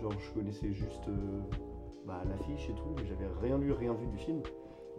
Genre, 0.03 0.13
je 0.19 0.33
connaissais 0.33 0.73
juste 0.73 1.07
euh, 1.09 1.13
bah, 2.07 2.23
l'affiche 2.29 2.69
et 2.71 2.75
tout, 2.75 2.85
mais 2.97 3.05
j'avais 3.07 3.27
rien 3.41 3.59
lu, 3.59 3.73
rien 3.73 3.95
vu 3.95 4.07
du 4.07 4.19
film. 4.19 4.41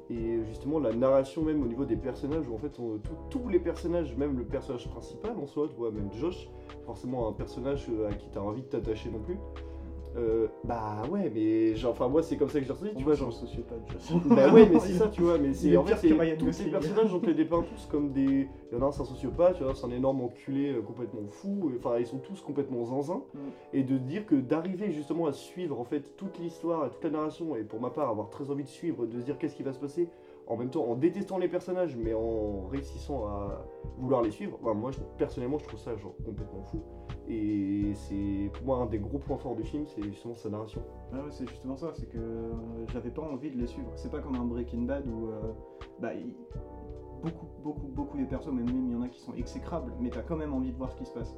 Et 0.10 0.44
justement, 0.46 0.80
la 0.80 0.94
narration, 0.94 1.42
même 1.42 1.64
au 1.64 1.68
niveau 1.68 1.86
des 1.86 1.96
personnages, 1.96 2.48
où 2.48 2.54
en 2.54 2.58
fait, 2.60 2.70
tous- 3.30 3.50
les 3.50 3.60
personnages, 3.60 4.16
même 4.16 4.38
le 4.38 4.46
personnage 4.46 4.88
principal 4.90 5.36
en 5.38 5.48
soi, 5.48 5.68
tu 5.68 5.76
vois, 5.76 5.92
même 5.92 6.12
Josh, 6.14 6.48
forcément 6.86 7.28
un 7.28 7.32
personnage 7.34 7.88
euh, 7.90 8.10
à 8.10 8.14
qui 8.14 8.30
tu 8.30 8.38
as 8.38 8.42
envie 8.44 8.62
de 8.62 8.68
t'attacher 8.68 9.10
non 9.10 9.20
plus. 9.20 9.38
Euh, 10.18 10.48
bah 10.64 11.04
ouais, 11.12 11.30
mais 11.34 11.76
genre, 11.76 11.92
enfin 11.92 12.08
moi 12.08 12.24
c'est 12.24 12.38
comme 12.38 12.50
ça 12.50 12.60
que 12.60 12.66
j'ai 12.66 12.72
ressenti, 12.72 12.96
tu 12.96 13.04
vois, 13.04 13.16
genre. 13.16 13.34
sociopathe. 13.34 13.80
je. 13.88 14.30
Bah 14.36 14.54
ouais, 14.54 14.68
mais 14.72 14.80
c'est 14.80 14.94
ça, 14.94 15.10
tu 15.10 15.22
vois, 15.22 15.38
mais 15.38 15.54
c'est 15.54 15.76
en 15.76 15.84
fait, 15.84 15.96
c'est- 15.98 16.38
tous 16.38 16.52
ces 16.52 16.66
Gosling. 16.66 16.72
personnages, 16.72 17.14
on 17.14 17.20
te 17.20 17.26
les 17.26 17.34
dépeint 17.34 17.64
tous 17.64 17.86
comme 17.92 18.12
des. 18.12 18.48
Il 18.72 18.78
y 18.78 18.82
en 18.82 18.84
a 18.84 18.86
un, 18.88 18.92
c'est 18.92 19.02
un 19.02 19.06
sociopathe, 19.06 19.62
a 19.62 19.66
un, 19.66 19.74
c'est 19.74 19.86
un 19.86 19.92
énorme 19.92 20.22
enculé 20.22 20.72
euh, 20.72 20.82
complètement 20.82 21.28
fou, 21.28 21.72
enfin 21.78 21.98
ils 22.00 22.06
sont 22.06 22.20
tous 22.20 22.42
complètement 22.42 22.86
zinzin. 22.86 23.24
Mm. 23.34 23.40
Et 23.74 23.84
de 23.84 23.98
dire 23.98 24.26
que 24.26 24.36
d'arriver 24.36 24.92
justement 24.92 25.28
à 25.28 25.34
suivre 25.34 25.80
en 25.80 25.84
fait 25.86 26.16
toute 26.16 26.40
l'histoire, 26.40 26.90
toute 26.90 27.04
la 27.04 27.10
narration, 27.10 27.56
et 27.58 27.64
pour 27.64 27.82
ma 27.82 27.90
part 27.90 28.10
avoir 28.10 28.30
très 28.30 28.50
envie 28.50 28.64
de 28.64 28.70
suivre, 28.70 29.06
de 29.06 29.20
se 29.20 29.26
dire 29.26 29.38
qu'est-ce 29.38 29.56
qui 29.56 29.64
va 29.64 29.74
se 29.74 29.80
passer, 29.80 30.08
en 30.48 30.58
même 30.58 30.70
temps 30.70 30.86
en 30.86 30.96
détestant 30.96 31.38
les 31.38 31.48
personnages, 31.48 31.96
mais 31.96 32.14
en 32.14 32.68
réussissant 32.68 33.26
à 33.26 33.66
vouloir 33.98 34.22
les 34.22 34.32
suivre, 34.32 34.60
bah, 34.64 34.74
moi 34.74 34.92
personnellement 35.18 35.58
je 35.58 35.66
trouve 35.66 35.80
ça 35.80 35.96
genre 35.96 36.16
complètement 36.24 36.64
fou. 36.64 36.82
Et 37.28 37.94
c'est 37.94 38.52
pour 38.54 38.66
moi 38.66 38.78
un 38.78 38.86
des 38.86 39.00
gros 39.00 39.18
points 39.18 39.38
forts 39.38 39.56
du 39.56 39.64
film, 39.64 39.86
c'est 39.88 40.04
justement 40.04 40.36
sa 40.36 40.50
narration. 40.50 40.82
Ah 41.14 41.18
c'est 41.32 41.48
justement 41.50 41.76
ça, 41.76 41.92
c'est 41.94 42.08
que 42.08 42.18
euh, 42.18 42.54
j'avais 42.88 43.10
pas 43.10 43.24
envie 43.24 43.50
de 43.50 43.58
les 43.58 43.68
suivre. 43.68 43.92
C'est 43.96 44.12
pas 44.12 44.20
comme 44.20 44.36
un 44.36 44.46
Breaking 44.46 44.84
Bad 44.84 45.08
où 45.08 45.30
euh, 45.30 45.54
bah, 46.00 46.12
beaucoup, 47.24 47.48
beaucoup, 47.64 47.88
beaucoup 47.88 48.18
des 48.18 48.26
persos, 48.26 48.48
même 48.48 48.66
même 48.66 48.88
il 48.88 48.94
y 48.94 48.96
en 48.96 49.02
a 49.02 49.08
qui 49.08 49.20
sont 49.20 49.34
exécrables, 49.34 49.94
mais 50.00 50.10
t'as 50.10 50.22
quand 50.22 50.38
même 50.38 50.54
envie 50.54 50.72
de 50.72 50.78
voir 50.78 50.92
ce 50.92 50.98
qui 50.98 51.06
se 51.06 51.14
passe. 51.14 51.36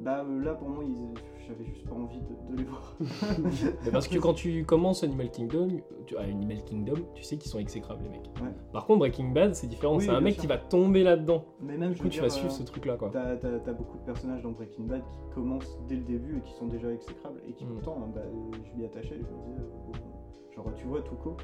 Bah 0.00 0.24
euh, 0.28 0.44
là 0.44 0.54
pour 0.54 0.68
moi, 0.68 0.84
ils- 0.84 1.14
j'avais 1.46 1.64
juste 1.64 1.86
pas 1.88 1.94
envie 1.94 2.20
de, 2.20 2.52
de 2.52 2.56
les 2.58 2.64
voir. 2.64 2.96
Parce 3.92 4.08
que 4.08 4.18
quand 4.18 4.34
tu 4.34 4.64
commences 4.64 5.04
Animal 5.04 5.30
Kingdom, 5.30 5.68
tu, 6.06 6.16
ah, 6.18 6.22
Animal 6.22 6.64
Kingdom, 6.64 6.94
tu 7.14 7.22
sais 7.22 7.36
qu'ils 7.36 7.50
sont 7.50 7.58
exécrables 7.60 8.02
les 8.02 8.08
mecs. 8.10 8.26
Ouais. 8.42 8.52
Par 8.72 8.84
contre 8.86 8.98
Breaking 9.00 9.30
Bad 9.30 9.54
c'est 9.54 9.68
différent, 9.68 9.96
Oui, 9.96 10.04
c'est 10.04 10.10
un 10.10 10.20
mec 10.20 10.34
sûr. 10.34 10.42
qui 10.42 10.46
va 10.48 10.58
tomber 10.58 11.02
là-dedans. 11.04 11.44
Mais 11.60 11.76
même 11.78 11.92
Du 11.92 11.98
coup 11.98 12.08
tu 12.08 12.14
dire, 12.14 12.22
vas 12.24 12.30
suivre 12.30 12.52
euh, 12.52 12.56
ce 12.56 12.62
truc 12.64 12.84
là 12.84 12.96
quoi. 12.96 13.10
T'as 13.10 13.72
beaucoup 13.72 13.96
de 13.98 14.02
personnages 14.04 14.42
dans 14.42 14.50
Breaking 14.50 14.84
Bad 14.84 15.02
qui 15.08 15.18
commencent 15.34 15.78
dès 15.88 15.96
le 15.96 16.02
début 16.04 16.38
et 16.38 16.40
qui 16.42 16.52
sont 16.54 16.66
déjà 16.66 16.90
exécrables 16.92 17.40
et 17.48 17.52
qui 17.52 17.64
Mm. 17.64 17.68
pourtant 17.74 18.10
bah, 18.14 18.22
euh, 18.24 18.30
je 18.64 18.78
m'y 18.78 18.84
attachais, 18.84 19.14
je 19.16 19.20
me 19.20 19.42
disais, 19.44 19.60
euh, 19.60 20.54
genre 20.56 20.74
tu 20.74 20.86
vois 20.86 21.00
Tuco, 21.02 21.36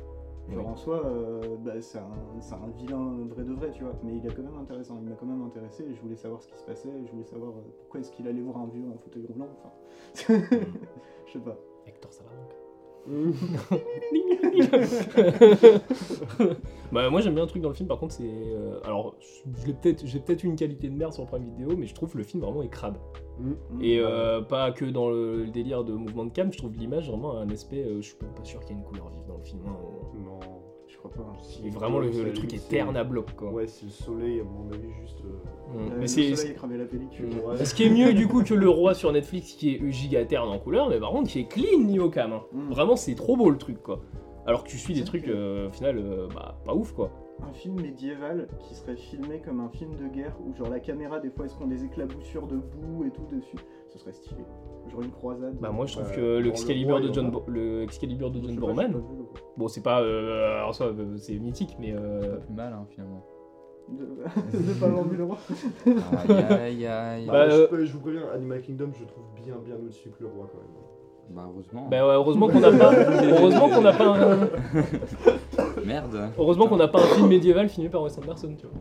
genre 0.50 0.66
Oui. 0.66 0.72
en 0.72 0.76
soi 0.76 1.06
euh, 1.06 1.56
bah, 1.58 1.80
c'est 1.80 1.98
un, 1.98 2.68
vilain 2.76 3.26
vrai 3.28 3.44
de 3.44 3.52
vrai 3.52 3.70
tu 3.72 3.84
vois, 3.84 3.94
mais 4.02 4.16
il 4.16 4.26
est 4.26 4.34
quand 4.34 4.42
même 4.42 4.58
intéressant, 4.60 4.98
il 5.02 5.08
m'a 5.08 5.14
quand 5.16 5.26
même 5.26 5.42
intéressé 5.42 5.84
je 5.94 6.00
voulais 6.00 6.16
savoir 6.16 6.42
ce 6.42 6.48
qui 6.48 6.56
se 6.56 6.64
passait, 6.64 6.90
je 7.04 7.10
voulais 7.10 7.24
savoir 7.24 7.50
euh, 7.50 7.62
pourquoi 7.78 8.00
est-ce 8.00 8.10
qu'il 8.10 8.26
allait 8.26 8.42
voir 8.42 8.58
un 8.58 8.66
vieux 8.66 8.88
en 8.92 8.98
fauteuil 8.98 9.26
roulant, 9.26 9.48
enfin 9.58 9.72
je 11.26 11.32
sais 11.32 11.38
pas. 11.38 11.56
Hector 11.86 12.12
Salamanca. 12.12 12.56
Mm. 13.06 13.32
bah 16.92 17.10
moi 17.10 17.20
j'aime 17.20 17.34
bien 17.34 17.44
un 17.44 17.46
truc 17.46 17.62
dans 17.62 17.68
le 17.70 17.74
film 17.74 17.88
par 17.88 17.98
contre 17.98 18.14
c'est 18.14 18.22
euh, 18.24 18.78
alors 18.84 19.16
je 19.56 19.66
l'ai 19.66 19.72
peut-être 19.72 20.06
j'ai 20.06 20.20
peut-être 20.20 20.44
une 20.44 20.56
qualité 20.56 20.88
de 20.88 20.94
merde 20.94 21.12
sur 21.12 21.26
Prime 21.26 21.44
Vidéo 21.44 21.76
mais 21.76 21.86
je 21.86 21.94
trouve 21.94 22.16
le 22.16 22.22
film 22.22 22.42
vraiment 22.42 22.62
est 22.62 22.68
crade 22.68 22.96
Mm. 23.40 23.52
et 23.80 23.98
euh, 23.98 24.42
pas 24.42 24.72
que 24.72 24.84
dans 24.84 25.08
le, 25.08 25.44
le 25.44 25.50
délire 25.50 25.84
de 25.84 25.94
mouvement 25.94 26.26
de 26.26 26.30
cam 26.30 26.52
je 26.52 26.58
trouve 26.58 26.76
l'image 26.76 27.08
vraiment 27.08 27.38
un 27.38 27.48
aspect 27.48 27.82
euh, 27.82 27.96
je 27.96 28.08
suis 28.08 28.14
pas 28.16 28.26
sûr 28.44 28.60
qu'il 28.60 28.76
y 28.76 28.78
ait 28.78 28.82
une 28.82 28.86
couleur 28.86 29.08
vive 29.08 29.26
dans 29.26 29.38
le 29.38 29.42
film 29.42 29.62
hein. 29.66 29.76
Non. 30.22 30.61
Crois 31.02 31.10
pas. 31.10 31.30
hein. 31.32 31.36
et 31.66 31.70
vraiment 31.70 31.98
le, 31.98 32.10
truc 32.32 32.54
est 32.54 32.68
terne 32.68 32.96
à 32.96 33.02
bloc 33.04 33.32
quoi 33.36 33.50
Ouais, 33.50 33.66
c'est 33.66 33.86
le 33.86 33.90
soleil, 33.90 34.40
à 34.40 34.44
mon 34.44 34.70
avis, 34.72 34.92
juste. 35.02 35.20
euh, 35.24 35.28
Mm. 35.72 35.88
Mais 35.94 36.00
le 36.02 36.06
c'est 36.06 36.34
soleil 36.36 36.52
a 36.52 36.54
cramé 36.54 36.76
la 36.76 36.84
pellicule. 36.84 37.30
Ouais. 37.46 37.64
ce 37.64 37.74
qui 37.74 37.84
est 37.84 37.90
mieux 37.90 38.12
du 38.12 38.28
coup 38.28 38.42
que 38.44 38.52
le 38.52 38.68
roi 38.80 38.92
sur 38.94 39.10
Netflix 39.10 39.52
qui 39.54 39.74
est 39.74 39.90
giga 39.90 40.22
terne 40.26 40.48
en 40.50 40.58
couleur 40.58 40.90
mais 40.90 41.00
par 41.00 41.10
contre 41.12 41.30
qui 41.30 41.40
est 41.40 41.46
clean 41.46 41.80
niveau 41.80 42.10
cam 42.10 42.32
hein. 42.34 42.42
Mm. 42.52 42.68
vraiment 42.72 42.94
c'est 42.96 43.14
trop 43.14 43.36
beau 43.38 43.48
le 43.48 43.56
truc 43.56 43.82
quoi 43.82 44.00
alors 44.44 44.64
que 44.64 44.68
tu 44.68 44.76
suis 44.76 44.92
des 44.92 45.04
trucs 45.04 45.28
euh, 45.28 45.68
au 45.68 45.70
final 45.70 45.96
euh, 45.98 46.28
bah 46.34 46.58
pas 46.66 46.74
ouf 46.74 46.92
quoi 46.92 47.10
Un 47.48 47.52
film 47.54 47.80
médiéval 47.80 48.48
qui 48.60 48.74
serait 48.74 48.96
filmé 48.96 49.40
comme 49.40 49.60
un 49.60 49.70
film 49.70 49.92
de 49.96 50.08
guerre 50.08 50.36
où 50.44 50.54
genre 50.54 50.68
la 50.68 50.80
caméra 50.80 51.20
des 51.20 51.30
fois 51.30 51.46
est-ce 51.46 51.54
qu'on 51.54 51.68
des 51.68 51.84
éclaboussures 51.84 52.46
de 52.48 52.56
boue 52.56 53.04
et 53.06 53.10
tout 53.10 53.24
dessus, 53.34 53.56
ce 53.92 53.98
serait 53.98 54.12
stylé. 54.12 54.42
Genre 54.90 55.02
une 55.02 55.10
croisade. 55.10 55.54
Bah 55.60 55.70
moi 55.70 55.86
je 55.86 55.92
trouve 55.92 56.08
Ouais, 56.08 56.16
que 56.16 56.20
le 56.20 56.40
le 56.40 56.48
Excalibur 56.48 56.98
roi, 56.98 57.06
John 57.12 57.26
a. 57.26 57.30
Bo- 57.30 57.44
le 57.46 57.82
Excalibur 57.82 58.30
de 58.30 58.40
John 58.42 58.56
Borman. 58.56 58.92
pas 58.92 58.98
vu 58.98 59.04
le- 59.18 59.24
Bon 59.56 59.68
c'est 59.68 59.82
pas 59.82 60.00
euh, 60.02 60.56
alors 60.58 60.74
ça 60.74 60.84
euh, 60.84 61.16
c'est 61.16 61.38
mythique 61.38 61.76
mais 61.78 61.94
euh, 61.96 62.20
Pas 62.20 62.36
plus 62.44 62.54
mal, 62.54 62.72
hein, 62.72 62.86
finalement. 62.90 63.24
De, 63.88 64.04
de 64.74 64.80
pas 64.80 64.86
avoir 64.86 65.04
vu 65.08 65.16
le 65.16 65.24
roi. 65.24 65.36
Aïe, 65.86 66.36
aïe, 66.60 66.86
aïe. 66.86 67.26
Bah, 67.26 67.32
Bah, 67.32 67.50
je, 67.50 67.56
euh, 67.74 67.84
vous 67.92 68.00
préviens, 68.00 68.22
Animal 68.34 68.60
Kingdom, 68.62 68.90
je 68.98 69.04
trouve 69.04 69.24
bien, 69.44 69.56
bien 69.64 69.74
au-dessus 69.76 70.08
que 70.10 70.22
le 70.22 70.28
roi 70.28 70.48
quand 70.50 70.58
même. 70.58 70.66
Bah, 71.30 71.48
heureusement. 71.52 71.88
bah 71.90 72.06
ouais, 72.06 72.14
heureusement 72.14 72.48
qu'on 72.48 72.60
n'a 72.60 72.72
pas 72.72 72.92
heureusement 72.94 73.68
qu'on 73.68 73.80
n'a 73.80 73.92
pas 73.92 74.04
un, 74.06 74.48
Merde. 75.86 76.30
heureusement 76.38 76.66
qu'on 76.66 76.76
n'a 76.76 76.88
pas 76.88 77.00
un 77.00 77.06
film 77.14 77.28
médiéval 77.28 77.68
filmé 77.68 77.88
par 77.88 78.02
Wes 78.02 78.16
Anderson 78.18 78.54
tu 78.58 78.66
vois. 78.66 78.74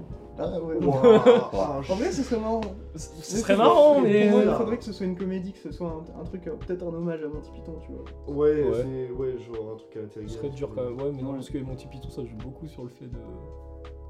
Ah 0.44 0.60
ouais. 0.62 0.76
En 1.89 1.96
vrai, 1.96 2.12
ce 2.12 2.24
serait 2.24 2.39
marrant. 2.39 2.62
Ce 2.96 3.38
serait 3.38 3.56
marrant 3.56 4.02
mais 4.02 4.30
Pour 4.30 4.39
moi, 4.39 4.46
il 4.48 4.56
faudrait 4.58 4.78
que 4.78 4.84
ce 4.84 4.94
soit 4.94 5.06
une 5.06 5.16
comédie, 5.18 5.54
que 5.54 5.60
ce 5.60 5.72
soit 5.72 5.88
un, 6.18 6.22
un 6.22 6.24
truc, 6.24 6.48
euh, 6.48 6.56
peut-être 6.56 6.84
un 6.84 6.94
hommage 6.94 7.22
à 7.24 7.28
Monty 7.28 7.52
Python, 7.52 7.76
tu 7.86 7.92
vois. 7.92 8.36
Ouais, 8.36 8.64
Ouais. 8.64 8.72
c'est 8.74 9.12
ouais, 9.14 9.36
genre 9.38 9.74
un 9.74 9.78
truc 9.78 9.96
à 9.98 10.02
la 10.02 10.08
télé. 10.08 10.28
ce 10.28 10.38
serait 10.38 10.50
dur 10.50 10.70
quand 10.74 10.84
même 10.84 11.00
ouais 11.02 11.12
mais 11.16 11.22
non 11.22 11.30
Ouais. 11.30 11.36
parce 11.36 11.50
que 11.50 11.58
Monty 11.60 11.88
Python 11.88 12.10
ça 12.10 12.24
joue 12.24 12.36
beaucoup 12.44 12.68
sur 12.68 12.84
le 12.84 12.89
fait 12.89 13.06
de 13.06 13.18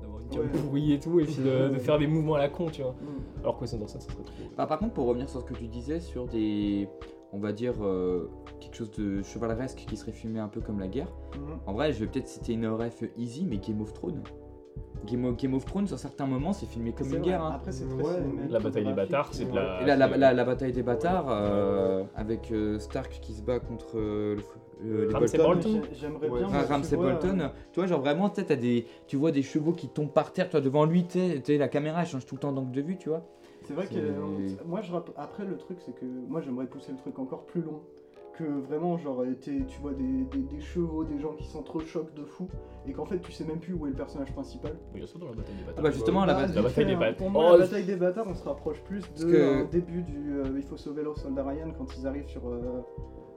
d'avoir 0.02 0.22
une 0.22 0.30
cam 0.30 0.42
Ouais. 0.42 0.48
pourrie 0.48 0.94
et 0.94 1.00
tout 1.00 1.20
et 1.20 1.26
puis 1.26 1.36
de, 1.36 1.70
de 1.70 1.78
faire 1.80 2.00
des 2.00 2.08
mouvements 2.08 2.36
à 2.36 2.40
la 2.40 2.50
con 2.50 2.68
tu 2.72 2.82
vois. 2.82 2.92
Mm. 2.94 3.40
Alors 3.44 3.58
que 3.58 3.62
Wes 3.62 3.74
Anderson 3.74 4.00
ça 4.00 4.10
serait 4.10 4.24
trop. 4.24 4.34
Bah, 4.58 4.66
par 4.68 4.80
contre, 4.80 4.94
pour 4.94 5.06
revenir 5.08 5.30
sur 5.30 5.42
ce 5.42 5.46
que 5.46 5.54
tu 5.54 5.68
disais, 5.68 6.00
sur 6.00 6.28
des. 6.28 6.88
On 7.34 7.40
va 7.40 7.52
dire. 7.54 7.76
euh, 7.82 8.30
quelque 8.60 8.76
chose 8.76 8.92
de 8.92 9.22
chevaleresque 9.24 9.86
qui 9.88 9.98
serait 9.98 10.12
filmé 10.12 10.40
un 10.40 10.48
peu 10.48 10.60
comme 10.62 10.80
la 10.80 10.88
guerre. 10.88 11.08
Mhm. 11.36 11.60
En 11.66 11.74
vrai, 11.74 11.94
je 11.94 12.00
vais 12.00 12.08
peut-être 12.08 12.28
citer 12.28 12.54
une 12.54 12.68
ref 12.68 13.04
easy, 13.18 13.46
mais 13.50 13.58
Game 13.58 13.82
of 13.82 13.92
Thrones. 13.94 14.22
Game 15.06 15.26
of, 15.26 15.36
Game 15.38 15.54
of 15.54 15.66
Thrones, 15.66 15.88
sur 15.88 15.98
certains 15.98 16.26
moments, 16.26 16.54
c'est 16.54 16.66
filmé 16.66 16.92
comme 16.94 17.08
une 17.08 17.14
vrai. 17.14 17.22
guerre. 17.22 17.44
hein. 17.44 17.52
Après, 17.56 17.72
c'est 17.72 17.86
Ouais. 17.86 18.04
La 18.50 18.60
bataille 18.60 18.86
des 18.86 18.94
bâtards 18.94 19.30
c'est 19.34 19.46
de 19.50 19.56
la 19.56 19.82
Et 19.82 19.86
la, 19.86 20.08
c'est- 20.10 20.18
la- 20.18 20.34
la 20.34 20.44
bataille 20.44 20.72
des 20.72 20.84
bâtards, 20.84 21.26
euh, 21.30 22.04
avec 22.16 22.52
euh, 22.52 22.78
Stark 22.80 23.20
qui 23.22 23.34
se 23.34 23.42
bat 23.42 23.60
contre 23.60 23.98
euh, 23.98 24.36
le- 24.84 25.04
euh, 25.04 25.08
les 25.08 25.14
Ramsay 25.14 25.38
Bolton. 25.38 25.54
Bolton. 25.74 25.88
J'ai- 25.92 26.00
J'aimerais 26.00 26.30
Ouais. 26.30 26.40
bien. 26.40 26.48
Ah, 26.54 26.64
tu 26.66 26.72
Ramsay 26.72 26.96
vois, 26.96 27.12
Bolton, 27.14 27.52
tu 27.72 27.80
vois, 27.80 27.88
genre 27.88 28.00
vraiment, 28.02 28.30
des, 28.58 28.86
tu 29.08 29.16
vois 29.18 29.32
des 29.32 29.42
chevaux 29.44 29.74
qui 29.74 29.88
tombent 29.90 30.12
par 30.14 30.34
terre, 30.34 30.50
toi 30.50 30.62
devant 30.62 30.86
lui, 30.86 31.04
la 31.58 31.68
caméra 31.68 32.02
elle 32.02 32.08
change 32.08 32.26
tout 32.26 32.36
le 32.36 32.42
temps 32.42 32.52
d'angle 32.52 32.72
de 32.72 32.82
vue, 32.82 32.98
tu 32.98 33.10
vois. 33.10 33.24
C'est 33.64 33.74
vrai 33.74 33.86
que 33.86 33.94
euh, 33.96 34.56
moi 34.66 34.82
je 34.82 34.92
après 35.18 35.46
le 35.46 35.56
truc 35.56 35.78
c'est 35.86 35.94
que 35.94 36.06
moi 36.28 36.42
j'aimerais 36.42 36.66
pousser 36.66 36.92
le 36.92 36.98
truc 36.98 37.18
encore 37.20 37.46
plus 37.46 37.62
loin 37.62 37.80
que 38.42 38.60
vraiment 38.68 38.98
genre 38.98 39.22
euh, 39.22 39.36
tu 39.42 39.62
vois 39.82 39.94
des, 39.94 40.24
des- 40.32 40.44
des 40.56 40.60
chevaux 40.60 41.04
des 41.04 41.20
gens 41.20 41.34
qui 41.34 41.46
s'entrechoquent 41.48 42.14
de 42.16 42.24
fou 42.24 42.48
et 42.88 42.94
qu'en 42.94 43.06
fait 43.06 43.20
tu 43.20 43.32
sais 43.32 43.44
même 43.46 43.60
plus 43.60 43.74
où 43.74 43.86
est 43.86 43.90
le 43.90 43.96
personnage 43.96 44.32
principal. 44.34 44.74
Il 44.96 45.02
y 45.02 45.04
a 45.04 45.08
ça 45.08 45.20
dans 45.20 45.28
la 45.28 45.34
bataille 45.34 45.56
des 45.56 45.62
Ah 45.64 45.68
bâtards. 45.68 45.84
bah 45.84 45.92
justement, 45.92 46.26
la 46.26 46.34
Ah, 46.34 46.42
bataille. 46.42 46.56
la 46.56 46.62
bataille 46.64 46.86
des 46.86 46.94
hein. 46.94 47.00
bâtards. 47.00 47.18
Pour 47.18 47.30
moi 47.30 47.46
Oh, 47.48 47.58
la 47.58 47.66
bataille 47.66 47.86
des 47.86 47.96
bâtards 47.96 48.26
on 48.28 48.34
se 48.36 48.44
rapproche 48.44 48.82
plus 48.84 49.04
de 49.20 49.24
que- 49.32 49.62
un 49.62 49.66
début 49.66 50.02
du 50.04 50.34
euh, 50.40 50.44
il 50.56 50.64
faut 50.64 50.78
sauver 50.78 51.04
le 51.04 51.14
soldat 51.16 51.44
Ryan 51.44 51.72
quand 51.78 51.88
ils 51.98 52.08
arrivent 52.08 52.28
sur 52.28 52.48
euh, 52.48 52.82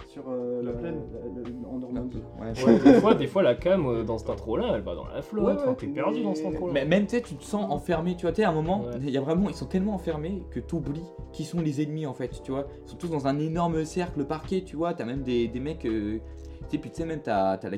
sur 0.07 0.25
euh, 0.29 0.63
La 0.63 0.73
plaine. 0.73 1.01
la- 1.13 1.43
la- 1.51 1.69
en 1.69 1.79
Normandie. 1.79 2.23
Ouais. 2.41 2.53
Ouais, 2.65 2.79
des 2.79 3.01
fois, 3.01 3.15
des 3.15 3.27
fois 3.27 3.43
la 3.43 3.55
cam 3.55 3.87
euh, 3.87 4.05
dans 4.05 4.19
cette 4.19 4.31
intro 4.31 4.57
là, 4.57 4.73
elle 4.75 4.83
va 4.83 4.95
dans 4.95 5.07
la 5.07 5.23
flotte, 5.23 5.59
Ouais, 5.67 5.75
t'es 5.77 5.87
perdu 5.89 6.19
mais- 6.19 6.25
dans 6.25 6.35
cette 6.35 6.47
intro 6.47 6.67
là. 6.69 6.73
Mais 6.75 6.85
même 6.85 7.07
tu 7.07 7.21
tu 7.23 7.35
te 7.37 7.45
sens 7.45 7.71
enfermé, 7.71 8.15
tu 8.17 8.23
vois, 8.23 8.33
tu 8.33 8.43
à 8.43 8.51
un 8.51 8.53
moment, 8.53 8.85
il 9.01 9.11
y 9.11 9.17
a 9.19 9.21
vraiment, 9.21 9.49
ils 9.49 9.55
sont 9.55 9.67
tellement 9.67 9.95
enfermés 9.95 10.43
que 10.51 10.61
tu 10.61 10.75
oublies 10.75 11.05
qui 11.33 11.45
sont 11.45 11.61
les 11.61 11.83
ennemis 11.83 12.07
en 12.07 12.15
fait, 12.15 12.41
tu 12.43 12.51
vois. 12.53 12.67
Ils 12.87 12.91
sont 12.91 12.97
tous 12.97 13.09
dans 13.11 13.27
un 13.27 13.39
énorme 13.39 13.85
cercle 13.85 14.25
parquet, 14.25 14.63
tu 14.63 14.77
vois, 14.77 14.95
t'as 14.95 15.05
même 15.05 15.23
des, 15.23 15.49
des 15.49 15.61
mecs, 15.61 15.85
euh, 15.87 16.19
tu 16.19 16.71
sais, 16.71 16.79
puis 16.79 16.91
tu 16.91 16.97
sais, 16.97 17.07
même 17.07 17.21
t'as 17.23 17.53
as 17.53 17.71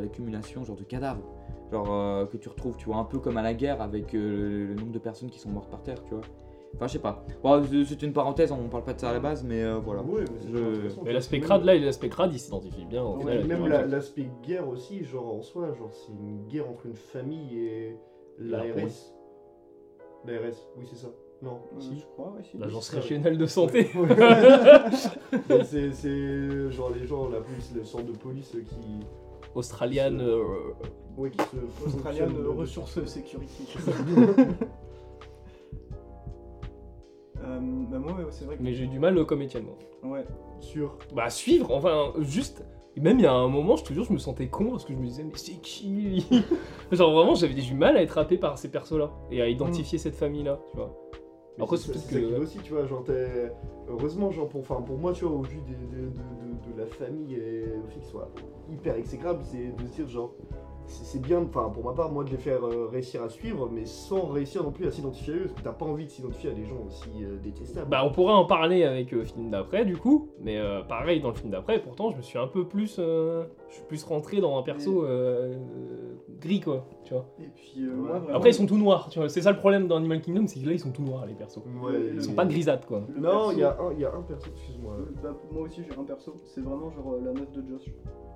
l'accumulation 0.00 0.64
genre 0.64 0.76
de 0.76 0.84
cadavres, 0.84 1.22
genre 1.72 1.88
euh, 1.90 2.26
que 2.26 2.36
tu 2.36 2.48
retrouves, 2.48 2.76
tu 2.76 2.86
vois, 2.86 2.96
un 2.96 3.04
peu 3.04 3.18
comme 3.18 3.36
à 3.36 3.42
la 3.42 3.54
guerre 3.54 3.80
avec 3.82 4.14
euh, 4.14 4.68
le 4.68 4.74
nombre 4.74 4.92
de 4.92 4.98
personnes 4.98 5.30
qui 5.30 5.38
sont 5.38 5.50
mortes 5.50 5.70
par 5.70 5.82
terre, 5.82 6.02
tu 6.04 6.14
vois. 6.14 6.22
Enfin, 6.76 6.86
je 6.88 6.92
sais 6.92 6.98
pas. 6.98 7.24
Bon, 7.42 7.62
c'est 7.86 8.02
une 8.02 8.12
parenthèse, 8.12 8.52
on 8.52 8.68
parle 8.68 8.84
pas 8.84 8.92
de 8.92 9.00
ça 9.00 9.08
à 9.10 9.12
la 9.14 9.20
base, 9.20 9.42
mais 9.42 9.62
euh, 9.62 9.78
voilà. 9.78 10.02
Ouais, 10.02 10.24
mais 10.52 10.52
Je- 10.52 11.10
l'aspect 11.10 11.40
crade 11.40 11.64
là, 11.64 11.74
l'aspect 11.74 12.08
crade 12.10 12.32
il 12.34 12.38
s'identifie 12.38 12.84
bien 12.84 13.02
au 13.02 13.16
même- 13.16 13.42
final. 13.42 13.46
Même 13.60 13.66
la- 13.68 13.78
reste. 13.78 13.90
l'aspect 13.90 14.28
guerre 14.42 14.68
aussi, 14.68 15.02
genre 15.04 15.34
en 15.36 15.42
soi, 15.42 15.72
genre 15.72 15.90
c'est 15.90 16.12
une 16.12 16.46
guerre 16.48 16.68
entre 16.68 16.86
une 16.86 16.94
famille 16.96 17.58
et 17.58 17.96
La 18.38 18.58
l'ARS. 18.66 18.76
L'ARS, 20.26 20.68
oui 20.76 20.84
c'est 20.88 20.96
ça. 20.96 21.08
Non, 21.42 21.60
Euh, 21.76 21.80
si. 21.80 21.98
Je 21.98 22.04
crois 22.06 22.32
ouais, 22.36 22.42
si. 22.42 22.56
L'agence 22.58 22.88
régionale 22.90 23.36
de 23.38 23.46
santé. 23.46 23.88
C'est 25.64 25.92
c'est 25.92 26.70
genre 26.70 26.90
les 26.90 27.06
gens, 27.06 27.28
la 27.28 27.40
police, 27.40 27.72
le 27.74 27.84
centre 27.84 28.04
de 28.06 28.16
police 28.16 28.50
qui, 28.68 29.00
Australienne. 29.54 30.20
euh, 30.20 30.42
qui 31.30 31.36
se 31.38 31.84
Australienne 31.86 32.28
fonctionne 32.28 32.36
euh, 32.36 32.42
de- 32.42 32.58
ressources 32.58 33.04
security. 33.04 33.66
Moi 38.12 38.12
ouais, 38.24 38.24
c'est 38.30 38.44
vrai 38.44 38.56
que 38.56 38.62
Mais 38.62 38.72
j'ai 38.74 38.84
eu 38.84 38.88
du 38.88 38.98
mal 38.98 39.16
euh, 39.18 39.24
comme 39.24 39.42
Etienne 39.42 39.64
moi. 39.64 40.12
ouais 40.12 40.24
sur. 40.60 40.96
Bah 41.14 41.30
suivre, 41.30 41.74
enfin 41.74 42.12
juste. 42.20 42.64
Même 42.98 43.18
il 43.18 43.24
y 43.24 43.26
a 43.26 43.32
un 43.32 43.48
moment, 43.48 43.76
je 43.76 43.84
te 43.84 43.92
jure, 43.92 44.04
je 44.04 44.12
me 44.14 44.18
sentais 44.18 44.48
con 44.48 44.70
parce 44.70 44.86
que 44.86 44.94
je 44.94 44.98
me 44.98 45.04
disais 45.04 45.22
mais 45.22 45.32
c'est 45.34 45.60
qui 45.60 45.88
lui 45.88 46.26
Genre 46.92 47.12
vraiment 47.12 47.34
j'avais 47.34 47.52
du 47.52 47.74
mal 47.74 47.94
à 47.96 48.02
être 48.02 48.16
happé 48.16 48.38
par 48.38 48.56
ces 48.56 48.70
persos 48.70 48.92
là 48.98 49.10
et 49.30 49.42
à 49.42 49.48
identifier 49.48 49.98
cette 49.98 50.14
famille 50.14 50.44
là, 50.44 50.58
tu 50.70 50.76
vois. 50.78 50.96
Mais 51.58 51.64
Après, 51.64 51.76
c'est 51.78 51.92
peut-être 51.92 52.08
que- 52.08 52.40
aussi, 52.40 52.58
tu 52.58 52.72
vois, 52.72 52.86
genre. 52.86 53.04
Heureusement, 53.88 54.30
genre 54.30 54.48
pour, 54.48 54.60
enfin, 54.60 54.80
pour 54.82 54.98
moi, 54.98 55.12
tu 55.12 55.24
vois, 55.24 55.36
au 55.36 55.42
vu 55.42 55.58
des- 55.62 55.72
de, 55.74 56.02
de- 56.06 56.08
de- 56.08 56.72
de 56.74 56.78
la 56.80 56.86
famille 56.86 57.34
et 57.34 57.64
le 57.66 57.86
fait 57.88 58.02
soient 58.02 58.30
hyper 58.70 58.96
exécrables, 58.96 59.40
c'est 59.44 59.74
de 59.76 59.86
se 59.86 59.92
dire, 59.94 60.08
genre, 60.08 60.32
c'est 60.88 61.20
bien, 61.20 61.42
enfin 61.42 61.68
pour 61.70 61.84
ma 61.84 61.92
part, 61.92 62.10
moi 62.12 62.24
de 62.24 62.30
les 62.30 62.36
faire 62.36 62.64
euh, 62.64 62.88
réussir 62.90 63.22
à 63.22 63.28
suivre, 63.28 63.68
mais 63.72 63.84
sans 63.86 64.26
réussir 64.26 64.62
non 64.62 64.70
plus 64.72 64.86
à 64.86 64.90
s'identifier 64.90 65.34
à 65.34 65.36
eux, 65.36 65.40
parce 65.46 65.52
que 65.54 65.62
t'as 65.62 65.72
pas 65.72 65.86
envie 65.86 66.04
de 66.04 66.10
s'identifier 66.10 66.50
à 66.50 66.54
des 66.54 66.64
gens 66.64 66.76
aussi 66.86 67.10
euh, 67.24 67.36
détestables. 67.42 67.88
Bah, 67.90 68.02
on 68.04 68.10
pourrait 68.10 68.32
en 68.34 68.44
parler 68.44 68.84
avec 68.84 69.10
le 69.12 69.24
film 69.24 69.50
d'après, 69.50 69.84
du 69.84 69.96
coup. 69.96 70.28
Mais 70.40 70.58
euh, 70.58 70.82
pareil, 70.82 71.20
dans 71.20 71.28
le 71.30 71.34
film 71.34 71.50
d'après, 71.50 71.80
pourtant, 71.82 72.10
je 72.10 72.16
me 72.16 72.22
suis 72.22 72.38
un 72.38 72.46
peu 72.46 72.66
plus. 72.66 72.96
euh, 72.98 73.44
je 73.68 73.74
suis 73.76 73.84
plus 73.84 74.04
rentré 74.04 74.40
dans 74.40 74.56
un 74.58 74.62
perso 74.62 75.04
euh, 75.04 75.54
euh, 75.54 76.14
gris, 76.40 76.60
quoi. 76.60 76.86
Tu 77.04 77.14
vois. 77.14 77.26
Et 77.40 77.48
puis, 77.54 77.82
euh, 77.84 77.88
Ouais. 77.90 78.08
moi, 78.08 78.18
vraiment, 78.18 78.36
Après, 78.36 78.50
ils 78.50 78.54
sont 78.54 78.66
tout 78.66 78.78
noirs. 78.78 79.08
Tu 79.10 79.18
vois. 79.18 79.28
C'est 79.28 79.42
ça 79.42 79.50
le 79.52 79.58
problème 79.58 79.88
dans 79.88 79.96
Animal 79.96 80.20
Kingdom, 80.20 80.46
c'est 80.46 80.60
que 80.60 80.66
là, 80.66 80.72
ils 80.72 80.78
sont 80.80 80.92
tout 80.92 81.02
noirs, 81.02 81.26
les 81.26 81.34
persos. 81.34 81.58
Ouais, 81.82 81.92
Ils 82.14 82.22
sont 82.22 82.34
pas 82.34 82.46
grisâtres, 82.46 82.86
quoi. 82.86 83.02
le 83.08 83.20
Non, 83.20 83.30
perso- 83.48 83.52
il 83.52 83.58
y, 83.58 83.62
a 83.64 83.70
un- 83.80 83.92
il 83.92 84.00
y 84.00 84.04
a 84.04 84.14
un 84.14 84.22
perso, 84.22 84.46
excuse-moi. 84.54 84.94
euh, 85.00 85.04
bah, 85.22 85.36
moi 85.52 85.62
aussi, 85.62 85.82
j'ai 85.82 85.98
un 85.98 86.04
perso. 86.04 86.34
C'est 86.44 86.60
vraiment 86.62 86.90
genre 86.90 87.14
euh, 87.14 87.20
la 87.24 87.32
meuf 87.32 87.50
de 87.52 87.62
Josh. 87.68 87.86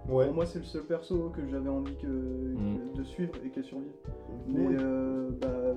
Ouais. 0.09 0.25
Pour 0.27 0.35
moi, 0.35 0.47
c'est 0.47 0.59
le 0.59 0.65
seul 0.65 0.83
perso 0.83 1.31
que 1.37 1.47
j'avais 1.49 1.69
envie 1.69 1.95
que, 1.97 2.07
Mm. 2.07 2.79
que- 2.93 2.99
de 2.99 3.05
suivre 3.05 3.33
et 3.45 3.51
qu'elle 3.51 3.65
survive. 3.65 3.89
Ouais. 4.49 4.55
Mais 4.55 4.77
euh, 4.81 5.29
bah, 5.41 5.47
euh, 5.49 5.75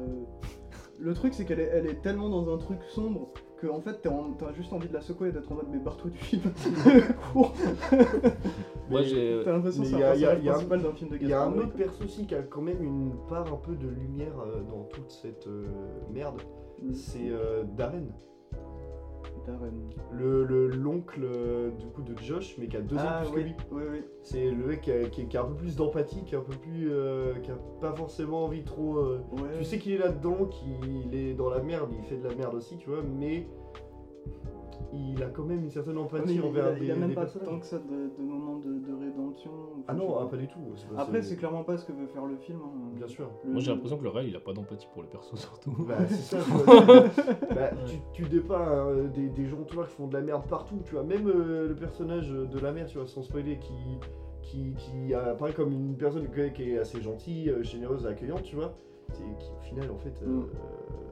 le 1.00 1.14
truc, 1.14 1.34
c'est 1.34 1.46
qu'elle 1.46 1.60
est, 1.60 1.70
elle 1.74 1.88
est 1.88 2.02
tellement 2.02 2.30
dans 2.30 2.54
un 2.54 2.58
truc 2.58 2.80
sombre 2.90 3.30
que 3.58 3.68
en 3.68 3.80
fait, 3.82 4.02
t'as 4.02 4.10
en- 4.10 4.36
juste 4.56 4.74
envie 4.74 4.88
de 4.90 4.94
la 4.94 5.02
secouer 5.02 5.30
et 5.30 5.32
d'être 5.32 5.52
en 5.52 5.56
mode 5.56 5.68
mais 5.72 5.78
barre-toi 5.80 6.10
du 6.12 6.18
film. 6.18 6.42
Cours. 7.34 7.54
Moi, 8.90 9.02
Mais- 9.02 9.04
j'ai. 9.08 9.42
T'as 9.44 9.52
l'impression 9.54 9.84
que 9.84 9.88
c'est 9.90 9.96
un 9.96 10.00
y 10.00 10.04
a- 10.04 10.16
y 10.16 10.26
a- 10.26 10.36
personnage 10.36 10.44
y 10.44 10.48
a 10.48 10.52
un- 10.52 10.54
principal 10.56 10.82
d'un 10.82 10.94
film 10.94 11.10
de 11.12 11.18
Il 11.18 11.28
y 11.28 11.34
a 11.34 11.44
un 11.44 11.54
autre 11.58 11.74
perso 11.74 12.04
aussi 12.04 12.26
qui 12.26 12.36
a 12.36 12.42
quand 12.44 12.62
même 12.62 12.84
une 12.84 13.12
part 13.30 13.52
un 13.54 13.58
peu 13.58 13.76
de 13.76 13.88
lumière 13.88 14.34
euh, 14.40 14.62
dans 14.70 14.84
toute 14.84 15.10
cette 15.12 15.48
euh, 15.48 15.66
merde, 16.14 16.42
Noé. 16.82 16.94
c'est 16.94 17.30
euh, 17.30 17.64
Darren. 17.78 18.08
Darren. 19.46 19.72
Le 20.12 20.44
le- 20.44 20.68
l'oncle 20.68 21.22
euh, 21.24 21.72
du 21.72 21.86
coup 21.88 22.02
de 22.02 22.18
Josh, 22.20 22.56
mais 22.58 22.68
qui 22.68 22.78
a 22.78 22.82
deux 22.82 22.96
ans 22.98 23.02
Ah 23.04 23.22
plus 23.24 23.32
que 23.34 23.39
lui. 23.48 23.56
oui, 23.72 23.84
oui. 23.91 24.02
C'est 24.22 24.50
le 24.52 24.66
mec 24.66 24.82
qui 24.82 24.91
a, 24.91 25.04
qui 25.10 25.22
a- 25.22 25.26
qui 25.26 25.38
a 25.38 25.41
un 25.41 25.46
peu 25.46 25.56
plus 25.56 25.76
d'empathie, 25.76 26.24
qui 26.24 26.36
a 26.36 26.39
un 26.39 26.44
peu 26.44 26.56
plus, 26.56 26.91
euh, 26.91 27.34
qui 27.41 27.52
a 27.52 27.58
pas 27.82 27.94
forcément 27.94 28.46
envie 28.46 28.64
trop. 28.64 28.98
euh, 28.98 29.20
Ouais. 29.34 29.58
Tu 29.60 29.64
sais 29.66 29.78
qu'il 29.80 29.94
est 29.94 29.98
là-dedans, 29.98 30.46
qu'il 30.46 31.14
est 31.16 31.34
dans 31.34 31.50
la 31.50 31.62
merde, 31.62 31.89
il 31.98 32.04
fait 32.06 32.18
de 32.18 32.28
la 32.28 32.36
merde 32.36 32.56
aussi, 32.56 32.78
tu 32.78 32.89
vois, 32.89 33.02
mais 33.04 33.48
il 34.92 35.22
a 35.24 35.28
quand 35.28 35.44
même 35.44 35.64
une 35.64 35.70
certaine 35.70 35.96
Ah, 35.98 36.02
empathie 36.02 36.36
il, 36.36 36.42
envers 36.42 36.66
a, 36.68 36.72
des, 36.74 36.86
il 36.86 36.92
a 36.92 36.96
même 36.96 37.14
pas 37.14 37.22
personnages. 37.22 37.50
tant 37.50 37.60
que 37.60 37.66
ça 37.66 37.78
de, 37.80 38.12
de 38.18 38.24
moments 38.24 38.58
de, 38.58 38.80
de 38.80 38.94
rédemption. 38.94 39.52
Ah 39.88 39.94
non, 39.94 40.18
ah, 40.20 40.26
pas 40.26 40.38
du 40.38 40.48
tout. 40.48 40.60
pas- 40.96 41.02
Après, 41.02 41.22
c'est 41.22 41.36
clairement 41.36 41.64
pas 41.64 41.78
ce 41.78 41.86
que 41.86 41.92
veut 41.94 42.08
faire 42.08 42.26
le 42.26 42.36
film. 42.38 42.60
hein. 42.64 42.92
Bien 42.96 43.08
sûr. 43.08 43.30
Le- 43.46 43.52
Moi, 43.52 43.62
j'ai 43.62 43.72
l'impression 43.72 43.98
que 43.98 44.04
le 44.04 44.10
réel, 44.10 44.28
il 44.30 44.36
a 44.36 44.40
pas 44.40 44.54
d'empathie 44.54 44.88
pour 44.94 45.04
les 45.04 45.10
persos, 45.10 45.36
surtout. 45.36 45.76
Bah, 45.88 45.98
c'est 46.08 46.16
ça. 46.16 46.38
Bah, 47.56 47.70
tu, 47.86 47.98
tu 48.14 48.30
dépeins 48.30 48.60
euh, 48.88 49.08
des, 49.10 49.30
des 49.30 49.46
gens 49.46 49.64
tu 49.68 49.76
vois, 49.76 49.86
qui 49.86 49.94
font 49.96 50.08
de 50.08 50.14
la 50.14 50.22
merde 50.22 50.44
partout, 50.50 50.80
tu 50.86 50.94
vois. 50.96 51.04
Même 51.04 51.28
euh, 51.28 51.68
le 51.70 51.76
personnage 51.76 52.30
de 52.30 52.60
la 52.60 52.72
mère, 52.72 52.88
tu 52.88 52.98
vois, 52.98 53.08
sans 53.08 53.22
spoiler, 53.22 53.58
qui, 53.60 53.74
qui, 54.42 54.74
qui 54.78 55.14
apparaît 55.14 55.54
comme 55.54 55.72
une 55.72 55.96
personne 55.96 56.28
qui 56.54 56.72
est 56.72 56.78
assez 56.80 57.02
gentille, 57.02 57.50
euh, 57.50 57.64
généreuse, 57.64 58.06
accueillante, 58.06 58.44
tu 58.44 58.56
vois. 58.56 58.74
C'est 59.12 59.24
qui, 59.40 59.52
au 59.52 59.62
final, 59.62 59.92
en 59.92 59.98
fait, 59.98 60.22
euh, 60.24 60.28
Mm. 60.28 60.40
euh, 60.42 61.03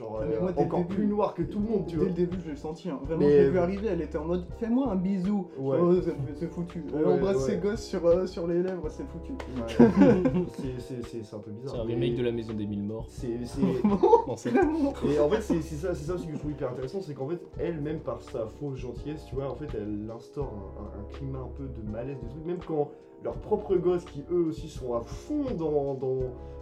genre, 0.00 0.18
Ah, 0.22 0.24
mais 0.28 0.34
euh, 0.36 0.40
moi, 0.40 0.52
dès 0.52 0.60
le 0.62 0.66
encore 0.66 0.86
plus 0.86 1.06
noir 1.06 1.34
que 1.34 1.42
tout 1.42 1.58
le 1.60 1.66
monde, 1.68 1.84
tu 1.86 1.92
Dès 1.96 2.00
vois. 2.00 2.08
le 2.08 2.14
début, 2.14 2.38
je 2.44 2.50
l'ai 2.50 2.56
senti. 2.56 2.88
hein. 2.88 2.98
Vraiment, 3.04 3.20
Mais- 3.20 3.30
je 3.32 3.42
l'ai 3.42 3.50
vu 3.50 3.58
arriver, 3.58 3.88
elle 3.92 4.00
était 4.00 4.18
en 4.18 4.24
mode 4.24 4.44
Fais-moi 4.58 4.88
un 4.90 4.96
bisou. 4.96 5.46
Ouais. 5.58 5.78
Oh, 5.80 5.94
c'est- 6.02 6.14
c'est 6.36 6.46
foutu. 6.48 6.82
Elle 6.94 7.04
Ouais, 7.06 7.12
embrasse 7.14 7.36
ouais. 7.36 7.42
ses 7.52 7.56
gosses 7.58 7.82
sur, 7.84 8.04
euh, 8.06 8.26
sur 8.26 8.46
les 8.46 8.62
lèvres, 8.62 8.88
c'est 8.88 9.06
foutu. 9.06 9.32
Ouais. 9.32 9.66
c'est- 10.56 10.80
c'est 10.80 11.02
c'est- 11.06 11.22
c'est 11.22 11.36
un 11.36 11.38
peu 11.38 11.50
bizarre. 11.50 11.74
C'est 11.74 11.80
un 11.80 11.84
mais 11.84 11.94
remake 11.94 12.16
de 12.16 12.22
La 12.24 12.32
Maison 12.32 12.54
des 12.54 12.66
Mille 12.66 12.82
Morts. 12.82 13.04
C'est 13.08 13.28
c'est- 13.44 13.60
Non, 13.84 14.36
c'est- 14.36 14.50
Et 15.14 15.20
en 15.20 15.28
fait, 15.28 15.42
c'est 15.42 15.60
c'est 15.62 15.76
ça, 15.76 15.94
c'est 15.94 16.04
ça 16.06 16.14
aussi 16.14 16.26
que 16.26 16.32
je 16.34 16.38
trouve 16.38 16.50
hyper 16.52 16.70
intéressant, 16.70 17.00
c'est 17.00 17.14
qu'en 17.14 17.28
fait, 17.28 17.40
elle-même, 17.58 18.00
par 18.00 18.20
sa 18.22 18.46
fausse 18.46 18.78
gentillesse, 18.78 19.24
tu 19.28 19.34
vois, 19.34 19.50
en 19.50 19.54
fait, 19.54 19.68
elle 19.74 20.10
instaure 20.14 20.52
un, 20.52 20.82
un- 20.82 21.00
un 21.02 21.12
climat 21.12 21.40
un 21.40 21.50
peu 21.56 21.64
de 21.64 21.90
malaise, 21.90 22.16
de 22.22 22.28
trucs, 22.28 22.46
même 22.46 22.58
quand 22.66 22.90
leurs 23.22 23.36
propres 23.36 23.76
gosses, 23.76 24.04
qui 24.04 24.24
eux 24.32 24.46
aussi 24.48 24.68
sont 24.68 24.94
à 24.94 25.00
fond 25.02 25.44
dans, 25.58 25.94
dans, 25.94 26.16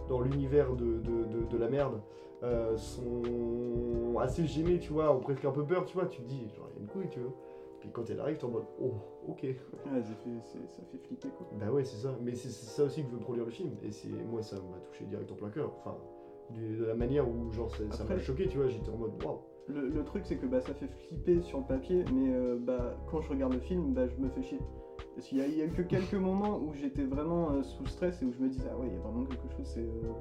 dans 0.09 0.19
l'univers 0.21 0.73
de, 0.73 0.85
de, 0.85 0.91
de- 1.39 1.49
de 1.49 1.57
la 1.57 1.69
merde, 1.69 2.01
euh, 2.43 2.75
sont 2.77 4.17
assez 4.19 4.45
gênés, 4.45 4.79
tu 4.79 4.91
vois, 4.93 5.13
ont 5.13 5.19
presque 5.19 5.45
un 5.45 5.51
peu 5.51 5.65
peur, 5.65 5.85
tu 5.85 5.93
vois, 5.95 6.05
tu 6.07 6.21
te 6.21 6.27
dis, 6.27 6.49
genre, 6.55 6.67
il 6.71 6.75
y 6.75 6.77
a 6.77 6.81
une 6.81 6.87
couille, 6.87 7.09
tu 7.09 7.19
vois. 7.19 7.33
Puis 7.79 7.89
quand 7.93 8.09
elle 8.09 8.19
arrive, 8.19 8.37
t'es 8.37 8.45
en 8.45 8.49
mode, 8.49 8.65
oh, 8.81 8.91
ok. 9.29 9.41
Ouais, 9.43 9.55
ça, 10.03 10.13
fait, 10.15 10.29
c'est- 10.43 10.67
ça 10.69 10.81
fait 10.91 10.97
flipper 10.97 11.29
quoi. 11.29 11.47
Bah 11.57 11.71
ouais, 11.71 11.83
c'est 11.85 11.95
ça. 11.97 12.13
Mais 12.21 12.35
c'est 12.35 12.49
ça 12.49 12.83
aussi 12.83 13.03
que 13.03 13.09
veut 13.09 13.19
produire 13.19 13.45
le 13.45 13.51
film. 13.51 13.71
Et 13.83 13.91
c'est 13.91 14.09
moi, 14.09 14.41
ça 14.41 14.57
m'a 14.57 14.79
touché 14.79 15.05
direct 15.05 15.31
en 15.31 15.35
plein 15.35 15.49
cœur. 15.49 15.71
Enfin, 15.77 15.95
de 16.53 16.83
la 16.85 16.93
manière 16.95 17.25
où, 17.29 17.51
genre, 17.53 17.73
ça 17.73 17.83
ça 17.91 18.03
m'a 18.03 18.19
choqué, 18.19 18.47
tu 18.49 18.57
vois, 18.57 18.67
j'étais 18.67 18.89
en 18.89 18.97
mode, 18.97 19.23
waouh. 19.23 19.39
Le, 19.67 19.87
le 19.87 20.03
truc, 20.03 20.23
c'est 20.25 20.35
que 20.37 20.45
bah, 20.47 20.59
ça 20.59 20.73
fait 20.73 20.87
flipper 20.87 21.39
sur 21.41 21.59
le 21.59 21.65
papier, 21.65 22.03
mais 22.13 22.33
euh, 22.33 22.57
bah, 22.59 22.97
quand 23.09 23.21
je 23.21 23.29
regarde 23.29 23.53
le 23.53 23.59
film, 23.59 23.93
bah, 23.93 24.07
je 24.07 24.15
me 24.21 24.27
fais 24.29 24.41
chier. 24.41 24.59
Parce 25.15 25.27
qu'il 25.27 25.37
y, 25.39 25.41
a- 25.41 25.47
il 25.47 25.57
y 25.57 25.61
a 25.61 25.65
eu 25.65 25.71
que 25.71 25.81
quelques 25.81 26.13
moments 26.13 26.57
où 26.59 26.73
j'étais 26.73 27.03
vraiment 27.03 27.51
euh, 27.51 27.63
sous 27.63 27.85
stress 27.87 28.21
et 28.21 28.25
où 28.25 28.31
je 28.31 28.39
me 28.39 28.47
disais, 28.49 28.69
ah 28.71 28.77
ouais, 28.77 28.87
il 28.87 28.93
y 28.93 28.97
a 28.97 28.99
vraiment 29.01 29.25
quelque 29.25 29.49
chose. 29.55 29.65
C'est, 29.65 29.81
euh, 29.81 30.11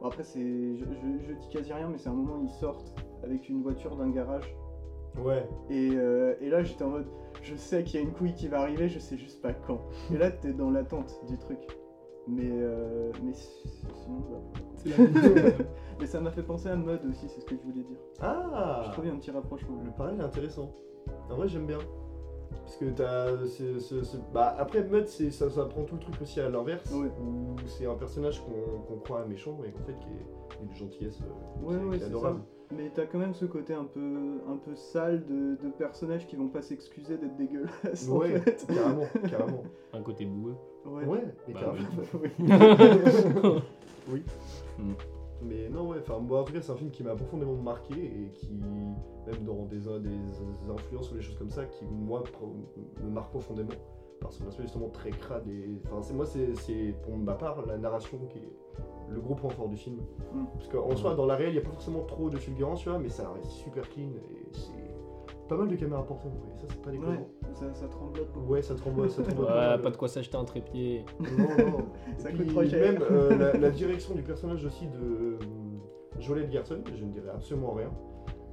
Bon, 0.00 0.08
après, 0.08 0.24
c'est, 0.24 0.40
je, 0.76 0.84
je, 0.84 1.26
je 1.28 1.32
dis 1.34 1.48
quasi 1.50 1.72
rien, 1.72 1.88
mais 1.88 1.96
c'est 1.96 2.08
un 2.08 2.14
moment 2.14 2.36
où 2.36 2.44
ils 2.44 2.50
sortent 2.60 2.92
avec 3.22 3.48
une 3.48 3.62
voiture 3.62 3.96
d'un 3.96 4.10
garage. 4.10 4.54
Ouais. 5.22 5.46
Et, 5.70 5.90
euh, 5.94 6.34
et 6.40 6.48
là, 6.50 6.62
j'étais 6.62 6.82
en 6.84 6.88
mode, 6.88 7.06
je 7.42 7.54
sais 7.54 7.84
qu'il 7.84 8.00
y 8.00 8.02
a 8.02 8.06
une 8.06 8.12
couille 8.12 8.34
qui 8.34 8.48
va 8.48 8.60
arriver, 8.60 8.88
je 8.88 8.98
sais 8.98 9.16
juste 9.16 9.40
pas 9.40 9.52
quand. 9.52 9.80
Et 10.12 10.18
là, 10.18 10.30
t'es 10.30 10.52
dans 10.52 10.70
l'attente 10.70 11.20
du 11.28 11.38
truc. 11.38 11.58
Mais, 12.26 12.48
euh, 12.50 13.10
mais 13.22 13.32
sinon, 13.32 14.22
bah. 14.30 14.40
Mais 16.00 16.06
ça 16.06 16.20
m'a 16.20 16.30
fait 16.32 16.42
penser 16.42 16.68
à 16.68 16.74
Mud 16.76 17.00
aussi, 17.08 17.28
c'est 17.28 17.40
ce 17.40 17.44
que 17.46 17.54
je 17.56 17.62
voulais 17.62 17.84
dire. 17.84 17.98
Ah 18.20 18.82
Je 18.86 18.90
trouvais 18.92 19.10
un 19.10 19.16
petit 19.16 19.30
rapprochement. 19.30 19.80
Le 19.84 19.90
parallèle 19.92 20.20
est 20.20 20.24
intéressant. 20.24 20.72
En 21.30 21.36
vrai, 21.36 21.46
j'aime 21.46 21.66
bien. 21.66 21.78
Parce 22.64 22.76
que 22.76 22.84
t'as. 22.90 23.32
Bah, 24.32 24.54
après, 24.58 24.82
Mud, 24.84 25.06
c'est- 25.08 25.30
ça, 25.30 25.48
ça 25.50 25.64
prend 25.64 25.84
tout 25.84 25.94
le 25.96 26.00
truc 26.00 26.20
aussi 26.22 26.40
à 26.40 26.48
l'inverse. 26.48 26.90
Ouais. 26.92 27.08
Où 27.20 27.56
c'est 27.66 27.86
un 27.86 27.94
personnage 27.94 28.42
qu'on 28.44 28.80
qu'on 28.82 29.00
croit 29.00 29.24
méchant 29.26 29.58
et 29.66 29.70
qu'en 29.70 29.84
fait, 29.84 29.94
qui 29.98 30.08
est 30.08 30.62
une 30.64 30.74
gentillesse 30.74 31.18
euh, 31.22 31.66
Ouais, 31.66 31.74
qui 31.76 31.80
est- 31.80 31.84
ouais, 31.84 31.88
qui 31.90 31.94
est 31.96 31.98
c'est 32.00 32.04
adorable. 32.06 32.40
Mais 32.74 32.90
t'as 32.94 33.04
quand 33.04 33.18
même 33.18 33.34
ce 33.34 33.44
côté 33.44 33.74
un 33.74 33.84
peu, 33.84 34.40
un 34.48 34.56
peu 34.56 34.74
sale 34.74 35.26
de, 35.26 35.56
de 35.62 35.70
personnages 35.76 36.26
qui 36.26 36.36
vont 36.36 36.48
pas 36.48 36.62
s'excuser 36.62 37.18
d'être 37.18 37.36
dégueulasses 37.36 38.08
en 38.08 38.16
Ouais, 38.16 38.38
fait. 38.40 38.66
carrément, 38.66 39.04
carrément. 39.28 39.62
Un 39.92 40.00
côté 40.00 40.24
boueux. 40.24 40.54
Ouais. 40.86 41.04
Ouais, 41.04 41.24
mais 41.46 41.52
Bah 41.54 41.60
carrément. 41.60 41.88
Oui. 42.22 42.30
Oui. 44.10 44.22
Mm. 44.78 44.92
Mais 45.42 45.68
non, 45.68 45.86
ouais, 45.88 45.98
enfin, 46.00 46.18
moi 46.18 46.40
en 46.40 46.44
tout 46.44 46.52
cas, 46.52 46.60
c'est 46.62 46.72
un 46.72 46.76
film 46.76 46.90
qui 46.90 47.02
m'a 47.04 47.14
profondément 47.14 47.54
marqué 47.54 47.92
et 47.94 48.30
qui, 48.32 48.48
même 49.26 49.44
dans 49.44 49.64
des, 49.66 49.78
des 49.78 50.70
influences 50.70 51.10
ou 51.12 51.14
des 51.14 51.22
choses 51.22 51.36
comme 51.36 51.50
ça, 51.50 51.64
qui, 51.66 51.84
moi, 51.84 52.22
me 53.02 53.10
marque 53.10 53.30
profondément 53.30 53.74
par 54.20 54.32
son 54.32 54.46
aspect 54.46 54.62
justement 54.62 54.88
très 54.88 55.10
crade. 55.10 55.46
Et, 55.48 55.80
enfin, 55.86 56.02
c'est 56.02 56.14
moi, 56.14 56.26
c'est 56.26 56.54
c'est, 56.54 56.94
pour 57.02 57.16
ma 57.16 57.34
part 57.34 57.66
la 57.66 57.76
narration 57.76 58.18
qui 58.30 58.38
est 58.38 58.52
le 59.10 59.20
gros 59.20 59.34
point 59.34 59.50
fort 59.50 59.68
du 59.68 59.76
film. 59.76 59.96
Mm. 60.32 60.44
Parce 60.54 60.68
qu'en 60.68 60.96
soi, 60.96 61.14
dans 61.14 61.26
la 61.26 61.36
réelle, 61.36 61.50
il 61.50 61.58
n'y 61.58 61.64
a 61.64 61.64
pas 61.64 61.72
forcément 61.72 62.02
trop 62.04 62.30
de 62.30 62.36
fulgurance, 62.36 62.80
tu 62.80 62.88
vois, 62.88 62.98
mais 62.98 63.08
ça 63.08 63.30
reste 63.30 63.50
super 63.50 63.88
clean 63.90 64.08
et 64.08 64.48
c'est 64.52 64.82
pas 65.48 65.56
mal 65.56 65.68
de 65.68 65.76
caméras 65.76 66.04
portées 66.04 66.28
vrai. 66.28 66.56
Ça, 66.56 66.66
c'est 66.68 66.82
pas 66.82 66.90
déconnant. 66.90 67.10
Ouais, 67.12 67.26
ça, 67.54 67.74
ça 67.74 67.88
tremblote. 67.88 68.28
Ouais, 68.48 68.62
ça 68.62 68.74
tremble, 68.74 69.10
ça 69.10 69.22
tremble. 69.22 69.42
Ouais, 69.42 69.78
pas 69.78 69.90
de 69.90 69.96
quoi 69.96 70.08
s'acheter 70.08 70.36
un 70.36 70.44
trépied. 70.44 71.04
Non, 71.20 71.70
non. 71.70 71.84
Ça 72.18 72.30
Et 72.30 72.34
coûte 72.34 72.48
trop 72.48 72.64
cher. 72.64 72.92
Même 72.92 73.02
euh, 73.10 73.36
la, 73.36 73.58
la 73.58 73.70
direction 73.70 74.14
du 74.14 74.22
personnage 74.22 74.64
aussi 74.64 74.86
de 74.86 74.98
euh, 74.98 75.38
Jolette 76.20 76.50
Garson, 76.50 76.78
je 76.94 77.04
ne 77.04 77.10
dirais 77.10 77.30
absolument 77.34 77.72
rien. 77.72 77.90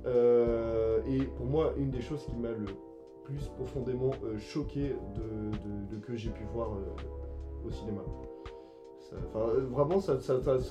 Euh, 0.06 1.00
et 1.08 1.24
pour 1.24 1.46
moi, 1.46 1.74
une 1.78 1.92
des 1.92 2.02
choses 2.02 2.26
qui 2.26 2.36
m'a 2.36 2.52
le 2.52 2.66
plus 3.24 3.48
profondément 3.50 4.12
euh, 4.24 4.38
choqué 4.38 4.96
de, 5.16 5.22
de- 5.58 5.96
de 5.96 6.00
que 6.02 6.16
j'ai 6.16 6.30
pu 6.32 6.44
voir 6.54 6.70
euh, 6.74 7.68
au 7.68 7.70
cinéma. 7.70 8.02
Ça- 9.00 9.16
vraiment, 9.70 10.00
sa, 10.00 10.18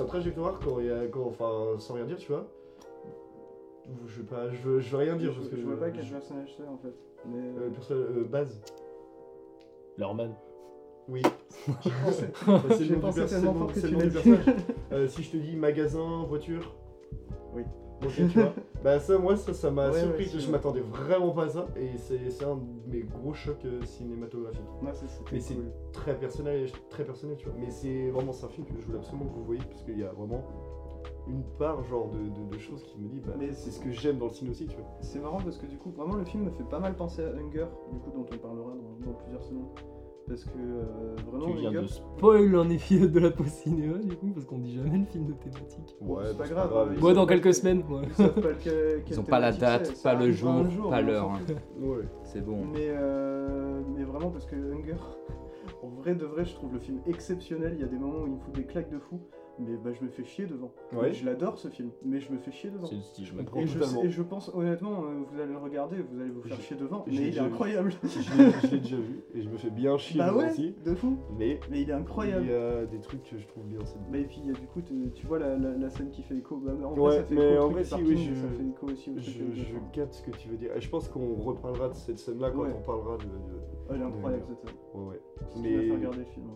trajectoire, 0.07 0.59
quand 0.65 0.79
il 0.81 0.87
y 0.87 0.91
a, 0.91 1.07
quand, 1.07 1.27
enfin, 1.27 1.79
sans 1.79 1.95
rien 1.95 2.05
dire, 2.05 2.17
tu 2.19 2.33
vois. 2.33 2.47
Je 4.07 4.21
vais 4.21 4.27
pas, 4.27 4.51
je 4.51 4.57
veux, 4.63 4.81
je 4.81 4.91
veux 4.91 4.99
rien 4.99 5.17
dire 5.17 5.33
je, 5.33 5.39
parce 5.39 5.49
que 5.49 5.57
je 5.57 5.65
vois 5.65 5.77
pas 5.79 5.91
quel 5.91 6.05
personnage 6.07 6.55
c'est 6.57 6.67
en 6.69 6.77
fait. 6.77 6.95
Mais 7.27 7.39
euh, 7.59 7.71
personnage 7.71 8.05
euh, 8.17 8.25
base. 8.25 8.61
Lorman. 9.97 10.35
Oui. 11.09 11.23
Bah, 12.47 12.61
c'est 12.71 12.85
le 12.85 13.91
nom 13.91 13.99
du 13.99 14.11
personnage. 14.11 14.45
Euh, 14.93 15.09
si 15.09 15.23
je 15.23 15.31
te 15.33 15.37
dis 15.39 15.57
magasin, 15.57 16.25
voiture. 16.29 16.75
Oui. 17.55 17.63
Ok, 18.05 18.13
tu 18.15 18.23
vois. 18.39 18.53
bah 18.85 19.01
ça, 19.01 19.19
moi, 19.19 19.37
ça, 19.37 19.53
ça 19.53 19.71
m'a 19.71 19.91
Ouais, 19.91 20.01
surpris. 20.01 20.25
ouais, 20.25 20.39
je 20.41 20.51
m'attendais 20.51 20.81
vraiment 20.81 21.31
pas 21.31 21.45
à 21.45 21.49
ça. 21.49 21.67
Et 21.77 21.97
c'est 21.97 22.45
un 22.45 22.57
de 22.57 22.63
mes 22.91 23.01
gros 23.03 23.35
chocs 23.35 23.65
euh, 23.65 23.83
cinématographiques. 23.85 24.61
Ouais, 24.83 24.91
Mais 25.33 25.41
c'est 25.41 25.55
cool. 25.55 25.73
très 25.93 26.15
personnel, 26.19 26.71
très 26.91 27.05
personnel, 27.05 27.37
tu 27.37 27.47
vois. 27.49 27.55
Mais 27.59 27.71
c'est 27.71 28.11
vraiment 28.11 28.33
c'est 28.33 28.47
un 28.47 28.51
film 28.51 28.67
que 28.67 28.79
je 28.81 28.87
voulais 28.87 28.99
absolument 28.99 29.27
que 29.31 29.35
vous 29.35 29.45
voyez 29.45 29.63
parce 29.69 29.83
qu'il 29.83 29.99
y 29.99 30.05
a 30.05 30.13
vraiment 30.13 30.45
une 31.27 31.43
part 31.59 31.83
genre 31.85 32.09
de, 32.09 32.19
de- 32.19 32.51
de 32.55 32.59
choses 32.59 32.83
qui 32.85 32.99
me 32.99 33.09
dit 33.09 33.21
bah 33.21 33.35
Mais 33.39 33.53
c'est 33.53 33.71
ce 33.71 33.81
que 33.81 33.91
j'aime 33.91 34.19
dans 34.19 34.27
le 34.27 34.33
ciné 34.33 34.51
aussi, 34.51 34.67
tu 34.67 34.77
vois. 34.77 34.87
C'est 35.03 35.19
marrant 35.21 35.41
parce 35.43 35.59
que 35.59 35.67
du 35.67 35.77
coup, 35.77 35.91
vraiment, 35.91 36.15
le 36.17 36.25
film 36.25 36.45
me 36.45 36.51
fait 36.51 36.65
pas 36.65 36.79
mal 36.79 36.95
penser 36.97 37.23
à 37.23 37.29
Hunger, 37.31 37.67
du 37.93 37.99
coup, 37.99 38.11
dont 38.11 38.25
on 38.33 38.39
parlera 38.39 38.71
dans, 38.71 39.07
dans 39.11 39.13
plusieurs 39.19 39.43
semaines. 39.43 39.67
Parce 40.29 40.45
que 40.45 40.51
euh, 40.59 41.17
vraiment, 41.31 41.47
Tu 41.55 41.59
viens 41.61 41.83
de 41.83 41.87
spoil 41.87 42.55
un 42.55 42.69
épisode 42.71 43.13
de 43.13 43.19
la 43.21 43.31
pause 43.31 43.47
cinéma, 43.49 43.99
du 43.99 44.15
coup, 44.17 44.29
parce 44.35 44.45
qu'on 44.47 44.59
dit 44.59 44.75
jamais 44.75 44.99
le 44.99 45.05
film 45.07 45.27
de 45.27 45.33
thématique. 45.33 45.97
Bon, 46.03 46.19
c'est 46.25 46.37
pas 46.37 46.47
grave, 46.49 46.91
ils 46.95 47.01
Moi, 47.01 47.15
dans 47.15 47.27
quelques 47.27 47.45
pas- 47.45 47.53
semaines, 47.55 47.83
ouais. 47.89 48.03
ils 48.07 48.13
savent 48.15 48.35
pas 48.41 48.49
lequel- 48.51 49.03
quelle 49.05 49.05
Ils 49.17 49.21
ont 49.21 49.25
pas 49.25 49.41
la 49.41 49.53
date, 49.53 50.03
pas 50.03 50.15
le 50.15 50.31
jour, 50.33 50.69
jour, 50.71 50.91
pas 50.91 51.01
on 51.03 51.07
l'heure. 51.07 51.31
hein. 51.31 51.41
Ouais. 51.81 52.05
C'est 52.25 52.45
bon. 52.45 52.65
Mais, 52.73 52.89
euh, 52.91 53.81
mais 53.97 54.05
vraiment, 54.05 54.31
parce 54.31 54.45
que 54.47 54.55
Hunger, 54.57 54.97
En 55.83 55.89
vrai 55.89 56.15
de 56.15 56.25
vrai, 56.25 56.45
je 56.45 56.55
trouve 56.55 56.73
le 56.73 56.81
film 56.81 56.99
exceptionnel. 57.07 57.75
Il 57.77 57.81
y 57.81 57.85
a 57.85 57.87
des 57.89 57.99
moments 57.99 58.23
où 58.23 58.27
il 58.27 58.33
me 58.33 58.39
fout 58.39 58.53
des 58.55 58.65
claques 58.65 58.91
de 58.91 58.99
fou, 58.99 59.21
mais 59.59 59.77
bah, 59.83 59.91
je 59.93 60.05
me 60.05 60.09
fais 60.11 60.25
chier 60.25 60.47
devant. 60.47 60.71
Ouais. 60.93 61.13
Je 61.13 61.25
l'adore 61.25 61.59
ce 61.59 61.69
film, 61.69 61.91
mais 62.05 62.21
je 62.21 62.33
me 62.33 62.39
fais 62.39 62.51
chier 62.53 62.71
devant. 62.71 62.87
C'est 62.87 62.97
je. 63.25 63.33
Et 63.57 63.67
je, 63.67 63.79
et 64.07 64.11
je 64.11 64.23
pense 64.23 64.51
honnêtement, 64.55 65.03
euh, 65.05 65.23
vous 65.31 65.41
allez 65.41 65.53
le 65.53 65.59
regarder, 65.59 65.97
vous 65.99 66.21
allez 66.21 66.31
vous 66.31 66.43
faire 66.43 66.57
Je- 66.57 66.63
chier 66.63 66.77
devant, 66.77 67.05
mais 67.07 67.15
il 67.15 67.37
est 67.37 67.41
incroyable. 67.41 67.93
Je 68.03 68.71
l'ai- 68.71 68.79
déjà 68.81 68.97
vu 68.97 69.21
et 69.35 69.43
je 69.43 69.49
me 69.49 69.57
fais 69.57 69.71
bien 69.71 69.97
chier 69.99 70.19
bah 70.19 70.35
ouais, 70.35 70.51
aussi. 70.51 70.75
de 70.85 70.95
fou. 70.95 71.17
Mais 71.39 71.59
Mais 71.71 71.83
il 71.83 71.91
est 71.91 71.93
incroyable. 71.93 72.45
il 72.45 72.51
y 72.51 72.55
a 72.55 72.87
des 72.87 72.99
trucs 73.01 73.23
que 73.25 73.37
je 73.39 73.47
trouve 73.47 73.65
bien. 73.65 73.79
c'est 73.85 73.99
Bah, 74.11 74.19
et 74.19 74.25
puis 74.25 74.41
il 74.45 74.51
y 74.51 74.51
a 74.51 74.59
du 74.59 74.67
coup, 74.67 74.81
tu, 75.15 75.27
vois 75.27 75.39
la, 75.39 75.57
la- 75.57 75.77
la 75.77 75.91
scène 75.91 76.11
qui 76.11 76.23
fait 76.23 76.37
écho. 76.37 76.57
Bah, 76.57 76.73
en 76.85 76.93
Ouais, 76.93 76.99
vrai, 76.99 77.17
ça 77.19 77.25
fait 77.25 77.35
mais 77.35 77.55
écho 77.55 77.63
en 77.65 77.69
vrai, 77.69 77.85
si, 77.85 77.95
oui, 77.95 78.17
je- 78.17 78.35
ça 78.35 78.49
fait 78.49 78.65
écho 78.69 78.87
aussi 78.87 79.11
au 79.11 79.19
Je, 79.19 79.31
je 79.55 79.77
capte 79.93 80.15
ce 80.15 80.23
que 80.23 80.31
tu 80.37 80.49
veux 80.49 80.57
dire. 80.57 80.75
Et 80.77 80.81
je 80.81 80.89
pense 80.89 81.09
qu'on 81.09 81.35
reparlera 81.35 81.89
de 81.89 81.95
cette 81.95 82.19
scène-là 82.19 82.51
quand 82.51 82.63
Ouais. 82.63 82.75
on 82.77 82.83
parlera 82.83 83.17
de. 83.19 83.25
Ah, 83.91 83.95
elle 83.95 84.01
est 84.03 84.05
incroyable 84.05 84.45
cette 84.49 84.59
scène. 84.69 84.79
Ouais, 84.95 85.09
ouais. 85.11 85.21
Mais 85.63 85.91
regarder 85.93 86.19
le 86.19 86.25
film. 86.25 86.47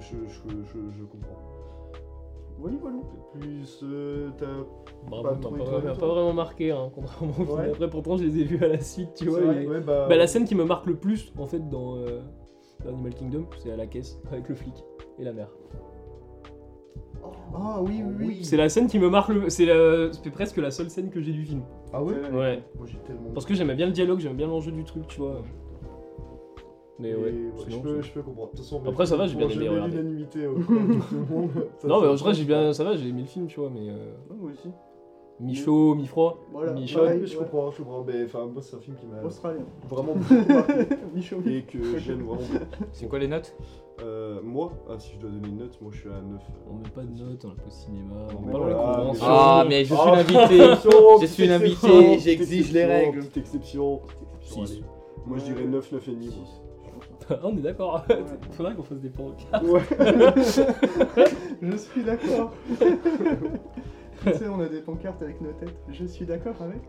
je 0.00 1.04
comprends. 1.04 1.63
Voilà, 2.58 2.76
voilà. 2.80 2.96
Plus. 3.38 3.80
euh, 3.82 4.30
t'as. 4.38 4.46
Bravo, 5.08 5.28
Pas 5.28 5.36
trop 5.36 5.54
pas, 5.56 6.06
vraiment 6.06 6.32
marqué, 6.32 6.70
hein, 6.70 6.90
contrairement 6.94 7.32
au 7.38 7.44
film. 7.44 7.58
Ouais. 7.58 7.70
Après, 7.70 7.90
pourtant, 7.90 8.16
je 8.16 8.24
les 8.24 8.38
ai 8.40 8.44
vus 8.44 8.62
à 8.64 8.68
la 8.68 8.80
suite, 8.80 9.10
tu 9.14 9.28
vois. 9.28 9.40
Vrai, 9.40 9.64
et- 9.64 9.66
ouais, 9.66 9.80
bah, 9.80 10.06
Bah, 10.08 10.16
la 10.16 10.26
scène 10.26 10.44
qui 10.44 10.54
me 10.54 10.64
marque 10.64 10.86
le 10.86 10.96
plus, 10.96 11.32
en 11.38 11.46
fait, 11.46 11.68
dans, 11.68 11.96
euh, 11.96 12.20
dans 12.84 12.90
Animal 12.90 13.14
Kingdom, 13.14 13.46
c'est 13.58 13.70
à 13.72 13.76
la 13.76 13.86
caisse, 13.86 14.20
avec 14.30 14.48
le 14.48 14.54
flic 14.54 14.74
et 15.18 15.24
la 15.24 15.32
mère. 15.32 15.48
Ah 17.56 17.80
oui, 17.82 18.02
oui, 18.04 18.14
oui. 18.26 18.44
C'est 18.44 18.56
la 18.56 18.68
scène 18.68 18.86
qui 18.88 18.98
me 18.98 19.08
marque 19.08 19.28
le. 19.30 19.48
C'est 19.48 19.64
la- 19.64 20.12
c'est 20.12 20.30
presque 20.30 20.56
la 20.58 20.70
seule 20.70 20.90
scène 20.90 21.10
que 21.10 21.20
j'ai 21.20 21.32
du 21.32 21.44
film. 21.44 21.62
Ah 21.92 22.02
ouais? 22.02 22.14
Ouais. 22.32 22.62
Moi 22.76 22.86
j'ai 22.86 22.98
tellement. 22.98 23.30
Parce 23.32 23.46
que 23.46 23.54
j'aimais 23.54 23.74
bien 23.76 23.86
le 23.86 23.92
dialogue, 23.92 24.18
j'aimais 24.20 24.34
bien 24.34 24.46
l'enjeu 24.48 24.72
du 24.72 24.84
truc, 24.84 25.06
tu 25.06 25.20
vois. 25.20 25.42
Mais 27.00 27.10
Et 27.10 27.14
ouais. 27.14 27.22
ouais, 27.22 27.32
sinon, 27.58 27.76
je, 27.76 27.78
peux, 27.82 27.96
c'est- 28.02 28.08
je 28.08 28.12
peux 28.12 28.22
comprendre. 28.22 28.50
De 28.52 28.56
toute 28.56 28.64
façon, 28.64 28.82
Après, 28.86 29.06
ça 29.06 29.16
va, 29.16 29.26
j'ai 29.26 29.36
bien 29.36 29.48
aimé 29.48 29.68
regarder. 29.68 29.96
l'unanimité 29.96 30.44
tout 30.44 30.72
le 30.72 31.26
monde. 31.34 31.50
Ça, 31.78 31.88
Non, 31.88 32.00
mais 32.00 32.06
en 32.08 32.14
vrai, 32.14 32.34
j'ai 32.34 32.44
bien. 32.44 32.72
Ça 32.72 32.84
va, 32.84 32.94
j'ai 32.96 33.08
aimé 33.08 33.22
le 33.22 33.26
film, 33.26 33.46
tu 33.48 33.58
vois, 33.60 33.70
mais. 33.70 33.90
euh, 33.90 34.12
Ouais, 34.30 34.36
moi 34.40 34.50
aussi. 34.52 34.68
Mi-chaud, 35.40 35.96
mi-froid. 35.96 36.38
Voilà. 36.52 36.72
Mi-chaud. 36.74 37.00
Ouais, 37.02 37.20
je 37.24 37.32
ouais. 37.36 37.38
comprends, 37.44 37.68
je 37.72 37.78
comprends. 37.78 38.04
Mais 38.06 38.22
enfin, 38.24 38.46
moi, 38.46 38.62
c'est 38.62 38.76
un 38.76 38.78
film 38.78 38.94
qui 38.96 39.06
m'a 39.06 39.20
Australien. 39.24 39.64
vraiment 39.88 40.14
Michaud. 41.14 41.38
et 41.46 41.62
que 41.62 41.98
j'aime 41.98 42.22
vraiment. 42.22 42.40
C'est 42.92 43.08
quoi 43.08 43.18
les 43.18 43.26
notes? 43.26 43.56
Euh, 44.04 44.38
moi, 44.44 44.72
ah, 44.88 44.94
si 44.98 45.14
je 45.14 45.18
dois 45.20 45.30
donner 45.30 45.48
une 45.48 45.56
note, 45.58 45.76
moi 45.82 45.90
je 45.92 45.98
suis 46.00 46.08
à 46.08 46.20
9. 46.20 46.40
On 46.70 46.74
met 46.76 46.88
pas 46.88 47.02
de 47.02 47.18
notes, 47.20 47.44
on 47.44 47.48
n'a 47.48 47.54
pas 47.54 47.66
au 47.66 47.70
cinéma, 47.70 48.14
on 48.38 48.46
met 48.46 48.52
pas 48.52 48.58
dans 48.58 48.66
les 48.66 48.74
conventions. 48.74 49.26
Ah, 49.28 49.64
mais 49.68 49.84
je 49.84 49.94
suis 49.94 50.06
l'invité. 50.12 50.58
Je 51.20 51.26
suis 51.26 51.46
l'invité, 51.48 52.18
j'exige 52.20 52.72
les 52.72 52.84
règles. 52.84 53.18
Petite 53.20 53.36
exception, 53.38 53.98
petite 53.98 54.22
exception, 54.34 54.66
Six. 54.66 54.72
allez. 54.72 54.84
Moi 55.26 55.38
je 55.38 55.44
dirais 55.44 55.64
9, 55.64 55.92
9 55.92 56.08
on 57.42 57.56
est 57.56 57.62
d'accord. 57.62 58.04
Ouais. 58.08 58.16
Faudrait 58.52 58.74
qu'on 58.74 58.82
fasse 58.82 59.00
des 59.00 59.10
pancartes. 59.10 59.64
Ouais. 59.64 59.82
Je 61.62 61.76
suis 61.76 62.04
d'accord. 62.04 62.52
tu 62.78 64.32
sais, 64.32 64.48
on 64.48 64.60
a 64.60 64.68
des 64.68 64.80
pancartes 64.80 65.22
avec 65.22 65.40
nos 65.40 65.52
têtes. 65.52 65.76
Je 65.88 66.04
suis 66.04 66.26
d'accord 66.26 66.56
avec. 66.60 66.82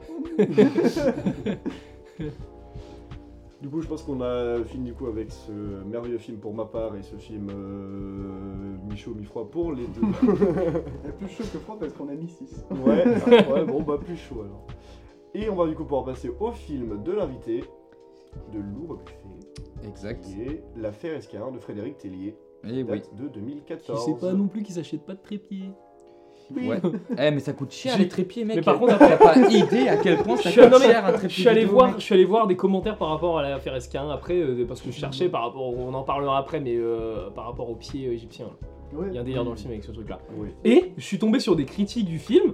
Du 3.61 3.69
coup, 3.69 3.81
je 3.81 3.88
pense 3.88 4.03
qu'on 4.03 4.21
a 4.21 4.63
fini 4.65 4.91
du 4.91 4.93
coup 4.93 5.07
avec 5.07 5.31
ce 5.31 5.51
merveilleux 5.51 6.17
film 6.17 6.38
pour 6.38 6.53
ma 6.53 6.65
part 6.65 6.95
et 6.97 7.01
ce 7.01 7.15
film 7.15 7.49
euh, 7.49 8.77
mi-chaud, 8.88 9.15
mi-froid 9.15 9.49
pour 9.49 9.71
les 9.71 9.88
deux. 9.88 10.01
Il 10.03 11.05
y 11.05 11.09
a 11.09 11.11
plus 11.13 11.29
chaud 11.29 11.43
que 11.51 11.57
froid 11.59 11.77
parce 11.79 11.93
qu'on 11.93 12.09
a 12.09 12.13
mis 12.13 12.27
6. 12.27 12.65
ouais, 12.86 13.05
ouais, 13.51 13.65
bon 13.65 13.81
bah 13.81 13.97
plus 13.97 14.17
chaud 14.17 14.41
alors. 14.43 14.67
Et 15.33 15.49
on 15.49 15.55
va 15.55 15.67
du 15.67 15.73
coup 15.73 15.83
pouvoir 15.83 16.05
passer 16.05 16.29
au 16.39 16.51
film 16.51 17.01
de 17.01 17.11
l'invité 17.11 17.63
de 18.53 18.59
Buffet, 18.59 19.17
Exact. 19.88 20.23
qui 20.23 20.41
est 20.41 20.63
L'affaire 20.75 21.15
Escarin 21.15 21.51
de 21.51 21.59
Frédéric 21.59 21.97
Tellier, 21.97 22.36
Et 22.63 22.83
oui. 22.83 22.83
date 22.83 23.15
de 23.15 23.27
Qui 23.27 23.39
2014. 23.39 24.05
sait 24.05 24.13
pas 24.19 24.33
non 24.33 24.47
plus 24.47 24.63
qu'ils 24.63 24.75
s'achètent 24.75 25.05
pas 25.05 25.13
de 25.13 25.21
trépied. 25.21 25.69
Ouais. 26.55 26.79
Eh, 27.17 27.31
mais 27.31 27.39
ça 27.39 27.53
coûte 27.53 27.71
cher 27.71 27.93
J'ai- 27.97 28.03
les 28.03 28.07
trépieds, 28.09 28.45
mec. 28.45 28.57
Mais 28.57 28.61
par 28.61 28.77
contre, 28.79 28.93
après- 28.93 29.17
t'as 29.17 29.33
pas 29.33 29.36
idée 29.49 29.88
à 29.88 29.97
quel 29.97 30.17
point 30.19 30.36
Je 30.36 30.43
ça 30.43 30.51
suis, 30.51 30.61
coûte 30.61 30.71
non, 30.71 30.77
mais 30.79 30.86
cher 30.86 31.03
un 31.05 31.07
je 31.11 31.13
trépied. 31.17 31.29
suis 31.38 31.47
allé 31.49 31.59
vidéo, 31.61 31.73
voir, 31.73 31.88
mec. 31.88 31.95
je 31.99 32.03
suis 32.03 32.13
allé 32.13 32.25
voir 32.25 32.45
des 32.47 32.55
commentaires 32.55 32.97
par 32.99 33.09
rapport 33.09 33.39
à 33.39 33.41
l'affaire 33.49 33.75
Escarin 33.75 34.11
après, 34.11 34.36
euh, 34.39 34.63
parce 34.67 34.79
que 34.81 34.91
je 34.91 34.95
cherchais 34.95 35.27
par 35.27 35.41
rapport, 35.43 35.63
on 35.75 35.91
en 35.93 36.03
parlera 36.03 36.38
après, 36.38 36.59
mais 36.59 36.75
euh, 36.75 37.31
par 37.31 37.45
rapport 37.45 37.67
au 37.69 37.75
pied 37.75 38.07
euh, 38.07 38.11
égyptien. 38.13 38.45
Ouais. 38.93 39.07
Il 39.09 39.15
y 39.15 39.17
a 39.17 39.21
un 39.21 39.23
délire 39.23 39.43
dans 39.43 39.51
le 39.51 39.57
film 39.57 39.71
avec 39.71 39.83
ce 39.83 39.91
truc-là. 39.91 40.19
Oui. 40.38 40.49
Et 40.63 40.93
je 40.97 41.03
suis 41.03 41.17
tombé 41.17 41.39
sur 41.39 41.55
des 41.55 41.65
critiques 41.65 42.05
du 42.05 42.19
film, 42.19 42.53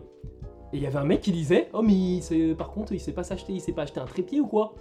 et 0.71 0.77
il 0.77 0.81
y 0.81 0.85
avait 0.87 0.97
un 0.97 1.03
mec 1.03 1.19
qui 1.19 1.33
disait, 1.33 1.67
oh 1.73 1.81
mais 1.81 1.91
il 1.91 2.21
sait- 2.21 2.55
par 2.57 2.71
contre, 2.71 2.93
il 2.93 2.99
sait 3.01 3.11
pas 3.11 3.23
s'acheter, 3.23 3.51
il 3.51 3.59
sait 3.59 3.73
pas 3.73 3.81
acheter 3.81 3.99
un 3.99 4.05
trépied 4.05 4.39
ou 4.39 4.47
quoi? 4.47 4.73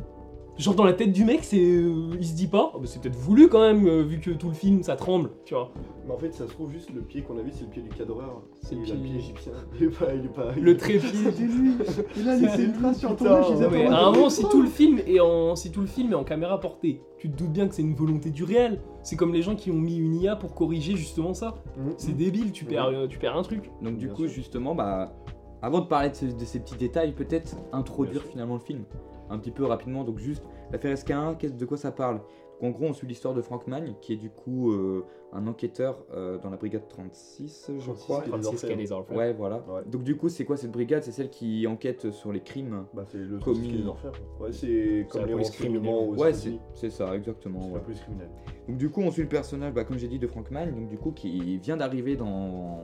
Genre 0.61 0.75
dans 0.75 0.85
la 0.85 0.93
tête 0.93 1.13
du 1.13 1.25
mec, 1.25 1.41
c'est, 1.43 1.59
euh, 1.59 2.11
il 2.21 2.27
se 2.27 2.35
dit 2.35 2.47
pas, 2.47 2.73
oh, 2.75 2.79
bah, 2.81 2.85
c'est 2.87 3.01
peut-être 3.01 3.17
voulu 3.17 3.49
quand 3.49 3.61
même, 3.63 3.87
euh, 3.87 4.03
vu 4.03 4.21
que 4.21 4.31
tout 4.31 4.49
le 4.49 4.55
film 4.55 4.83
ça 4.83 4.95
tremble, 4.95 5.31
tu 5.47 5.55
vois. 5.55 5.73
Mais 6.07 6.13
en 6.13 6.19
fait, 6.19 6.35
ça 6.35 6.47
se 6.47 6.53
trouve 6.53 6.71
juste 6.71 6.91
le 6.95 7.01
pied 7.01 7.23
qu'on 7.23 7.39
a 7.39 7.43
vu, 7.43 7.51
c'est 7.51 7.63
le 7.65 7.71
pied 7.71 7.81
du 7.83 7.89
cadreur. 7.89 8.43
C'est 8.61 8.75
le 8.75 8.83
pied- 8.83 8.95
pied 8.97 9.17
égyptien. 9.17 9.53
Il 9.81 9.85
est 9.87 9.89
pas, 9.89 10.13
il 10.15 10.25
est 10.27 10.29
pas. 10.29 10.53
Le 10.61 10.77
trépied. 10.77 11.09
C'était 11.25 11.45
lui. 11.45 11.73
Il 12.17 12.29
a 12.29 12.37
laissé 12.37 12.65
une 12.65 12.73
trace 12.75 12.99
sur 12.99 13.17
ton 13.17 13.25
à 13.27 13.39
un 13.39 14.13
moment, 14.13 14.29
si 14.29 14.45
tout 14.51 14.61
le 14.61 14.69
film 14.69 15.01
est 15.07 15.21
en, 15.21 15.57
si 15.57 15.71
tout 15.71 15.81
le 15.81 15.87
film 15.87 16.13
est 16.13 16.17
en 16.17 16.25
caméra 16.25 16.61
portée, 16.61 17.01
tu 17.17 17.31
te 17.31 17.37
doutes 17.39 17.53
bien 17.53 17.67
que 17.67 17.75
c'est 17.75 17.83
une 17.83 17.95
volonté 17.95 18.29
du 18.31 18.45
réel. 18.45 18.81
C'est 19.03 19.17
comme 19.17 19.33
les 19.33 19.41
gens 19.43 19.55
qui 19.57 19.71
ont 19.71 19.79
mis 19.81 19.97
une 19.97 20.15
IA 20.15 20.37
pour 20.37 20.55
corriger 20.55 20.95
justement 20.95 21.33
ça. 21.33 21.55
Mhm. 21.79 21.95
C'est 21.97 22.15
débile, 22.17 22.53
tu 22.53 22.67
perds, 22.67 22.87
euh, 22.89 23.07
tu 23.07 23.19
perds 23.19 23.37
un 23.39 23.43
truc. 23.43 23.71
Donc 23.83 23.97
du 23.97 24.07
Bien 24.07 24.15
coup, 24.15 24.27
sûr. 24.27 24.35
justement, 24.35 24.75
bah, 24.75 25.15
avant 25.63 25.81
de 25.81 25.87
parler 25.87 26.11
de, 26.11 26.15
ce- 26.17 26.27
de 26.27 26.45
ces 26.45 26.61
petits 26.61 26.77
détails, 26.77 27.13
peut-être 27.13 27.57
introduire 27.73 28.23
finalement 28.25 28.55
le 28.55 28.61
film 28.61 28.85
un 29.31 29.39
petit 29.39 29.51
peu 29.53 29.64
rapidement. 29.64 30.05
Donc 30.05 30.18
juste, 30.18 30.43
l'affaire 30.72 30.93
SK1, 30.97 31.37
qu'est- 31.37 31.57
de 31.57 31.64
quoi 31.66 31.76
ça 31.76 31.91
parle? 31.93 32.20
Donc 32.61 32.74
en 32.74 32.78
gros, 32.78 32.87
on 32.89 32.93
suit 32.93 33.07
l'histoire 33.07 33.33
de 33.33 33.41
Frank 33.41 33.66
Magne, 33.68 33.95
qui 34.03 34.12
est 34.12 34.16
du 34.16 34.28
coup 34.28 34.70
euh, 34.72 35.03
un 35.33 35.47
enquêteur 35.47 36.05
euh, 36.12 36.37
dans 36.37 36.51
la 36.51 36.59
brigade 36.59 36.87
36, 36.89 37.70
je 37.78 37.81
36, 37.87 38.03
crois. 38.03 38.20
qui 38.20 38.28
est 38.31 38.37
les 38.37 38.47
orfèvres. 38.47 38.76
les 38.76 38.93
orfèvres. 38.93 39.18
Ouais, 39.18 39.33
voilà. 39.33 39.64
Ouais. 39.66 39.81
Donc 39.87 40.03
du 40.03 40.14
coup, 40.14 40.28
c'est 40.28 40.45
quoi 40.45 40.59
cette 40.59 40.70
brigade? 40.72 41.03
C'est 41.03 41.12
celle 41.12 41.31
qui 41.31 41.66
enquête 41.66 42.11
sur 42.11 42.33
les 42.33 42.41
crimes. 42.41 42.85
Bah, 42.93 43.05
c'est 43.07 43.16
le 43.16 43.39
Commis. 43.39 43.70
les 43.70 43.87
orfèvres. 43.87 44.14
Ouais, 44.39 44.53
c'est 44.53 45.07
comme 45.09 45.22
la 45.22 45.26
les 45.28 45.33
police 45.33 45.49
renseignements 45.51 46.01
aux 46.07 46.14
Ouais, 46.16 46.33
c'est 46.35 46.91
ça, 46.91 47.16
exactement. 47.16 47.61
C'est 47.62 47.68
la 47.68 47.74
ouais. 47.76 47.81
police 47.81 48.01
criminelle. 48.01 48.31
Donc 48.68 48.76
du 48.76 48.91
coup, 48.91 49.01
on 49.01 49.11
suit 49.11 49.22
le 49.22 49.28
personnage, 49.28 49.72
bah, 49.72 49.85
comme 49.85 49.97
j'ai 49.97 50.09
dit, 50.09 50.18
de 50.18 50.26
Frank 50.26 50.51
Magne, 50.51 50.74
donc 50.74 50.89
du 50.89 50.99
coup, 50.99 51.12
qui 51.12 51.57
vient 51.59 51.78
d'arriver 51.78 52.16
dans, 52.16 52.83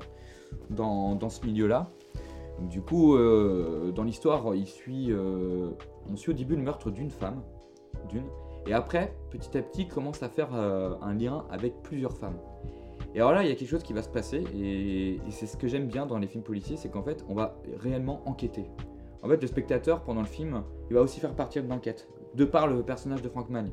dans, 0.70 1.16
dans 1.16 1.28
ce 1.28 1.44
milieu-là. 1.44 1.90
Donc, 2.58 2.70
du 2.70 2.80
coup, 2.80 3.14
euh, 3.16 3.92
dans 3.92 4.04
l'histoire, 4.04 4.54
il 4.54 4.66
suit, 4.66 5.08
euh, 5.12 5.72
on 6.12 6.16
suit 6.16 6.30
au 6.30 6.34
début 6.34 6.56
le 6.56 6.62
meurtre 6.62 6.90
d'une 6.90 7.10
femme, 7.10 7.42
d'une, 8.08 8.24
et 8.66 8.72
après, 8.72 9.14
petit 9.30 9.56
à 9.56 9.62
petit, 9.62 9.86
commence 9.88 10.22
à 10.22 10.28
faire 10.28 10.48
euh, 10.54 10.94
un 11.02 11.14
lien 11.14 11.44
avec 11.50 11.82
plusieurs 11.82 12.16
femmes. 12.16 12.36
Et 13.14 13.20
alors 13.20 13.32
là, 13.32 13.42
il 13.44 13.48
y 13.48 13.52
a 13.52 13.54
quelque 13.54 13.68
chose 13.68 13.82
qui 13.82 13.92
va 13.92 14.02
se 14.02 14.08
passer, 14.08 14.42
et, 14.54 15.14
et 15.14 15.20
c'est 15.30 15.46
ce 15.46 15.56
que 15.56 15.68
j'aime 15.68 15.86
bien 15.86 16.04
dans 16.06 16.18
les 16.18 16.26
films 16.26 16.42
policiers, 16.44 16.76
c'est 16.76 16.88
qu'en 16.88 17.02
fait, 17.02 17.24
on 17.28 17.34
va 17.34 17.56
réellement 17.78 18.22
enquêter. 18.26 18.64
En 19.22 19.28
fait, 19.28 19.40
le 19.40 19.46
spectateur, 19.48 20.02
pendant 20.02 20.20
le 20.20 20.26
film, 20.26 20.62
il 20.90 20.94
va 20.94 21.02
aussi 21.02 21.20
faire 21.20 21.32
partie 21.34 21.60
de 21.62 21.68
l'enquête, 21.68 22.08
de 22.34 22.44
par 22.44 22.66
le 22.66 22.82
personnage 22.82 23.22
de 23.22 23.28
Frank 23.28 23.48
Magne. 23.50 23.70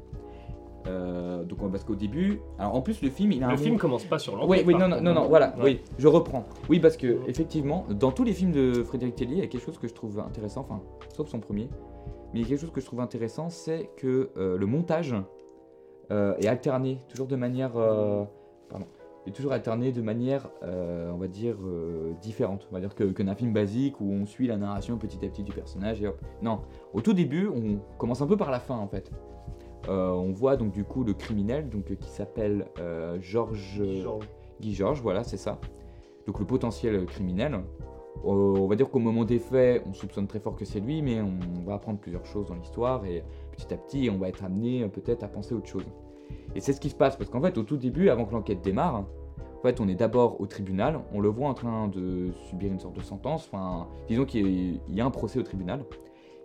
Euh, 0.86 1.46
donc 1.46 1.60
parce 1.72 1.86
qu'au 1.86 1.96
début, 1.96 2.42
alors 2.60 2.76
en 2.76 2.82
plus 2.82 3.02
le 3.02 3.10
film 3.10 3.32
il 3.32 3.42
a 3.42 3.48
un 3.48 3.52
Le 3.52 3.58
film 3.58 3.76
bon- 3.76 3.80
commence 3.80 4.04
pas 4.04 4.20
sur 4.20 4.36
l'enquête. 4.36 4.66
oui, 4.68 4.74
oui, 4.74 4.76
non, 4.78 4.90
non, 4.90 5.00
non, 5.00 5.14
non, 5.14 5.28
voilà, 5.30 5.56
Ouais. 5.58 5.64
oui, 5.64 5.82
je 5.98 6.08
reprends. 6.10 6.44
Oui, 6.70 6.82
parce 6.82 6.98
que 6.98 7.20
effectivement, 7.26 7.86
dans 7.90 8.12
tous 8.12 8.26
les 8.26 8.34
films 8.34 8.52
de 8.52 8.84
Frédéric 8.84 9.16
Tellier, 9.16 9.36
il 9.36 9.40
y 9.40 9.44
a 9.44 9.48
quelque 9.48 9.64
chose 9.64 9.78
que 9.78 9.88
je 9.88 9.94
trouve 9.94 10.20
intéressant, 10.20 10.60
enfin, 10.70 10.82
sauf 11.16 11.30
son 11.30 11.40
premier, 11.40 11.70
mais 12.34 12.40
il 12.40 12.44
y 12.44 12.46
a 12.46 12.50
quelque 12.50 12.62
chose 12.62 12.72
que 12.72 12.82
je 12.82 12.86
trouve 12.86 13.00
intéressant, 13.00 13.50
c'est 13.50 13.90
que 13.98 14.32
euh, 14.38 14.58
le 14.58 14.66
montage 14.66 15.16
euh, 16.12 16.36
est 16.38 16.48
alterné, 16.48 17.00
toujours 17.10 17.28
de 17.28 17.36
manière, 17.36 17.78
euh, 17.78 18.24
pardon, 18.70 18.88
est 19.26 19.32
toujours 19.32 19.54
alterné 19.54 19.92
de 19.92 20.02
manière, 20.02 20.50
on 20.64 21.18
va 21.18 21.28
dire, 21.28 21.56
différente. 22.22 22.68
On 22.72 22.74
va 22.74 22.82
dire 22.82 22.94
que, 22.94 23.06
que 23.06 23.24
d'un 23.24 23.36
film 23.36 23.54
basique 23.54 24.02
où 24.02 24.12
on 24.12 24.26
suit 24.26 24.48
la 24.48 24.58
narration 24.58 24.98
petit 24.98 25.24
à 25.26 25.30
petit 25.30 25.44
du 25.44 25.54
personnage 25.54 26.02
et 26.02 26.08
hop. 26.08 26.20
Non, 26.42 26.60
au 26.94 27.00
tout 27.00 27.14
début, 27.14 27.48
on 27.48 27.80
commence 27.98 28.22
un 28.22 28.28
peu 28.28 28.36
par 28.36 28.52
la 28.52 28.60
fin 28.60 28.76
en 28.76 28.88
fait. 28.88 29.12
Euh, 29.90 30.12
on 30.12 30.32
voit 30.32 30.56
donc 30.56 30.72
du 30.72 30.86
coup 30.86 31.04
le 31.04 31.14
criminel 31.14 31.70
donc, 31.70 31.92
euh, 31.92 31.96
qui 31.96 32.10
s'appelle 32.10 32.68
euh, 32.80 33.18
Georges. 33.20 33.84
Guy 34.62 34.74
Georges, 34.74 35.02
voilà, 35.02 35.24
c'est 35.24 35.38
ça. 35.38 35.60
Donc 36.26 36.40
le 36.40 36.46
potentiel 36.46 37.06
criminel. 37.06 37.60
Euh, 38.26 38.30
on 38.58 38.68
va 38.68 38.76
dire 38.76 38.90
qu'au 38.90 39.00
moment 39.00 39.26
des 39.26 39.40
faits, 39.40 39.84
on 39.88 39.94
soupçonne 39.94 40.28
très 40.28 40.40
fort 40.40 40.56
que 40.56 40.66
c'est 40.66 40.80
lui, 40.80 41.02
mais 41.02 41.20
on 41.22 41.66
va 41.66 41.74
apprendre 41.76 42.00
plusieurs 42.00 42.26
choses 42.26 42.48
dans 42.48 42.56
l'histoire 42.56 43.06
et 43.06 43.24
petit 43.52 43.74
à 43.74 43.78
petit, 43.78 44.10
on 44.14 44.18
va 44.18 44.30
être 44.30 44.44
amené 44.44 44.84
euh, 44.84 44.88
peut-être 44.88 45.24
à 45.24 45.28
penser 45.28 45.54
autre 45.54 45.68
chose. 45.68 45.86
Et 46.56 46.62
c'est 46.62 46.74
ce 46.74 46.80
qui 46.80 46.90
se 46.90 46.96
passe 46.96 47.16
parce 47.18 47.30
qu'en 47.30 47.42
fait, 47.42 47.58
au 47.58 47.64
tout 47.64 47.78
début, 47.78 48.10
avant 48.10 48.26
que 48.26 48.32
l'enquête 48.34 48.62
démarre, 48.62 48.96
en 48.96 49.62
fait, 49.62 49.80
on 49.82 49.88
est 49.88 49.96
d'abord 49.96 50.40
au 50.42 50.46
tribunal, 50.46 51.00
on 51.14 51.20
le 51.22 51.30
voit 51.30 51.48
en 51.50 51.54
train 51.54 51.88
de 51.88 52.32
subir 52.50 52.72
une 52.72 52.80
sorte 52.80 52.96
de 52.96 53.02
sentence, 53.02 53.50
enfin, 53.52 53.88
disons 54.08 54.26
qu'il 54.26 54.80
y 54.90 55.02
a- 55.02 55.06
un 55.06 55.12
procès 55.12 55.40
au 55.40 55.44
tribunal. 55.44 55.86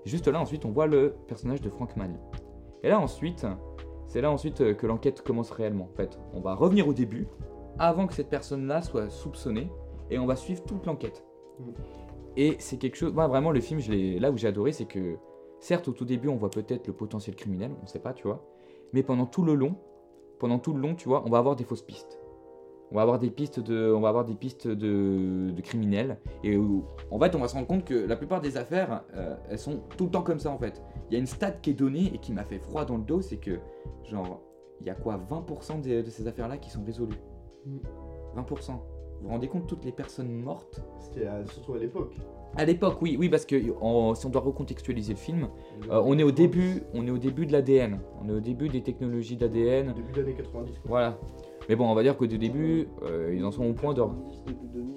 Juste 0.05 0.29
là, 0.29 0.41
ensuite, 0.41 0.65
on 0.65 0.71
voit 0.71 0.87
le 0.87 1.15
personnage 1.27 1.61
de 1.61 1.69
Frank 1.69 1.97
Magne. 1.97 2.17
Et 2.83 2.89
là, 2.89 3.01
ensuite, 3.01 3.45
c'est 4.07 4.21
là 4.21 4.31
ensuite 4.31 4.61
euh, 4.61 4.73
que 4.75 4.87
l'enquête 4.87 5.23
commence 5.23 5.51
réellement. 5.51 5.89
En 5.93 5.97
fait, 5.97 6.19
on 6.33 6.41
va 6.41 6.55
revenir 6.55 6.89
au 6.89 6.93
début, 6.93 7.29
avant 7.79 8.07
que 8.07 8.15
cette 8.15 8.31
personne-là 8.31 8.83
soit 8.83 9.11
soupçonnée, 9.11 9.71
et 10.11 10.19
on 10.19 10.27
va 10.27 10.37
suivre 10.37 10.63
toute 10.65 10.87
l'enquête. 10.87 11.25
Mm. 11.59 11.71
Et 12.37 12.57
c'est 12.61 12.77
quelque 12.77 12.97
chose, 12.97 13.13
moi 13.13 13.27
vraiment 13.27 13.51
le 13.51 13.61
film, 13.61 13.81
je 13.81 14.19
là 14.19 14.31
où 14.31 14.37
j'ai 14.37 14.47
adoré, 14.49 14.73
c'est 14.73 14.85
que 14.85 15.17
certes 15.59 15.89
au 15.89 15.93
tout 15.93 16.05
début 16.05 16.29
on 16.29 16.37
voit 16.37 16.51
peut-être 16.51 16.87
le 16.87 16.93
potentiel 16.93 17.35
criminel, 17.35 17.73
on 17.83 17.87
sait 17.87 17.99
pas, 17.99 18.13
tu 18.13 18.25
vois, 18.27 18.45
mais 18.93 19.03
pendant 19.03 19.27
tout 19.27 19.43
le 19.43 19.55
long, 19.55 19.77
pendant 20.39 20.59
tout 20.59 20.73
le 20.73 20.81
long, 20.81 20.95
tu 20.95 21.09
vois, 21.09 21.25
on 21.27 21.31
va 21.31 21.39
avoir 21.39 21.57
des 21.57 21.65
fausses 21.65 21.83
pistes. 21.83 22.21
On 22.91 22.95
va 22.95 23.03
avoir 23.03 23.19
des 23.19 23.31
pistes 23.31 23.61
de, 23.61 23.93
on 23.93 24.01
va 24.01 24.09
avoir 24.09 24.25
des 24.25 24.35
pistes 24.35 24.67
de, 24.67 25.51
de 25.51 25.61
criminels. 25.61 26.19
Et 26.43 26.57
où- 26.57 26.87
en 27.11 27.19
fait, 27.19 27.35
on 27.35 27.39
va 27.39 27.47
se 27.49 27.55
rendre 27.55 27.67
compte 27.67 27.85
que 27.85 27.95
la 27.95 28.17
plupart 28.17 28.41
des 28.41 28.57
affaires, 28.57 29.05
euh, 29.15 29.37
elles 29.51 29.59
sont 29.59 29.83
tout 29.99 30.05
le 30.05 30.11
temps 30.11 30.23
comme 30.23 30.39
ça 30.39 30.51
en 30.51 30.57
fait. 30.59 30.83
Il 31.09 31.13
y 31.13 31.17
a 31.17 31.19
une 31.19 31.27
stat 31.27 31.51
qui 31.51 31.71
est 31.71 31.75
donnée 31.75 32.11
et 32.15 32.19
qui 32.19 32.33
m'a 32.33 32.45
fait 32.45 32.59
froid 32.59 32.87
dans 32.87 32.97
le 32.97 33.03
dos, 33.03 33.21
c'est 33.21 33.37
que 33.37 33.59
genre, 34.05 34.41
il 34.81 34.87
y 34.87 34.91
a 34.91 34.95
quoi 34.95 35.19
20% 35.19 35.83
de, 35.83 36.01
de 36.01 36.11
ces 36.11 36.27
affaires-là 36.29 36.57
qui 36.57 36.71
sont 36.71 36.83
résolues. 36.83 37.21
Mm. 37.67 37.79
20%. 38.37 38.81
Vous 39.21 39.27
vous 39.27 39.29
rendez 39.31 39.49
compte 39.49 39.67
toutes 39.67 39.85
les 39.85 39.93
personnes 39.93 40.31
mortes 40.33 40.81
C'était 41.01 41.27
à- 41.27 41.45
surtout 41.47 41.75
à 41.75 41.79
l'époque. 41.79 42.15
À 42.57 42.65
l'époque, 42.65 42.99
oui, 43.03 43.17
oui, 43.19 43.29
parce 43.29 43.45
que 43.45 43.57
en- 43.81 44.15
si 44.15 44.25
on 44.27 44.31
doit 44.31 44.41
recontextualiser 44.41 45.13
le 45.15 45.19
film, 45.19 45.49
euh, 45.91 46.01
on 46.05 46.19
est 46.19 46.23
au 46.23 46.31
début, 46.31 46.83
on 46.95 47.07
est 47.07 47.11
au 47.11 47.19
début 47.19 47.45
de 47.47 47.53
l'ADN. 47.53 47.99
On 48.23 48.29
est 48.29 48.33
au 48.33 48.41
début 48.41 48.69
des 48.69 48.83
technologies 48.83 49.37
d'ADN. 49.37 49.93
Début 49.93 50.13
des 50.13 50.21
années 50.21 50.35
90. 50.35 50.79
quoi. 50.79 50.89
Voilà. 50.89 51.19
Mais 51.69 51.77
bon, 51.77 51.89
on 51.91 51.95
va 51.95 52.03
dire 52.03 52.17
qu'au 52.17 52.27
début, 52.27 52.89
euh, 53.03 53.35
ils 53.35 53.45
en 53.45 53.51
sont 53.51 53.65
au 53.69 53.75
point 53.75 53.93
de. 53.93 54.01
90, 54.01 54.43
début 54.47 54.67
2000. 54.73 54.95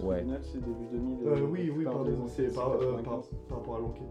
Le 0.00 0.04
Ouais. 0.06 0.24
c'est 0.42 0.58
début 0.60 0.86
2000. 0.92 1.18
Euh, 1.26 1.36
la 1.36 1.42
oui, 1.44 1.72
oui, 1.74 1.84
pardon, 1.84 2.26
c'est 2.26 2.52
par, 2.54 2.72
euh, 2.72 2.78
par, 2.78 3.02
95. 3.02 3.30
par 3.48 3.58
rapport 3.58 3.76
à 3.76 3.78
l'enquête. 3.78 4.10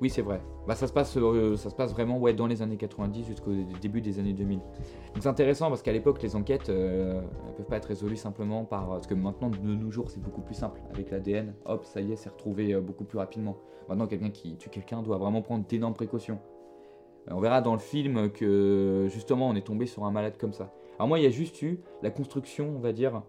Oui, 0.00 0.10
c'est 0.10 0.22
vrai. 0.22 0.40
Bah, 0.66 0.74
ça 0.76 0.86
se 0.86 0.92
passe, 0.92 1.16
euh, 1.16 1.56
ça 1.56 1.70
se 1.70 1.74
passe 1.74 1.92
vraiment 1.92 2.18
ouais, 2.18 2.32
dans 2.32 2.46
les 2.46 2.62
années 2.62 2.76
90 2.76 3.26
jusqu'au 3.26 3.50
début 3.80 4.00
des 4.00 4.20
années 4.20 4.32
2000. 4.32 4.58
Donc 4.58 4.66
c'est 5.20 5.28
intéressant 5.28 5.68
parce 5.68 5.82
qu'à 5.82 5.92
l'époque, 5.92 6.22
les 6.22 6.36
enquêtes, 6.36 6.68
euh, 6.68 7.20
elles 7.48 7.54
peuvent 7.54 7.66
pas 7.66 7.78
être 7.78 7.86
résolues 7.86 8.16
simplement 8.16 8.64
par. 8.64 8.88
Parce 8.88 9.06
que 9.06 9.14
maintenant, 9.14 9.50
de 9.50 9.74
nos 9.74 9.90
jours, 9.90 10.10
c'est 10.10 10.22
beaucoup 10.22 10.40
plus 10.40 10.54
simple. 10.54 10.80
Avec 10.92 11.10
l'ADN, 11.10 11.54
hop, 11.64 11.84
ça 11.84 12.00
y 12.00 12.12
est, 12.12 12.16
c'est 12.16 12.30
retrouvé 12.30 12.74
euh, 12.74 12.80
beaucoup 12.80 13.04
plus 13.04 13.18
rapidement. 13.18 13.56
Maintenant, 13.88 14.06
quelqu'un 14.06 14.30
qui 14.30 14.56
tue 14.56 14.70
quelqu'un 14.70 15.02
doit 15.02 15.18
vraiment 15.18 15.42
prendre 15.42 15.66
d'énormes 15.66 15.94
précautions. 15.94 16.38
Euh, 17.28 17.34
On 17.34 17.40
verra 17.40 17.60
dans 17.60 17.72
le 17.72 17.80
film 17.80 18.30
que 18.30 19.06
justement, 19.10 19.48
on 19.48 19.56
est 19.56 19.66
tombé 19.66 19.86
sur 19.86 20.04
un 20.04 20.12
malade 20.12 20.34
comme 20.38 20.52
ça. 20.52 20.72
Alors 20.98 21.08
moi, 21.08 21.18
il 21.18 21.22
y 21.22 21.26
a 21.26 21.30
juste 21.30 21.62
eu 21.62 21.80
la 22.02 22.10
construction, 22.10 22.72
on 22.76 22.80
va 22.80 22.92
dire, 22.92 23.22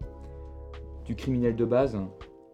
du 1.04 1.16
criminel 1.16 1.56
de 1.56 1.64
base. 1.64 1.98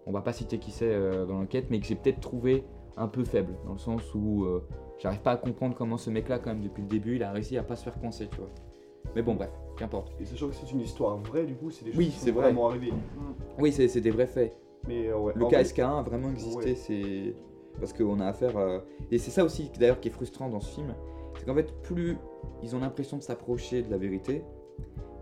On 0.06 0.12
va 0.12 0.20
pas 0.20 0.32
citer 0.32 0.58
qui 0.58 0.70
c'est 0.70 0.88
euh, 0.88 1.26
dans 1.26 1.38
l'enquête, 1.38 1.66
mais 1.70 1.80
que 1.80 1.86
j'ai 1.86 1.96
peut-être 1.96 2.20
trouvé 2.20 2.64
un 2.96 3.08
peu 3.08 3.24
faible, 3.24 3.54
dans 3.64 3.72
le 3.72 3.78
sens 3.78 4.14
où 4.14 4.44
euh, 4.44 4.66
j'arrive 4.98 5.20
pas 5.20 5.32
à 5.32 5.36
comprendre 5.36 5.74
comment 5.76 5.96
ce 5.98 6.10
mec-là, 6.10 6.38
quand 6.38 6.50
même, 6.50 6.62
depuis 6.62 6.82
le 6.82 6.88
début, 6.88 7.16
il 7.16 7.22
a 7.22 7.32
réussi 7.32 7.56
à 7.58 7.62
pas 7.62 7.76
se 7.76 7.84
faire 7.84 7.98
coincer, 8.00 8.28
tu 8.30 8.36
vois. 8.38 8.48
Mais 9.14 9.22
bon, 9.22 9.34
bref, 9.34 9.50
qu'importe. 9.76 10.12
Et 10.20 10.24
sachant 10.24 10.48
que 10.48 10.54
c'est 10.54 10.70
une 10.72 10.80
histoire 10.80 11.16
vraie, 11.18 11.44
du 11.46 11.54
coup, 11.54 11.70
c'est 11.70 11.84
des 11.84 11.90
choses 11.92 11.98
Oui, 11.98 12.06
qui 12.06 12.12
c'est 12.18 12.30
sont 12.30 12.36
vrai. 12.36 12.44
vraiment 12.46 12.68
arrivées. 12.68 12.92
Oui, 13.58 13.72
c'est 13.72 14.00
des 14.00 14.10
vrais 14.10 14.26
faits. 14.26 14.56
Mais 14.88 15.08
euh, 15.08 15.18
ouais. 15.18 15.32
Le 15.36 15.46
cas 15.46 15.62
vrai, 15.62 15.64
SK1 15.64 15.98
a 15.98 16.02
vraiment 16.02 16.30
existé, 16.30 16.70
Ouais. 16.70 16.74
c'est 16.74 17.34
parce 17.78 17.92
qu'on 17.92 18.20
a 18.20 18.26
affaire. 18.26 18.56
à- 18.56 18.82
Et 19.10 19.18
c'est 19.18 19.30
ça 19.30 19.44
aussi, 19.44 19.70
d'ailleurs, 19.78 20.00
qui 20.00 20.08
est 20.08 20.12
frustrant 20.12 20.48
dans 20.48 20.60
ce 20.60 20.74
film, 20.74 20.94
c'est 21.38 21.44
qu'en 21.44 21.54
fait, 21.54 21.72
plus 21.82 22.16
ils 22.62 22.74
ont 22.74 22.78
l'impression 22.80 23.16
de 23.18 23.22
s'approcher 23.22 23.82
de 23.82 23.90
la 23.90 23.98
vérité, 23.98 24.42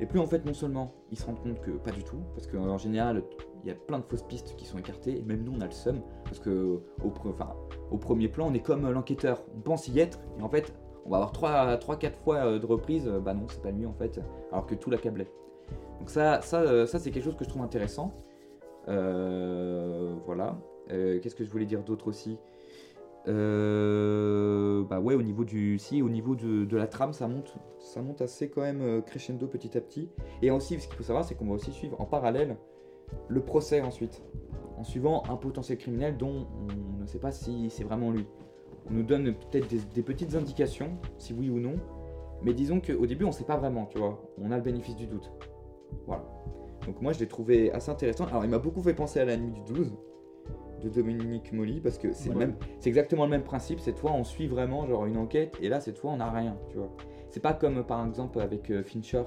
et 0.00 0.06
plus 0.06 0.18
en 0.18 0.26
fait, 0.26 0.44
non 0.44 0.54
seulement 0.54 0.92
ils 1.10 1.18
se 1.18 1.24
rendent 1.26 1.40
compte 1.42 1.60
que 1.60 1.70
pas 1.70 1.90
du 1.90 2.02
tout, 2.04 2.18
parce 2.34 2.46
qu'en 2.46 2.78
général, 2.78 3.22
il 3.62 3.68
y 3.68 3.72
a 3.72 3.74
plein 3.74 3.98
de 3.98 4.04
fausses 4.04 4.22
pistes 4.24 4.54
qui 4.56 4.64
sont 4.64 4.78
écartées, 4.78 5.18
et 5.18 5.22
même 5.22 5.42
nous, 5.44 5.52
on 5.56 5.60
a 5.60 5.66
le 5.66 5.72
seum, 5.72 6.00
parce 6.24 6.38
que 6.38 6.80
au, 7.02 7.08
pre- 7.08 7.30
enfin, 7.30 7.54
au 7.90 7.96
premier 7.98 8.28
plan, 8.28 8.48
on 8.50 8.54
est 8.54 8.60
comme 8.60 8.84
euh, 8.84 8.92
l'enquêteur, 8.92 9.42
on 9.56 9.60
pense 9.60 9.88
y 9.88 10.00
être, 10.00 10.18
et 10.38 10.42
en 10.42 10.48
fait, 10.48 10.74
on 11.06 11.10
va 11.10 11.16
avoir 11.18 11.32
3-4 11.32 12.12
fois 12.24 12.36
euh, 12.36 12.58
de 12.58 12.66
reprise, 12.66 13.06
euh, 13.06 13.20
bah 13.20 13.34
non, 13.34 13.46
c'est 13.48 13.62
pas 13.62 13.70
lui 13.70 13.86
en 13.86 13.92
fait, 13.94 14.20
alors 14.52 14.66
que 14.66 14.74
tout 14.74 14.90
l'accablait. 14.90 15.28
Donc 15.98 16.10
ça, 16.10 16.40
ça, 16.42 16.86
ça 16.86 16.98
c'est 16.98 17.10
quelque 17.10 17.24
chose 17.24 17.36
que 17.36 17.44
je 17.44 17.48
trouve 17.48 17.62
intéressant. 17.62 18.12
Euh, 18.88 20.14
voilà. 20.26 20.56
Qu'est-ce 20.88 21.34
que 21.34 21.44
je 21.44 21.50
voulais 21.50 21.64
dire 21.64 21.82
d'autre 21.82 22.08
aussi? 22.08 22.38
Euh, 23.26 24.84
Bah 24.84 25.00
ouais, 25.00 25.14
au 25.14 25.22
niveau 25.22 25.44
du, 25.44 25.78
si, 25.78 26.02
au 26.02 26.08
niveau 26.08 26.34
de, 26.34 26.64
de 26.64 26.76
la 26.76 26.86
trame, 26.86 27.12
ça 27.12 27.26
monte, 27.26 27.54
ça 27.78 28.02
monte 28.02 28.20
assez 28.20 28.48
quand 28.50 28.60
même 28.60 28.82
euh, 28.82 29.00
crescendo 29.00 29.46
petit 29.46 29.76
à 29.76 29.80
petit. 29.80 30.08
Et 30.42 30.50
aussi, 30.50 30.78
ce 30.80 30.86
qu'il 30.86 30.96
faut 30.96 31.02
savoir, 31.02 31.24
c'est 31.24 31.34
qu'on 31.34 31.46
va 31.46 31.54
aussi 31.54 31.72
suivre 31.72 32.00
en 32.00 32.04
parallèle 32.04 32.56
le 33.28 33.40
procès 33.40 33.80
ensuite, 33.80 34.22
en 34.76 34.84
suivant 34.84 35.22
un 35.28 35.36
potentiel 35.36 35.78
criminel 35.78 36.16
dont 36.16 36.46
on 36.98 37.02
ne 37.02 37.06
sait 37.06 37.18
pas 37.18 37.32
si 37.32 37.70
c'est 37.70 37.84
vraiment 37.84 38.10
lui. 38.10 38.26
On 38.90 38.94
nous 38.94 39.02
donne 39.02 39.34
peut-être 39.34 39.68
des, 39.68 39.78
des 39.94 40.02
petites 40.02 40.34
indications, 40.34 40.90
si 41.16 41.32
oui 41.32 41.48
ou 41.48 41.58
non, 41.58 41.74
mais 42.42 42.52
disons 42.52 42.80
qu'au 42.80 43.06
début, 43.06 43.24
on 43.24 43.28
ne 43.28 43.32
sait 43.32 43.44
pas 43.44 43.56
vraiment, 43.56 43.86
tu 43.86 43.98
vois. 43.98 44.20
On 44.38 44.50
a 44.50 44.56
le 44.56 44.62
bénéfice 44.62 44.96
du 44.96 45.06
doute. 45.06 45.32
Voilà. 46.06 46.24
Donc 46.86 47.00
moi, 47.00 47.12
je 47.12 47.20
l'ai 47.20 47.28
trouvé 47.28 47.72
assez 47.72 47.90
intéressant. 47.90 48.26
Alors, 48.26 48.44
il 48.44 48.50
m'a 48.50 48.58
beaucoup 48.58 48.82
fait 48.82 48.92
penser 48.94 49.20
à 49.20 49.24
La 49.24 49.36
Nuit 49.36 49.52
du 49.52 49.62
12 49.72 49.96
de 50.84 50.88
Dominique 50.90 51.52
Molly 51.52 51.80
parce 51.80 51.98
que 51.98 52.12
c'est 52.12 52.28
le 52.30 52.36
Ouais. 52.36 52.46
même, 52.46 52.56
c'est 52.78 52.88
exactement 52.88 53.24
le 53.24 53.30
même 53.30 53.42
principe. 53.42 53.80
Cette 53.80 53.98
fois, 53.98 54.12
on 54.12 54.22
suit 54.24 54.46
vraiment 54.46 54.86
genre 54.86 55.06
une 55.06 55.16
enquête 55.16 55.56
et 55.60 55.68
là, 55.68 55.80
cette 55.80 55.98
fois, 55.98 56.12
on 56.12 56.16
n'a 56.18 56.30
rien, 56.30 56.56
tu 56.70 56.76
vois. 56.76 56.90
C'est 57.30 57.40
pas 57.40 57.52
comme 57.54 57.82
par 57.84 58.06
exemple 58.06 58.40
avec 58.40 58.70
euh, 58.70 58.82
Fincher, 58.84 59.24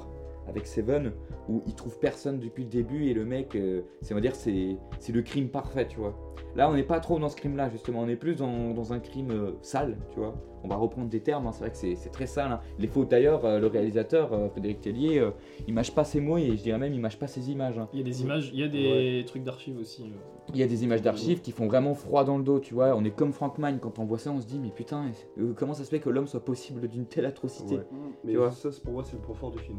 avec 0.48 0.66
Seven, 0.68 1.12
où 1.50 1.62
il 1.68 1.76
trouve 1.76 2.00
personne 2.00 2.39
depuis 2.39 2.64
le 2.64 2.70
début 2.70 3.06
et 3.06 3.14
le 3.14 3.26
mec, 3.26 3.56
euh, 3.56 3.82
c'est 4.02 4.14
on 4.14 4.16
va 4.16 4.22
dire, 4.22 4.36
c'est 4.36 4.78
le 5.14 5.22
crime 5.22 5.50
parfait, 5.50 5.88
tu 5.88 5.98
vois. 6.00 6.16
Là, 6.56 6.70
on 6.70 6.74
n'est 6.74 6.84
pas 6.84 7.00
trop 7.00 7.20
dans 7.20 7.30
ce 7.30 7.36
crime-là, 7.36 7.70
justement. 7.70 8.00
On 8.02 8.08
est 8.08 8.16
plus 8.16 8.36
dans, 8.38 8.72
dans 8.74 8.91
un 8.91 9.00
crime 9.00 9.30
euh, 9.32 9.52
sale, 9.62 9.98
tu 10.12 10.20
vois. 10.20 10.34
On 10.64 10.68
va 10.68 10.76
reprendre 10.76 11.08
des 11.08 11.20
termes, 11.20 11.45
hein, 11.45 11.52
c'est 11.52 11.60
vrai 11.60 11.70
que 11.70 11.78
c'est 11.78 12.10
très 12.10 12.26
sale. 12.26 12.52
hein. 12.52 12.60
Les 12.80 12.88
fautes, 12.88 13.10
d'ailleurs, 13.10 13.45
euh, 13.45 13.60
le 13.60 13.68
réalisateur, 13.68 14.34
euh, 14.34 14.50
Frédéric 14.50 14.82
Tellier, 14.82 15.20
euh, 15.20 15.30
il 15.68 15.74
mâche 15.76 15.93
pas 15.93 16.04
ses 16.04 16.20
mots 16.20 16.38
et 16.39 16.58
je 16.58 16.64
dirais 16.64 16.80
même, 16.80 16.93
il 16.93 17.00
mâche 17.00 17.20
pas 17.20 17.28
ses 17.28 17.52
images. 17.52 17.78
hein. 17.78 17.88
Il 17.93 18.00
y 18.00 18.02
a 18.02 18.06
des 18.06 18.24
images, 18.24 18.50
il 18.54 18.60
y 18.60 18.64
a 18.64 18.68
des 18.68 19.24
trucs 19.28 19.43
d'archives 19.43 19.78
aussi. 19.78 20.06
Il 20.54 20.58
y 20.58 20.64
a 20.64 20.68
des 20.68 20.84
images 20.84 21.02
d'archives 21.04 21.41
qui 21.41 21.52
font 21.52 21.68
vraiment 21.68 21.93
froid 21.93 22.24
dans 22.24 22.38
le 22.38 22.43
dos, 22.43 22.60
tu 22.60 22.74
vois. 22.74 22.95
On 22.95 23.04
est 23.04 23.12
comme 23.12 23.34
Frank 23.34 23.60
Mine, 23.60 23.78
quand 23.80 24.00
on 24.00 24.06
voit 24.06 24.18
ça, 24.18 24.32
on 24.32 24.41
se 24.41 24.48
dit, 24.48 24.60
mais 24.60 24.70
putain, 24.72 25.12
comment 25.58 25.74
ça 25.76 25.84
se 25.84 25.89
fait 25.89 26.00
que 26.00 26.10
l'homme 26.10 26.28
soit 26.28 26.43
possible 26.43 26.88
d'une 26.88 27.06
telle 27.06 27.26
atrocité 27.28 27.76
Ouais. 27.76 27.86
Mais 28.24 28.32
Tu 28.32 28.38
vois. 28.38 28.52
ça, 28.52 28.72
c'est- 28.72 28.82
pour 28.82 28.93
moi, 28.93 29.04
c'est 29.04 29.14
le 29.16 29.22
point 29.22 29.36
fort 29.36 29.52
du 29.52 29.60
film. 29.60 29.78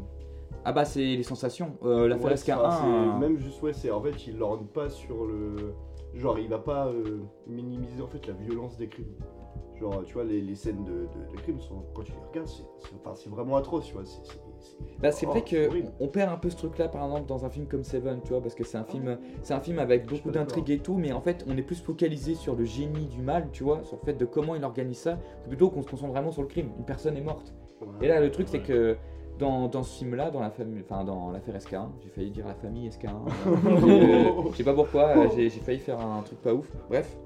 Ah 0.65 0.71
bah, 0.73 0.85
c'est 0.85 0.99
les 1.15 1.23
sensations. 1.23 1.77
Euh, 1.83 2.07
L'affaire 2.07 2.25
Ouais, 2.27 2.35
SK1. 2.35 2.57
enfin, 2.57 2.71
c'est- 2.81 2.87
euh, 2.87 3.17
Même 3.19 3.37
juste, 3.37 3.61
ouais, 3.61 3.73
c'est 3.73 3.91
en 3.91 4.01
fait, 4.01 4.27
il 4.27 4.37
lorgne 4.37 4.65
pas 4.65 4.89
sur 4.89 5.25
le. 5.25 5.73
Genre, 6.15 6.39
il 6.39 6.47
va 6.49 6.57
pas 6.59 6.87
euh, 6.87 7.19
minimiser 7.47 8.01
en 8.01 8.07
fait 8.07 8.25
la 8.27 8.33
violence 8.33 8.77
des 8.77 8.87
crimes. 8.87 9.13
Genre, 9.79 10.03
tu 10.05 10.13
vois, 10.15 10.25
les, 10.25 10.41
les 10.41 10.55
scènes 10.55 10.83
de, 10.83 10.91
de, 10.91 11.31
de 11.31 11.37
crimes, 11.41 11.59
sont, 11.61 11.85
quand 11.93 12.01
tu 12.03 12.11
les 12.11 12.17
regardes, 12.29 12.47
c'est 12.49 12.63
c'est- 12.79 12.95
enfin, 12.99 13.15
c'est 13.15 13.29
vraiment 13.29 13.55
atroce, 13.55 13.85
tu 13.85 13.93
vois. 13.93 14.03
C'est 14.05 14.37
Bah, 15.01 15.11
c'est 15.11 15.25
oh, 15.25 15.29
vrai 15.29 15.43
que 15.43 15.67
horrible. 15.67 15.91
on 16.01 16.07
perd 16.09 16.29
un 16.33 16.35
peu 16.37 16.49
ce 16.49 16.57
truc-là, 16.57 16.89
par 16.89 17.05
exemple, 17.05 17.27
dans 17.27 17.45
un 17.45 17.49
film 17.49 17.65
comme 17.67 17.85
Seven, 17.85 18.19
tu 18.21 18.29
vois, 18.31 18.41
parce 18.41 18.55
que 18.55 18.65
c'est 18.65 18.77
un 18.77 18.83
film, 18.83 19.17
c'est 19.41 19.53
un 19.53 19.61
film 19.61 19.79
avec 19.79 20.05
beaucoup 20.05 20.31
d'intrigues 20.31 20.71
et 20.71 20.79
tout, 20.79 20.95
mais 20.97 21.13
en 21.13 21.21
fait, 21.21 21.45
on 21.47 21.55
est 21.55 21.61
plus 21.61 21.81
focalisé 21.81 22.35
sur 22.35 22.55
le 22.55 22.65
génie 22.65 23.05
du 23.05 23.21
mal, 23.21 23.47
tu 23.53 23.63
vois, 23.63 23.81
sur 23.83 23.97
le 23.97 24.01
fait 24.05 24.15
de 24.15 24.25
comment 24.25 24.55
il 24.55 24.63
organise 24.65 24.97
ça, 24.97 25.17
plutôt 25.47 25.69
qu'on 25.69 25.81
se 25.83 25.89
concentre 25.89 26.11
vraiment 26.11 26.31
sur 26.31 26.41
le 26.41 26.49
crime. 26.49 26.71
Une 26.77 26.83
personne 26.85 27.15
est 27.15 27.21
morte. 27.21 27.53
Et 28.01 28.07
là, 28.09 28.19
le 28.19 28.29
truc, 28.31 28.49
c'est 28.49 28.59
que 28.61 28.97
dans, 29.39 29.67
dans 29.67 29.83
ce 29.83 29.97
film-là, 29.97 30.29
dans 30.29 30.41
la 30.41 30.51
famille, 30.51 30.83
enfin 30.87 31.03
dans 31.03 31.31
l'affaire 31.31 31.57
SK1, 31.57 31.87
j'ai 32.03 32.09
failli 32.09 32.29
dire 32.29 32.45
la 32.45 32.53
famille 32.53 32.89
SK1. 32.89 33.07
euh, 33.47 34.51
je 34.51 34.57
sais 34.57 34.63
pas 34.63 34.73
pourquoi, 34.73 35.17
euh, 35.17 35.29
j'ai 35.35 35.49
failli 35.49 35.79
faire 35.79 35.99
un 35.99 36.21
truc 36.21 36.41
pas 36.41 36.53
ouf. 36.53 36.69
Bref, 36.89 37.17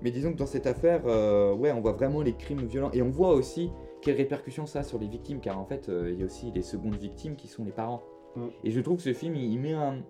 mais 0.00 0.10
disons 0.10 0.32
que 0.32 0.38
dans 0.38 0.46
cette 0.46 0.66
affaire, 0.66 1.02
euh, 1.06 1.54
ouais, 1.54 1.72
on 1.72 1.80
voit 1.80 1.92
vraiment 1.92 2.22
les 2.22 2.34
crimes 2.34 2.64
violents 2.64 2.90
et 2.92 3.02
on 3.02 3.10
voit 3.10 3.34
aussi 3.34 3.70
quelles 4.00 4.16
répercussions 4.16 4.66
ça 4.66 4.80
a 4.80 4.82
sur 4.84 4.98
les 4.98 5.08
victimes, 5.08 5.40
car 5.40 5.58
en 5.58 5.64
fait, 5.64 5.88
euh, 5.88 6.10
il 6.12 6.20
y 6.20 6.22
a 6.22 6.26
aussi 6.26 6.52
les 6.54 6.62
secondes 6.62 6.94
victimes 6.94 7.34
qui 7.34 7.48
sont 7.48 7.64
les 7.64 7.72
parents. 7.72 8.02
Mm. 8.36 8.46
Et 8.64 8.70
je 8.70 8.80
trouve 8.80 8.96
que 8.96 9.02
ce 9.02 9.12
film, 9.12 9.34
il, 9.34 9.52
il 9.52 9.60
met 9.60 9.72
un, 9.72 10.02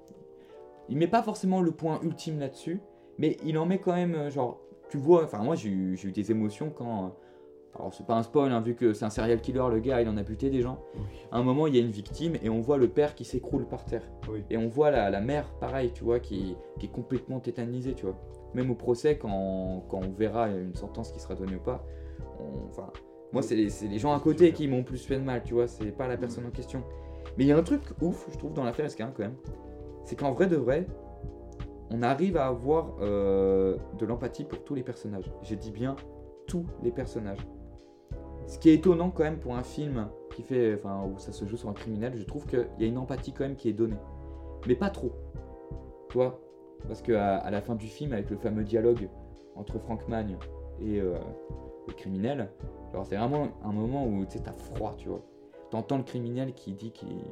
il 0.88 0.98
met 0.98 1.08
pas 1.08 1.22
forcément 1.22 1.62
le 1.62 1.70
point 1.70 2.00
ultime 2.02 2.38
là-dessus, 2.38 2.80
mais 3.18 3.38
il 3.44 3.56
en 3.58 3.64
met 3.64 3.78
quand 3.78 3.94
même, 3.94 4.30
genre, 4.30 4.60
tu 4.90 4.98
vois, 4.98 5.24
enfin 5.24 5.38
moi 5.38 5.56
j'ai 5.56 5.70
eu, 5.70 5.96
j'ai 5.96 6.08
eu 6.08 6.12
des 6.12 6.30
émotions 6.30 6.70
quand. 6.70 7.14
Alors 7.78 7.92
c'est 7.94 8.06
pas 8.06 8.14
un 8.16 8.22
spoil, 8.22 8.50
hein, 8.52 8.60
vu 8.60 8.74
que 8.74 8.92
c'est 8.92 9.04
un 9.04 9.10
serial 9.10 9.40
killer, 9.40 9.64
le 9.70 9.80
gars 9.80 10.00
il 10.00 10.08
en 10.08 10.16
a 10.16 10.22
buté 10.22 10.50
des 10.50 10.62
gens. 10.62 10.78
Oui. 10.94 11.02
À 11.30 11.38
un 11.38 11.42
moment 11.42 11.66
il 11.66 11.74
y 11.76 11.78
a 11.78 11.82
une 11.82 11.90
victime 11.90 12.36
et 12.42 12.48
on 12.48 12.60
voit 12.60 12.78
le 12.78 12.88
père 12.88 13.14
qui 13.14 13.24
s'écroule 13.24 13.66
par 13.66 13.84
terre. 13.84 14.02
Oui. 14.30 14.44
Et 14.50 14.56
on 14.56 14.68
voit 14.68 14.90
la, 14.90 15.10
la 15.10 15.20
mère 15.20 15.46
pareil, 15.60 15.92
tu 15.92 16.04
vois, 16.04 16.18
qui, 16.20 16.56
qui 16.78 16.86
est 16.86 16.90
complètement 16.92 17.40
tétanisée, 17.40 17.94
tu 17.94 18.06
vois. 18.06 18.16
Même 18.54 18.70
au 18.70 18.74
procès, 18.74 19.18
quand, 19.18 19.84
quand 19.88 20.00
on 20.02 20.12
verra 20.12 20.48
une 20.48 20.74
sentence 20.74 21.12
qui 21.12 21.20
sera 21.20 21.34
donnée 21.34 21.56
ou 21.56 21.60
pas, 21.62 21.84
on- 22.40 22.66
enfin, 22.68 22.90
moi 23.32 23.42
c'est 23.42 23.56
les, 23.56 23.98
gens 23.98 24.14
à 24.14 24.20
côté 24.20 24.52
qui 24.52 24.66
m'ont 24.68 24.82
plus 24.82 25.04
fait 25.04 25.16
de 25.18 25.24
mal, 25.24 25.42
tu 25.44 25.54
vois, 25.54 25.66
c'est 25.66 25.92
pas 25.92 26.08
la 26.08 26.16
personne 26.16 26.46
en 26.46 26.50
question. 26.50 26.82
Mais 27.36 27.44
il 27.44 27.48
y 27.48 27.52
a 27.52 27.56
un 27.58 27.62
truc 27.62 27.82
ouf, 28.00 28.26
je 28.32 28.38
trouve, 28.38 28.54
dans 28.54 28.64
l'affaire 28.64 28.86
SK1 28.86 29.12
quand 29.12 29.18
même, 29.24 29.36
c'est 30.04 30.16
qu'en 30.16 30.32
vrai 30.32 30.46
de 30.46 30.56
vrai, 30.56 30.86
on 31.90 32.02
arrive 32.02 32.36
à 32.36 32.46
avoir 32.46 32.94
euh, 33.00 33.76
de 33.98 34.06
l'empathie 34.06 34.44
pour 34.44 34.64
tous 34.64 34.74
les 34.74 34.82
personnages. 34.82 35.30
Je 35.42 35.54
dis 35.54 35.70
bien 35.70 35.96
tous 36.46 36.64
les 36.82 36.90
personnages. 36.92 37.38
Ce 38.46 38.58
qui 38.58 38.70
est 38.70 38.74
étonnant 38.74 39.10
quand 39.10 39.24
même 39.24 39.38
pour 39.38 39.56
un 39.56 39.62
film 39.62 40.08
qui 40.34 40.42
fait, 40.42 40.80
où 40.84 41.18
ça 41.18 41.32
se 41.32 41.44
joue 41.44 41.56
sur 41.56 41.68
un 41.68 41.72
criminel, 41.72 42.14
je 42.16 42.24
trouve 42.24 42.46
qu'il 42.46 42.68
y 42.78 42.84
a 42.84 42.86
une 42.86 42.98
empathie 42.98 43.32
quand 43.32 43.44
même 43.44 43.56
qui 43.56 43.68
est 43.68 43.72
donnée. 43.72 43.98
Mais 44.66 44.74
pas 44.74 44.90
trop. 44.90 45.12
Tu 46.10 46.18
vois? 46.18 46.40
Parce 46.86 47.02
qu'à 47.02 47.36
à 47.36 47.50
la 47.50 47.60
fin 47.60 47.74
du 47.74 47.86
film, 47.86 48.12
avec 48.12 48.30
le 48.30 48.36
fameux 48.36 48.64
dialogue 48.64 49.08
entre 49.56 49.78
Frank 49.78 50.06
Magne 50.08 50.36
et 50.80 51.00
euh, 51.00 51.14
le 51.88 51.94
criminel, 51.94 52.50
genre 52.92 53.06
c'est 53.06 53.16
vraiment 53.16 53.48
un 53.64 53.72
moment 53.72 54.06
où 54.06 54.24
tu 54.24 54.32
sais, 54.32 54.44
t'as 54.44 54.52
froid, 54.52 54.94
tu 54.96 55.08
vois. 55.08 55.24
T'entends 55.70 55.98
le 55.98 56.04
criminel 56.04 56.52
qui 56.52 56.72
dit 56.72 56.92
qu'il 56.92 57.24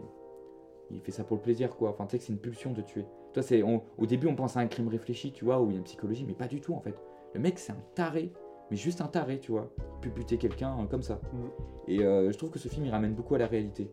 il 0.90 1.00
fait 1.00 1.12
ça 1.12 1.24
pour 1.24 1.36
le 1.36 1.42
plaisir, 1.42 1.76
quoi. 1.76 1.90
Enfin, 1.90 2.06
tu 2.06 2.12
sais 2.12 2.18
que 2.18 2.24
c'est 2.24 2.32
une 2.32 2.38
pulsion 2.38 2.72
de 2.72 2.82
tuer. 2.82 3.06
Toi, 3.32 3.42
c'est, 3.42 3.62
au 3.62 4.06
début, 4.06 4.26
on 4.26 4.34
pense 4.34 4.56
à 4.56 4.60
un 4.60 4.66
crime 4.66 4.88
réfléchi, 4.88 5.32
tu 5.32 5.44
vois, 5.44 5.60
où 5.60 5.70
il 5.70 5.72
y 5.72 5.74
a 5.76 5.78
une 5.78 5.84
psychologie, 5.84 6.24
mais 6.26 6.34
pas 6.34 6.46
du 6.46 6.60
tout, 6.60 6.74
en 6.74 6.80
fait. 6.80 6.94
Le 7.34 7.40
mec, 7.40 7.58
c'est 7.58 7.72
un 7.72 7.82
taré, 7.94 8.32
mais 8.74 8.80
juste 8.80 9.00
un 9.00 9.06
taré, 9.06 9.38
tu 9.38 9.52
vois. 9.52 9.70
Peut 10.00 10.10
buter 10.10 10.36
quelqu'un 10.36 10.76
euh, 10.80 10.86
comme 10.86 11.02
ça. 11.02 11.20
Mhm. 11.32 11.50
Et 11.86 12.02
euh, 12.02 12.32
je 12.32 12.36
trouve 12.36 12.50
que 12.50 12.58
ce 12.58 12.66
film, 12.66 12.84
il 12.86 12.90
ramène 12.90 13.14
beaucoup 13.14 13.36
à 13.36 13.38
la 13.38 13.46
réalité. 13.46 13.88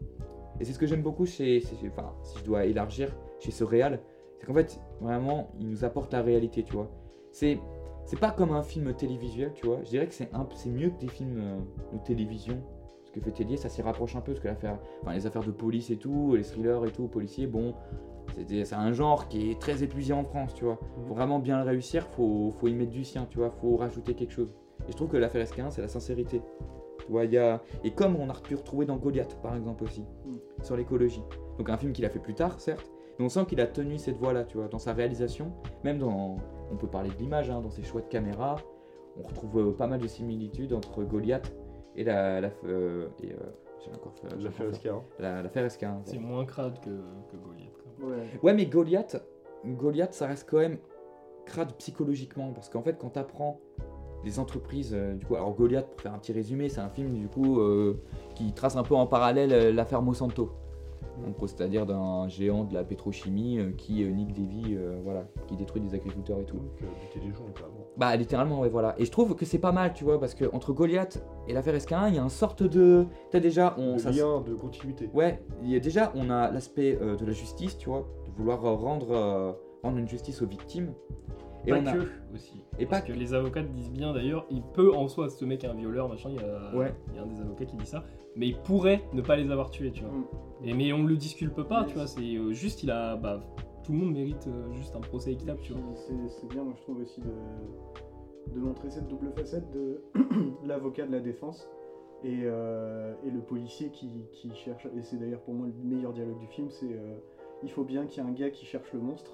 Et 0.59 0.65
c'est 0.65 0.73
ce 0.73 0.79
que 0.79 0.87
j'aime 0.87 1.03
beaucoup 1.03 1.27
chez, 1.27 1.59
chez- 1.59 1.75
Enfin, 1.89 2.13
si 2.23 2.39
je 2.39 2.43
dois 2.43 2.65
élargir, 2.65 3.15
chez 3.39 3.51
ce 3.51 3.63
réal, 3.63 3.99
c'est 4.39 4.47
qu'en 4.47 4.55
fait, 4.55 4.79
vraiment, 4.99 5.51
il 5.59 5.69
nous 5.69 5.85
apporte 5.85 6.11
la 6.13 6.23
réalité, 6.23 6.63
tu 6.63 6.73
vois. 6.73 6.89
C'est. 7.31 7.59
C'est 8.05 8.19
pas 8.19 8.31
comme 8.31 8.51
un 8.51 8.63
film 8.63 8.91
télévisuel, 8.95 9.53
tu 9.53 9.67
vois. 9.67 9.77
Je 9.83 9.89
dirais 9.91 10.07
que 10.07 10.13
c'est 10.15 10.33
un, 10.33 10.47
c'est 10.55 10.71
mieux 10.71 10.89
que 10.89 10.97
des 10.99 11.07
films 11.07 11.37
euh, 11.37 11.59
de 11.93 12.03
télévision. 12.03 12.59
Ce 13.03 13.11
que 13.11 13.21
fait 13.21 13.31
Tellier, 13.31 13.57
ça 13.57 13.69
s'y 13.69 13.83
rapproche 13.83 14.15
un 14.15 14.21
peu, 14.21 14.31
parce 14.31 14.41
que 14.43 14.47
l'affaire, 14.47 14.79
enfin, 15.03 15.13
les 15.13 15.27
affaires 15.27 15.43
de 15.43 15.51
police 15.51 15.91
et 15.91 15.97
tout, 15.97 16.33
les 16.35 16.41
thrillers 16.41 16.83
et 16.87 16.91
tout, 16.91 17.07
policiers, 17.07 17.45
bon, 17.45 17.75
c'est 18.47 18.73
un 18.73 18.91
genre 18.93 19.27
qui 19.27 19.51
est 19.51 19.59
très 19.61 19.83
épuisé 19.83 20.13
en 20.13 20.23
France, 20.23 20.55
tu 20.55 20.63
vois. 20.65 20.79
Pour 21.05 21.15
vraiment 21.15 21.37
bien 21.37 21.59
le 21.63 21.69
réussir, 21.69 22.07
faut, 22.07 22.51
faut 22.59 22.67
y 22.67 22.73
mettre 22.73 22.91
du 22.91 23.03
sien, 23.03 23.27
tu 23.29 23.37
vois, 23.37 23.51
faut 23.51 23.75
rajouter 23.77 24.15
quelque 24.15 24.31
chose. 24.33 24.51
Et 24.87 24.91
je 24.91 24.95
trouve 24.95 25.09
que 25.09 25.17
l'affaire 25.17 25.45
SK1, 25.45 25.71
c'est 25.71 25.81
la 25.81 25.87
sincérité. 25.87 26.41
Tu 27.05 27.11
vois, 27.11 27.25
il 27.25 27.31
y 27.33 27.37
a... 27.37 27.61
Et 27.83 27.91
comme 27.91 28.15
on 28.15 28.29
a 28.29 28.33
pu 28.33 28.55
retrouver 28.55 28.85
dans 28.85 28.97
Goliath, 28.97 29.35
par 29.41 29.55
exemple, 29.55 29.83
aussi, 29.83 30.01
Mm. 30.25 30.63
sur 30.63 30.75
l'écologie. 30.77 31.23
Donc 31.57 31.69
un 31.69 31.77
film 31.77 31.93
qu'il 31.93 32.05
a 32.05 32.09
fait 32.09 32.19
plus 32.19 32.33
tard, 32.35 32.59
certes, 32.59 32.91
mais 33.19 33.25
on 33.25 33.29
sent 33.29 33.45
qu'il 33.47 33.59
a 33.61 33.67
tenu 33.67 33.97
cette 33.97 34.17
voie-là, 34.17 34.43
tu 34.45 34.57
vois, 34.57 34.67
dans 34.67 34.79
sa 34.79 34.93
réalisation, 34.93 35.51
même 35.83 35.97
dans... 35.97 36.37
On 36.71 36.77
peut 36.77 36.87
parler 36.87 37.09
de 37.09 37.15
l'image, 37.15 37.49
hein, 37.49 37.59
dans 37.61 37.69
ses 37.69 37.83
choix 37.83 38.01
de 38.01 38.07
caméra, 38.07 38.55
on 39.17 39.23
retrouve 39.27 39.57
euh, 39.59 39.71
pas 39.73 39.87
mal 39.87 39.99
de 39.99 40.07
similitudes 40.07 40.73
entre 40.73 41.03
Goliath 41.03 41.53
et 41.95 42.03
la... 42.03 42.39
la 42.41 42.49
euh, 42.65 43.07
et, 43.21 43.31
euh, 43.33 43.35
j'ai 43.83 43.91
encore 43.93 44.13
fait- 44.13 44.27
L'affaire 44.41 44.67
encore 44.67 44.79
fait- 44.79 44.87
SK. 44.87 44.93
hein. 44.93 45.01
la- 45.19 45.41
l'affaire 45.41 45.65
SK1. 45.67 46.01
C'est 46.05 46.19
moins 46.19 46.45
crade 46.45 46.79
que, 46.79 46.89
que 47.31 47.35
Goliath. 47.37 47.73
quand 47.99 48.07
même. 48.07 48.19
Ouais. 48.19 48.25
Ouais, 48.43 48.53
mais 48.53 48.67
Goliath, 48.67 49.21
Goliath, 49.65 50.13
ça 50.13 50.27
reste 50.27 50.47
quand 50.49 50.59
même 50.59 50.77
crade 51.45 51.73
psychologiquement. 51.79 52.53
Parce 52.53 52.69
qu'en 52.69 52.83
fait, 52.83 52.97
quand 52.99 53.09
t'apprends 53.09 53.59
des 54.23 54.39
entreprises, 54.39 54.91
euh, 54.93 55.13
du 55.15 55.25
coup, 55.25 55.35
alors 55.35 55.53
Goliath, 55.55 55.87
pour 55.89 56.01
faire 56.01 56.13
un 56.13 56.19
petit 56.19 56.31
résumé, 56.33 56.69
c'est 56.69 56.81
un 56.81 56.89
film 56.89 57.13
du 57.17 57.27
coup 57.27 57.59
euh, 57.59 58.01
qui 58.35 58.51
trace 58.53 58.75
un 58.75 58.83
peu 58.83 58.95
en 58.95 59.07
parallèle 59.07 59.51
euh, 59.51 59.71
l'affaire 59.73 60.01
Monsanto. 60.01 60.51
Donc, 61.25 61.35
c'est-à-dire 61.41 61.85
d'un 61.85 62.27
géant 62.29 62.63
de 62.63 62.73
la 62.73 62.83
pétrochimie 62.83 63.59
euh, 63.59 63.71
qui 63.77 64.03
euh, 64.03 64.09
nique 64.09 64.31
des 64.33 64.45
vies, 64.45 64.75
euh, 64.75 64.99
voilà, 65.03 65.25
qui 65.47 65.55
détruit 65.55 65.81
des 65.81 65.93
agriculteurs 65.93 66.39
et 66.39 66.45
tout. 66.45 66.55
Donc, 66.57 66.71
buter 66.79 67.19
les 67.25 67.31
gens, 67.31 67.43
carrément. 67.53 67.85
Bah 67.97 68.15
littéralement 68.15 68.61
ouais 68.61 68.69
voilà. 68.69 68.95
Et 68.97 69.05
je 69.05 69.11
trouve 69.11 69.35
que 69.35 69.45
c'est 69.45 69.59
pas 69.59 69.71
mal 69.73 69.93
tu 69.93 70.03
vois 70.05 70.19
parce 70.19 70.33
que 70.33 70.45
entre 70.53 70.71
Goliath 70.73 71.23
et 71.47 71.53
l'affaire 71.53 71.75
SK1 71.75 72.07
il 72.09 72.15
y 72.15 72.19
a 72.19 72.21
une 72.21 72.29
sorte 72.29 72.63
de 72.63 73.05
t'as 73.29 73.39
déjà 73.41 73.75
on 73.77 73.97
ça- 73.97 74.09
lien 74.11 74.41
de 74.41 74.55
continuité. 74.55 75.09
Ouais, 75.13 75.43
il 75.61 75.69
y 75.69 75.75
a 75.75 75.79
déjà 75.79 76.11
on 76.15 76.29
a 76.29 76.49
l'aspect 76.49 76.93
de 76.95 77.25
la 77.25 77.33
justice 77.33 77.77
tu 77.77 77.89
vois 77.89 78.07
de 78.25 78.31
vouloir 78.31 78.61
rendre 78.61 79.57
rendre 79.83 79.97
une 79.97 80.07
justice 80.07 80.41
aux 80.41 80.47
victimes. 80.47 80.93
Et 81.65 81.71
pas 81.71 81.79
on 81.79 81.85
a 81.85 81.93
que 81.93 82.07
aussi. 82.33 82.63
Et 82.79 82.85
Parce 82.85 83.01
pas 83.01 83.07
que 83.07 83.13
les 83.13 83.33
avocats 83.33 83.61
disent 83.61 83.91
bien 83.91 84.13
d'ailleurs, 84.13 84.45
il 84.49 84.61
peut 84.61 84.93
en 84.93 85.07
soi, 85.07 85.29
ce 85.29 85.45
mec 85.45 85.63
est 85.63 85.67
un 85.67 85.73
violeur, 85.75 86.09
machin, 86.09 86.29
il 86.29 86.35
y 86.35 86.43
a, 86.43 86.75
Ouais. 86.75 86.93
il 87.09 87.15
y 87.15 87.19
a 87.19 87.23
un 87.23 87.27
des 87.27 87.39
avocats 87.39 87.65
qui 87.65 87.75
dit 87.75 87.85
ça, 87.85 88.03
mais 88.35 88.47
il 88.47 88.57
pourrait 88.57 89.03
ne 89.13 89.21
pas 89.21 89.35
les 89.35 89.51
avoir 89.51 89.69
tués, 89.69 89.91
tu 89.91 90.03
vois. 90.03 90.13
Mm. 90.13 90.25
Et, 90.63 90.73
mais 90.73 90.93
on 90.93 91.03
le 91.03 91.15
disculpe 91.15 91.61
pas, 91.63 91.85
tu 91.85 91.95
vois, 91.95 92.07
c'est 92.07 92.21
euh, 92.21 92.51
juste, 92.51 92.83
il 92.83 92.91
a. 92.91 93.15
Bah, 93.15 93.41
tout 93.83 93.91
le 93.93 93.97
monde 93.97 94.13
mérite 94.13 94.47
euh, 94.47 94.71
juste 94.73 94.95
un 94.95 94.99
procès 95.01 95.31
équitable, 95.33 95.59
tu 95.61 95.73
vois. 95.73 95.81
C'est 95.95 96.13
c'est 96.29 96.47
bien, 96.47 96.63
moi 96.63 96.73
je 96.77 96.81
trouve 96.83 96.99
aussi 96.99 97.19
de, 97.21 98.53
de 98.53 98.59
montrer 98.59 98.89
cette 98.89 99.07
double 99.07 99.31
facette 99.35 99.69
de 99.71 100.01
l'avocat 100.65 101.05
de 101.05 101.11
la 101.11 101.19
défense 101.19 101.67
et, 102.23 102.41
euh, 102.43 103.13
et 103.25 103.31
le 103.31 103.41
policier 103.41 103.89
qui, 103.89 104.09
qui 104.31 104.53
cherche. 104.53 104.87
Et 104.97 105.01
c'est 105.01 105.17
d'ailleurs 105.17 105.41
pour 105.41 105.53
moi 105.53 105.67
le 105.67 105.89
meilleur 105.95 106.13
dialogue 106.13 106.39
du 106.39 106.47
film 106.47 106.69
c'est 106.69 106.93
euh, 106.93 107.15
il 107.63 107.71
faut 107.71 107.83
bien 107.83 108.05
qu'il 108.05 108.23
y 108.23 108.25
ait 108.25 108.29
un 108.29 108.33
gars 108.33 108.49
qui 108.49 108.65
cherche 108.65 108.91
le 108.93 108.99
monstre. 108.99 109.31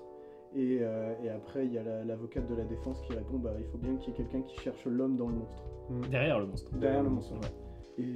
Et, 0.57 0.79
euh, 0.81 1.13
et 1.23 1.29
après, 1.29 1.65
il 1.65 1.73
y 1.73 1.77
a 1.77 1.83
la- 1.83 2.03
l'avocate 2.03 2.47
de 2.49 2.55
la 2.55 2.63
défense 2.63 2.99
qui 3.01 3.13
répond 3.13 3.37
bah, 3.37 3.53
il 3.59 3.65
faut 3.65 3.77
bien 3.77 3.95
qu'il 3.97 4.09
y 4.09 4.13
ait 4.13 4.17
quelqu'un 4.17 4.41
qui 4.41 4.59
cherche 4.59 4.85
l'homme 4.85 5.15
dans 5.15 5.27
le 5.27 5.35
monstre. 5.35 5.63
Derrière 6.09 6.39
le 6.39 6.47
monstre. 6.47 6.71
Derrière 6.75 7.03
le 7.03 7.09
monstre. 7.09 7.33
Ouais. 7.33 8.03
Et 8.03 8.13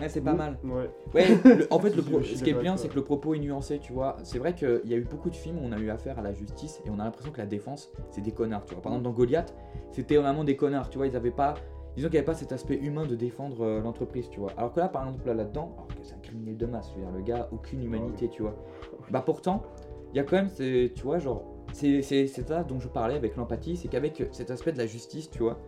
Ouais, 0.00 0.10
c'est 0.10 0.20
pas 0.20 0.34
mal. 0.34 0.58
Ouais. 0.62 0.90
Ouais, 1.14 1.24
le- 1.56 1.66
en 1.72 1.78
fait, 1.78 1.96
le 1.96 2.02
pro- 2.02 2.22
ce 2.22 2.44
qui 2.44 2.50
est 2.50 2.52
bien, 2.54 2.76
c'est 2.76 2.88
que 2.88 2.94
le 2.96 3.02
propos 3.02 3.34
est 3.34 3.38
nuancé, 3.38 3.78
tu 3.78 3.94
vois. 3.94 4.16
C'est 4.24 4.38
vrai 4.38 4.54
qu'il 4.54 4.82
y 4.84 4.92
a 4.92 4.96
eu 4.98 5.04
beaucoup 5.10 5.30
de 5.30 5.34
films 5.34 5.56
où 5.58 5.62
on 5.64 5.72
a 5.72 5.78
eu 5.78 5.88
affaire 5.88 6.18
à 6.18 6.22
la 6.22 6.34
justice 6.34 6.82
et 6.84 6.90
on 6.90 6.98
a 7.00 7.04
l'impression 7.04 7.32
que 7.32 7.38
la 7.38 7.46
défense, 7.46 7.90
c'est 8.10 8.20
des 8.20 8.32
connards, 8.32 8.64
tu 8.66 8.74
vois. 8.74 8.82
Par 8.82 8.92
exemple, 8.92 9.04
dans 9.04 9.12
Goliath, 9.16 9.54
c'était 9.92 10.16
vraiment 10.18 10.44
des 10.44 10.54
connards, 10.54 10.90
tu 10.90 10.98
vois. 10.98 11.06
Ils 11.06 11.16
avaient 11.16 11.30
pas. 11.30 11.54
Disons 11.96 12.08
qu'il 12.08 12.12
n'y 12.12 12.18
avait 12.18 12.26
pas 12.26 12.34
cet 12.34 12.52
aspect 12.52 12.76
humain 12.76 13.06
de 13.06 13.14
défendre 13.16 13.62
euh, 13.64 13.80
l'entreprise, 13.80 14.28
tu 14.28 14.38
vois. 14.38 14.50
Alors 14.58 14.70
que 14.74 14.80
là, 14.80 14.88
par 14.88 15.06
exemple, 15.06 15.26
là, 15.26 15.32
là-dedans, 15.32 15.72
alors 15.76 15.88
que 15.88 15.94
c'est 16.02 16.14
un 16.14 16.18
criminel 16.18 16.58
de 16.58 16.66
masse, 16.66 16.90
je 16.90 16.96
veux 16.96 17.00
dire, 17.06 17.10
le 17.12 17.22
gars, 17.22 17.48
aucune 17.52 17.82
humanité, 17.82 18.28
tu 18.28 18.42
vois. 18.42 18.54
Bah 19.10 19.22
pourtant, 19.24 19.62
il 20.12 20.18
y 20.18 20.20
a 20.20 20.24
quand 20.24 20.36
même, 20.36 20.50
tu 20.50 21.02
vois, 21.02 21.18
genre, 21.18 21.42
c'est 21.76 22.26
ça 22.26 22.64
dont 22.64 22.78
je 22.80 22.88
parlais 22.88 23.14
avec 23.14 23.36
l'empathie, 23.36 23.76
c'est 23.76 23.88
qu'avec 23.88 24.26
cet 24.32 24.50
aspect 24.50 24.72
de 24.72 24.78
la 24.78 24.86
justice, 24.86 25.30
tu 25.30 25.40
vois, 25.40 25.58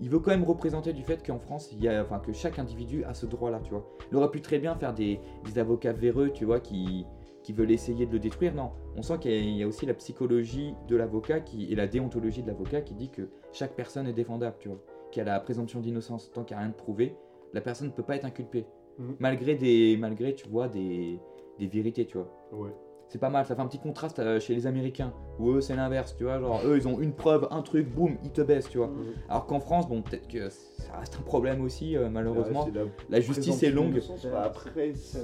il 0.00 0.10
veut 0.10 0.18
quand 0.18 0.30
même 0.30 0.44
représenter 0.44 0.92
du 0.92 1.02
fait 1.02 1.24
qu'en 1.26 1.38
France, 1.38 1.70
il 1.72 1.82
y 1.82 1.88
a, 1.88 2.02
enfin, 2.02 2.18
que 2.18 2.32
chaque 2.32 2.58
individu 2.58 3.04
a 3.04 3.14
ce 3.14 3.26
droit-là, 3.26 3.60
tu 3.62 3.70
vois. 3.70 3.86
Il 4.10 4.16
aurait 4.16 4.30
pu 4.30 4.40
très 4.40 4.58
bien 4.58 4.74
faire 4.76 4.92
des, 4.94 5.20
des 5.44 5.58
avocats 5.58 5.92
véreux, 5.92 6.30
tu 6.30 6.44
vois, 6.44 6.60
qui, 6.60 7.06
qui 7.42 7.52
veulent 7.52 7.70
essayer 7.70 8.06
de 8.06 8.12
le 8.12 8.18
détruire. 8.18 8.54
Non, 8.54 8.72
on 8.96 9.02
sent 9.02 9.18
qu'il 9.20 9.56
y 9.56 9.62
a- 9.62 9.66
aussi 9.66 9.86
la 9.86 9.94
psychologie 9.94 10.74
de 10.88 10.96
l'avocat 10.96 11.40
qui, 11.40 11.72
et 11.72 11.74
la 11.74 11.86
déontologie 11.86 12.42
de 12.42 12.48
l'avocat 12.48 12.82
qui 12.82 12.94
dit 12.94 13.10
que 13.10 13.30
chaque 13.52 13.74
personne 13.74 14.06
est 14.06 14.12
défendable, 14.12 14.56
tu 14.60 14.68
vois. 14.68 14.82
Qu'il 15.12 15.20
y 15.24 15.26
a 15.28 15.32
la 15.32 15.40
présomption 15.40 15.80
d'innocence. 15.80 16.30
Tant 16.32 16.44
qu'il 16.44 16.56
n'y 16.56 16.60
a 16.60 16.64
rien 16.64 16.70
de 16.72 16.76
prouvé, 16.76 17.16
la 17.54 17.60
personne 17.62 17.86
ne 17.88 17.92
peut 17.92 18.02
pas 18.02 18.16
être 18.16 18.24
inculpée. 18.26 18.66
Mhm. 18.98 19.16
Malgré, 19.18 19.54
des, 19.54 19.96
malgré, 19.98 20.34
tu 20.34 20.48
vois, 20.48 20.68
des, 20.68 21.18
des 21.58 21.66
vérités, 21.68 22.04
tu 22.06 22.18
vois. 22.18 22.30
Ouais. 22.52 22.74
C'est 23.08 23.18
pas 23.20 23.30
mal, 23.30 23.46
ça 23.46 23.54
fait 23.54 23.62
un 23.62 23.66
petit 23.66 23.78
contraste 23.78 24.18
euh, 24.18 24.40
chez 24.40 24.54
les 24.54 24.66
Américains, 24.66 25.12
où 25.38 25.50
eux 25.52 25.60
c'est 25.60 25.76
l'inverse, 25.76 26.16
tu 26.16 26.24
vois, 26.24 26.40
genre 26.40 26.60
eux 26.66 26.76
ils 26.76 26.88
ont 26.88 26.98
une 27.00 27.12
preuve, 27.12 27.46
un 27.52 27.62
truc, 27.62 27.88
boum, 27.88 28.16
ils 28.24 28.32
te 28.32 28.40
baissent, 28.40 28.68
tu 28.68 28.78
vois. 28.78 28.88
Mhm. 28.88 29.04
Alors 29.28 29.46
qu'en 29.46 29.60
France, 29.60 29.88
bon, 29.88 30.02
peut-être 30.02 30.26
que 30.26 30.48
ça 30.48 30.98
reste 30.98 31.16
un 31.20 31.22
problème 31.22 31.60
aussi, 31.62 31.96
euh, 31.96 32.08
malheureusement. 32.10 32.64
Ouais, 32.64 32.70
c'est 32.74 32.78
la 32.78 32.86
La 33.08 33.20
justice 33.20 33.62
est 33.62 33.70
longue. 33.70 34.00
Bah, 34.32 34.42
après, 34.44 34.92
ça, 34.94 35.18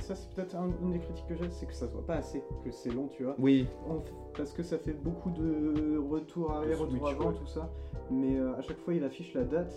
ça, 0.00 0.14
c'est 0.14 0.30
peut-être 0.34 0.54
un- 0.54 0.70
une 0.82 0.92
des 0.92 1.00
critiques 1.00 1.26
que 1.26 1.34
j'ai 1.34 1.50
c'est 1.50 1.66
que 1.66 1.74
ça 1.74 1.88
soit 1.88 2.06
pas 2.06 2.14
assez, 2.14 2.42
que 2.64 2.70
c'est 2.70 2.90
long, 2.90 3.08
tu 3.08 3.24
vois. 3.24 3.34
Oui, 3.38 3.66
On- 3.88 4.00
parce 4.36 4.52
que 4.52 4.62
ça 4.62 4.78
fait 4.78 4.92
beaucoup 4.92 5.30
de 5.30 5.98
retours 5.98 6.52
arrière, 6.52 6.78
switch, 6.78 7.02
avant, 7.02 7.30
ouais. 7.30 7.34
tout 7.34 7.46
ça. 7.46 7.68
Mais 8.10 8.36
euh, 8.38 8.56
à 8.56 8.62
chaque 8.62 8.78
fois, 8.78 8.94
il 8.94 9.02
affiche 9.02 9.34
la 9.34 9.42
date. 9.44 9.74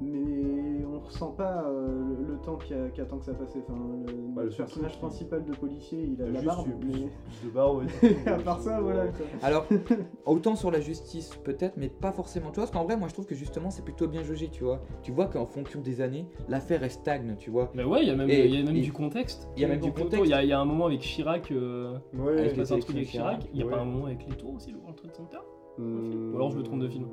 Mais 0.00 0.84
on 0.84 1.00
ressent 1.00 1.32
pas 1.32 1.64
euh, 1.66 1.88
le, 2.26 2.32
le 2.34 2.38
temps 2.38 2.56
qui, 2.56 2.72
a- 2.72 2.88
qui 2.90 3.00
attend 3.00 3.18
que 3.18 3.24
ça 3.24 3.34
passe. 3.34 3.56
Enfin, 3.56 3.74
le, 4.06 4.12
Bah, 4.34 4.42
personnage 4.56 4.92
truc 4.92 5.00
principal 5.00 5.44
de 5.44 5.52
policier, 5.56 6.02
il 6.16 6.22
a 6.22 6.28
y 6.28 6.32
la 6.32 6.38
a 6.40 6.42
barbe. 6.42 6.66
plus, 6.66 6.74
mais- 6.86 6.92
plus 6.92 7.46
de 7.48 7.50
barre, 7.52 7.74
ouais. 7.74 7.86
À 8.26 8.38
part 8.38 8.60
ça, 8.60 8.80
voilà. 8.80 9.06
quoi. 9.08 9.26
alors 9.42 9.66
autant 10.26 10.54
sur 10.54 10.70
la 10.70 10.80
justice 10.80 11.34
peut-être, 11.44 11.76
mais 11.76 11.88
pas 11.88 12.12
forcément. 12.12 12.50
Tu 12.50 12.56
vois, 12.56 12.64
parce 12.64 12.70
qu'en 12.70 12.84
vrai, 12.84 12.96
moi 12.96 13.08
je 13.08 13.12
trouve 13.14 13.26
que 13.26 13.34
justement 13.34 13.70
c'est 13.70 13.84
plutôt 13.84 14.06
bien 14.06 14.22
jugé, 14.22 14.48
tu 14.48 14.62
vois. 14.64 14.80
Tu 15.02 15.10
vois 15.12 15.26
qu'en 15.26 15.46
fonction 15.46 15.80
des 15.80 16.00
années, 16.00 16.26
l'affaire 16.48 16.82
elle 16.84 16.90
stagne, 16.90 17.34
tu 17.38 17.50
vois. 17.50 17.70
Mais 17.74 17.84
ouais, 17.84 18.02
il 18.02 18.08
y 18.08 18.10
a 18.10 18.16
même, 18.16 18.30
Et- 18.30 18.46
y 18.48 18.60
a 18.60 18.64
même 18.64 18.76
et- 18.76 18.80
du 18.80 18.92
contexte. 18.92 19.48
il 19.56 19.62
y 19.62 19.64
a 19.64 19.68
même 19.68 19.80
du 19.80 19.92
contexte. 19.92 20.24
Il 20.24 20.30
y, 20.30 20.34
a- 20.34 20.44
y 20.44 20.52
un 20.52 20.64
moment 20.64 20.86
avec 20.86 21.00
Chirac, 21.00 21.50
euh, 21.50 21.96
Ouais, 22.14 22.38
Avec 22.38 22.56
les 22.56 22.62
truc 22.64 22.70
avec 22.72 22.90
élections 22.90 23.20
Chirac. 23.22 23.48
Il 23.52 23.58
y 23.58 23.62
a 23.62 23.66
ouais. 23.66 23.72
pas 23.72 23.80
un 23.80 23.84
moment 23.84 24.06
avec 24.06 24.26
les 24.28 24.36
tours 24.36 24.54
aussi, 24.54 24.70
le 24.72 24.78
World 24.78 24.96
Trade 24.96 25.14
Center? 25.14 25.38
Hmm, 25.78 26.32
Ou 26.32 26.36
alors 26.36 26.50
je 26.50 26.58
me 26.58 26.62
trompe 26.62 26.80
de 26.80 26.88
film. 26.88 27.06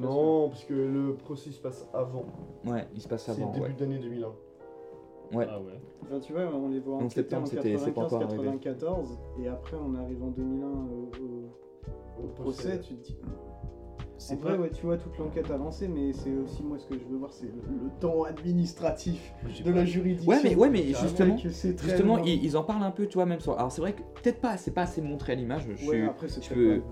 Non, 0.00 0.48
parce 0.48 0.64
que 0.64 0.74
le 0.74 1.14
procès 1.14 1.50
se 1.50 1.60
passe 1.60 1.86
avant. 1.94 2.24
Ouais, 2.66 2.86
il 2.94 3.00
se 3.00 3.08
passe 3.08 3.24
C'est 3.24 3.32
avant, 3.40 3.50
début 3.52 3.66
ouais. 3.66 3.72
d'année 3.74 3.98
2001. 3.98 4.28
Ouais. 5.34 5.46
Ah 5.50 5.60
ouais. 5.60 5.80
Enfin, 6.04 6.20
tu 6.20 6.32
vois, 6.32 6.42
on 6.54 6.68
les 6.68 6.78
voit 6.80 6.94
En 6.94 6.98
enquêter 6.98 7.14
septembre, 7.14 7.42
en 7.42 7.46
c'était- 7.46 7.78
c'est 7.78 7.90
pas 7.92 8.02
encore 8.04 8.22
arrivé. 8.22 8.44
95-94. 8.58 9.18
Et 9.42 9.48
après, 9.48 9.76
on 9.76 9.94
arrive 9.96 10.22
en 10.22 10.28
2001 10.28 10.66
au, 10.68 11.10
au- 11.22 12.24
au 12.24 12.28
procès. 12.28 12.80
Tu 12.80 12.94
te 12.96 13.02
dis. 13.02 13.18
C'est 14.18 14.40
vrai, 14.40 14.54
pas. 14.56 14.62
ouais, 14.62 14.70
tu 14.70 14.86
vois 14.86 14.96
toute 14.96 15.16
l'enquête 15.18 15.50
avancée, 15.50 15.88
mais 15.88 16.12
c'est 16.12 16.34
aussi 16.34 16.62
moi 16.62 16.78
ce 16.78 16.86
que 16.86 16.98
je 16.98 17.04
veux 17.04 17.16
voir, 17.18 17.32
c'est 17.32 17.46
le, 17.46 17.84
le 17.84 17.90
temps 18.00 18.24
administratif 18.24 19.32
de 19.64 19.70
la 19.70 19.84
juridiction. 19.84 20.30
Ouais, 20.32 20.40
mais, 20.42 20.54
ouais, 20.56 20.70
mais 20.70 20.92
Carrément, 20.92 21.36
justement, 21.36 22.18
ils, 22.24 22.44
ils 22.44 22.56
en 22.56 22.62
parlent 22.64 22.82
un 22.82 22.90
peu, 22.90 23.06
tu 23.06 23.14
vois, 23.14 23.26
même 23.26 23.40
sur. 23.40 23.58
Alors 23.58 23.70
c'est 23.70 23.80
vrai 23.82 23.92
que 23.92 24.00
peut-être 24.22 24.40
pas, 24.40 24.56
c'est 24.56 24.70
pas 24.70 24.82
assez 24.82 25.02
montré 25.02 25.32
à 25.32 25.36
l'image. 25.36 25.66
Je 25.76 25.86
Ouais, 25.90 26.02
après, 26.02 26.28
je 26.28 26.54
peux- 26.54 26.82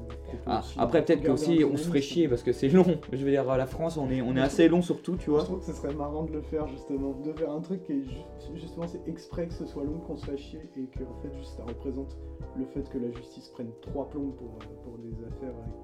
Ah, 0.46 0.62
après 0.76 1.04
peut-être 1.04 1.20
que 1.20 1.26
garder 1.28 1.42
aussi 1.42 1.62
un 1.62 1.66
on 1.66 1.76
se 1.76 1.88
ferait 1.88 2.00
chier 2.00 2.28
parce 2.28 2.42
que 2.42 2.52
c'est 2.52 2.68
long. 2.68 2.98
Je 3.12 3.24
veux 3.24 3.30
dire, 3.30 3.44
la 3.56 3.66
France, 3.66 3.96
on 3.96 4.10
est, 4.10 4.20
on 4.20 4.36
est 4.36 4.40
assez 4.40 4.68
long 4.68 4.82
surtout, 4.82 5.16
tu 5.16 5.26
Je 5.26 5.30
vois. 5.30 5.42
trouve 5.44 5.60
que 5.60 5.66
ce 5.66 5.72
serait 5.72 5.94
marrant 5.94 6.24
de 6.24 6.32
le 6.32 6.42
faire 6.42 6.66
justement, 6.68 7.12
de 7.24 7.32
faire 7.32 7.50
un 7.50 7.60
truc 7.60 7.82
qui 7.84 7.92
est 7.92 8.02
ju- 8.02 8.56
justement 8.56 8.86
c'est 8.86 9.00
exprès 9.08 9.46
que 9.46 9.54
ce 9.54 9.64
soit 9.64 9.84
long, 9.84 9.98
qu'on 10.06 10.16
se 10.16 10.26
fasse 10.26 10.40
chier 10.40 10.60
et 10.76 10.82
que 10.86 11.04
en 11.04 11.22
fait 11.22 11.32
juste 11.38 11.56
ça 11.56 11.64
représente 11.64 12.16
le 12.58 12.64
fait 12.66 12.88
que 12.90 12.98
la 12.98 13.10
justice 13.12 13.48
prenne 13.48 13.70
trois 13.80 14.08
plombs 14.10 14.32
pour, 14.36 14.58
euh, 14.60 14.74
pour 14.84 14.98
des 14.98 15.12
affaires 15.24 15.54
euh, 15.56 15.64
qui 15.78 15.83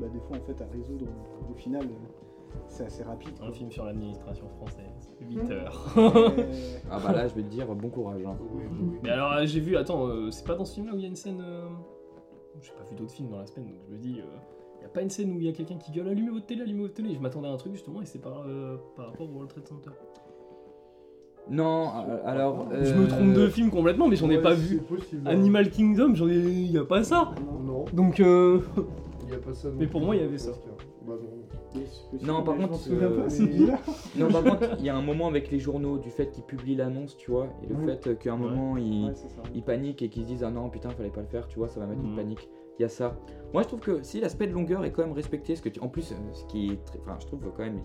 bah, 0.00 0.06
des 0.12 0.20
fois 0.20 0.36
en 0.36 0.40
fait 0.40 0.60
à 0.62 0.66
résoudre. 0.72 1.06
Au 1.50 1.54
final, 1.54 1.82
euh, 1.84 2.56
c'est 2.68 2.84
assez 2.84 3.02
rapide. 3.02 3.32
Un 3.40 3.46
quoi. 3.46 3.52
film 3.52 3.70
sur 3.70 3.84
l'administration 3.84 4.46
française. 4.56 5.10
8 5.20 5.36
Hmm. 5.36 5.50
heures. 5.52 5.94
Euh, 5.96 6.28
Ah 6.90 6.98
bah 7.02 7.12
là, 7.12 7.28
je 7.28 7.34
vais 7.34 7.42
te 7.42 7.48
dire, 7.48 7.66
bon 7.74 7.88
courage. 7.88 8.22
hein. 8.26 8.36
Oui, 8.40 8.62
oui, 8.70 8.76
oui. 8.92 8.98
Mais 9.02 9.10
alors, 9.10 9.32
euh, 9.32 9.46
j'ai 9.46 9.60
vu, 9.60 9.76
attends, 9.76 10.06
euh, 10.06 10.30
c'est 10.30 10.46
pas 10.46 10.54
dans 10.54 10.64
ce 10.64 10.74
film 10.74 10.86
là 10.86 10.92
où 10.94 10.96
il 10.96 11.02
y 11.02 11.04
a 11.04 11.08
une 11.08 11.16
scène. 11.16 11.40
euh, 11.42 11.68
J'ai 12.60 12.72
pas 12.72 12.84
vu 12.88 12.94
d'autres 12.96 13.12
films 13.12 13.30
dans 13.30 13.38
la 13.38 13.46
semaine, 13.46 13.68
donc 13.68 13.78
je 13.88 13.92
me 13.92 13.98
dis, 13.98 14.20
euh, 14.20 14.24
il 14.80 14.82
y 14.82 14.86
a 14.86 14.88
pas 14.88 15.02
une 15.02 15.10
scène 15.10 15.30
où 15.32 15.38
il 15.38 15.46
y 15.46 15.48
a 15.48 15.52
quelqu'un 15.52 15.76
qui 15.76 15.92
gueule 15.92 16.08
allumez 16.08 16.30
votre 16.30 16.46
télé, 16.46 16.62
allumez 16.62 16.82
votre 16.82 16.94
télé. 16.94 17.14
Je 17.14 17.20
m'attendais 17.20 17.48
à 17.48 17.52
un 17.52 17.56
truc 17.56 17.72
justement, 17.74 18.00
et 18.02 18.06
c'est 18.06 18.18
par, 18.20 18.42
euh, 18.46 18.76
par 18.96 19.06
rapport 19.08 19.28
au 19.28 19.32
World 19.32 19.50
Trade 19.50 19.66
Center. 19.68 19.90
Non, 21.48 21.88
euh, 22.08 22.18
alors. 22.26 22.66
Je 22.72 22.94
me 22.94 23.08
trompe 23.08 23.32
de 23.32 23.40
euh, 23.40 23.48
film 23.50 23.70
complètement, 23.70 24.08
mais 24.08 24.16
j'en 24.16 24.30
ai 24.30 24.36
Ouais, 24.36 24.42
pas 24.42 24.54
vu. 24.54 24.78
possible. 24.78 25.26
Animal 25.28 25.70
Kingdom, 25.70 26.14
j'en 26.14 26.28
ai. 26.28 26.34
Y 26.38 26.78
a 26.78 26.84
pas 26.84 27.02
ça. 27.02 27.32
non. 27.44 27.60
Non, 27.60 27.84
Donc, 27.92 28.20
euh, 29.30 29.34
il 29.34 29.38
n'y 29.38 29.42
a 29.42 29.46
pas 29.46 29.54
ça. 29.54 29.68
non 29.68 29.74
Mais 29.78 29.86
pour 29.86 30.00
moi, 30.00 30.16
il 30.16 30.22
y 30.22 30.24
avait 30.24 30.38
ça. 30.38 30.50
non. 32.22 32.42
Par 32.42 32.56
contre, 32.56 32.78
euh. 32.90 33.28
Non, 34.18 34.28
par 34.30 34.42
contre, 34.44 34.76
il 34.78 34.84
y 34.84 34.88
a 34.88 34.96
un 34.96 35.02
moment 35.02 35.28
avec 35.28 35.50
les 35.50 35.58
journaux 35.58 35.98
du 35.98 36.10
fait 36.10 36.30
qu'ils 36.30 36.44
publient 36.44 36.76
l'annonce, 36.76 37.16
tu 37.16 37.30
vois, 37.30 37.48
et 37.62 37.66
le 37.72 37.76
fait 37.96 38.18
qu'à 38.18 38.32
un 38.32 38.40
Ouais. 38.40 38.48
moment 38.50 38.76
ils, 38.76 39.06
Ouais, 39.06 39.12
ils 39.54 39.62
paniquent 39.62 40.02
et 40.02 40.08
qu'ils 40.08 40.22
se 40.22 40.26
disent 40.28 40.44
ah 40.44 40.50
non 40.50 40.68
putain 40.70 40.90
fallait 40.90 41.10
pas 41.10 41.20
le 41.20 41.26
faire, 41.26 41.46
tu 41.48 41.58
vois, 41.58 41.68
ça 41.68 41.80
va 41.80 41.86
mettre 41.86 42.02
une 42.02 42.10
Mhm. 42.10 42.16
panique. 42.16 42.48
Il 42.78 42.82
y 42.82 42.84
a 42.84 42.88
ça. 42.88 43.16
Moi 43.52 43.62
je 43.62 43.68
trouve 43.68 43.80
que 43.80 44.02
si 44.02 44.20
l'aspect 44.20 44.46
de 44.46 44.52
longueur 44.52 44.84
est 44.84 44.92
quand 44.92 45.02
même 45.02 45.12
respecté, 45.12 45.54
ce 45.54 45.60
que 45.62 45.68
tu... 45.68 45.80
en 45.80 45.88
plus 45.88 46.12
euh, 46.12 46.14
ce 46.32 46.44
qui 46.46 46.70
est 46.72 46.84
très... 46.84 46.98
enfin 47.00 47.16
je 47.20 47.26
trouve 47.26 47.40
quand 47.54 47.62
même, 47.64 47.80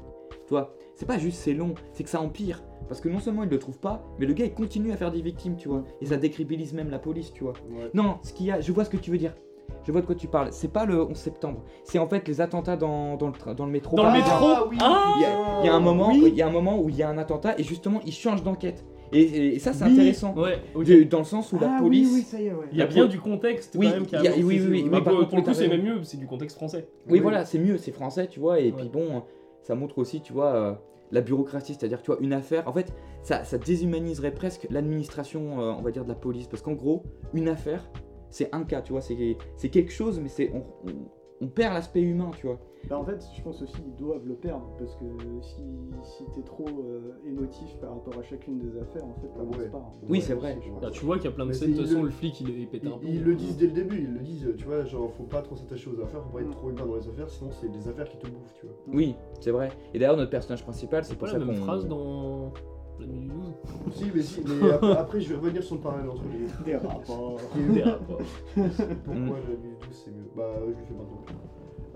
tu 0.48 0.52
vois, 0.52 0.74
c'est 0.96 1.06
pas 1.06 1.18
juste 1.18 1.40
c'est 1.40 1.54
long, 1.54 1.74
c'est 1.92 2.04
que 2.04 2.10
ça 2.10 2.22
empire 2.22 2.64
parce 2.88 3.02
que 3.02 3.10
non 3.10 3.20
seulement 3.20 3.44
il 3.44 3.50
le 3.50 3.60
trouve 3.60 3.80
pas, 3.80 4.04
mais 4.20 4.26
le 4.26 4.34
gars 4.34 4.46
il 4.46 4.54
continue 4.54 4.92
à 4.92 4.98
faire 4.98 5.12
des 5.12 5.22
victimes, 5.22 5.56
tu 5.58 5.68
vois, 5.70 5.84
et 6.02 6.06
ça 6.06 6.18
décrédibilise 6.18 6.74
même 6.74 6.90
la 6.90 7.00
police, 7.00 7.34
tu 7.34 7.44
vois. 7.44 7.54
Ouais. 7.72 7.90
Non, 7.94 8.20
ce 8.22 8.32
qu'il 8.32 8.46
y 8.46 8.52
a, 8.52 8.62
je 8.62 8.72
vois 8.72 8.86
ce 8.86 8.90
que 8.90 8.98
tu 8.98 9.12
veux 9.12 9.18
dire. 9.18 9.34
Je 9.84 9.92
vois 9.92 10.02
de 10.02 10.06
quoi 10.06 10.16
tu 10.16 10.28
parles. 10.28 10.48
C'est 10.52 10.72
pas 10.72 10.86
le 10.86 11.02
11 11.04 11.16
septembre, 11.16 11.64
c'est 11.84 12.00
en 12.00 12.08
fait 12.08 12.28
les 12.28 12.42
attentats 12.42 12.76
dans, 12.78 13.18
dans, 13.18 13.28
le, 13.28 13.54
dans 13.54 13.66
le 13.66 13.72
métro. 13.72 13.96
Dans 13.96 14.04
le 14.04 14.10
par 14.10 14.18
métro 14.18 14.50
exemple. 14.52 14.68
oui. 14.72 14.78
Ah 14.82 15.14
Il 15.18 15.22
y, 15.22 15.26
a, 15.26 15.60
il 15.62 15.66
y 15.66 15.70
a 15.70 15.76
un 15.76 15.80
moment, 15.80 16.10
Oui. 16.10 16.24
il 16.28 16.36
y 16.36 16.42
a 16.42 16.48
un 16.48 16.52
moment 16.52 16.80
où 16.82 16.90
il 16.90 16.96
y 16.96 17.04
a 17.04 17.10
un 17.10 17.18
attentat 17.18 17.54
et 17.60 17.64
justement 17.64 18.00
ils 18.06 18.12
changent 18.14 18.44
d'enquête. 18.44 18.84
Et, 19.12 19.22
et- 19.22 19.56
et 19.56 19.60
ça 19.60 19.72
c'est 19.74 19.86
Oui. 19.86 19.92
intéressant. 19.94 20.34
Ouais, 20.36 20.58
ok. 20.74 20.86
De- 20.86 21.04
dans 21.04 21.20
le 21.20 21.24
sens 21.26 21.54
où 21.54 21.60
la 21.60 21.76
Ah 21.76 21.80
police. 21.80 22.08
Oui, 22.10 22.16
oui, 22.16 22.22
ça 22.24 22.42
y 22.42 22.48
est, 22.48 22.54
ouais. 22.54 22.66
Il 22.72 22.78
y 22.80 22.82
a 22.82 22.88
bien 22.88 23.06
du 23.06 23.20
contexte 23.20 23.76
Oui, 23.78 23.86
quand 23.88 23.94
même 23.94 24.06
qui 24.08 24.16
y 24.16 24.28
a- 24.28 24.32
oui, 24.36 24.44
oui, 24.44 24.62
oui, 24.68 24.84
Mais 24.86 24.90
par 24.90 25.04
pour, 25.04 25.14
contre, 25.18 25.28
pour 25.30 25.38
le 25.38 25.44
coup, 25.44 25.54
c'est 25.54 25.68
même 25.68 25.84
mieux, 25.84 26.04
c'est 26.04 26.18
du 26.18 26.26
contexte 26.26 26.58
français. 26.58 26.88
Oui, 27.06 27.14
Oui. 27.14 27.20
voilà, 27.20 27.46
c'est 27.46 27.60
mieux, 27.60 27.78
c'est 27.78 27.92
français, 27.92 28.26
tu 28.28 28.40
vois. 28.40 28.60
Et 28.60 28.66
Ouais. 28.72 28.72
puis 28.76 28.90
bon, 28.90 29.22
ça 29.62 29.76
montre 29.76 30.00
aussi, 30.00 30.22
tu 30.22 30.34
vois, 30.34 30.48
euh, 30.56 30.74
la 31.12 31.22
bureaucratie, 31.22 31.76
c'est-à-dire, 31.76 32.02
tu 32.02 32.08
vois, 32.12 32.20
une 32.20 32.34
affaire. 32.34 32.68
En 32.68 32.74
fait, 32.74 32.92
ça, 33.22 33.44
ça 33.44 33.60
déshumaniserait 33.60 34.32
presque 34.34 34.66
l'administration, 34.72 35.60
euh, 35.62 35.74
on 35.78 35.84
va 35.84 35.92
dire, 35.92 36.04
de 36.04 36.10
la 36.10 36.16
police. 36.16 36.48
Parce 36.48 36.64
qu'en 36.64 36.74
gros, 36.74 37.04
une 37.36 37.48
affaire, 37.48 37.88
c'est 38.36 38.54
un 38.54 38.64
cas, 38.64 38.82
tu 38.82 38.92
vois. 38.92 39.02
C'est 39.02 39.38
c'est 39.56 39.70
quelque 39.70 39.92
chose, 39.92 40.20
mais 40.20 40.28
c'est 40.30 40.52
on, 40.54 40.60
on- 40.90 41.06
on 41.42 41.48
perd 41.48 41.74
l'aspect 41.74 42.02
humain, 42.02 42.32
tu 42.38 42.48
vois. 42.48 42.60
Bah, 42.90 42.98
en 42.98 43.04
fait, 43.04 43.22
je 43.36 43.42
pense 43.42 43.62
aussi 43.62 43.74
qu'ils 43.74 43.96
doivent 43.96 44.26
le 44.26 44.36
perdre 44.36 44.70
parce 44.78 44.96
que 44.96 45.04
si, 45.42 45.64
si 46.04 46.24
t'es 46.34 46.44
trop 46.44 46.66
euh, 46.70 47.12
émotif 47.26 47.78
par 47.82 47.90
rapport 47.92 48.18
à 48.18 48.24
chacune 48.24 48.58
des 48.60 48.78
affaires, 48.80 49.04
en 49.06 49.14
fait, 49.16 49.28
t'avances 49.36 49.58
Ouais. 49.58 49.70
pas. 49.70 49.78
hein. 49.80 49.92
Oui, 50.04 50.10
Ouais, 50.20 50.20
c'est 50.22 50.34
vrai. 50.34 50.58
Là, 50.82 50.90
tu 50.92 51.04
vois 51.04 51.16
qu'il 51.18 51.26
y 51.26 51.28
a 51.28 51.32
plein 51.36 51.46
de 51.46 51.52
scènes, 51.52 51.72
de 51.74 51.78
toute 51.78 51.88
façon, 51.88 52.00
le- 52.00 52.06
le 52.06 52.12
flic 52.12 52.40
il, 52.42 52.50
il 52.60 52.68
pète 52.70 52.82
Ils, 52.84 52.90
un 52.90 52.98
peu. 52.98 53.06
ils 53.08 53.24
le 53.24 53.36
disent 53.36 53.58
dès 53.58 53.66
le 53.68 53.72
début, 53.74 53.98
ils 53.98 54.14
le 54.14 54.20
disent, 54.20 54.48
tu 54.58 54.66
vois, 54.66 54.86
genre 54.86 55.12
faut 55.14 55.24
pas 55.24 55.42
trop 55.42 55.56
s'attacher 55.58 55.90
aux 55.90 56.00
affaires, 56.02 56.24
faut 56.24 56.30
pas 56.38 56.42
être 56.42 56.52
trop 56.52 56.70
humain 56.70 56.86
dans 56.86 56.96
les 56.96 57.08
affaires, 57.10 57.30
sinon 57.30 57.50
c'est 57.52 57.70
des 57.72 57.88
affaires 57.90 58.08
qui 58.08 58.18
te 58.18 58.28
bouffent, 58.28 58.54
tu 58.60 58.66
vois. 58.68 58.76
Oui, 58.94 59.16
c'est 59.42 59.52
vrai. 59.52 59.70
Et 59.94 60.00
d'ailleurs, 60.00 60.18
notre 60.18 60.32
personnage 60.32 60.64
principal, 60.64 61.04
c'est 61.04 61.16
pour 61.16 61.26
pas 61.28 61.34
ça 61.34 61.40
la 61.40 61.46
même 61.46 61.56
qu'on. 61.56 61.62
phrase 61.64 61.88
dans 61.88 62.54
la 63.00 63.06
nuit 63.08 63.20
du 63.20 63.28
12 63.28 63.54
Si, 63.92 64.12
mais 64.14 64.22
si, 64.22 64.42
mais 64.46 64.72
après, 64.72 64.92
après, 64.98 65.22
je 65.22 65.30
vais 65.30 65.36
revenir 65.36 65.64
sur 65.64 65.76
le 65.76 65.82
parallèle 65.82 66.10
entre 66.10 66.24
les. 66.32 66.64
Des 66.66 66.76
rapports. 66.78 67.40
Des 67.74 67.84
rapports. 67.84 68.20
Pourquoi 68.56 69.14
Mm. 69.14 69.50
la 69.50 69.58
nuit 69.58 69.76
12 69.82 69.90
c'est 69.92 70.12
mieux 70.12 70.30
Bah, 70.36 70.52
je 70.62 70.70
le 70.70 70.76
fais 70.76 70.94
maintenant. 70.94 71.22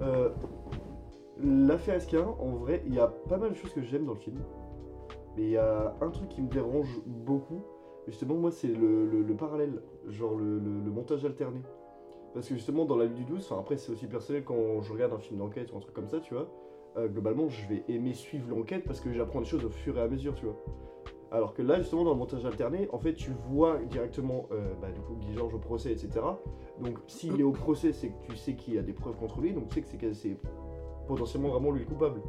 Euh, 0.01 0.29
L'affaire 1.41 1.97
SK1, 1.99 2.17
en 2.39 2.49
vrai, 2.55 2.83
il 2.85 2.93
y 2.93 2.99
a 2.99 3.07
pas 3.07 3.37
mal 3.37 3.51
de 3.51 3.55
choses 3.55 3.71
que 3.73 3.81
j'aime 3.81 4.05
dans 4.05 4.13
le 4.13 4.19
film. 4.19 4.37
Mais 5.37 5.43
il 5.43 5.49
y 5.51 5.57
a 5.57 5.95
un 6.01 6.09
truc 6.09 6.27
qui 6.29 6.41
me 6.41 6.49
dérange 6.49 6.99
beaucoup. 7.05 7.61
Justement, 8.07 8.35
moi, 8.35 8.51
c'est 8.51 8.67
le, 8.67 9.05
le- 9.05 9.21
le 9.21 9.35
parallèle, 9.35 9.81
genre 10.07 10.35
le, 10.35 10.59
le- 10.59 10.81
le 10.83 10.91
montage 10.91 11.23
alterné. 11.23 11.61
Parce 12.33 12.47
que 12.49 12.55
justement, 12.55 12.83
dans 12.85 12.97
la 12.97 13.07
nuit 13.07 13.15
du 13.15 13.23
12, 13.25 13.47
enfin 13.49 13.59
après, 13.61 13.77
c'est 13.77 13.91
aussi 13.91 14.05
personnel 14.07 14.43
quand 14.43 14.81
je 14.81 14.91
regarde 14.91 15.13
un 15.13 15.17
film 15.19 15.39
d'enquête 15.39 15.71
ou 15.73 15.77
un 15.77 15.79
truc 15.79 15.93
comme 15.93 16.07
ça, 16.09 16.19
tu 16.19 16.33
vois. 16.33 16.47
Euh, 16.99 17.07
globalement, 17.07 17.49
je 17.49 17.67
vais 17.67 17.83
aimer 17.87 18.13
suivre 18.13 18.49
l'enquête 18.49 18.83
parce 18.85 18.99
que 18.99 19.11
j'apprends 19.11 19.39
des 19.39 19.47
choses 19.47 19.65
au 19.65 19.69
fur 19.69 19.97
et 19.97 20.01
à 20.01 20.07
mesure, 20.07 20.35
tu 20.35 20.45
vois. 20.45 20.57
Alors 21.31 21.53
que 21.53 21.61
là, 21.61 21.79
justement, 21.79 22.03
dans 22.03 22.11
le 22.11 22.17
montage 22.17 22.43
alterné, 22.45 22.87
en 22.91 22.97
fait, 22.97 23.13
tu 23.13 23.31
vois 23.49 23.77
directement, 23.89 24.47
euh, 24.51 24.73
bah, 24.81 24.91
du 24.91 24.99
coup, 25.01 25.15
Guy 25.15 25.33
Georges 25.33 25.53
au 25.53 25.59
procès, 25.59 25.91
etc. 25.91 26.21
Donc, 26.81 26.97
s'il 27.07 27.39
est 27.39 27.43
au 27.43 27.51
procès, 27.51 27.93
c'est 27.93 28.09
que 28.09 28.27
tu 28.29 28.35
sais 28.35 28.55
qu'il 28.55 28.73
y 28.73 28.77
a 28.79 28.81
des 28.81 28.93
preuves 28.93 29.15
contre 29.15 29.39
lui, 29.39 29.53
donc 29.53 29.67
tu 29.67 29.83
sais 29.83 29.97
que 29.97 30.13
c'est 30.13 30.37
potentiellement 31.07 31.49
vraiment 31.49 31.71
lui 31.71 31.81
le 31.81 31.85
coupable. 31.85 32.21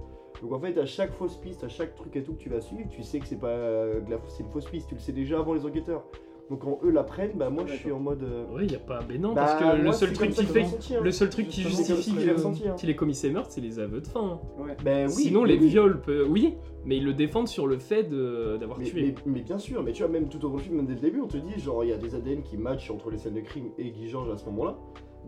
Donc, 0.42 0.52
en 0.52 0.60
fait, 0.60 0.76
à 0.78 0.84
chaque 0.84 1.12
fausse 1.12 1.36
piste, 1.36 1.64
à 1.64 1.68
chaque 1.68 1.94
truc 1.94 2.14
et 2.16 2.22
tout 2.22 2.34
que 2.34 2.38
tu 2.38 2.50
vas 2.50 2.60
suivre, 2.60 2.88
tu 2.90 3.02
sais 3.02 3.20
que 3.20 3.26
c'est 3.26 3.40
pas 3.40 3.48
euh, 3.48 4.00
c'est 4.28 4.42
une 4.42 4.50
fausse 4.50 4.66
piste, 4.66 4.88
tu 4.88 4.94
le 4.94 5.00
sais 5.00 5.12
déjà 5.12 5.38
avant 5.38 5.54
les 5.54 5.64
enquêteurs. 5.64 6.04
Donc, 6.50 6.58
quand 6.60 6.80
eux 6.82 6.90
l'apprennent, 6.90 7.30
bah, 7.36 7.48
moi, 7.48 7.62
je 7.66 7.74
suis 7.74 7.92
en 7.92 8.00
mode. 8.00 8.24
euh, 8.24 8.44
Oui, 8.52 8.62
il 8.64 8.72
y 8.72 8.74
a 8.74 8.80
pas. 8.80 8.98
Mais 9.08 9.18
non, 9.18 9.34
bah, 9.34 9.42
parce 9.46 9.54
que 9.62 9.76
le 9.78 9.84
moi, 9.84 9.92
seul 9.92 10.08
c'est 10.08 10.14
truc 10.14 10.28
comme 10.30 10.36
ça 10.36 10.42
qui 10.42 10.48
que 10.48 10.52
fait. 10.52 10.62
ressenti, 10.64 10.94
hein. 10.96 11.00
Le 11.02 11.10
seul 11.12 11.30
truc 11.30 11.48
qui 11.48 11.62
c'est 11.62 11.68
justifie 11.68 11.92
comme 11.92 12.02
ça 12.02 12.12
que 12.14 12.20
j'ai 12.20 12.26
que- 12.26 12.32
ressenti, 12.34 12.68
hein. 12.68 12.74
qu'il 12.76 12.90
ait 12.90 12.96
commis 12.96 13.14
ses 13.14 13.30
meurtres, 13.30 13.50
c'est 13.52 13.60
les 13.60 13.78
aveux 13.78 14.00
de 14.00 14.06
fin. 14.08 14.20
hein. 14.20 14.40
Ouais. 14.62 14.76
Ben 14.84 15.06
oui, 15.06 15.12
Sinon, 15.12 15.42
mais 15.42 15.48
les 15.52 15.58
oui. 15.58 15.68
viols, 15.68 16.00
peut- 16.00 16.26
oui, 16.28 16.56
mais 16.84 16.96
ils 16.96 17.04
le 17.04 17.14
défendent 17.14 17.46
sur 17.48 17.68
le 17.68 17.78
fait 17.78 18.02
de- 18.02 18.56
d'avoir 18.58 18.78
Mais, 18.80 18.84
tué. 18.86 19.02
mais- 19.26 19.32
mais 19.32 19.40
bien 19.42 19.58
sûr, 19.58 19.82
mais 19.84 19.92
tu 19.92 20.02
vois, 20.02 20.10
même 20.10 20.28
tout 20.28 20.44
au 20.44 20.48
long 20.48 20.56
du 20.56 20.64
film, 20.64 20.76
même 20.76 20.86
dès 20.86 20.94
le 20.94 21.00
début, 21.00 21.20
on 21.20 21.28
te 21.28 21.36
dit, 21.36 21.58
genre, 21.60 21.84
il 21.84 21.90
y 21.90 21.92
a 21.92 21.96
des 21.98 22.14
ADN 22.16 22.42
qui 22.42 22.56
matchent 22.56 22.90
entre 22.90 23.10
les 23.10 23.18
scènes 23.18 23.34
de 23.34 23.40
crime 23.42 23.66
et 23.78 23.90
Guy 23.92 24.08
Georges 24.08 24.30
à 24.32 24.36
ce 24.36 24.44
moment-là, 24.46 24.76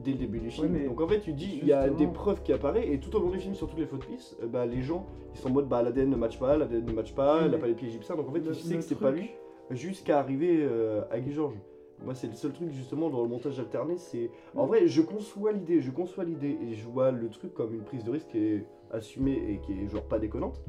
dès 0.02 0.10
le 0.10 0.18
début 0.18 0.40
du 0.40 0.50
film. 0.50 0.72
Ouais, 0.72 0.78
mais 0.80 0.88
Donc 0.88 1.00
en 1.00 1.06
fait, 1.06 1.20
tu 1.20 1.32
dis, 1.34 1.60
il 1.62 1.68
y 1.68 1.72
a 1.72 1.82
justement- 1.86 1.98
des 2.00 2.12
preuves 2.12 2.42
qui 2.42 2.52
apparaissent, 2.52 2.88
et 2.90 2.98
tout 2.98 3.14
au 3.16 3.20
long 3.20 3.30
du 3.30 3.38
film, 3.38 3.54
sur 3.54 3.68
toutes 3.68 3.78
les 3.78 3.86
fautes 3.86 4.06
pistes, 4.06 4.36
euh, 4.42 4.48
bah, 4.48 4.66
les 4.66 4.82
gens, 4.82 5.06
ils 5.34 5.38
sont 5.38 5.50
en 5.50 5.52
mode, 5.52 5.68
bah, 5.68 5.82
l'ADN 5.84 6.10
ne 6.10 6.16
match 6.16 6.36
pas, 6.40 6.56
l'ADN 6.56 6.84
ne 6.84 6.92
match 6.92 7.14
pas, 7.14 7.42
il 7.42 7.44
n'a 7.44 7.48
mais 7.52 7.58
pas 7.58 7.66
les 7.68 7.74
pieds 7.74 7.86
égyptiens, 7.88 8.16
donc 8.16 8.28
en 8.28 8.32
fait, 8.32 8.40
le- 8.40 8.50
tu 8.52 8.54
sais 8.54 8.70
le 8.70 8.76
que 8.78 8.82
c'est 8.82 8.94
truc- 8.96 9.06
pas 9.06 9.12
lui, 9.12 9.30
jusqu'à 9.74 10.18
arriver 10.18 10.58
euh, 10.60 11.02
à 11.10 11.20
Guy 11.20 11.32
Georges. 11.32 11.58
Moi, 12.04 12.14
c'est 12.14 12.26
le 12.26 12.34
seul 12.34 12.52
truc, 12.52 12.70
justement, 12.70 13.10
dans 13.10 13.22
le 13.22 13.28
montage 13.28 13.60
alterné, 13.60 13.96
c'est... 13.96 14.30
En 14.56 14.66
vrai, 14.66 14.88
je 14.88 15.02
conçois 15.02 15.52
l'idée, 15.52 15.80
je 15.80 15.90
conçois 15.90 16.24
l'idée, 16.24 16.58
et 16.68 16.74
je 16.74 16.84
vois 16.86 17.12
le 17.12 17.28
truc 17.28 17.54
comme 17.54 17.74
une 17.74 17.84
prise 17.84 18.02
de 18.02 18.10
risque 18.10 18.28
qui 18.28 18.38
est 18.38 18.66
assumée 18.90 19.40
et 19.48 19.58
qui 19.58 19.72
est, 19.72 19.88
genre, 19.88 20.02
pas 20.02 20.18
déconnante. 20.18 20.60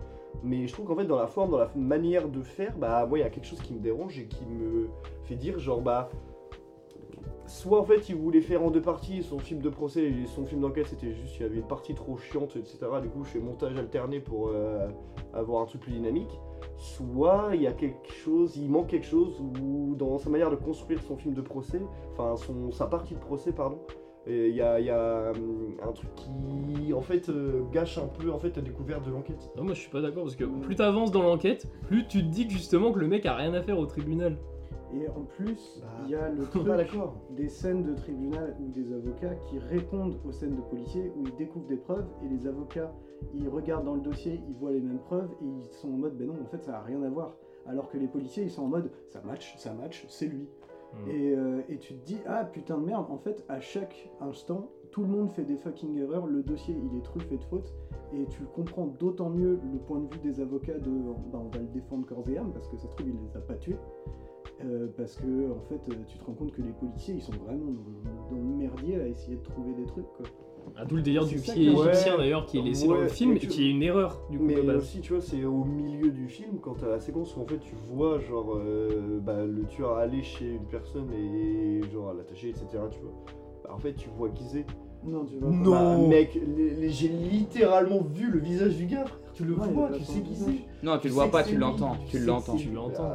Mais 0.44 0.68
je 0.68 0.74
trouve 0.74 0.88
qu'en 0.88 0.96
fait, 0.96 1.06
dans 1.06 1.18
la 1.18 1.28
forme, 1.28 1.52
dans 1.52 1.58
la 1.58 1.72
manière 1.76 2.28
de 2.28 2.42
faire, 2.42 2.78
bah, 2.78 3.06
moi, 3.08 3.18
il 3.18 3.22
y 3.22 3.26
a 3.26 3.30
quelque 3.30 3.48
chose 3.48 3.62
qui 3.62 3.74
me 3.74 3.80
dérange 3.80 4.20
et 4.20 4.26
qui 4.26 4.46
me 4.46 4.90
fait 5.24 5.36
dire, 5.36 5.60
genre, 5.60 5.82
bah. 5.82 6.10
Soit 7.46 7.80
en 7.80 7.84
fait, 7.84 8.08
il 8.10 8.16
voulait 8.16 8.42
faire 8.42 8.64
en 8.64 8.72
deux 8.72 8.82
parties 8.82 9.22
son 9.22 9.38
film 9.38 9.62
de 9.62 9.70
procès 9.70 10.04
et 10.04 10.26
son 10.28 10.46
film 10.46 10.62
d'enquête, 10.62 10.88
c'était 10.88 11.14
juste, 11.14 11.38
il 11.38 11.44
y 11.44 11.46
avait 11.46 11.58
une 11.58 11.68
partie 11.68 11.94
trop 11.94 12.18
chiante, 12.18 12.56
etc. 12.56 12.78
Du 13.02 13.10
coup, 13.10 13.24
je 13.26 13.32
fais 13.32 13.40
montage 13.40 13.76
alterné 13.78 14.22
pour 14.22 14.48
euh, 14.48 14.88
avoir 15.34 15.62
un 15.62 15.66
truc 15.66 15.82
plus 15.82 15.92
dynamique. 15.92 16.40
Soit 16.78 17.52
il 17.54 17.62
y 17.62 17.68
a 17.68 17.72
quelque 17.72 18.12
chose, 18.12 18.58
il 18.58 18.70
manque 18.70 18.88
quelque 18.88 19.06
chose, 19.06 19.40
ou 19.62 19.95
dans 19.95 20.18
sa 20.18 20.30
manière 20.30 20.50
de 20.50 20.56
construire 20.56 21.02
son 21.02 21.16
film 21.16 21.34
de 21.34 21.41
procès, 21.41 21.82
enfin, 22.14 22.36
son, 22.36 22.72
sa 22.72 22.88
partie 22.88 23.14
de 23.14 23.20
procès, 23.20 23.52
pardon, 23.52 23.80
et 24.26 24.50
il 24.50 24.56
y 24.56 24.62
a, 24.62 24.80
il 24.80 24.86
y 24.86 24.90
a, 24.90 25.32
hum, 25.32 25.76
un 25.86 25.91
truc 25.91 26.10
qui, 26.16 26.94
en 26.94 27.02
fait, 27.02 27.30
euh, 27.30 27.64
gâche 27.72 27.98
un 27.98 28.08
peu 28.08 28.32
en 28.32 28.40
fait, 28.40 28.56
la 28.56 28.62
découverte 28.62 29.06
de 29.06 29.12
l'enquête. 29.12 29.52
Non, 29.58 29.64
moi 29.64 29.74
je 29.74 29.82
suis 29.82 29.91
pas 29.91 30.02
d'accord 30.02 30.24
parce 30.24 30.36
que 30.36 30.45
plus 30.45 30.76
t'avances 30.76 31.12
dans 31.12 31.24
l'enquête, 31.24 31.68
plus 31.88 32.08
tu 32.08 32.20
te 32.20 32.28
dis 32.30 32.48
que 32.48 32.54
justement 32.54 32.91
que 32.91 33.00
le 33.00 33.08
mec 33.08 33.26
a 33.26 33.36
rien 33.36 33.54
à 33.54 33.62
faire 33.62 33.78
au 33.78 33.86
tribunal. 33.86 34.38
Et 34.95 35.10
en 35.10 35.24
plus, 35.24 35.82
Bah, 35.82 35.88
il 36.06 36.12
y 36.12 36.16
a 36.16 36.30
le 36.30 36.44
truc 36.44 36.66
pas 36.66 36.78
des 37.32 37.50
scènes 37.50 37.84
de 37.84 37.95
tribunal 37.95 38.56
ou 38.62 38.70
des 38.70 38.94
avocats 38.94 39.34
qui 39.50 39.58
répondent 39.58 40.20
aux 40.24 40.32
scènes 40.32 40.56
de 40.56 40.62
policiers 40.62 41.12
où 41.18 41.24
ils 41.26 41.36
découvrent 41.36 41.68
des 41.68 41.78
preuves 41.78 42.06
et 42.24 42.30
les 42.30 42.48
avocats 42.48 42.94
ils 43.34 43.50
regardent 43.50 43.86
dans 43.86 43.95
le 43.95 44.02
dossier, 44.02 44.41
ils 44.48 44.56
voient 44.56 44.72
les 44.72 44.82
mêmes 44.82 45.00
preuves 45.00 45.30
et 45.41 45.45
ils 45.45 45.74
sont 45.74 45.90
en 45.90 45.98
mode 45.98 46.18
ben 46.18 46.28
non 46.28 46.36
en 46.41 46.48
fait 46.48 46.64
ça 46.64 46.78
a 46.78 46.82
rien 46.82 47.02
à 47.04 47.10
voir. 47.10 47.36
Alors 47.66 47.90
que 47.90 47.98
les 47.98 48.08
policiers 48.08 48.44
ils 48.44 48.52
sont 48.52 48.64
en 48.64 48.68
mode 48.68 48.91
ça 49.08 49.22
match, 49.22 49.56
ça 49.58 49.74
match, 49.74 50.06
c'est 50.10 50.28
lui. 50.28 50.48
Hmm. 50.94 51.10
Et, 51.10 51.36
euh, 51.36 51.62
et 51.70 51.78
tu 51.78 51.95
te 51.95 52.06
dis 52.06 52.20
ah 52.28 52.45
putain 52.45 52.78
de 52.78 52.86
merde 52.86 53.06
en 53.10 53.18
fait 53.18 53.44
à 53.50 53.60
chaque 53.60 54.12
instant 54.22 54.70
tout 54.91 55.02
le 55.02 55.08
monde 55.08 55.32
fait 55.32 55.44
des 55.44 55.58
fucking 55.58 55.98
erreurs, 55.98 56.28
le 56.28 56.44
dossier 56.44 56.76
il 56.76 56.98
est 56.98 57.02
truffé 57.02 57.38
de 57.38 57.44
fautes 57.45 57.74
et 58.14 58.26
tu 58.28 58.44
comprends 58.44 58.86
d'autant 58.86 59.30
mieux 59.30 59.60
le 59.72 59.80
point 59.80 60.00
de 60.00 60.14
vue 60.14 60.20
des 60.20 60.40
avocats 60.40 60.78
de 60.78 60.91
bah, 61.32 61.41
on 61.44 61.50
va 61.50 61.60
le 61.60 61.68
défendre 61.68 62.06
corps 62.06 62.24
et 62.30 62.38
âme 62.38 62.52
parce 62.54 62.68
que 62.68 62.78
ça 62.78 62.88
se 62.88 62.95
trouve 62.95 63.08
il 63.10 63.16
les 63.28 63.36
a 63.36 63.41
pas 63.41 63.56
tués. 63.56 63.76
Euh, 64.64 64.88
parce 64.95 65.16
que 65.16 65.52
en 65.52 65.62
fait 65.62 65.90
euh, 65.90 65.95
tu 66.08 66.20
te 66.20 66.24
rends 66.26 66.34
compte 66.34 66.52
que 66.52 66.62
les 66.62 66.74
policiers 66.74 67.16
ils 67.16 67.22
sont 67.22 67.34
vraiment 67.34 67.72
dans, 67.72 68.36
dans 68.36 68.38
le 68.38 68.56
merdier 68.56 69.02
à 69.02 69.08
essayer 69.08 69.38
de 69.38 69.41
trouver 69.41 69.74
des 69.74 69.86
trucs 69.86 70.06
quoi. 70.14 70.28
Ah, 70.76 70.85
D'où 70.85 70.95
le 70.95 71.02
délire 71.02 71.26
du 71.26 71.35
pied 71.38 71.53
que- 71.53 71.60
égyptien 71.60 72.14
Ouais. 72.14 72.18
d'ailleurs 72.19 72.45
qui 72.45 72.57
est 72.57 72.61
laissé 72.61 72.88
dans 72.88 72.95
le 72.95 73.07
film 73.07 73.31
mais 73.31 73.38
et 73.38 73.40
tu- 73.40 73.48
qui 73.48 73.68
est 73.68 73.69
une 73.72 73.84
erreur 73.84 74.19
du 74.30 74.38
coup 74.40 74.44
Mais 74.45 74.56
de 74.56 74.61
base. 74.61 74.77
aussi, 74.77 75.02
tu 75.02 75.14
vois, 75.14 75.22
c'est 75.22 75.44
au 75.45 75.64
milieu 75.64 76.10
du 76.11 76.27
film, 76.27 76.57
quand 76.61 76.73
t'as 76.80 76.88
la 76.90 76.99
séquence 76.99 77.35
où 77.38 77.41
en 77.41 77.45
fait 77.45 77.60
tu 77.60 77.76
vois, 77.91 78.19
genre, 78.19 78.56
euh, 78.57 79.19
bah, 79.22 79.45
le 79.45 79.64
tueur 79.65 79.98
aller 79.98 80.23
chez 80.23 80.52
une 80.53 80.65
personne 80.65 81.11
et 81.14 81.81
genre 81.91 82.14
l'attacher, 82.14 82.49
etc. 82.49 82.65
Tu 82.91 82.99
vois. 83.02 83.14
Bah, 83.64 83.72
en 83.73 83.77
fait, 83.80 83.94
tu 83.94 84.10
vois 84.18 84.30
qui 84.30 84.44
c'est. 84.45 84.65
Non 85.06 85.26
tu 85.26 85.38
vois 85.38 85.49
Non, 85.49 85.72
pas. 85.72 85.95
Bah, 85.98 86.07
mec, 86.07 86.40
les- 86.56 86.76
les- 86.76 86.90
j'ai 86.90 87.10
littéralement 87.10 88.02
vu 88.02 88.31
le 88.31 88.40
visage 88.40 88.76
du 88.77 88.85
gars, 88.85 89.06
frère. 89.06 89.19
Tu 89.34 89.44
le 89.44 89.53
Ouais, 89.56 89.68
vois, 89.68 89.88
a 89.88 89.91
tu 89.94 90.03
sais 90.03 90.22
qui 90.22 90.35
c'est. 90.35 90.85
Non, 90.85 90.98
tu 90.98 91.07
le 91.07 91.14
vois 91.14 91.30
pas, 91.30 91.44
tu 91.44 91.57
l'entends, 91.57 91.98
tu 92.07 92.19
l'entends. 92.19 92.56
Tu 92.56 92.69
l'entends. 92.72 93.11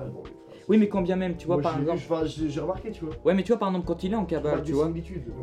Oui, 0.69 0.77
mais 0.77 0.89
quand 0.89 1.01
bien 1.03 1.17
même, 1.17 1.37
tu 1.37 1.47
vois, 1.47 1.57
Moi, 1.57 1.63
par 1.63 1.75
j'ai- 1.77 1.81
exemple. 1.91 2.27
j'ai 2.27 2.49
j'ai 2.51 2.61
remarqué, 2.61 2.91
tu 2.91 3.05
vois. 3.05 3.15
Ouais, 3.25 3.33
mais 3.35 3.43
tu 3.43 3.53
vois, 3.53 3.59
par 3.59 3.69
exemple, 3.71 3.87
quand 3.87 4.05
il 4.05 4.13
est 4.13 4.17
en 4.17 4.25
Tu 4.27 4.35
cabale, 4.35 4.63
tu 4.63 4.73
vois. 4.73 4.87
donc 4.87 4.95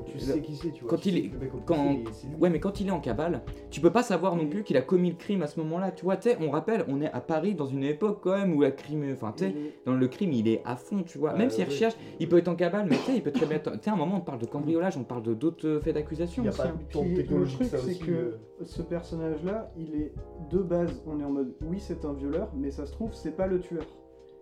tu 0.05 0.19
sais 0.19 0.39
qui 0.39 0.55
c'est, 0.55 0.71
tu 0.71 0.81
vois. 0.83 0.89
quand 0.91 0.97
Tu 0.97 1.09
il 1.09 1.17
est- 1.17 1.31
quand-. 1.65 1.97
Ouais, 2.39 2.49
mais 2.49 2.59
quand 2.59 2.79
il 2.79 2.87
est 2.87 2.91
en 2.91 2.99
cabale, 2.99 3.41
tu 3.71 3.81
peux 3.81 3.89
pas 3.91 4.03
savoir 4.03 4.35
non 4.35 4.43
Oui. 4.43 4.49
plus 4.49 4.63
qu'il 4.63 4.77
a 4.77 4.81
commis 4.81 5.09
le 5.09 5.15
crime 5.15 5.41
à 5.41 5.47
ce 5.47 5.59
moment-là. 5.61 5.91
Tu 5.91 6.03
vois, 6.05 6.15
tu 6.17 6.29
sais, 6.29 6.37
on 6.41 6.51
rappelle, 6.51 6.85
on 6.87 7.01
est 7.01 7.11
à 7.11 7.21
Paris 7.21 7.55
dans 7.55 7.65
une 7.65 7.83
époque 7.83 8.19
quand 8.21 8.37
même 8.37 8.53
où 8.53 8.61
la 8.61 8.71
crime. 8.71 9.09
Enfin, 9.13 9.33
tu 9.35 9.45
sais, 9.45 9.49
Et- 9.49 9.73
dans 9.85 9.95
le 9.95 10.07
crime, 10.07 10.31
il 10.31 10.47
est 10.47 10.61
à 10.63 10.75
fond, 10.75 11.01
tu 11.03 11.17
vois. 11.17 11.31
Ah, 11.33 11.37
Même 11.37 11.49
s'il 11.49 11.63
ouais. 11.63 11.69
recherche, 11.71 11.95
il 12.19 12.29
peut 12.29 12.37
être 12.37 12.47
en 12.47 12.55
cabale, 12.55 12.85
mais 12.89 12.97
tu 12.97 13.03
sais, 13.03 13.15
il 13.15 13.23
peut 13.23 13.31
très 13.31 13.45
bien. 13.47 13.55
être- 13.57 13.71
Tu 13.73 13.79
sais, 13.83 13.89
à 13.89 13.93
un 13.93 13.97
moment, 13.97 14.17
on 14.17 14.21
parle 14.21 14.39
de 14.39 14.45
cambriolage, 14.45 14.95
on 14.95 15.03
parle 15.03 15.23
de 15.23 15.33
d'autres 15.33 15.67
euh, 15.67 15.79
faits 15.81 15.95
d'accusation 15.95 16.43
Il 16.43 16.45
y 16.45 16.49
a 16.49 16.51
aussi. 16.51 16.61
pas 16.61 16.67
hein. 16.67 16.77
de 16.93 17.35
le 17.35 17.45
truc, 17.47 17.67
c'est 17.71 17.97
que 17.99 18.11
euh. 18.11 18.37
ce 18.63 18.81
personnage-là, 18.83 19.71
il 19.77 19.95
est 19.95 20.13
de 20.51 20.59
base, 20.59 21.01
on 21.07 21.19
est 21.19 21.23
en 21.23 21.31
mode 21.31 21.53
oui, 21.61 21.79
c'est 21.79 22.05
un 22.05 22.13
violeur, 22.13 22.51
mais 22.55 22.69
ça 22.71 22.85
se 22.85 22.91
trouve, 22.91 23.13
c'est 23.13 23.35
pas 23.35 23.47
le 23.47 23.59
tueur. 23.59 23.83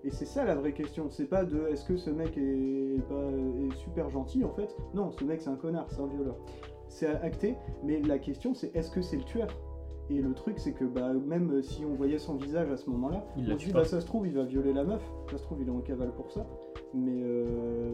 Et 0.03 0.11
c'est 0.11 0.25
ça 0.25 0.43
la 0.43 0.55
vraie 0.55 0.73
question. 0.73 1.09
C'est 1.09 1.25
pas 1.29 1.45
de 1.45 1.67
est-ce 1.67 1.85
que 1.85 1.95
ce 1.97 2.09
mec 2.09 2.37
est, 2.37 3.01
pas, 3.07 3.15
est 3.15 3.75
super 3.77 4.09
gentil 4.09 4.43
en 4.43 4.51
fait? 4.51 4.75
Non, 4.93 5.11
ce 5.11 5.23
mec 5.23 5.41
c'est 5.41 5.49
un 5.49 5.55
connard, 5.55 5.87
c'est 5.89 6.01
un 6.01 6.07
violeur. 6.07 6.35
C'est 6.89 7.07
acté, 7.07 7.55
mais 7.83 8.01
la 8.01 8.19
question 8.19 8.53
c'est 8.53 8.75
est-ce 8.75 8.91
que 8.91 9.01
c'est 9.01 9.17
le 9.17 9.23
tueur? 9.23 9.47
Et 10.09 10.21
le 10.21 10.33
truc, 10.33 10.59
c'est 10.59 10.73
que 10.73 10.83
bah, 10.83 11.13
même 11.13 11.49
euh, 11.51 11.61
si 11.61 11.85
on 11.85 11.93
voyait 11.95 12.17
son 12.19 12.35
visage 12.35 12.69
à 12.69 12.75
ce 12.75 12.89
moment-là, 12.89 13.23
Il 13.37 13.51
on 13.51 13.57
se 13.57 13.65
dit, 13.65 13.71
bah, 13.71 13.85
ça 13.85 14.01
se 14.01 14.05
trouve, 14.05 14.27
il 14.27 14.33
va 14.33 14.43
violer 14.43 14.73
la 14.73 14.83
meuf, 14.83 15.01
ça 15.31 15.37
se 15.37 15.43
trouve, 15.43 15.61
il 15.61 15.67
est 15.69 15.71
en 15.71 15.79
cavale 15.79 16.11
pour 16.11 16.29
ça, 16.29 16.45
mais, 16.93 17.21
euh, 17.23 17.89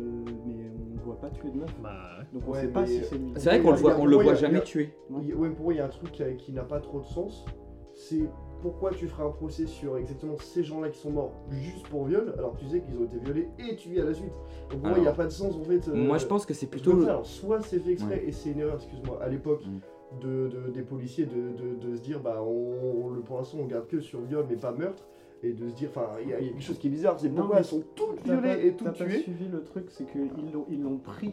mais 0.48 0.56
on 0.91 0.95
ne 0.95 0.99
voit 1.02 1.19
pas 1.19 1.30
tuer 1.30 1.52
de 1.52 1.57
meuf. 1.60 1.69
Bah, 1.84 1.91
Donc 2.34 2.41
on 2.48 2.52
Ouais, 2.52 2.61
sait 2.61 2.68
pas 2.69 2.88
si 2.88 3.03
c'est 3.03 3.15
lui. 3.15 3.31
C'est 3.36 3.49
vrai 3.49 3.61
qu'on 3.61 3.72
le 3.72 3.77
voit, 3.77 3.95
on 3.99 4.07
le 4.07 4.15
voit 4.18 4.34
jamais 4.34 4.61
tuer. 4.64 4.95
Ouais, 5.11 5.52
pour 5.52 5.65
moi, 5.65 5.73
il 5.73 5.77
y 5.77 5.80
a 5.81 5.86
un 5.86 5.90
truc 5.90 6.11
qui 6.40 6.52
n'a 6.52 6.64
pas 6.64 6.80
trop 6.80 6.99
de 6.99 7.06
sens. 7.06 7.45
C'est 7.94 8.27
pourquoi 8.61 8.91
tu 8.91 9.07
ferais 9.07 9.23
un 9.23 9.30
procès 9.31 9.65
sur 9.65 9.98
exactement 9.98 10.36
ces 10.40 10.64
gens-là 10.64 10.90
qui 10.90 10.99
sont 10.99 11.11
morts 11.11 11.31
juste 11.52 11.88
pour 11.88 12.06
viol, 12.06 12.34
alors 12.38 12.53
que 12.53 12.60
tu 12.60 12.68
sais 12.69 12.81
qu'ils 12.81 12.98
ont 12.99 13.06
été 13.06 13.18
violés 13.19 13.48
et 13.60 13.76
tués 13.76 14.02
à 14.02 14.06
la 14.06 14.14
suite. 14.14 14.34
Donc 14.72 14.80
pour 14.81 14.90
moi, 14.90 14.98
il 14.98 15.02
n'y 15.02 15.07
a 15.07 15.14
pas 15.14 15.26
de 15.26 15.31
sens 15.31 15.56
en 15.56 15.64
fait. 15.64 15.88
euh, 15.88 15.95
Moi, 15.95 16.18
je 16.18 16.26
pense 16.26 16.45
que 16.45 16.53
c'est 16.53 16.68
plutôt. 16.68 17.02
Alors, 17.03 17.26
soit 17.26 17.61
c'est 17.61 17.80
fait 17.80 17.91
exprès 17.91 18.15
Ouais. 18.15 18.26
et 18.27 18.31
c'est 18.31 18.52
une 18.52 18.60
erreur, 18.60 18.76
excuse-moi, 18.76 19.19
à 19.22 19.30
l'époque. 19.30 19.64
Mm. 19.65 19.80
De, 20.22 20.48
de- 20.48 20.72
des 20.72 20.81
policiers 20.81 21.27
de, 21.27 21.36
de- 21.36 21.88
de 21.88 21.95
se 21.95 22.02
dire 22.02 22.19
bah 22.19 22.41
on, 22.41 23.06
on- 23.06 23.10
le 23.11 23.22
pour 23.22 23.38
l'instant 23.38 23.60
on 23.61 23.68
garde 23.68 23.86
que 23.86 23.99
sur 23.99 24.19
viol 24.22 24.44
mais 24.49 24.56
pas 24.56 24.72
meurtre 24.72 25.07
et 25.44 25.53
de 25.53 25.69
se 25.69 25.76
dire 25.76 25.90
enfin 25.91 26.07
il 26.23 26.30
y, 26.30 26.34
a 26.34 26.40
il 26.40 26.48
y 26.48 26.49
a 26.49 26.52
quelque 26.53 26.64
chose 26.64 26.80
qui 26.80 26.88
est 26.88 26.90
bizarre 26.90 27.19
c'est 27.19 27.30
pourquoi 27.30 27.57
elles 27.60 27.64
sont 27.64 27.84
toutes 27.94 28.19
violées 28.23 28.41
pas- 28.41 28.57
et 28.57 28.72
t'as 28.72 28.86
toutes 28.90 28.98
pas 28.98 29.06
tuées 29.06 29.19
suivi 29.19 29.48
le 29.48 29.61
truc, 29.64 29.86
c'est 29.91 30.11
qu'ils 30.11 30.52
l'ont, 30.52 30.65
ils 30.68 30.81
l'ont 30.81 30.98
pris, 30.98 31.31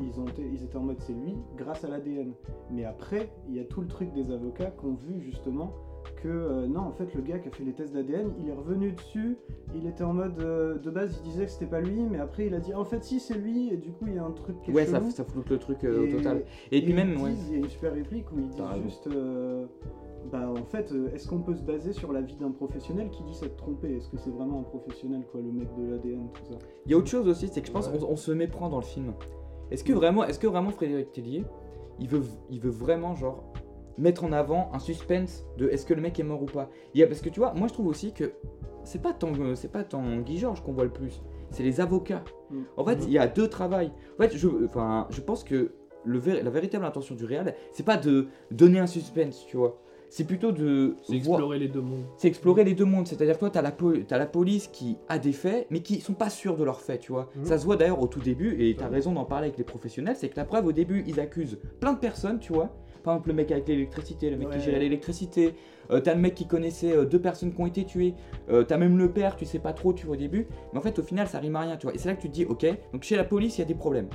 ils, 0.00 0.18
ont 0.18 0.24
été, 0.26 0.40
ils 0.50 0.64
étaient 0.64 0.76
en 0.78 0.84
mode 0.84 0.96
c'est 1.00 1.12
lui, 1.12 1.34
grâce 1.58 1.84
à 1.84 1.88
l'ADN. 1.88 2.32
Mais 2.70 2.86
après, 2.86 3.28
il 3.46 3.56
y 3.56 3.60
a 3.60 3.64
tout 3.64 3.82
le 3.82 3.88
truc 3.88 4.10
des 4.14 4.30
avocats 4.30 4.70
qui 4.70 4.86
ont 4.86 4.94
vu 4.94 5.20
justement 5.20 5.74
que 6.22 6.28
euh, 6.28 6.66
non, 6.66 6.80
en 6.80 6.92
fait, 6.92 7.14
le 7.14 7.22
gars 7.22 7.38
qui 7.38 7.48
a 7.48 7.50
fait 7.50 7.64
les 7.64 7.72
tests 7.72 7.92
d'ADN, 7.94 8.32
il 8.40 8.48
est 8.48 8.52
revenu 8.54 8.92
dessus, 8.92 9.36
il 9.74 9.86
était 9.86 10.04
en 10.04 10.12
mode 10.12 10.38
euh, 10.40 10.78
de 10.78 10.90
base, 10.90 11.20
il 11.24 11.30
disait 11.30 11.44
que 11.46 11.50
c'était 11.50 11.66
pas 11.66 11.80
lui, 11.80 12.00
mais 12.10 12.18
après, 12.18 12.46
il 12.46 12.54
a 12.54 12.60
dit 12.60 12.74
en 12.74 12.84
fait, 12.84 13.02
si, 13.04 13.20
c'est 13.20 13.34
lui, 13.38 13.72
et 13.72 13.76
du 13.76 13.90
coup, 13.90 14.06
il 14.06 14.14
y 14.14 14.18
a 14.18 14.24
un 14.24 14.30
truc 14.32 14.60
qui 14.62 14.70
est 14.70 14.74
Ouais, 14.74 14.86
ça, 14.86 14.98
chelou. 14.98 15.10
ça 15.10 15.24
floute 15.24 15.48
le 15.50 15.58
truc 15.58 15.84
euh, 15.84 16.04
au 16.08 16.16
total. 16.16 16.44
Et, 16.72 16.80
puis 16.82 16.90
ils 16.90 16.94
même, 16.96 17.20
ouais. 17.22 17.30
disent- 17.30 17.46
il 17.48 17.52
y 17.52 17.56
a 17.56 17.58
une 17.58 17.68
super 17.68 17.92
réplique 17.92 18.30
où 18.32 18.36
T'as 18.56 18.68
raison. 18.68 18.82
juste 18.82 19.06
euh, 19.08 19.66
bah 20.32 20.50
en 20.50 20.64
fait 20.64 20.90
euh, 20.92 21.12
est-ce 21.14 21.28
qu'on 21.28 21.40
peut 21.40 21.54
se 21.54 21.62
baser 21.62 21.92
sur 21.92 22.10
la 22.12 22.22
vie 22.22 22.36
d'un 22.36 22.50
professionnel 22.50 23.10
qui 23.10 23.22
dit 23.24 23.34
s'être 23.34 23.56
trompé? 23.56 23.96
Est-ce 23.96 24.08
que 24.08 24.16
c'est 24.16 24.30
vraiment 24.30 24.60
un 24.60 24.62
professionnel 24.62 25.22
quoi 25.30 25.40
le 25.42 25.52
mec 25.52 25.68
de 25.76 25.90
l'ADN 25.90 26.28
tout 26.32 26.44
ça? 26.50 26.58
Il 26.86 26.92
y 26.92 26.94
a 26.94 26.98
autre 26.98 27.08
chose 27.08 27.28
aussi, 27.28 27.48
c'est 27.48 27.60
que 27.60 27.66
je 27.66 27.72
pense 27.72 27.88
Ouais. 27.88 27.98
on 28.08 28.16
se 28.16 28.32
méprend 28.32 28.70
dans 28.70 28.78
le 28.78 28.84
film. 28.84 29.12
Est-ce 29.70 29.84
que 29.84 29.92
vraiment, 29.92 30.24
est-ce 30.24 30.38
que 30.38 30.46
vraiment 30.46 30.70
Frédéric 30.70 31.12
Tellier, 31.12 31.44
il 32.00 32.08
veut, 32.08 32.22
il 32.50 32.58
veut 32.60 32.70
vraiment 32.70 33.14
genre 33.14 33.44
mettre 33.98 34.24
en 34.24 34.32
avant 34.32 34.70
un 34.72 34.78
suspense 34.78 35.44
de 35.58 35.68
est-ce 35.68 35.86
que 35.86 35.94
le 35.94 36.00
mec 36.02 36.18
est 36.18 36.22
mort 36.24 36.42
ou 36.42 36.46
pas 36.46 36.68
Il 36.94 37.00
y 37.00 37.04
a, 37.04 37.06
Parce 37.06 37.20
que 37.20 37.28
tu 37.28 37.40
vois, 37.40 37.52
moi 37.54 37.68
je 37.68 37.72
trouve 37.72 37.86
aussi 37.86 38.12
que 38.12 38.32
c'est 38.84 39.00
pas 39.00 39.12
tant, 39.12 39.32
euh, 39.38 39.54
c'est 39.54 39.70
pas 39.72 39.84
tant 39.84 40.02
Guy 40.18 40.38
Georges 40.38 40.62
qu'on 40.62 40.72
voit 40.72 40.84
le 40.84 40.92
plus, 40.92 41.22
c'est 41.50 41.62
les 41.62 41.80
avocats. 41.80 42.22
Mm. 42.50 42.60
En 42.76 42.84
fait, 42.84 42.98
il 43.04 43.10
y 43.12 43.18
a 43.18 43.26
deux 43.26 43.48
travails. 43.48 43.92
En 44.18 44.22
fait, 44.22 44.36
je, 44.36 44.48
enfin, 44.66 45.06
je 45.10 45.20
pense 45.20 45.44
que 45.44 45.72
le, 46.04 46.18
ver- 46.18 46.42
la 46.44 46.50
véritable 46.50 46.84
intention 46.84 47.14
du 47.14 47.24
réal, 47.24 47.54
c'est 47.72 47.86
pas 47.86 47.96
de 47.96 48.26
donner 48.50 48.78
un 48.78 48.86
suspense, 48.86 49.46
tu 49.46 49.56
vois. 49.56 49.80
C'est 50.10 50.24
plutôt 50.24 50.52
de 50.52 50.96
c'est 51.02 51.18
voir- 51.18 51.38
explorer 51.38 51.58
les 51.58 51.66
deux 51.68 51.80
mondes. 51.80 52.04
c'est 52.18 52.28
explorer 52.28 52.62
les 52.62 52.74
deux 52.74 52.84
mondes. 52.84 53.06
C'est-à-dire, 53.08 53.36
toi, 53.38 53.50
t'as 53.50 53.62
la, 53.62 53.72
po- 53.72 53.96
t'as 54.06 54.18
la 54.18 54.26
police 54.26 54.68
qui 54.68 54.96
a 55.08 55.18
des 55.18 55.32
faits, 55.32 55.66
mais 55.70 55.80
qui 55.80 56.00
sont 56.00 56.12
pas 56.12 56.30
sûrs 56.30 56.56
de 56.56 56.62
leurs 56.62 56.80
faits, 56.82 57.00
tu 57.00 57.10
vois. 57.10 57.30
Mhm. 57.36 57.44
Ça 57.46 57.58
se 57.58 57.64
voit 57.64 57.76
d'ailleurs 57.76 58.00
au 58.00 58.06
tout 58.06 58.20
début, 58.20 58.54
et 58.62 58.76
t'as 58.76 58.86
raison 58.88 59.12
d'en 59.12 59.24
parler 59.24 59.46
avec 59.46 59.58
les 59.58 59.64
professionnels, 59.64 60.14
c'est 60.16 60.28
que 60.28 60.36
la 60.36 60.44
preuve, 60.44 60.66
au 60.66 60.72
début, 60.72 61.02
ils 61.08 61.18
accusent 61.18 61.58
plein 61.80 61.94
de 61.94 61.98
personnes, 61.98 62.38
tu 62.38 62.52
vois. 62.52 62.76
Par 63.04 63.12
exemple, 63.14 63.28
le 63.28 63.34
mec 63.34 63.52
avec 63.52 63.68
l'électricité, 63.68 64.30
le 64.30 64.36
mec 64.38 64.48
Ouais. 64.48 64.56
qui 64.56 64.64
gérait 64.64 64.78
l'électricité, 64.80 65.54
euh, 65.90 66.00
t'as 66.00 66.14
le 66.14 66.20
mec 66.20 66.34
qui 66.34 66.46
connaissait 66.46 66.96
euh, 66.96 67.04
deux 67.04 67.20
personnes 67.20 67.52
qui 67.52 67.60
ont 67.60 67.66
été 67.66 67.84
tuées, 67.84 68.14
euh, 68.48 68.64
t'as 68.64 68.78
même 68.78 68.96
le 68.96 69.10
père, 69.12 69.36
tu 69.36 69.44
sais 69.44 69.58
pas 69.58 69.74
trop, 69.74 69.92
tu 69.92 70.06
vois, 70.06 70.14
au 70.14 70.18
début. 70.18 70.48
Mais 70.72 70.78
en 70.78 70.82
fait, 70.82 70.98
au 70.98 71.02
final, 71.02 71.28
ça 71.28 71.38
rime 71.38 71.54
à 71.56 71.60
rien, 71.60 71.76
tu 71.76 71.86
vois. 71.86 71.94
Et 71.94 71.98
c'est 71.98 72.08
là 72.08 72.14
que 72.16 72.22
tu 72.22 72.28
te 72.28 72.32
dis, 72.32 72.46
ok, 72.46 72.66
donc 72.92 73.02
chez 73.02 73.16
la 73.16 73.24
police, 73.24 73.58
il 73.58 73.60
y 73.60 73.64
a 73.64 73.66
des 73.66 73.74
problèmes. 73.74 74.08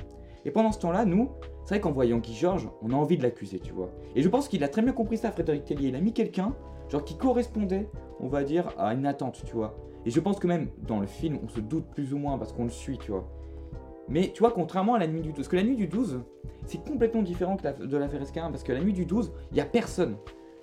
Et 0.44 0.50
pendant 0.50 0.72
ce 0.72 0.80
temps-là, 0.80 1.04
nous, 1.04 1.28
c'est 1.64 1.74
vrai 1.74 1.80
qu'en 1.80 1.92
voyant 1.92 2.18
Guy 2.18 2.34
Georges, 2.34 2.68
on 2.82 2.90
a 2.90 2.94
envie 2.96 3.16
de 3.16 3.22
l'accuser, 3.22 3.60
tu 3.60 3.72
vois. 3.72 3.90
Et 4.16 4.22
je 4.22 4.28
pense 4.28 4.48
qu'il 4.48 4.64
a 4.64 4.68
très 4.68 4.82
bien 4.82 4.92
compris 4.92 5.18
ça, 5.18 5.30
Frédéric 5.30 5.64
Tellier. 5.66 5.88
Il 5.88 5.94
a 5.96 6.00
mis 6.00 6.12
quelqu'un, 6.12 6.56
genre 6.90 7.04
qui 7.04 7.16
correspondait, 7.16 7.88
on 8.18 8.26
va 8.26 8.42
dire, 8.42 8.72
à 8.76 8.92
une 8.94 9.06
attente, 9.06 9.42
tu 9.46 9.54
vois. 9.54 9.76
Et 10.06 10.10
je 10.10 10.18
pense 10.18 10.40
que 10.40 10.48
même 10.48 10.68
dans 10.88 10.98
le 10.98 11.06
film, 11.06 11.38
on 11.44 11.48
se 11.48 11.60
doute 11.60 11.84
plus 11.94 12.12
ou 12.12 12.18
moins 12.18 12.38
parce 12.38 12.52
qu'on 12.52 12.64
le 12.64 12.70
suit, 12.70 12.98
tu 12.98 13.12
vois. 13.12 13.28
Mais 14.10 14.32
tu 14.34 14.40
vois, 14.40 14.50
contrairement 14.50 14.94
à 14.94 14.98
la 14.98 15.06
nuit 15.06 15.20
du 15.20 15.28
12, 15.28 15.36
parce 15.36 15.48
que 15.48 15.56
la 15.56 15.62
nuit 15.62 15.76
du 15.76 15.86
12, 15.86 16.20
c'est 16.66 16.82
complètement 16.84 17.22
différent 17.22 17.56
que 17.56 17.64
la- 17.64 17.72
de 17.72 17.96
l'affaire 17.96 18.20
Escarin, 18.20 18.50
parce 18.50 18.62
que 18.64 18.72
la 18.72 18.80
nuit 18.80 18.92
du 18.92 19.06
12, 19.06 19.32
il 19.52 19.56
y 19.56 19.60
a 19.60 19.64
personne. 19.64 20.16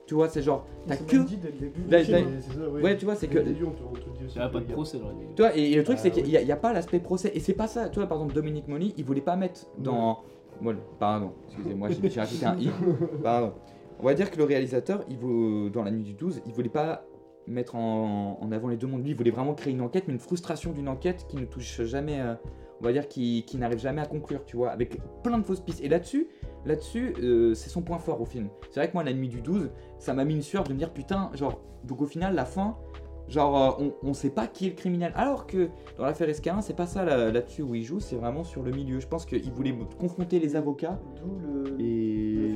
Tu 0.06 0.14
vois, 0.14 0.30
c'est 0.30 0.42
genre, 0.42 0.66
t'as 0.88 0.96
que. 0.96 1.16
même 1.18 1.26
dit 1.26 1.36
dès 1.38 1.50
le 1.52 1.58
début 1.58 1.82
du 1.82 1.90
Là, 1.92 2.04
film, 2.04 2.18
là-. 2.18 2.24
C'est 2.40 2.54
ça, 2.58 2.70
ouais. 2.70 2.82
Ouais, 2.82 2.98
tu 2.98 3.04
vois, 3.06 3.16
c'est 3.16 3.28
que. 3.28 3.40
Au 3.40 3.44
début, 3.44 3.66
on 3.66 3.72
te- 3.72 3.84
on 3.84 3.94
te 3.94 4.00
dit 4.18 4.26
aussi 4.26 4.36
Il 4.36 4.40
n'y 4.40 4.46
a 4.46 4.50
pas 4.50 4.60
de 4.60 4.72
procès 4.72 5.00
dans 5.00 5.08
la 5.10 5.14
nuit. 5.14 5.28
Tu 5.36 5.42
vois, 5.42 5.58
et, 5.58 5.72
et 5.72 5.76
le 5.76 5.84
truc, 5.84 5.98
Ah, 6.00 6.02
c'est 6.04 6.12
qu'il 6.12 6.24
n'y 6.26 6.38
a, 6.38 6.42
il 6.42 6.48
y 6.48 6.52
a 6.52 6.56
pas 6.58 6.72
l'aspect 6.72 7.00
procès. 7.00 7.32
Et 7.36 7.40
c'est 7.42 7.54
pas 7.54 7.68
ça. 7.68 7.90
Tu 7.90 8.00
vois, 8.00 8.08
par 8.08 8.18
exemple, 8.18 8.34
Dominique 8.34 8.68
Molly, 8.70 8.94
il 8.98 9.04
voulait 9.04 9.20
pas 9.22 9.36
mettre 9.36 9.62
dans. 9.78 10.20
Voilà, 10.62 10.80
pardon, 10.98 11.34
excusez-moi, 11.48 11.90
j'ai 11.90 12.10
j'ai 12.10 12.20
rajouté 12.22 12.46
un 12.46 12.58
i. 12.58 12.70
Pardon. 13.22 13.54
On 14.00 14.06
va 14.06 14.14
dire 14.14 14.32
que 14.32 14.38
le 14.38 14.44
réalisateur, 14.46 15.04
il 15.10 15.18
vaut, 15.18 15.70
dans 15.70 15.84
la 15.84 15.92
nuit 15.92 16.04
du 16.04 16.14
12, 16.14 16.42
il 16.46 16.54
voulait 16.54 16.70
pas 16.70 17.04
mettre 17.46 17.76
en, 17.76 18.38
en 18.42 18.52
avant 18.52 18.68
les 18.70 18.78
deux 18.78 18.88
mondes. 18.88 19.04
Lui, 19.04 19.12
il 19.12 19.16
voulait 19.18 19.32
vraiment 19.32 19.54
créer 19.56 19.74
une 19.74 19.82
enquête, 19.82 20.06
mais 20.08 20.14
une 20.14 20.20
frustration 20.20 20.72
d'une 20.72 20.88
enquête 20.88 21.26
qui 21.28 21.36
ne 21.38 21.46
touche 21.46 21.82
jamais. 21.84 22.20
euh, 22.22 22.36
on 22.82 22.84
va 22.84 22.94
dire 22.94 23.08
qui, 23.08 23.44
n'arrive 23.56 23.80
jamais 23.80 24.02
à 24.02 24.06
conclure, 24.06 24.46
tu 24.46 24.58
vois, 24.58 24.72
avec 24.72 25.00
plein 25.24 25.38
de 25.38 25.44
fausses 25.44 25.62
pistes. 25.62 25.82
Et 25.84 25.90
là-dessus, 25.90 26.28
là-dessus, 26.66 27.14
euh, 27.22 27.54
c'est 27.54 27.70
son 27.70 27.82
point 27.82 27.98
fort 27.98 28.22
au 28.22 28.26
film. 28.26 28.50
C'est 28.70 28.80
vrai 28.80 28.88
que 28.88 28.94
moi, 28.94 29.04
la 29.04 29.14
nuit 29.14 29.30
du 29.30 29.42
12, 29.42 29.72
ça 30.00 30.14
m'a 30.14 30.26
mis 30.26 30.36
une 30.36 30.42
sueur 30.42 30.64
de 30.64 30.74
me 30.74 30.78
dire 30.78 30.92
putain, 30.94 31.32
genre, 31.34 31.62
donc 31.84 32.02
au 32.02 32.06
final, 32.06 32.36
la 32.36 32.46
fin, 32.46 32.78
genre, 33.30 33.80
euh, 33.80 33.84
on, 34.04 34.10
on 34.10 34.14
sait 34.14 34.30
pas 34.30 34.48
qui 34.48 34.68
est 34.68 34.70
le 34.70 34.76
criminel. 34.76 35.12
Alors 35.16 35.48
que 35.48 35.70
dans 35.98 36.06
l'affaire 36.06 36.30
Escarin, 36.30 36.62
c'est 36.62 36.76
pas 36.76 36.86
ça 36.88 37.04
là- 37.06 37.32
là-dessus 37.32 37.62
où 37.62 37.76
il 37.76 37.84
joue, 37.84 38.00
c'est 38.00 38.16
vraiment 38.16 38.44
sur 38.44 38.64
le 38.64 38.72
milieu. 38.72 39.00
Je 39.00 39.08
pense 39.08 39.26
qu'il 39.26 39.52
voulait 39.52 39.76
confronter 40.00 40.40
les 40.40 40.56
avocats 40.56 41.00
d'où 41.16 41.38
le, 41.40 41.66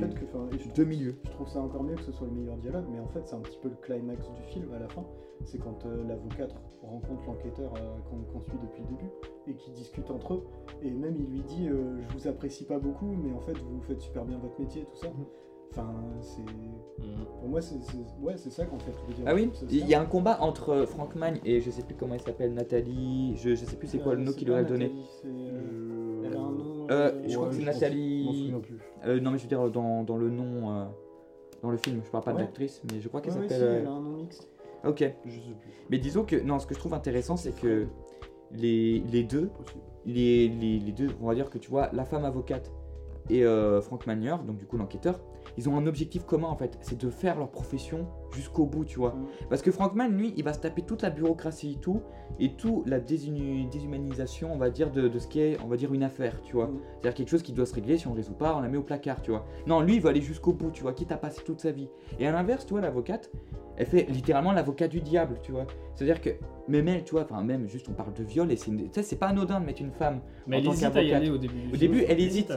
fait 0.00 0.14
que 0.14 0.24
enfin, 0.24 0.48
et 0.52 0.58
je 0.58 0.64
deux 0.68 0.72
trouve- 0.72 0.86
milieux. 0.86 1.14
je 1.24 1.30
trouve 1.30 1.48
ça 1.48 1.60
encore 1.60 1.82
mieux 1.82 1.94
que 1.94 2.02
ce 2.02 2.12
soit 2.12 2.26
le 2.26 2.32
meilleur 2.32 2.56
dialogue 2.56 2.84
mais 2.90 2.98
en 2.98 3.06
fait 3.08 3.20
c'est 3.24 3.34
un 3.36 3.40
petit 3.40 3.58
peu 3.62 3.68
le 3.68 3.76
climax 3.76 4.28
du 4.32 4.42
film 4.42 4.72
à 4.74 4.78
la 4.78 4.88
fin 4.88 5.04
c'est 5.44 5.58
quand 5.58 5.84
euh, 5.86 6.02
l'avocate 6.08 6.54
rencontre 6.82 7.22
l'enquêteur 7.26 7.72
euh, 7.76 7.80
qu'on 8.10 8.16
qu'on 8.32 8.40
suit 8.40 8.58
depuis 8.62 8.82
le 8.82 8.88
début 8.96 9.10
et 9.46 9.54
qui 9.54 9.70
discutent 9.70 10.10
entre 10.10 10.34
eux 10.34 10.44
et 10.82 10.90
même 10.90 11.14
il 11.18 11.26
lui 11.26 11.42
dit 11.42 11.68
euh, 11.68 12.00
je 12.08 12.12
vous 12.16 12.26
apprécie 12.26 12.64
pas 12.64 12.78
beaucoup 12.78 13.06
mais 13.22 13.32
en 13.32 13.40
fait 13.40 13.56
vous 13.58 13.80
faites 13.82 14.00
super 14.00 14.24
bien 14.24 14.38
votre 14.38 14.58
métier 14.60 14.82
tout 14.90 14.96
ça 14.96 15.08
Mhm. 15.08 15.24
Enfin 15.72 15.92
c'est 16.20 16.42
Mhm. 16.42 17.24
pour 17.40 17.48
moi 17.48 17.60
c'est 17.62 17.76
ouais 18.20 18.36
c'est 18.36 18.50
ça 18.50 18.64
qu'en 18.66 18.78
fait 18.78 18.92
le 19.08 19.24
Ah 19.26 19.34
oui, 19.34 19.50
il 19.70 19.88
y 19.88 19.94
a 19.94 20.00
un 20.00 20.04
combat 20.04 20.38
entre 20.40 20.68
euh, 20.70 20.86
Frank 20.86 21.14
Magne 21.16 21.38
et 21.44 21.60
je 21.60 21.70
sais 21.70 21.82
plus 21.82 21.94
comment 21.96 22.14
elle 22.14 22.20
s'appelle, 22.20 22.52
Nathalie, 22.54 23.34
je, 23.36 23.50
je 23.54 23.64
sais 23.64 23.76
plus 23.76 23.88
c'est 23.88 23.98
quoi 23.98 24.12
Euh, 24.12 24.16
le 24.16 24.24
nom 24.24 24.32
qu'il 24.32 24.48
pas 24.48 24.60
lui 24.60 24.66
a 24.66 24.68
donné. 24.68 24.84
Nathalie, 24.88 25.06
c'est, 25.20 25.26
euh, 25.28 26.20
Je- 26.22 26.26
elle 26.26 26.36
a 26.36 26.40
un 26.40 26.50
nom 26.52 26.86
Euh, 26.90 27.12
euh, 27.12 27.22
je 27.26 27.34
crois 27.36 27.48
que 27.48 27.54
c'est 27.54 27.64
Nathalie- 27.64 28.50
Je 28.52 28.56
plus. 28.58 28.78
Euh, 29.06 29.20
non 29.20 29.30
mais 29.32 29.38
je 29.38 29.42
veux 29.44 29.48
dire 29.48 29.70
dans, 29.70 30.04
dans 30.04 30.16
le 30.16 30.30
nom, 30.30 30.70
euh, 30.70 30.84
dans 31.62 31.70
le 31.70 31.76
film, 31.78 32.00
je 32.04 32.10
parle 32.10 32.24
pas 32.24 32.32
de 32.32 32.36
Ouais. 32.36 32.42
l'actrice, 32.42 32.82
mais 32.92 33.00
je 33.00 33.08
crois 33.08 33.20
qu'elle 33.20 33.32
ouais, 33.34 33.40
ouais, 33.40 33.48
s'appelle... 33.48 33.60
si, 33.60 33.64
euh, 33.76 33.80
elle 33.80 33.86
a 33.86 33.90
un 33.90 34.00
nom 34.00 34.10
mixte 34.16 34.48
Ok, 34.84 34.98
Je 35.24 35.30
sais 35.30 35.38
plus. 35.60 35.70
mais 35.90 35.98
disons 35.98 36.24
que, 36.24 36.36
non, 36.36 36.58
ce 36.58 36.66
que 36.66 36.74
je 36.74 36.78
trouve 36.80 36.94
intéressant 36.94 37.36
c'est 37.36 37.52
que 37.54 37.86
les, 38.52 39.00
les 39.10 39.22
deux, 39.22 39.48
les, 40.04 40.48
les, 40.48 40.78
les 40.80 40.92
deux, 40.92 41.08
on 41.22 41.26
va 41.28 41.34
dire 41.34 41.48
que 41.50 41.58
tu 41.58 41.70
vois, 41.70 41.88
la 41.92 42.04
femme 42.04 42.24
avocate 42.24 42.70
et 43.30 43.44
euh, 43.44 43.80
Frank 43.80 44.06
Magnier, 44.08 44.34
donc 44.46 44.56
du 44.56 44.66
coup 44.66 44.76
l'enquêteur, 44.76 45.20
ils 45.56 45.68
ont 45.68 45.76
un 45.76 45.86
objectif 45.86 46.24
commun 46.24 46.48
en 46.48 46.56
fait, 46.56 46.78
c'est 46.80 46.98
de 46.98 47.10
faire 47.10 47.38
leur 47.38 47.50
profession 47.50 48.06
jusqu'au 48.34 48.66
bout, 48.66 48.84
tu 48.84 48.98
vois. 48.98 49.14
Mhm. 49.14 49.26
Parce 49.50 49.62
que 49.62 49.70
Frank 49.70 49.94
Mann, 49.94 50.16
lui, 50.16 50.32
il 50.36 50.44
va 50.44 50.52
se 50.52 50.60
taper 50.60 50.82
toute 50.82 51.02
la 51.02 51.10
bureaucratie 51.10 51.72
et 51.72 51.80
tout, 51.80 52.00
et 52.40 52.54
toute 52.54 52.86
la 52.88 52.98
désinu- 53.00 53.68
déshumanisation, 53.70 54.52
on 54.52 54.56
va 54.56 54.70
dire, 54.70 54.90
de, 54.90 55.08
de 55.08 55.18
ce 55.18 55.26
qui 55.28 55.40
est, 55.40 55.56
on 55.64 55.68
va 55.68 55.76
dire, 55.76 55.92
une 55.92 56.02
affaire, 56.02 56.40
tu 56.42 56.54
vois. 56.54 56.66
Mhm. 56.68 56.78
C'est-à-dire 57.00 57.14
quelque 57.14 57.28
chose 57.30 57.42
qui 57.42 57.52
doit 57.52 57.66
se 57.66 57.74
régler, 57.74 57.98
si 57.98 58.06
on 58.06 58.10
ne 58.12 58.16
résout 58.16 58.32
pas, 58.34 58.56
on 58.56 58.60
la 58.60 58.68
met 58.68 58.78
au 58.78 58.82
placard, 58.82 59.20
tu 59.22 59.30
vois. 59.30 59.44
Non, 59.66 59.80
lui, 59.80 59.96
il 59.96 60.00
va 60.00 60.10
aller 60.10 60.20
jusqu'au 60.22 60.52
bout, 60.52 60.70
tu 60.70 60.82
vois, 60.82 60.92
quitte 60.92 61.12
à 61.12 61.16
passer 61.16 61.42
toute 61.44 61.60
sa 61.60 61.70
vie. 61.72 61.88
Et 62.18 62.26
à 62.26 62.32
l'inverse, 62.32 62.64
tu 62.66 62.72
vois, 62.72 62.80
l'avocate, 62.80 63.30
elle 63.76 63.86
fait 63.86 64.06
littéralement 64.10 64.52
l'avocat 64.52 64.86
du 64.88 65.00
diable, 65.00 65.38
tu 65.42 65.52
vois. 65.52 65.66
C'est-à-dire 65.94 66.20
que, 66.20 66.30
même 66.68 66.86
elle, 66.88 67.04
tu 67.04 67.12
vois, 67.12 67.22
enfin, 67.22 67.42
même 67.42 67.66
juste 67.68 67.88
on 67.88 67.92
parle 67.92 68.12
de 68.12 68.22
viol, 68.22 68.50
et 68.52 68.56
c'est 68.56 68.70
une- 68.70 68.84
tu 68.84 68.88
sais, 68.92 69.02
c'est 69.02 69.16
pas 69.16 69.28
anodin 69.28 69.60
de 69.60 69.64
mettre 69.66 69.80
une 69.82 69.90
femme 69.90 70.20
Mais 70.46 70.56
en 70.56 70.58
elle 70.58 70.64
tant 70.66 70.72
hésite 70.72 70.96
à 70.96 71.02
y 71.02 71.12
aller 71.12 71.30
au 71.30 71.38
début. 71.38 71.72
Au 71.72 71.76
début, 71.76 72.04
elle 72.06 72.20
hésite. 72.20 72.52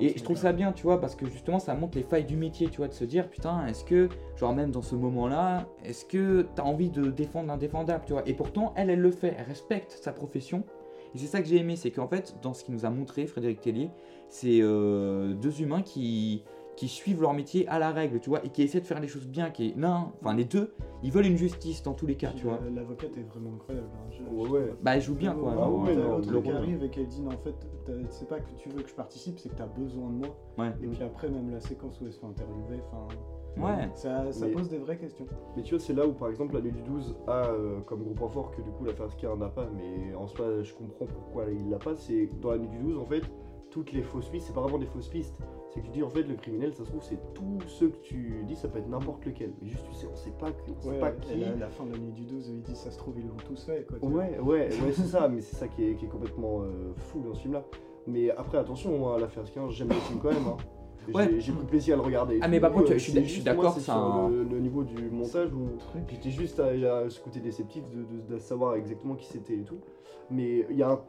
Et 0.00 0.16
je 0.16 0.24
trouve 0.24 0.36
ça 0.36 0.52
bien, 0.52 0.72
tu 0.72 0.82
vois, 0.84 1.00
parce 1.00 1.14
que 1.14 1.26
justement, 1.26 1.58
ça 1.58 1.74
montre 1.74 1.96
les 1.96 2.02
failles 2.04 2.24
du 2.24 2.36
métier, 2.36 2.68
tu 2.68 2.78
vois, 2.78 2.88
de 2.88 2.94
se 2.94 3.04
dire, 3.04 3.28
putain, 3.28 3.66
est-ce 3.66 3.84
que, 3.84 4.08
genre, 4.36 4.54
même 4.54 4.70
dans 4.70 4.82
ce 4.82 4.94
moment-là, 4.94 5.66
est-ce 5.84 6.04
que 6.04 6.46
t'as 6.54 6.62
envie 6.62 6.90
de 6.90 7.10
défendre 7.10 7.48
l'indéfendable, 7.48 8.04
tu 8.06 8.12
vois? 8.12 8.22
Et 8.28 8.34
pourtant, 8.34 8.72
elle, 8.76 8.90
elle 8.90 9.00
le 9.00 9.10
fait, 9.10 9.34
elle 9.38 9.46
respecte 9.46 9.92
sa 10.02 10.12
profession. 10.12 10.62
Et 11.14 11.18
c'est 11.18 11.26
ça 11.26 11.40
que 11.40 11.48
j'ai 11.48 11.56
aimé, 11.56 11.76
c'est 11.76 11.90
qu'en 11.90 12.08
fait, 12.08 12.36
dans 12.42 12.52
ce 12.52 12.62
qu'il 12.64 12.74
nous 12.74 12.84
a 12.84 12.90
montré, 12.90 13.26
Frédéric 13.26 13.60
Tellier, 13.62 13.90
c'est 14.28 14.58
euh, 14.60 15.32
deux 15.34 15.62
humains 15.62 15.80
qui, 15.80 16.44
qui 16.76 16.88
suivent 16.88 17.22
leur 17.22 17.32
métier 17.32 17.66
à 17.68 17.78
la 17.78 17.90
règle, 17.90 18.20
tu 18.20 18.28
vois, 18.28 18.44
et 18.44 18.50
qui 18.50 18.62
essaient 18.62 18.80
de 18.80 18.84
faire 18.84 19.00
les 19.00 19.08
choses 19.08 19.26
bien, 19.26 19.48
qui 19.50 19.68
est, 19.70 19.76
non, 19.76 20.12
enfin, 20.20 20.34
les 20.34 20.44
deux, 20.44 20.74
ils 21.02 21.10
veulent 21.10 21.24
une 21.26 21.38
justice 21.38 21.82
dans 21.82 21.94
tous 21.94 22.06
les 22.06 22.16
cas, 22.16 22.28
Puis 22.30 22.40
tu 22.40 22.46
vois. 22.46 22.58
la- 22.62 22.70
L'avocate 22.82 23.16
est 23.16 23.22
vraiment 23.22 23.54
incroyable. 23.54 23.88
hein. 23.94 24.10
Je- 24.10 24.22
Ouais, 24.36 24.48
ouais. 24.50 24.74
Bah, 24.82 24.96
elle 24.96 25.00
joue 25.02 25.14
bien, 25.14 25.32
quoi. 25.34 25.54
Ah 25.56 25.70
ouais, 25.70 25.94
l'autre 25.94 26.42
qui 26.42 26.50
arrive 26.50 26.82
et 26.84 26.90
qui 26.90 27.06
dit 27.06 27.22
non, 27.22 27.30
en 27.32 27.38
fait, 27.38 27.54
c'est 28.10 28.28
pas 28.28 28.40
que 28.40 28.50
tu 28.58 28.68
veux 28.68 28.82
que 28.82 28.88
je 28.90 28.94
participe, 28.94 29.38
c'est 29.38 29.48
que 29.48 29.54
t'as 29.54 29.66
besoin 29.66 30.10
de 30.10 30.26
moi. 30.26 30.36
Ouais. 30.58 30.72
Et 30.82 30.88
puis 30.88 31.02
après, 31.02 31.30
même 31.30 31.50
la 31.50 31.60
séquence 31.60 31.98
où 32.00 32.04
elle 32.06 32.12
se 32.12 32.18
fait 32.20 32.26
interviewer, 32.26 32.80
enfin. 32.92 33.14
Ouais. 33.58 33.88
Ça, 33.94 34.30
ça 34.32 34.46
Mais- 34.46 34.52
pose 34.52 34.68
des 34.68 34.78
vraies 34.78 34.98
questions. 34.98 35.26
Mais 35.56 35.62
tu 35.62 35.74
vois, 35.74 35.82
c'est 35.84 35.94
là 35.94 36.06
où 36.06 36.12
par 36.12 36.28
exemple 36.28 36.54
la 36.54 36.60
nuit 36.60 36.72
du 36.72 36.82
12 36.82 37.16
a 37.26 37.46
euh, 37.46 37.80
comme 37.86 38.02
gros 38.04 38.14
point 38.14 38.28
fort 38.28 38.50
que 38.50 38.60
du 38.62 38.70
coup 38.70 38.84
l'affaire 38.84 39.10
Scar 39.10 39.36
n'a 39.36 39.48
pas, 39.48 39.66
mais 39.74 40.14
en 40.14 40.26
soi 40.26 40.62
je 40.62 40.74
comprends 40.74 41.06
pourquoi 41.06 41.44
il 41.50 41.70
l'a 41.70 41.78
pas. 41.78 41.94
C'est 41.96 42.28
dans 42.40 42.50
la 42.50 42.58
nuit 42.58 42.68
du 42.68 42.78
12 42.78 42.98
en 42.98 43.04
fait, 43.06 43.22
toutes 43.70 43.92
les 43.92 44.02
fausses 44.02 44.28
pistes, 44.28 44.46
c'est 44.48 44.52
pas 44.54 44.60
vraiment 44.62 44.78
des 44.78 44.86
fausses 44.86 45.08
pistes. 45.08 45.38
C'est 45.70 45.80
que 45.80 45.86
tu 45.86 45.92
dis 45.92 46.02
en 46.02 46.08
fait 46.08 46.22
le 46.22 46.34
criminel, 46.36 46.72
ça 46.72 46.84
se 46.84 46.90
trouve, 46.90 47.02
c'est 47.02 47.18
tous 47.34 47.58
ceux 47.66 47.88
que 47.88 47.98
tu 47.98 48.44
dis, 48.46 48.56
ça 48.56 48.68
peut 48.68 48.78
être 48.78 48.88
n'importe 48.88 49.24
lequel. 49.26 49.52
Mais 49.60 49.68
juste 49.68 49.84
tu 49.88 49.94
sais, 49.94 50.06
on 50.10 50.16
sait 50.16 50.30
pas, 50.38 50.50
qui- 50.52 50.70
on 50.76 50.80
sait 50.80 50.88
Ouais, 50.90 50.98
pas 51.00 51.10
et 51.10 51.16
qui. 51.20 51.40
là, 51.40 51.54
la 51.58 51.68
fin 51.68 51.84
de 51.84 51.92
la 51.92 51.98
nuit 51.98 52.12
du 52.12 52.24
12, 52.24 52.48
il 52.48 52.62
dit 52.62 52.74
ça 52.76 52.90
se 52.90 52.98
trouve, 52.98 53.18
ils 53.18 53.26
l'ont 53.26 53.34
tous 53.46 53.64
fait. 53.64 53.86
Quoi. 53.86 54.08
Ouais, 54.08 54.38
ouais, 54.38 54.68
ouais, 54.68 54.92
c'est 54.92 55.02
ça, 55.06 55.28
mais 55.28 55.40
c'est 55.40 55.56
ça 55.56 55.68
qui 55.68 55.84
est, 55.84 55.94
qui 55.96 56.04
est 56.06 56.08
complètement 56.08 56.62
euh, 56.62 56.92
fou 56.96 57.20
dans 57.20 57.34
ce 57.34 57.40
film-là. 57.40 57.64
Mais 58.06 58.30
après, 58.30 58.58
attention, 58.58 58.96
moi, 58.98 59.18
l'affaire 59.18 59.42
15, 59.50 59.70
j'aime 59.72 59.88
le 59.88 59.94
film 59.94 60.20
quand 60.22 60.28
même. 60.32 60.46
hein. 60.46 60.56
J'ai- 61.08 61.14
Ouais. 61.14 61.40
J'ai 61.40 61.52
pris 61.52 61.64
plaisir 61.66 61.94
à 61.94 61.96
le 61.98 62.02
regarder. 62.02 62.38
Ah, 62.42 62.48
mais 62.48 62.60
par 62.60 62.72
contre, 62.72 62.90
Euh, 62.92 62.94
je 62.98 63.10
suis 63.10 63.12
je 63.24 63.28
suis 63.30 63.42
d'accord, 63.42 63.72
c'est 63.78 63.90
un- 63.92 64.28
le, 64.28 64.44
le 64.44 64.58
niveau 64.60 64.82
du 64.84 65.08
montage 65.10 65.52
où 65.52 65.68
j'étais 66.08 66.30
juste 66.30 66.58
à, 66.60 66.66
à 66.66 67.08
ce 67.10 67.20
côté 67.20 67.40
déceptif 67.40 67.84
de, 67.90 68.02
de- 68.02 68.34
de 68.34 68.38
savoir 68.38 68.74
exactement 68.74 69.14
qui 69.14 69.26
c'était 69.26 69.54
et 69.54 69.62
tout. 69.64 69.78
Mais 70.30 70.66
il 70.70 70.76
y 70.76 70.82
a 70.82 70.90
un 70.90 71.00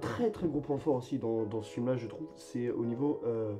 très 0.00 0.30
très 0.30 0.46
gros 0.46 0.60
point 0.60 0.78
fort 0.78 0.94
aussi 0.96 1.18
dans, 1.18 1.44
dans 1.44 1.60
ce 1.62 1.70
film-là, 1.72 1.96
je 1.96 2.06
trouve, 2.06 2.28
c'est 2.36 2.70
au 2.70 2.84
niveau 2.84 3.20
euh, 3.26 3.52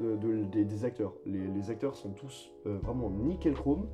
de- 0.00 0.16
de- 0.16 0.44
des, 0.44 0.64
des 0.64 0.84
acteurs. 0.84 1.14
Les, 1.24 1.46
les 1.46 1.70
acteurs 1.70 1.94
sont 1.94 2.10
tous 2.10 2.52
euh, 2.66 2.76
vraiment 2.82 3.08
nickel 3.10 3.54
chrome. 3.54 3.86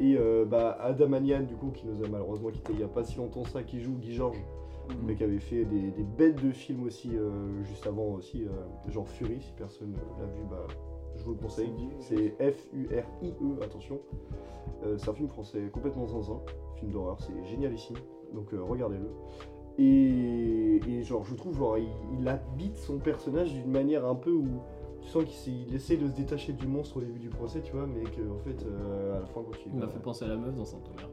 Et 0.00 0.16
euh, 0.16 0.44
bah, 0.46 0.78
Adam 0.80 1.12
Anian, 1.12 1.42
du 1.42 1.54
coup, 1.54 1.70
qui 1.74 1.86
nous 1.86 2.02
a 2.02 2.08
malheureusement 2.08 2.48
quitté 2.50 2.72
il 2.72 2.78
n'y 2.78 2.84
a 2.84 2.88
pas 2.88 3.04
si 3.04 3.18
longtemps 3.18 3.44
ça, 3.44 3.62
qui 3.62 3.80
joue 3.80 3.92
Guy 3.98 4.14
Georges, 4.14 4.42
Mhm. 4.88 4.96
mais 5.06 5.14
qui 5.14 5.24
avait 5.24 5.38
fait 5.38 5.64
des, 5.64 5.90
des 5.90 6.02
bêtes 6.02 6.42
de 6.42 6.50
films 6.50 6.84
aussi 6.84 7.16
euh, 7.16 7.62
juste 7.64 7.86
avant 7.86 8.14
aussi, 8.14 8.44
euh, 8.44 8.90
genre 8.90 9.08
Fury, 9.08 9.40
si 9.40 9.52
personne 9.52 9.94
l'a 10.18 10.26
vu, 10.26 10.42
bah, 10.50 10.66
je 11.16 11.24
vous 11.24 11.32
le 11.32 11.38
conseille. 11.38 11.72
C'est 12.00 12.34
F-U-R-I-E, 12.40 13.62
attention. 13.62 14.00
Euh, 14.84 14.96
c'est 14.98 15.08
un 15.10 15.14
film 15.14 15.28
français 15.28 15.70
complètement 15.72 16.06
zinzin, 16.06 16.40
film 16.76 16.90
d'horreur, 16.92 17.18
c'est 17.20 17.44
génial 17.48 17.72
ici, 17.74 17.94
donc 18.34 18.52
euh, 18.52 18.62
regardez-le. 18.62 19.10
Et, 19.78 20.80
et 20.86 21.02
genre, 21.02 21.24
je 21.24 21.34
trouve, 21.34 21.56
genre, 21.56 21.78
il, 21.78 21.88
il 22.18 22.28
habite 22.28 22.76
son 22.76 22.98
personnage 22.98 23.52
d'une 23.54 23.70
manière 23.70 24.04
un 24.06 24.14
peu 24.14 24.30
où 24.32 24.46
tu 25.00 25.08
sens 25.08 25.24
qu'il 25.24 25.74
essaie 25.74 25.96
de 25.96 26.06
se 26.06 26.12
détacher 26.12 26.52
du 26.52 26.66
monstre 26.66 26.98
au 26.98 27.00
début 27.00 27.18
du 27.18 27.28
procès, 27.30 27.60
tu 27.62 27.72
vois, 27.72 27.86
mais 27.86 28.02
qu'en 28.04 28.38
fait, 28.44 28.64
euh, 28.66 29.16
à 29.16 29.20
la 29.20 29.26
fin, 29.26 29.42
quand 29.42 29.52
il 29.66 29.72
Il 29.72 29.78
m'a 29.80 29.88
fait 29.88 29.98
penser 29.98 30.24
à 30.24 30.28
la 30.28 30.36
meuf 30.36 30.54
dans 30.54 30.64
Saint-Omer. 30.64 31.08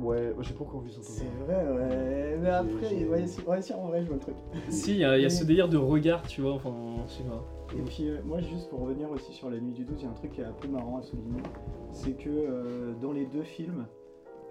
Ouais, 0.00 0.32
j'ai 0.40 0.54
pas 0.54 0.64
encore 0.64 0.80
vu 0.80 0.90
ça. 0.90 1.00
C'est 1.02 1.24
vrai, 1.44 1.66
ouais. 1.72 2.36
Mais 2.40 2.50
après, 2.50 2.86
si, 3.26 3.42
ouais, 3.44 3.62
si, 3.62 3.72
en 3.74 3.86
vrai, 3.88 4.02
je 4.02 4.06
vois 4.06 4.14
le 4.16 4.20
truc. 4.20 4.36
Si, 4.70 4.92
il 4.92 4.98
y, 4.98 5.04
a- 5.04 5.16
il 5.18 5.22
y 5.22 5.26
a 5.26 5.30
ce 5.30 5.44
délire 5.44 5.68
de 5.68 5.76
regard, 5.76 6.22
tu 6.26 6.40
vois, 6.40 6.52
enfin, 6.52 6.72
je 7.06 7.12
sais 7.14 7.24
pas. 7.24 7.44
Et 7.76 7.82
puis, 7.82 8.08
euh, 8.08 8.18
moi, 8.24 8.40
juste 8.40 8.70
pour 8.70 8.80
revenir 8.80 9.10
aussi 9.10 9.32
sur 9.32 9.50
la 9.50 9.58
nuit 9.60 9.72
du 9.72 9.84
12, 9.84 9.96
il 10.00 10.04
y 10.04 10.06
a 10.06 10.10
un 10.10 10.14
truc 10.14 10.32
qui 10.32 10.40
est 10.40 10.44
un 10.44 10.52
peu 10.52 10.68
marrant 10.68 10.98
à 10.98 11.02
souligner. 11.02 11.42
C'est 11.90 12.12
que 12.12 12.28
euh, 12.30 12.92
dans 13.02 13.12
les 13.12 13.26
deux 13.26 13.42
films, 13.42 13.86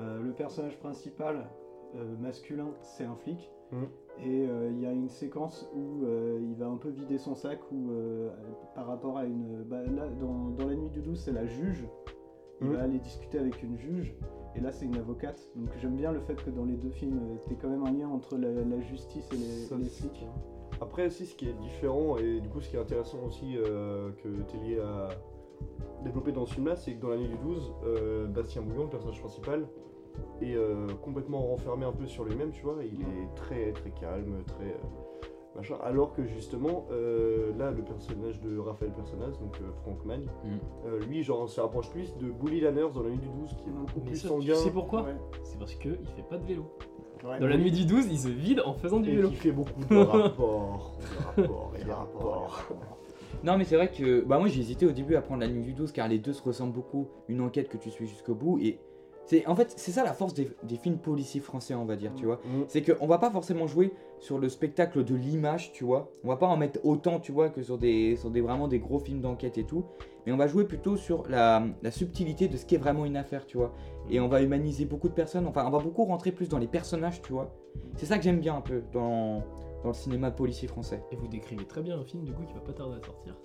euh, 0.02 0.22
le 0.22 0.32
personnage 0.34 0.78
principal 0.80 1.48
euh, 1.96 2.16
masculin, 2.20 2.68
c'est 2.82 3.06
un 3.06 3.16
flic. 3.16 3.50
Mhm. 3.72 3.88
Et 4.24 4.48
euh, 4.48 4.70
il 4.72 4.82
y 4.82 4.86
a 4.86 4.92
une 4.92 5.10
séquence 5.10 5.70
où 5.76 6.04
euh, 6.06 6.40
il 6.42 6.56
va 6.56 6.68
un 6.68 6.78
peu 6.78 6.90
vider 6.90 7.18
son 7.18 7.36
sac, 7.36 7.60
où 7.72 7.92
euh, 7.92 8.30
par 8.76 8.88
rapport 8.88 9.18
à 9.18 9.26
une. 9.26 9.64
Bah, 9.64 9.82
là, 9.84 10.08
dans, 10.20 10.50
dans 10.58 10.68
la 10.68 10.76
nuit 10.76 10.90
du 10.90 11.02
12, 11.02 11.20
c'est 11.20 11.32
la 11.34 11.46
juge. 11.46 11.86
Il 12.62 12.68
Mhm. 12.68 12.74
va 12.76 12.82
aller 12.84 13.00
discuter 13.00 13.40
avec 13.40 13.62
une 13.64 13.78
juge. 13.78 14.16
Et 14.58 14.62
là, 14.62 14.72
c'est 14.72 14.86
une 14.86 14.98
avocate. 14.98 15.48
Donc 15.56 15.70
j'aime 15.80 15.96
bien 15.96 16.12
le 16.12 16.20
fait 16.20 16.36
que 16.36 16.50
dans 16.50 16.66
les 16.66 16.76
deux 16.76 16.90
films, 16.90 17.20
tu 17.48 17.56
quand 17.56 17.70
même 17.70 17.84
un 17.86 17.92
lien 17.92 18.08
entre 18.10 18.38
la, 18.38 18.50
la 18.50 18.82
justice 18.82 19.30
et 19.32 19.38
les, 19.38 19.66
Ça, 19.68 19.76
les 19.78 19.86
c'est 19.86 20.02
flics. 20.02 20.26
Après 20.82 21.08
aussi 21.08 21.26
ce 21.26 21.36
qui 21.36 21.48
est 21.48 21.54
différent 21.54 22.18
et 22.18 22.40
du 22.40 22.50
coup 22.50 22.62
ce 22.62 22.70
qui 22.70 22.76
est 22.76 22.80
intéressant 22.80 23.20
aussi 23.26 23.58
euh, 23.58 24.12
que 24.24 24.28
Tellier 24.52 24.80
a 24.80 25.10
développé 26.04 26.32
dans 26.32 26.46
ce 26.46 26.54
film 26.54 26.68
là 26.68 26.76
c'est 26.76 26.94
que 26.94 27.02
dans 27.02 27.10
l'année 27.10 27.28
du 27.28 27.38
12, 27.38 27.74
euh, 27.84 28.28
Bastien 28.28 28.62
Bouillon, 28.62 28.84
le 28.84 28.90
personnage 28.90 29.20
principal, 29.20 29.68
est 30.42 30.56
euh, 30.56 30.88
complètement 31.02 31.42
renfermé 31.42 31.86
un 31.86 31.92
peu 31.92 32.06
sur 32.06 32.26
lui-même, 32.26 32.52
tu 32.52 32.64
vois, 32.64 32.78
il 32.84 33.02
est 33.02 33.36
très 33.36 33.72
très 33.72 33.92
calme, 33.92 34.44
très 34.46 34.66
euh, 34.66 35.07
machin, 35.58 35.76
alors 35.84 36.14
que 36.14 36.24
justement 36.26 36.86
euh, 36.92 37.52
là 37.58 37.72
le 37.72 37.82
personnage 37.84 38.40
de 38.42 38.58
Raphaël 38.58 38.92
Personnaz, 38.94 39.38
donc 39.40 39.56
euh, 39.62 39.72
Frank 39.84 40.06
Magne, 40.06 40.26
Mm. 40.44 40.48
euh, 40.88 41.00
lui 41.08 41.24
genre 41.24 41.50
se 41.50 41.60
rapproche 41.60 41.90
plus 41.90 42.16
de 42.18 42.30
Bully 42.32 42.62
Lanners 42.62 42.90
dans 42.94 43.02
l'année 43.04 43.18
du 43.18 43.28
12 43.28 43.50
qui 43.50 43.70
est 43.70 43.72
beaucoup 43.74 44.00
Mais 44.04 44.12
plus 44.12 44.16
ça, 44.18 44.28
sanguin 44.30 44.54
tu 44.54 44.60
sais 44.64 44.72
pourquoi 44.72 45.02
Ouais. 45.04 45.16
C'est 45.44 45.58
parce 45.60 45.74
qu'il 45.76 45.92
fait 46.16 46.28
pas 46.30 46.38
de 46.38 46.46
vélo. 46.46 46.66
Ouais, 47.26 47.40
Dans 47.40 47.48
la 47.48 47.58
nuit 47.58 47.72
du 47.72 47.86
12, 47.86 48.06
il 48.12 48.20
se 48.20 48.28
vide 48.30 48.62
en 48.64 48.74
faisant 48.76 49.00
du 49.00 49.10
et 49.10 49.16
vélo. 49.16 49.30
qui 49.30 49.36
fait 49.36 49.52
beaucoup 49.52 49.84
de 49.90 49.96
rapports, 49.98 50.98
des 51.36 51.42
rapports 51.44 51.74
et 51.80 51.84
des 51.84 51.92
rapports. 51.92 52.64
Non, 53.44 53.58
mais 53.58 53.64
c'est 53.66 53.76
vrai 53.76 53.90
que 53.92 54.22
bah 54.22 54.38
moi 54.40 54.48
j'ai 54.48 54.60
hésité 54.62 54.86
au 54.86 54.92
début 54.92 55.16
à 55.16 55.22
prendre 55.22 55.42
la 55.42 55.48
nuit 55.48 55.62
du 55.64 55.74
12 55.74 55.92
car 55.92 56.08
les 56.08 56.20
deux 56.20 56.34
se 56.34 56.42
ressemblent 56.44 56.74
beaucoup. 56.74 57.08
Une 57.28 57.42
enquête 57.42 57.70
que 57.70 57.78
tu 57.78 57.90
suis 57.90 58.08
jusqu'au 58.08 58.36
bout 58.36 58.60
et 58.60 58.80
c'est 59.28 59.46
en 59.46 59.56
fait 59.56 59.74
c'est 59.76 59.92
ça 59.92 60.04
la 60.04 60.14
force 60.14 60.34
des, 60.34 60.50
des 60.64 60.78
films 60.78 60.98
policiers 60.98 61.42
français 61.42 61.76
on 61.76 61.86
va 61.86 61.96
dire, 61.96 62.14
tu 62.16 62.26
vois. 62.26 62.40
Mm. 62.46 62.64
C'est 62.68 62.82
qu'on 62.82 63.08
va 63.08 63.18
pas 63.18 63.30
forcément 63.30 63.68
jouer 63.68 63.94
sur 64.20 64.40
le 64.40 64.50
spectacle 64.50 65.04
de 65.04 65.16
l'image, 65.16 65.72
tu 65.74 65.84
vois. 65.84 66.10
On 66.24 66.30
va 66.30 66.38
pas 66.38 66.48
en 66.48 66.58
mettre 66.58 66.80
autant, 66.84 67.20
tu 67.20 67.32
vois, 67.32 67.50
que 67.50 67.62
sur 67.62 67.78
des, 67.78 68.16
sur 68.16 68.32
des 68.32 68.42
vraiment 68.42 68.68
des 68.68 68.80
gros 68.80 69.00
films 69.00 69.22
d'enquête 69.22 69.58
et 69.58 69.64
tout. 69.64 69.86
Mais 70.26 70.32
on 70.32 70.38
va 70.38 70.48
jouer 70.48 70.66
plutôt 70.66 70.98
sur 70.98 71.28
la, 71.30 71.66
la 71.84 71.92
subtilité 71.92 72.48
de 72.48 72.58
ce 72.58 72.66
qu'est 72.66 72.78
vraiment 72.78 73.06
une 73.06 73.18
affaire, 73.18 73.46
tu 73.46 73.58
vois. 73.58 73.74
Et 74.10 74.20
on 74.20 74.28
va 74.28 74.42
humaniser 74.42 74.86
beaucoup 74.86 75.10
de 75.10 75.14
personnes. 75.14 75.46
Enfin, 75.46 75.66
on 75.68 75.70
va 75.70 75.80
beaucoup 75.80 76.04
rentrer 76.04 76.32
plus 76.32 76.50
dans 76.50 76.58
les 76.58 76.68
personnages, 76.68 77.22
tu 77.22 77.34
vois. 77.34 77.54
C'est 77.96 78.06
ça 78.06 78.18
que 78.18 78.24
j'aime 78.24 78.40
bien 78.40 78.56
un 78.56 78.62
peu 78.62 78.82
dans, 78.92 79.44
dans 79.84 79.90
le 79.90 79.94
cinéma 79.94 80.32
policier 80.32 80.68
français. 80.68 81.04
Et 81.12 81.16
vous 81.16 81.28
décrivez 81.28 81.66
très 81.66 81.82
bien 81.82 82.00
un 82.00 82.04
film 82.04 82.24
du 82.24 82.34
coup 82.34 82.44
qui 82.44 82.54
va 82.54 82.62
pas 82.62 82.74
tarder 82.74 82.96
à 82.96 83.06
sortir. 83.06 83.36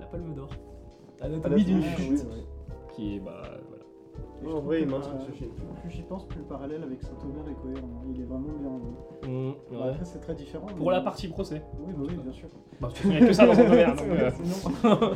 La 0.00 0.06
Palme 0.06 0.34
d'Or. 0.34 0.50
Anatomie 1.20 1.64
d'une 1.64 1.82
chute. 1.82 2.26
Qui 2.94 3.16
est 3.16 3.20
bah 3.20 3.42
En 4.46 4.60
vrai, 4.60 4.82
il 4.82 4.88
ce 4.90 5.32
film. 5.32 5.50
Plus 5.80 5.90
j'y 5.90 6.02
pense, 6.02 6.26
plus 6.26 6.38
le 6.38 6.44
parallèle 6.44 6.82
avec 6.82 7.02
Saint-Omer 7.02 7.48
est 7.50 7.54
cohérent. 7.62 7.88
hein. 8.02 8.06
Il 8.14 8.20
est 8.20 8.24
vraiment 8.24 8.48
bien. 8.60 8.68
hein. 8.70 9.28
Mmh, 9.28 9.52
Bon, 9.72 9.82
ouais. 9.82 9.88
Après, 9.90 10.04
c'est 10.04 10.18
très 10.20 10.34
différent. 10.34 10.66
Pour 10.66 10.86
mais- 10.86 10.92
la 10.92 11.00
partie 11.00 11.28
procès. 11.28 11.62
Oui, 11.78 11.92
bah 11.96 12.04
oui, 12.08 12.16
bien 12.22 12.32
sûr. 12.32 12.48
Bah, 12.80 12.88
il 13.04 13.10
n'y 13.10 13.16
a 13.16 13.20
que 13.20 13.32
ça 13.32 13.46
dans 13.46 13.54
Saint-Omer. 13.54 13.94
euh, 14.02 14.30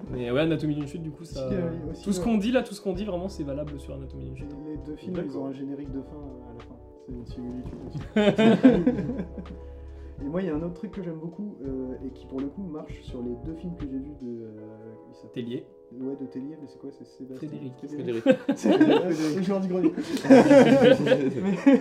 Mais 0.10 0.30
ouais, 0.30 0.40
Anatomie 0.40 0.74
d'une 0.74 0.86
chute, 0.86 1.02
du 1.02 1.10
coup, 1.10 1.24
ça. 1.24 1.48
Si, 1.48 1.54
euh, 1.54 1.70
aussi, 1.90 2.04
tout 2.04 2.12
ce 2.12 2.18
ouais. 2.20 2.24
qu'on 2.26 2.38
dit 2.38 2.52
là, 2.52 2.62
tout 2.62 2.74
ce 2.74 2.80
qu'on 2.80 2.92
dit, 2.92 3.04
vraiment, 3.04 3.28
c'est 3.28 3.44
valable 3.44 3.78
sur 3.80 3.94
Anatomie 3.94 4.24
d'une 4.26 4.36
chute. 4.36 4.54
Les 4.66 4.76
deux 4.78 4.96
films, 4.96 5.16
ils 5.24 5.36
ont 5.38 5.46
un 5.46 5.52
générique 5.52 5.90
de 5.92 6.02
fin 6.02 6.16
euh, 6.16 6.50
à 6.50 6.54
la 6.54 6.60
fin. 6.60 6.74
C'est 7.06 7.12
une 7.12 7.26
similitude 7.26 7.78
aussi. 7.86 7.98
et 10.20 10.24
moi, 10.28 10.42
il 10.42 10.46
y 10.48 10.50
a 10.50 10.54
un 10.54 10.62
autre 10.62 10.74
truc 10.74 10.90
que 10.92 11.02
j'aime 11.02 11.18
beaucoup 11.18 11.56
euh, 11.62 11.94
et 12.04 12.10
qui, 12.10 12.26
pour 12.26 12.40
le 12.40 12.46
coup, 12.48 12.62
marche 12.62 13.00
sur 13.02 13.22
les 13.22 13.34
deux 13.44 13.54
films 13.54 13.76
que 13.76 13.86
j'ai 13.86 13.98
vus 13.98 14.16
de. 14.20 14.42
euh, 14.44 15.40
lié. 15.40 15.64
Ouais, 16.00 16.16
de 16.20 16.26
Tellier, 16.26 16.56
mais 16.60 16.66
c'est 16.68 16.78
quoi 16.78 16.90
C'est 16.90 17.06
Sébastien 17.06 17.48
Frédéric. 17.48 17.72
Frédéric. 17.86 18.24
C'est 18.56 18.76
le 18.76 19.42
joueur 19.42 19.60
du 19.60 19.68
grenier. 19.68 19.92
mais 20.28 21.80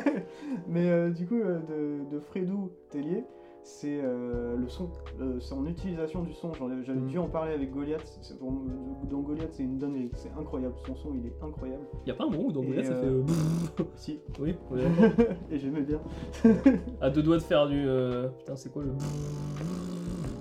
mais, 0.69 0.89
euh, 0.89 1.09
du 1.09 1.26
coup, 1.27 1.35
euh, 1.35 1.59
de, 1.68 2.15
de 2.15 2.19
Fredou 2.22 2.72
Tellier, 2.89 3.23
c'est 3.68 3.99
euh, 4.02 4.56
le 4.56 4.69
son, 4.69 4.89
euh, 5.19 5.39
son 5.39 5.65
utilisation 5.68 6.23
du 6.23 6.34
son. 6.34 6.52
J'avais 6.85 6.99
Mhm. 6.99 7.07
dû 7.07 7.18
en 7.19 7.27
parler 7.27 7.52
avec 7.53 7.72
Goliath. 7.72 8.18
C'est- 8.22 8.39
pour- 8.39 8.52
Dans 9.11 9.19
Goliath, 9.19 9.49
c'est 9.52 9.64
une 9.64 9.77
dinguerie. 9.77 10.10
C'est 10.15 10.31
incroyable. 10.39 10.73
Son 10.85 10.95
son, 10.95 11.10
il 11.15 11.27
est 11.27 11.34
incroyable. 11.45 11.84
Y 12.06 12.11
a 12.11 12.14
pas 12.14 12.23
un 12.23 12.30
moment 12.30 12.45
où 12.45 12.52
dans 12.53 12.61
Goliath 12.64 12.85
ça 12.85 12.95
fait. 12.95 13.06
euh, 13.06 13.23
euh, 13.80 13.84
Si. 13.95 14.19
Oui, 14.39 14.56
d'accord. 14.72 15.26
Et 15.52 15.60
j'aimais 15.60 15.81
bien. 15.81 15.99
À 17.02 17.10
deux 17.10 17.22
doigts 17.22 17.38
de 17.38 17.41
faire 17.44 17.68
du. 17.68 17.84
euh, 17.88 18.30
Putain, 18.39 18.56
c'est 18.56 18.72
quoi 18.72 18.84
le. 18.84 18.91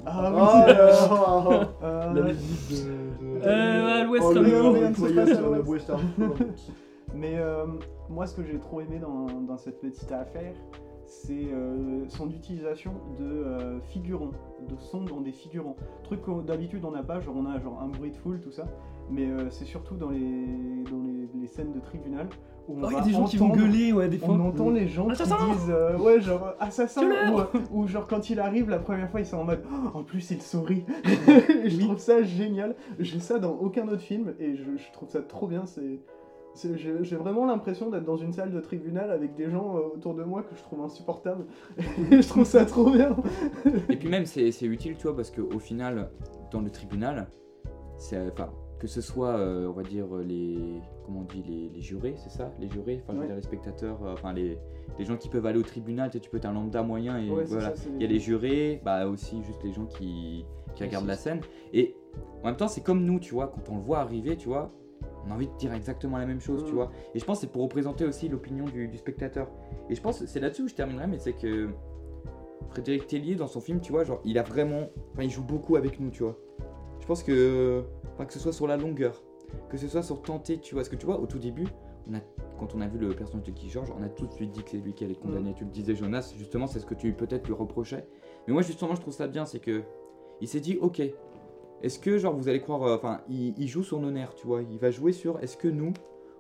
Ah 0.07 0.31
oui, 0.33 0.39
Ah, 0.41 0.65
c'est 0.69 0.79
euh, 0.79 1.65
euh, 1.83 2.15
La 2.15 2.23
musique 2.23 2.71
de. 2.71 2.77
de- 3.25 3.45
Euh, 3.45 4.03
à 4.03 4.05
l'ouest, 4.05 4.25
Oh, 4.29 4.35
comme 4.35 4.45
le. 4.45 6.35
Mais 7.15 7.39
euh, 7.39 7.67
moi, 8.09 8.27
ce 8.27 8.37
que 8.37 8.45
j'ai 8.45 8.59
trop 8.59 8.81
aimé 8.81 8.99
dans, 9.01 9.27
dans 9.41 9.57
cette 9.59 9.81
petite 9.81 10.11
affaire, 10.13 10.55
c'est 11.07 11.53
euh, 11.53 12.05
son 12.09 12.29
utilisation 12.31 12.93
de 13.19 13.25
euh, 13.25 13.81
figurants, 13.81 14.33
de 14.69 14.77
sons 14.79 15.05
dans 15.05 15.21
des 15.21 15.33
figurants. 15.33 15.77
Truc 16.05 16.23
que 16.23 16.43
d'habitude 16.43 16.85
on 16.85 16.91
n'a 16.91 17.03
pas, 17.03 17.21
genre 17.21 17.35
on 17.37 17.47
a 17.47 17.59
genre 17.61 17.81
un 17.83 17.89
bruit 17.89 18.11
de 18.11 18.17
foule, 18.17 18.41
tout 18.41 18.51
ça. 18.53 18.65
Mais 19.11 19.27
euh, 19.31 19.49
c'est 19.51 19.65
surtout 19.65 19.95
dans 19.95 20.11
les, 20.11 20.19
dans 20.91 21.01
les, 21.05 21.29
les 21.41 21.47
scènes 21.47 21.73
de 21.73 21.81
tribunal 21.81 22.29
où 22.69 22.73
on 22.81 22.83
Oh, 22.83 22.91
y 22.91 22.95
va 22.95 22.99
a 22.99 23.05
des 23.05 23.13
gens 23.13 23.25
qui 23.25 23.37
vont 23.37 23.51
gueuler, 23.51 23.93
ouais, 23.93 24.09
des 24.09 24.19
fois. 24.19 24.35
On 24.35 24.41
entend 24.49 24.71
les 24.71 24.89
gens 24.89 25.07
qui 25.07 25.13
Assassin 25.13 25.37
disent 25.53 25.71
euh, 25.71 25.97
ouais 25.97 26.21
genre 26.21 26.55
assassin 26.59 27.09
ou, 27.71 27.83
ou 27.83 27.87
genre 27.87 28.09
quand 28.09 28.29
il 28.31 28.41
arrive 28.41 28.69
la 28.69 28.81
première 28.81 29.09
fois 29.09 29.21
ils 29.21 29.27
sont 29.27 29.37
en 29.37 29.45
mode 29.45 29.63
Oh, 29.73 29.99
en 29.99 30.03
plus 30.03 30.29
il 30.33 30.43
sourit 30.43 30.85
je 31.05 31.79
trouve 31.85 31.99
ça 31.99 32.25
génial 32.25 32.75
j'ai 32.99 33.21
ça 33.21 33.39
dans 33.39 33.53
aucun 33.53 33.87
autre 33.87 34.03
film 34.03 34.35
et 34.41 34.57
je, 34.57 34.65
je 34.77 34.93
trouve 34.93 35.09
ça 35.09 35.23
trop 35.23 35.47
bien 35.47 35.65
c'est- 35.67 36.01
j'ai 36.75 37.17
vraiment 37.17 37.47
l'impression 37.47 37.91
d'être 37.91 38.05
dans 38.05 38.17
une 38.17 38.33
salle 38.33 38.53
de 38.53 38.61
tribunal 38.61 39.11
avec 39.11 39.35
des 39.35 39.51
gens 39.51 39.77
euh, 39.77 39.95
autour 39.95 40.15
de 40.15 40.23
moi 40.25 40.43
que 40.43 40.55
je 40.57 40.63
trouve 40.63 40.81
insupportables 40.83 41.45
et 42.11 42.23
je 42.23 42.29
trouve 42.29 42.45
ça 42.45 42.65
trop 42.65 42.91
bien. 42.91 43.17
Et 43.89 43.97
puis 43.97 44.09
même, 44.09 44.27
c'est 44.27 44.51
utile, 44.63 44.97
tu 44.97 45.03
vois, 45.05 45.17
parce 45.17 45.31
qu'au 45.31 45.59
final, 45.59 46.11
dans 46.51 46.61
le 46.61 46.71
tribunal, 46.71 47.29
enfin, 47.99 48.51
que 48.79 48.87
ce 48.87 49.01
soit, 49.01 49.37
euh, 49.37 49.69
on 49.69 49.73
va 49.73 49.83
dire, 49.83 50.07
les, 50.17 50.81
comment 51.05 51.21
on 51.21 51.25
dit, 51.25 51.43
les, 51.47 51.71
les 51.75 51.81
jurés, 51.81 52.15
c'est 52.17 52.31
ça? 52.31 52.53
Les 52.61 52.69
jurés, 52.69 53.03
enfin, 53.03 53.15
je 53.15 53.21
veux 53.21 53.27
dire, 53.27 53.37
les 53.37 53.43
spectateurs, 53.43 54.05
euh, 54.05 54.13
enfin, 54.13 54.33
les, 54.33 54.59
les 54.99 55.05
gens 55.05 55.17
qui 55.17 55.29
peuvent 55.29 55.47
aller 55.47 55.59
au 55.59 55.63
tribunal, 55.63 56.11
tu 56.11 56.15
sais, 56.19 56.21
tu 56.21 56.31
peux 56.31 56.37
être 56.37 56.47
un 56.47 56.53
lambda 56.53 56.83
moyen 56.83 57.19
et 57.19 57.31
Ouais, 57.31 57.45
voilà. 57.45 57.75
ça, 57.75 57.89
Il 57.95 58.03
y 58.03 58.05
a 58.05 58.09
les 58.09 58.19
jurés, 58.19 58.81
bah 58.85 59.07
aussi 59.07 59.43
juste 59.43 59.63
les 59.65 59.73
gens 59.73 59.87
qui, 59.87 60.45
qui 60.75 60.85
regardent 60.85 61.07
la 61.07 61.17
scène. 61.17 61.41
Et 61.73 61.97
en 62.43 62.47
même 62.47 62.57
temps, 62.57 62.69
c'est 62.69 62.83
comme 62.83 63.05
nous, 63.05 63.19
tu 63.19 63.35
vois, 63.35 63.49
quand 63.49 63.73
on 63.73 63.77
le 63.77 63.83
voit 63.83 63.99
arriver, 64.01 64.37
tu 64.37 64.49
vois, 64.49 64.71
on 65.27 65.31
a 65.31 65.35
envie 65.35 65.49
de 65.49 65.57
dire 65.57 65.73
exactement 65.75 66.19
la 66.19 66.27
même 66.27 66.41
chose, 66.41 66.65
tu 66.65 66.73
Mm. 66.73 66.75
vois. 66.77 66.91
Et 67.15 67.19
je 67.19 67.25
pense 67.25 67.39
que 67.39 67.47
c'est 67.47 67.53
pour 67.53 67.63
représenter 67.63 68.05
aussi 68.05 68.29
l'opinion 68.29 68.65
du, 68.67 68.89
du 68.89 68.97
spectateur. 68.97 69.49
Et 69.91 69.95
je 69.95 70.01
pense, 70.01 70.25
c'est 70.25 70.41
là-dessus 70.41 70.63
où 70.63 70.69
je 70.69 70.75
terminerai, 70.75 71.07
mais 71.07 71.19
c'est 71.19 71.33
que 71.33 71.71
Frédéric 72.71 73.07
Tellier, 73.07 73.35
dans 73.37 73.47
son 73.47 73.61
film, 73.61 73.81
tu 73.81 73.93
vois, 73.93 74.05
genre, 74.05 74.21
il 74.25 74.39
a 74.39 74.43
vraiment. 74.43 74.89
Enfin, 75.13 75.23
il 75.23 75.31
joue 75.31 75.43
beaucoup 75.45 75.77
avec 75.77 75.99
nous, 76.01 76.11
tu 76.11 76.23
vois. 76.23 76.37
Je 77.01 77.07
pense 77.07 77.23
que. 77.23 77.85
Enfin, 78.15 78.25
que 78.27 78.33
ce 78.33 78.39
soit 78.39 78.53
sur 78.53 78.67
la 78.67 78.77
longueur, 78.77 79.23
que 79.69 79.77
ce 79.77 79.89
soit 79.89 80.03
sur 80.03 80.23
tenter, 80.23 80.59
tu 80.59 80.75
vois. 80.75 80.81
Parce 80.83 80.89
que 80.89 80.97
tu 80.97 81.07
vois, 81.07 81.21
au 81.21 81.27
tout 81.27 81.39
début, 81.39 81.67
on 82.09 82.15
a, 82.15 82.21
quand 82.59 82.75
on 82.75 82.81
a 82.81 82.87
vu 82.87 82.99
le 82.99 83.11
personnage 83.11 83.47
de 83.47 83.53
Guy 83.53 83.69
Georges, 83.69 83.93
on 83.99 84.03
a 84.03 84.09
tout 84.09 84.27
de 84.27 84.33
suite 84.33 84.51
dit 84.53 84.63
que 84.63 84.71
c'est 84.71 84.79
lui 84.79 84.95
qui 84.95 85.05
allait 85.05 85.15
condamner. 85.15 85.55
Tu 85.55 85.65
le 85.65 85.71
disais, 85.71 85.95
Jonas, 85.95 86.33
justement, 86.37 86.67
c'est 86.67 86.81
ce 86.81 86.87
que 86.87 86.95
tu 86.95 87.13
peut-être 87.13 87.47
lui 87.47 87.55
reprochais. 87.55 88.07
Mais 88.47 88.53
moi, 88.53 88.63
justement, 88.63 88.95
je 88.95 89.01
trouve 89.01 89.15
ça 89.15 89.27
bien, 89.29 89.45
c'est 89.47 89.61
que. 89.61 89.83
Il 90.43 90.49
s'est 90.49 90.61
dit, 90.61 90.77
ok, 90.81 91.01
est-ce 91.83 91.99
que, 91.99 92.19
genre, 92.19 92.35
vous 92.35 92.49
allez 92.49 92.61
croire. 92.61 92.83
euh, 92.85 92.97
Enfin, 92.97 93.21
il, 93.29 93.55
il 93.59 93.69
joue 93.69 93.83
sur 93.83 94.01
nos 94.01 94.11
nerfs, 94.11 94.35
tu 94.35 94.47
vois. 94.47 94.63
Il 94.63 94.79
va 94.79 94.91
jouer 94.91 95.13
sur. 95.13 95.39
Est-ce 95.43 95.57
que 95.57 95.69
nous, 95.69 95.93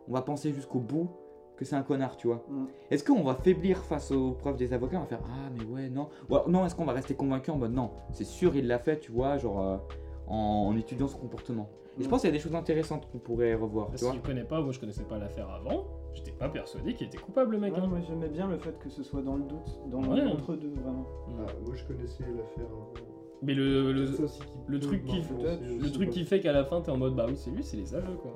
on 0.08 0.12
va 0.12 0.22
penser 0.22 0.52
jusqu'au 0.52 0.80
bout 0.80 1.08
que 1.56 1.64
c'est 1.64 1.76
un 1.76 1.82
connard, 1.82 2.16
tu 2.16 2.26
vois 2.26 2.44
Mm. 2.50 2.66
Est-ce 2.90 3.02
qu'on 3.04 3.22
va 3.22 3.34
faiblir 3.34 3.78
face 3.84 4.10
aux 4.12 4.32
preuves 4.32 4.56
des 4.56 4.72
avocats 4.72 4.98
On 4.98 5.00
va 5.00 5.06
faire 5.06 5.22
Ah, 5.24 5.48
mais 5.56 5.64
ouais, 5.64 5.88
non. 5.88 6.08
Ou 6.28 6.34
alors, 6.36 6.48
non, 6.50 6.66
est-ce 6.66 6.74
qu'on 6.74 6.84
va 6.84 6.92
rester 6.92 7.14
convaincu 7.14 7.50
en 7.50 7.56
mode 7.56 7.72
non 7.72 7.90
C'est 8.12 8.24
sûr, 8.24 8.54
il 8.56 8.66
l'a 8.66 8.78
fait, 8.78 8.98
tu 8.98 9.10
vois, 9.12 9.38
genre. 9.38 9.60
euh, 9.60 9.76
en, 10.28 10.66
en 10.68 10.76
étudiant 10.76 11.06
son 11.06 11.18
comportement. 11.18 11.68
Et 11.98 12.02
je 12.02 12.08
Mm. 12.08 12.10
pense 12.10 12.20
qu'il 12.22 12.28
y 12.28 12.32
a 12.32 12.36
des 12.36 12.42
choses 12.42 12.54
intéressantes 12.56 13.08
qu'on 13.10 13.18
pourrait 13.18 13.54
revoir, 13.54 13.90
tu 13.92 13.98
Si 13.98 14.04
vois. 14.04 14.12
tu 14.12 14.18
connais 14.20 14.42
pas, 14.44 14.60
moi 14.60 14.72
je 14.72 14.80
connaissais 14.80 15.04
pas 15.04 15.18
l'affaire 15.18 15.48
avant, 15.48 15.84
j'étais 16.12 16.32
pas 16.32 16.48
persuadé 16.48 16.92
qu'il 16.94 17.06
était 17.06 17.16
coupable 17.16 17.52
le 17.52 17.58
mec. 17.60 17.72
Ouais, 17.74 17.78
hein. 17.80 17.86
moi 17.86 18.00
j'aimais 18.00 18.28
bien 18.28 18.48
le 18.48 18.58
fait 18.58 18.76
que 18.80 18.88
ce 18.90 19.02
soit 19.04 19.22
dans 19.22 19.36
le 19.36 19.44
doute, 19.44 19.80
dans 19.86 20.02
Ouais. 20.02 20.20
l'entre-deux, 20.20 20.72
vraiment. 20.82 21.06
Ah, 21.28 21.46
moi 21.64 21.74
je 21.76 21.84
connaissais 21.84 22.24
l'affaire 22.24 22.66
avant. 22.66 22.92
Mais 23.42 23.54
le, 23.54 23.92
le, 23.92 24.06
truc 24.80 25.04
qui- 25.04 25.22
le 25.80 25.90
truc 25.92 26.10
qui 26.10 26.24
fait 26.24 26.40
qu'à 26.40 26.52
la 26.52 26.64
fin 26.64 26.80
t'es 26.80 26.90
en 26.90 26.96
mode 26.96 27.14
bah 27.14 27.26
oui 27.28 27.36
c'est 27.36 27.50
lui, 27.50 27.62
c'est 27.62 27.76
les 27.76 27.94
aveux 27.94 28.14
quoi. 28.16 28.32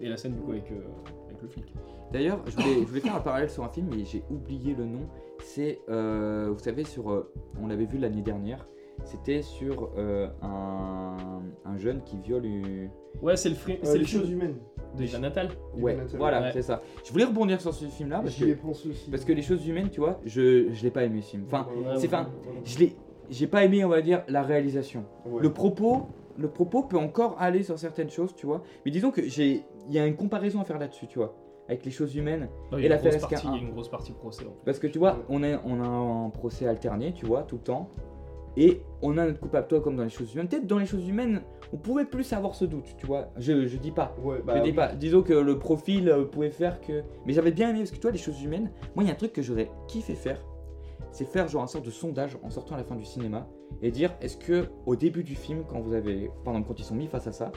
Et 0.00 0.08
la 0.08 0.16
scène 0.16 0.34
du 0.34 0.40
coup 0.40 0.52
avec, 0.52 0.70
euh, 0.72 0.80
avec 1.28 1.42
le 1.42 1.48
flic. 1.48 1.72
D'ailleurs, 2.12 2.40
je 2.46 2.52
voulais, 2.56 2.74
je 2.80 2.86
voulais 2.86 3.00
faire 3.00 3.16
un 3.16 3.20
parallèle 3.20 3.48
sur 3.50 3.64
un 3.64 3.68
film, 3.68 3.88
mais 3.90 4.04
j'ai 4.04 4.22
oublié 4.30 4.74
le 4.74 4.84
nom. 4.84 5.00
C'est, 5.42 5.80
euh, 5.88 6.50
vous 6.52 6.58
savez, 6.58 6.84
sur, 6.84 7.10
euh, 7.10 7.32
on 7.60 7.66
l'avait 7.68 7.86
vu 7.86 7.96
l'année 7.98 8.20
dernière. 8.20 8.66
C'était 9.04 9.40
sur 9.42 9.90
euh, 9.96 10.28
un, 10.42 11.16
un 11.64 11.78
jeune 11.78 12.02
qui 12.04 12.18
viole 12.18 12.44
une. 12.44 12.90
Ouais 13.22 13.36
c'est 13.36 13.48
le, 13.48 13.54
fri- 13.54 13.74
Euh, 13.74 13.78
c'est 13.84 13.94
les 13.94 14.00
le 14.00 14.04
choses 14.06 14.30
humaines. 14.30 14.56
de 14.98 15.04
Jeanne 15.06 15.22
Natal. 15.22 15.48
Ouais, 15.76 15.96
voilà, 16.18 16.42
Ouais. 16.42 16.50
c'est 16.52 16.62
ça. 16.62 16.82
Je 17.04 17.10
voulais 17.12 17.24
rebondir 17.24 17.60
sur 17.60 17.72
ce 17.72 17.86
film-là 17.86 18.20
parce 18.20 18.36
que, 18.36 18.52
pensé 18.54 18.88
aussi. 18.90 19.10
parce 19.10 19.24
que 19.24 19.32
les 19.32 19.42
choses 19.42 19.66
humaines, 19.66 19.88
tu 19.90 20.00
vois, 20.00 20.20
je, 20.26 20.70
je 20.72 20.82
l'ai 20.82 20.90
pas 20.90 21.04
aimé 21.04 21.22
ce 21.22 21.30
film. 21.30 21.44
Enfin, 21.46 21.66
Ouais, 21.74 21.84
c'est 21.96 22.02
ouais, 22.02 22.08
fin. 22.08 22.24
ouais, 22.24 22.26
ouais. 22.52 22.60
je 22.64 22.78
l'ai, 22.78 22.92
j'ai 23.30 23.46
pas 23.46 23.64
aimé, 23.64 23.84
on 23.84 23.88
va 23.88 24.00
dire, 24.02 24.22
la 24.28 24.42
réalisation. 24.42 25.04
Ouais. 25.26 25.42
Le 25.42 25.52
propos, 25.52 26.06
le 26.38 26.48
propos 26.48 26.82
peut 26.82 26.98
encore 26.98 27.36
aller 27.38 27.62
sur 27.62 27.78
certaines 27.78 28.10
choses, 28.10 28.34
tu 28.34 28.46
vois. 28.46 28.62
Mais 28.84 28.90
disons 28.90 29.10
que 29.10 29.22
j'ai, 29.26 29.62
il 29.88 29.94
y 29.94 29.98
a 29.98 30.06
une 30.06 30.16
comparaison 30.16 30.60
à 30.60 30.64
faire 30.64 30.78
là-dessus, 30.78 31.06
tu 31.06 31.18
vois, 31.18 31.34
avec 31.68 31.84
les 31.84 31.90
choses 31.90 32.14
humaines. 32.16 32.48
Non, 32.70 32.78
Et 32.78 32.82
y 32.82 32.84
a 32.84 32.86
une 32.86 32.90
l'affaire 32.92 33.10
grosse 33.12 33.22
partie- 33.30 33.46
SK1. 33.46 33.50
il 33.54 33.56
y 33.56 33.64
a 33.64 33.66
une 33.68 33.72
grosse 33.72 33.88
partie 33.90 34.12
procès 34.12 34.44
en 34.44 34.50
fait. 34.50 34.64
Parce 34.64 34.78
que 34.78 34.86
tu 34.86 34.98
vois, 34.98 35.18
on, 35.28 35.42
est, 35.42 35.56
on 35.64 35.80
a 35.82 35.86
un 35.86 36.30
procès 36.30 36.66
alterné, 36.66 37.12
tu 37.12 37.26
vois, 37.26 37.42
tout 37.42 37.56
le 37.56 37.62
temps. 37.62 37.88
Et 38.54 38.82
on 39.00 39.16
a 39.16 39.24
notre 39.24 39.40
coupable, 39.40 39.66
toi, 39.66 39.80
comme 39.80 39.96
dans 39.96 40.04
les 40.04 40.10
choses 40.10 40.34
humaines. 40.34 40.46
Peut-être 40.46 40.66
dans 40.66 40.76
les 40.78 40.84
choses 40.84 41.08
humaines, 41.08 41.40
on 41.72 41.78
pouvait 41.78 42.04
plus 42.04 42.34
avoir 42.34 42.54
ce 42.54 42.66
doute, 42.66 42.94
tu 42.98 43.06
vois. 43.06 43.28
Je, 43.38 43.66
je 43.66 43.78
dis 43.78 43.92
pas. 43.92 44.14
Ouais, 44.22 44.36
je 44.40 44.42
bah, 44.42 44.60
dis 44.60 44.68
oui. 44.70 44.76
pas. 44.76 44.88
Disons 44.88 45.22
que 45.22 45.32
le 45.32 45.58
profil 45.58 46.10
euh, 46.10 46.26
pouvait 46.26 46.50
faire 46.50 46.82
que. 46.82 47.02
Mais 47.24 47.32
j'avais 47.32 47.50
bien 47.50 47.70
aimé 47.70 47.78
parce 47.78 47.92
que 47.92 47.96
toi, 47.96 48.10
les 48.10 48.18
choses 48.18 48.42
humaines, 48.42 48.70
moi, 48.94 49.04
il 49.04 49.06
y 49.06 49.10
a 49.10 49.14
un 49.14 49.16
truc 49.16 49.32
que 49.32 49.40
j'aurais 49.40 49.70
kiffé 49.88 50.14
faire. 50.14 50.44
C'est 51.12 51.24
faire 51.26 51.46
genre 51.46 51.62
un 51.62 51.66
sorte 51.66 51.84
de 51.84 51.90
sondage 51.90 52.36
en 52.42 52.50
sortant 52.50 52.74
à 52.74 52.78
la 52.78 52.84
fin 52.84 52.96
du 52.96 53.04
cinéma 53.04 53.46
et 53.82 53.90
dire 53.90 54.14
est-ce 54.20 54.36
que 54.36 54.66
au 54.86 54.96
début 54.96 55.22
du 55.22 55.34
film, 55.34 55.64
quand 55.68 55.80
vous 55.80 55.92
avez. 55.94 56.30
Pendant 56.44 56.62
quand 56.62 56.78
ils 56.80 56.84
sont 56.84 56.94
mis 56.94 57.06
face 57.06 57.26
à 57.26 57.32
ça, 57.32 57.52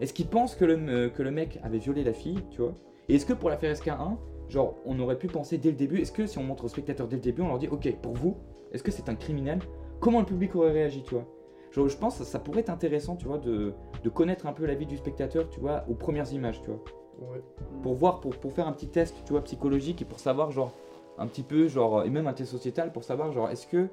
est-ce 0.00 0.12
qu'ils 0.12 0.28
pensent 0.28 0.54
que 0.54 0.64
le, 0.64 1.08
que 1.08 1.22
le 1.22 1.30
mec 1.30 1.58
avait 1.62 1.78
violé 1.78 2.04
la 2.04 2.12
fille, 2.12 2.38
tu 2.50 2.60
vois? 2.60 2.74
Et 3.08 3.14
est-ce 3.16 3.26
que 3.26 3.32
pour 3.32 3.48
l'affaire 3.50 3.74
SK1, 3.74 4.16
genre, 4.48 4.74
on 4.84 4.98
aurait 5.00 5.18
pu 5.18 5.26
penser 5.26 5.58
dès 5.58 5.70
le 5.70 5.76
début, 5.76 5.98
est-ce 6.00 6.12
que 6.12 6.26
si 6.26 6.38
on 6.38 6.42
montre 6.44 6.64
aux 6.64 6.68
spectateurs 6.68 7.08
dès 7.08 7.16
le 7.16 7.22
début, 7.22 7.42
on 7.42 7.48
leur 7.48 7.58
dit 7.58 7.68
ok, 7.68 7.96
pour 8.02 8.12
vous, 8.12 8.36
est-ce 8.72 8.82
que 8.82 8.92
c'est 8.92 9.08
un 9.08 9.14
criminel? 9.14 9.58
Comment 10.00 10.20
le 10.20 10.26
public 10.26 10.54
aurait 10.54 10.72
réagi, 10.72 11.02
tu 11.02 11.14
vois? 11.14 11.24
Genre, 11.72 11.88
je 11.88 11.96
pense 11.96 12.18
que 12.18 12.24
ça 12.24 12.38
pourrait 12.38 12.60
être 12.60 12.70
intéressant, 12.70 13.16
tu 13.16 13.26
vois, 13.26 13.38
de, 13.38 13.72
de 14.04 14.08
connaître 14.08 14.46
un 14.46 14.52
peu 14.52 14.66
la 14.66 14.74
vie 14.74 14.86
du 14.86 14.96
spectateur, 14.96 15.48
tu 15.50 15.60
vois, 15.60 15.84
aux 15.88 15.94
premières 15.94 16.32
images, 16.32 16.60
tu 16.62 16.70
vois 16.70 16.80
Ouais. 17.20 17.42
pour 17.82 17.94
voir, 17.94 18.20
pour, 18.20 18.36
pour 18.36 18.52
faire 18.52 18.68
un 18.68 18.72
petit 18.72 18.86
test, 18.88 19.16
tu 19.24 19.32
vois, 19.32 19.42
psychologique 19.42 20.00
et 20.02 20.04
pour 20.04 20.20
savoir, 20.20 20.52
genre, 20.52 20.72
un 21.18 21.26
petit 21.26 21.42
peu, 21.42 21.68
genre, 21.68 22.04
et 22.04 22.10
même 22.10 22.26
un 22.26 22.32
test 22.32 22.50
sociétal 22.50 22.92
pour 22.92 23.04
savoir, 23.04 23.32
genre, 23.32 23.50
est-ce 23.50 23.66
que, 23.66 23.88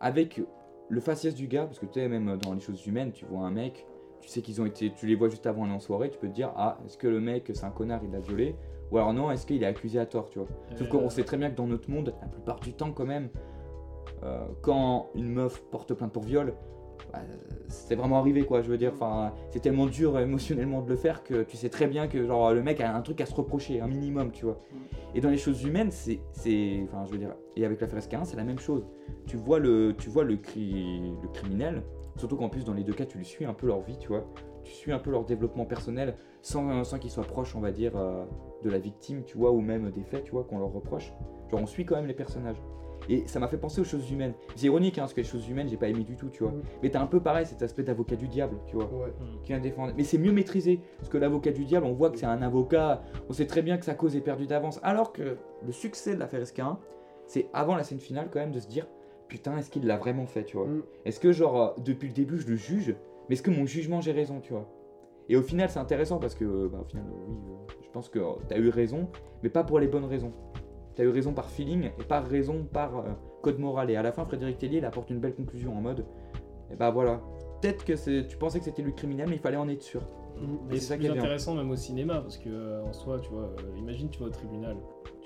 avec 0.00 0.42
le 0.88 1.00
faciès 1.00 1.34
du 1.34 1.46
gars, 1.46 1.64
parce 1.64 1.78
que 1.78 1.86
tu 1.86 2.00
sais, 2.00 2.08
même 2.08 2.36
dans 2.38 2.54
les 2.54 2.60
choses 2.60 2.86
humaines, 2.86 3.12
tu 3.12 3.24
vois 3.26 3.40
un 3.46 3.50
mec, 3.50 3.86
tu 4.20 4.28
sais 4.28 4.40
qu'ils 4.42 4.60
ont 4.60 4.66
été, 4.66 4.92
tu 4.92 5.06
les 5.06 5.14
vois 5.14 5.28
juste 5.28 5.46
avant 5.46 5.64
aller 5.64 5.72
en 5.72 5.80
soirée, 5.80 6.10
tu 6.10 6.18
peux 6.18 6.28
te 6.28 6.32
dire, 6.34 6.52
ah, 6.56 6.78
est-ce 6.84 6.96
que 6.98 7.06
le 7.08 7.20
mec, 7.20 7.50
c'est 7.54 7.64
un 7.64 7.70
connard, 7.70 8.00
il 8.04 8.10
l'a 8.10 8.20
violé? 8.20 8.56
Ou 8.90 8.98
alors 8.98 9.12
non, 9.12 9.30
est-ce 9.30 9.46
qu'il 9.46 9.62
est 9.62 9.66
accusé 9.66 9.98
à 9.98 10.06
tort, 10.06 10.28
tu 10.30 10.38
vois? 10.38 10.48
Sauf 10.76 10.86
Euh, 10.86 10.90
qu'on 10.90 11.10
sait 11.10 11.24
très 11.24 11.36
bien 11.36 11.50
que 11.50 11.56
dans 11.56 11.66
notre 11.66 11.90
monde, 11.90 12.14
la 12.20 12.28
plupart 12.28 12.60
du 12.60 12.72
temps, 12.72 12.92
quand 12.92 13.04
même, 13.06 13.30
euh, 14.22 14.46
quand 14.62 15.08
une 15.14 15.28
meuf 15.28 15.60
porte 15.70 15.92
plainte 15.94 16.12
pour 16.12 16.22
viol, 16.22 16.54
c'est 17.68 17.94
vraiment 17.94 18.18
arrivé 18.18 18.44
quoi 18.44 18.62
je 18.62 18.68
veux 18.68 18.78
dire. 18.78 18.92
Enfin 18.94 19.32
c'est 19.50 19.60
tellement 19.60 19.86
dur 19.86 20.18
émotionnellement 20.18 20.82
de 20.82 20.88
le 20.88 20.96
faire 20.96 21.22
que 21.22 21.42
tu 21.42 21.56
sais 21.56 21.68
très 21.68 21.86
bien 21.86 22.08
que 22.08 22.24
genre 22.26 22.52
le 22.52 22.62
mec 22.62 22.80
a 22.80 22.94
un 22.94 23.02
truc 23.02 23.20
à 23.20 23.26
se 23.26 23.34
reprocher 23.34 23.80
un 23.80 23.86
minimum 23.86 24.30
tu 24.32 24.44
vois. 24.44 24.60
Et 25.14 25.20
dans 25.20 25.30
les 25.30 25.38
choses 25.38 25.62
humaines 25.64 25.90
c'est 25.90 26.20
enfin 26.84 27.04
je 27.06 27.12
veux 27.12 27.18
dire 27.18 27.34
et 27.56 27.64
avec 27.64 27.80
l'affaire 27.80 28.00
SK1 28.00 28.24
c'est 28.24 28.36
la 28.36 28.44
même 28.44 28.58
chose. 28.58 28.86
Tu 29.26 29.36
vois 29.36 29.58
le 29.58 29.94
tu 29.98 30.10
vois 30.10 30.24
le 30.24 30.34
le 30.34 31.28
criminel 31.32 31.82
surtout 32.16 32.36
qu'en 32.36 32.48
plus 32.48 32.64
dans 32.64 32.74
les 32.74 32.84
deux 32.84 32.94
cas 32.94 33.04
tu 33.04 33.18
lui 33.18 33.24
suis 33.24 33.44
un 33.44 33.54
peu 33.54 33.66
leur 33.66 33.80
vie 33.80 33.98
tu 33.98 34.08
vois. 34.08 34.24
Tu 34.64 34.72
suis 34.72 34.92
un 34.92 34.98
peu 34.98 35.10
leur 35.10 35.24
développement 35.24 35.64
personnel 35.64 36.16
sans, 36.42 36.82
sans 36.82 36.98
qu'ils 36.98 37.10
soient 37.10 37.24
proches 37.24 37.54
on 37.54 37.60
va 37.60 37.70
dire 37.70 37.96
euh, 37.96 38.24
de 38.64 38.70
la 38.70 38.78
victime 38.78 39.22
tu 39.24 39.38
vois 39.38 39.52
ou 39.52 39.60
même 39.60 39.90
des 39.92 40.02
faits 40.02 40.24
tu 40.24 40.32
vois 40.32 40.44
qu'on 40.44 40.58
leur 40.58 40.72
reproche. 40.72 41.12
Genre 41.50 41.60
on 41.60 41.66
suit 41.66 41.84
quand 41.84 41.96
même 41.96 42.06
les 42.06 42.14
personnages 42.14 42.60
et 43.08 43.26
ça 43.26 43.38
m'a 43.40 43.48
fait 43.48 43.56
penser 43.56 43.80
aux 43.80 43.84
choses 43.84 44.10
humaines 44.10 44.34
c'est 44.54 44.66
ironique 44.66 44.98
hein, 44.98 45.02
parce 45.02 45.14
que 45.14 45.20
les 45.20 45.26
choses 45.26 45.48
humaines 45.48 45.68
j'ai 45.68 45.76
pas 45.76 45.88
aimé 45.88 46.04
du 46.04 46.16
tout 46.16 46.28
tu 46.28 46.42
vois 46.42 46.52
Mhm. 46.52 46.62
mais 46.82 46.90
t'as 46.90 47.00
un 47.02 47.06
peu 47.06 47.20
pareil 47.20 47.46
cet 47.46 47.62
aspect 47.62 47.82
d'avocat 47.82 48.16
du 48.16 48.28
diable 48.28 48.56
tu 48.66 48.74
vois 48.76 48.84
Ouais. 48.86 49.12
qui 49.42 49.48
vient 49.52 49.60
défendre. 49.60 49.92
Mais 49.96 50.04
c'est 50.04 50.18
mieux 50.18 50.32
maîtrisé. 50.32 50.80
Parce 50.98 51.08
que 51.08 51.18
l'avocat 51.18 51.52
du 51.52 51.64
diable, 51.64 51.86
on 51.86 51.92
voit 51.92 52.10
que 52.10 52.18
c'est 52.18 52.26
un 52.26 52.42
avocat, 52.42 53.02
on 53.28 53.32
sait 53.32 53.46
très 53.46 53.62
bien 53.62 53.76
que 53.78 53.84
sa 53.84 53.94
cause 53.94 54.16
est 54.16 54.20
perdue 54.20 54.46
d'avance. 54.46 54.80
Alors 54.82 55.12
que 55.12 55.36
le 55.64 55.72
succès 55.72 56.14
de 56.14 56.20
l'affaire 56.20 56.40
SK1, 56.42 56.76
c'est 57.26 57.48
avant 57.52 57.76
la 57.76 57.82
scène 57.84 58.00
finale 58.00 58.28
quand 58.32 58.38
même 58.40 58.52
de 58.52 58.60
se 58.60 58.68
dire 58.68 58.86
Putain, 59.28 59.56
est-ce 59.58 59.70
qu'il 59.70 59.86
l'a 59.86 59.96
vraiment 59.96 60.26
fait, 60.26 60.44
tu 60.44 60.56
vois? 60.56 60.66
Mm. 60.66 60.82
Est-ce 61.04 61.18
que, 61.20 61.32
genre, 61.32 61.60
euh, 61.60 61.80
depuis 61.84 62.06
le 62.08 62.14
début, 62.14 62.38
je 62.38 62.46
le 62.48 62.54
juge, 62.54 62.94
mais 63.28 63.34
est-ce 63.34 63.42
que 63.42 63.50
mon 63.50 63.66
jugement, 63.66 64.00
j'ai 64.00 64.12
raison, 64.12 64.38
tu 64.40 64.52
vois? 64.52 64.68
Et 65.28 65.36
au 65.36 65.42
final, 65.42 65.68
c'est 65.68 65.80
intéressant 65.80 66.18
parce 66.18 66.36
que, 66.36 66.44
euh, 66.44 66.68
bah, 66.70 66.78
au 66.80 66.84
final, 66.88 67.04
oui, 67.28 67.34
euh, 67.50 67.72
je 67.82 67.88
pense 67.90 68.08
que 68.08 68.20
t'as 68.48 68.56
eu 68.58 68.68
raison, 68.68 69.08
mais 69.42 69.48
pas 69.48 69.64
pour 69.64 69.80
les 69.80 69.88
bonnes 69.88 70.04
raisons. 70.04 70.32
T'as 70.96 71.04
eu 71.04 71.08
raison 71.10 71.32
par 71.34 71.50
feeling 71.50 71.90
et 71.98 72.04
pas 72.04 72.20
raison 72.20 72.64
par 72.72 72.98
euh, 72.98 73.02
code 73.42 73.58
moral. 73.58 73.90
Et 73.90 73.96
à 73.96 74.02
la 74.02 74.12
fin, 74.12 74.24
Frédéric 74.24 74.58
Tellier, 74.58 74.78
il 74.78 74.84
apporte 74.84 75.10
une 75.10 75.20
belle 75.20 75.34
conclusion 75.34 75.76
en 75.76 75.80
mode 75.80 76.04
Et 76.72 76.74
bah 76.74 76.90
voilà, 76.90 77.20
peut-être 77.60 77.84
que 77.84 77.94
c'est- 77.94 78.26
tu 78.26 78.36
pensais 78.36 78.58
que 78.58 78.64
c'était 78.64 78.82
lui 78.82 78.90
le 78.90 78.96
criminel, 78.96 79.28
mais 79.28 79.36
il 79.36 79.40
fallait 79.40 79.56
en 79.56 79.68
être 79.68 79.82
sûr. 79.82 80.00
Et 80.70 80.74
c'est 80.80 80.96
plus 80.96 81.04
intéressant 81.20 81.54
même 81.54 81.70
au 81.70 81.76
cinéma 81.76 82.20
parce 82.20 82.36
que 82.38 82.48
euh, 82.48 82.82
en 82.84 82.92
soi, 82.92 83.20
tu 83.20 83.30
vois, 83.30 83.44
euh, 83.44 83.78
imagine 83.78 84.08
tu 84.10 84.18
vas 84.20 84.26
au 84.26 84.30
tribunal, 84.30 84.76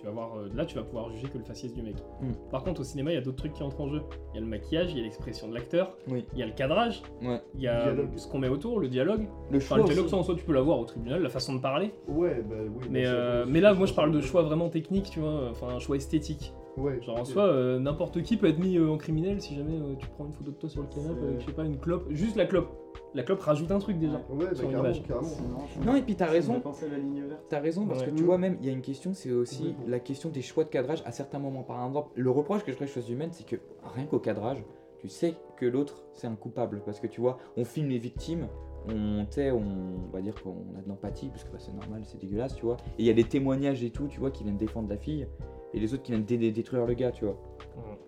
tu 0.01 0.07
vas 0.07 0.13
voir, 0.13 0.35
euh, 0.39 0.49
là 0.55 0.65
tu 0.65 0.77
vas 0.77 0.83
pouvoir 0.83 1.11
juger 1.11 1.29
que 1.29 1.37
le 1.37 1.45
faciès 1.45 1.75
du 1.75 1.83
mec. 1.83 1.97
Mm. 2.23 2.33
Par 2.51 2.65
contre 2.65 2.81
au 2.81 2.85
cinéma, 2.85 3.11
il 3.11 3.15
y 3.15 3.19
a 3.19 3.21
d'autres 3.21 3.37
trucs 3.37 3.53
qui 3.53 3.63
entrent 3.63 3.81
en 3.83 3.89
jeu. 3.89 4.01
Il 4.33 4.37
y 4.37 4.39
a 4.39 4.41
le 4.41 4.47
maquillage, 4.47 4.93
il 4.93 4.97
y 4.97 5.01
a 5.01 5.05
l'expression 5.05 5.47
de 5.49 5.55
l'acteur, 5.55 5.95
Oui. 6.11 6.25
il 6.33 6.39
y 6.39 6.43
a 6.43 6.47
le 6.47 6.53
cadrage, 6.53 7.03
Ouais. 7.23 7.41
il 7.55 7.61
y 7.61 7.69
a 7.69 7.95
ce 8.17 8.27
qu'on 8.27 8.39
met 8.39 8.49
autour, 8.49 8.81
le 8.81 8.89
dialogue. 8.89 9.27
Le 9.51 9.59
Enfin, 9.59 9.67
choix. 9.67 9.77
le 9.79 9.85
dialogue, 9.85 10.05
aussi. 10.05 10.11
ça 10.13 10.17
en 10.17 10.23
soi 10.23 10.35
tu 10.37 10.45
peux 10.45 10.55
l'avoir 10.55 10.79
au 10.79 10.85
tribunal, 10.85 11.23
la 11.23 11.29
façon 11.29 11.55
de 11.55 11.61
parler. 11.61 11.93
Ouais, 12.09 12.43
bah 12.49 12.57
oui. 12.61 12.87
Mais, 12.91 13.03
bah, 13.03 13.09
ça, 13.09 13.15
euh, 13.15 13.45
mais 13.47 13.61
là, 13.61 13.75
moi 13.75 13.87
je 13.87 13.93
parle 13.95 14.11
de 14.13 14.21
choix 14.23 14.43
vraiment 14.43 14.71
techniques, 14.71 15.11
tu 15.11 15.21
vois, 15.21 15.51
enfin 15.51 15.69
un 15.69 15.79
choix 15.79 15.97
esthétique. 15.97 16.55
Ouais. 16.81 17.01
Genre 17.03 17.19
en 17.19 17.25
soi, 17.25 17.45
euh, 17.45 17.79
n'importe 17.79 18.23
qui 18.23 18.37
peut 18.37 18.49
être 18.49 18.59
mis 18.59 18.77
euh, 18.77 18.91
en 18.91 18.97
criminel 18.97 19.41
si 19.41 19.55
jamais 19.55 19.77
euh, 19.77 19.95
tu 19.99 20.07
prends 20.09 20.27
une 20.27 20.33
photo 20.33 20.51
de 20.51 20.57
toi 20.57 20.69
sur 20.69 20.83
le 20.83 20.89
canapé 20.89 21.27
avec, 21.27 21.41
je 21.41 21.47
sais 21.47 21.53
pas, 21.53 21.65
une 21.65 21.79
clope. 21.79 22.07
Juste 22.11 22.37
la 22.37 22.47
clope. 22.47 22.69
La 23.15 23.23
clope 23.23 23.41
rajoute 23.41 23.71
un 23.71 23.79
truc 23.79 23.99
déjà. 23.99 24.23
Ouais, 24.31 24.47
bah 24.47 24.55
sur 24.55 24.65
une 24.65 24.73
carrément, 24.73 24.89
image. 24.89 25.85
Non, 25.85 25.97
et 25.97 26.03
puis 26.03 26.15
t'as 26.15 26.27
raison. 26.27 26.61
penser 26.61 26.87
à 26.87 26.89
la 26.91 26.99
ligne 26.99 27.23
verte. 27.25 27.45
T'as 27.49 27.61
raison 27.61 27.87
parce 27.87 28.03
que 28.03 28.11
tu 28.11 28.23
vois 28.23 28.39
même 28.39 28.57
il 28.61 28.67
y 28.67 28.69
a 28.69 28.73
une 28.73 28.83
question 28.83 29.13
c'est 29.15 29.33
aussi 29.33 29.75
la 29.87 29.99
question 29.99 30.31
des 30.31 30.43
choix 30.43 30.65
de 30.65 30.69
cadrage 30.69 31.03
à 31.05 31.13
certains 31.13 31.39
moments 31.39 31.63
par 31.63 31.85
exemple 31.85 32.11
le 32.15 32.31
reproche 32.31 32.63
que 32.65 32.71
je 32.71 32.77
ferais 32.77 32.89
aux 32.89 32.93
choses 32.93 33.11
humaines 33.11 33.31
c'est 33.33 33.47
que 33.47 33.57
rien 33.95 34.07
qu'au 34.07 34.19
cadrage 34.19 34.63
tu 34.99 35.09
sais 35.09 35.35
que 35.57 35.67
l'autre 35.67 36.05
c'est 36.13 36.27
un 36.27 36.35
coupable 36.37 36.83
parce 36.85 37.01
que 37.01 37.07
tu 37.07 37.21
vois 37.21 37.39
on 37.57 37.65
filme 37.65 37.89
les 37.89 37.99
victimes 37.99 38.47
on 38.89 39.25
on, 39.27 39.55
on 39.55 40.13
va 40.13 40.21
dire 40.21 40.35
qu'on 40.43 40.79
a 40.79 40.83
de 40.83 40.89
l'empathie 40.89 41.29
parce 41.29 41.45
que 41.45 41.51
bah, 41.51 41.59
c'est 41.59 41.75
normal 41.75 42.03
c'est 42.05 42.21
dégueulasse 42.21 42.55
tu 42.55 42.65
vois 42.65 42.77
et 42.99 43.03
il 43.03 43.07
y 43.07 43.11
a 43.11 43.15
des 43.15 43.25
témoignages 43.25 43.83
et 43.83 43.91
tout 43.91 44.07
tu 44.09 44.21
vois 44.21 44.31
qui 44.31 44.45
viennent 44.45 44.57
défendre 44.57 44.89
la 44.89 44.97
fille 44.97 45.27
et 45.75 45.81
les 45.81 45.95
autres 45.95 46.03
qui 46.03 46.13
viennent 46.13 46.25
dé- 46.25 46.37
dé- 46.39 46.53
détruire 46.53 46.87
le 46.87 46.95
gars 46.95 47.11
tu 47.13 47.25
vois 47.25 47.37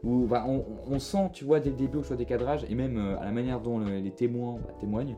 bah, 0.02 0.44
on, 0.48 0.64
on 0.90 0.98
sent 0.98 1.30
tu 1.32 1.44
vois 1.44 1.60
dès 1.60 1.70
le 1.70 1.76
début 1.76 1.98
au 1.98 2.02
choix 2.02 2.16
des 2.16 2.24
cadrages 2.24 2.64
et 2.68 2.74
même 2.74 2.96
euh, 2.96 3.18
à 3.20 3.24
la 3.24 3.30
manière 3.32 3.60
dont 3.60 3.78
le- 3.78 3.98
les 4.00 4.10
témoins 4.10 4.54
bah, 4.58 4.72
témoignent 4.80 5.16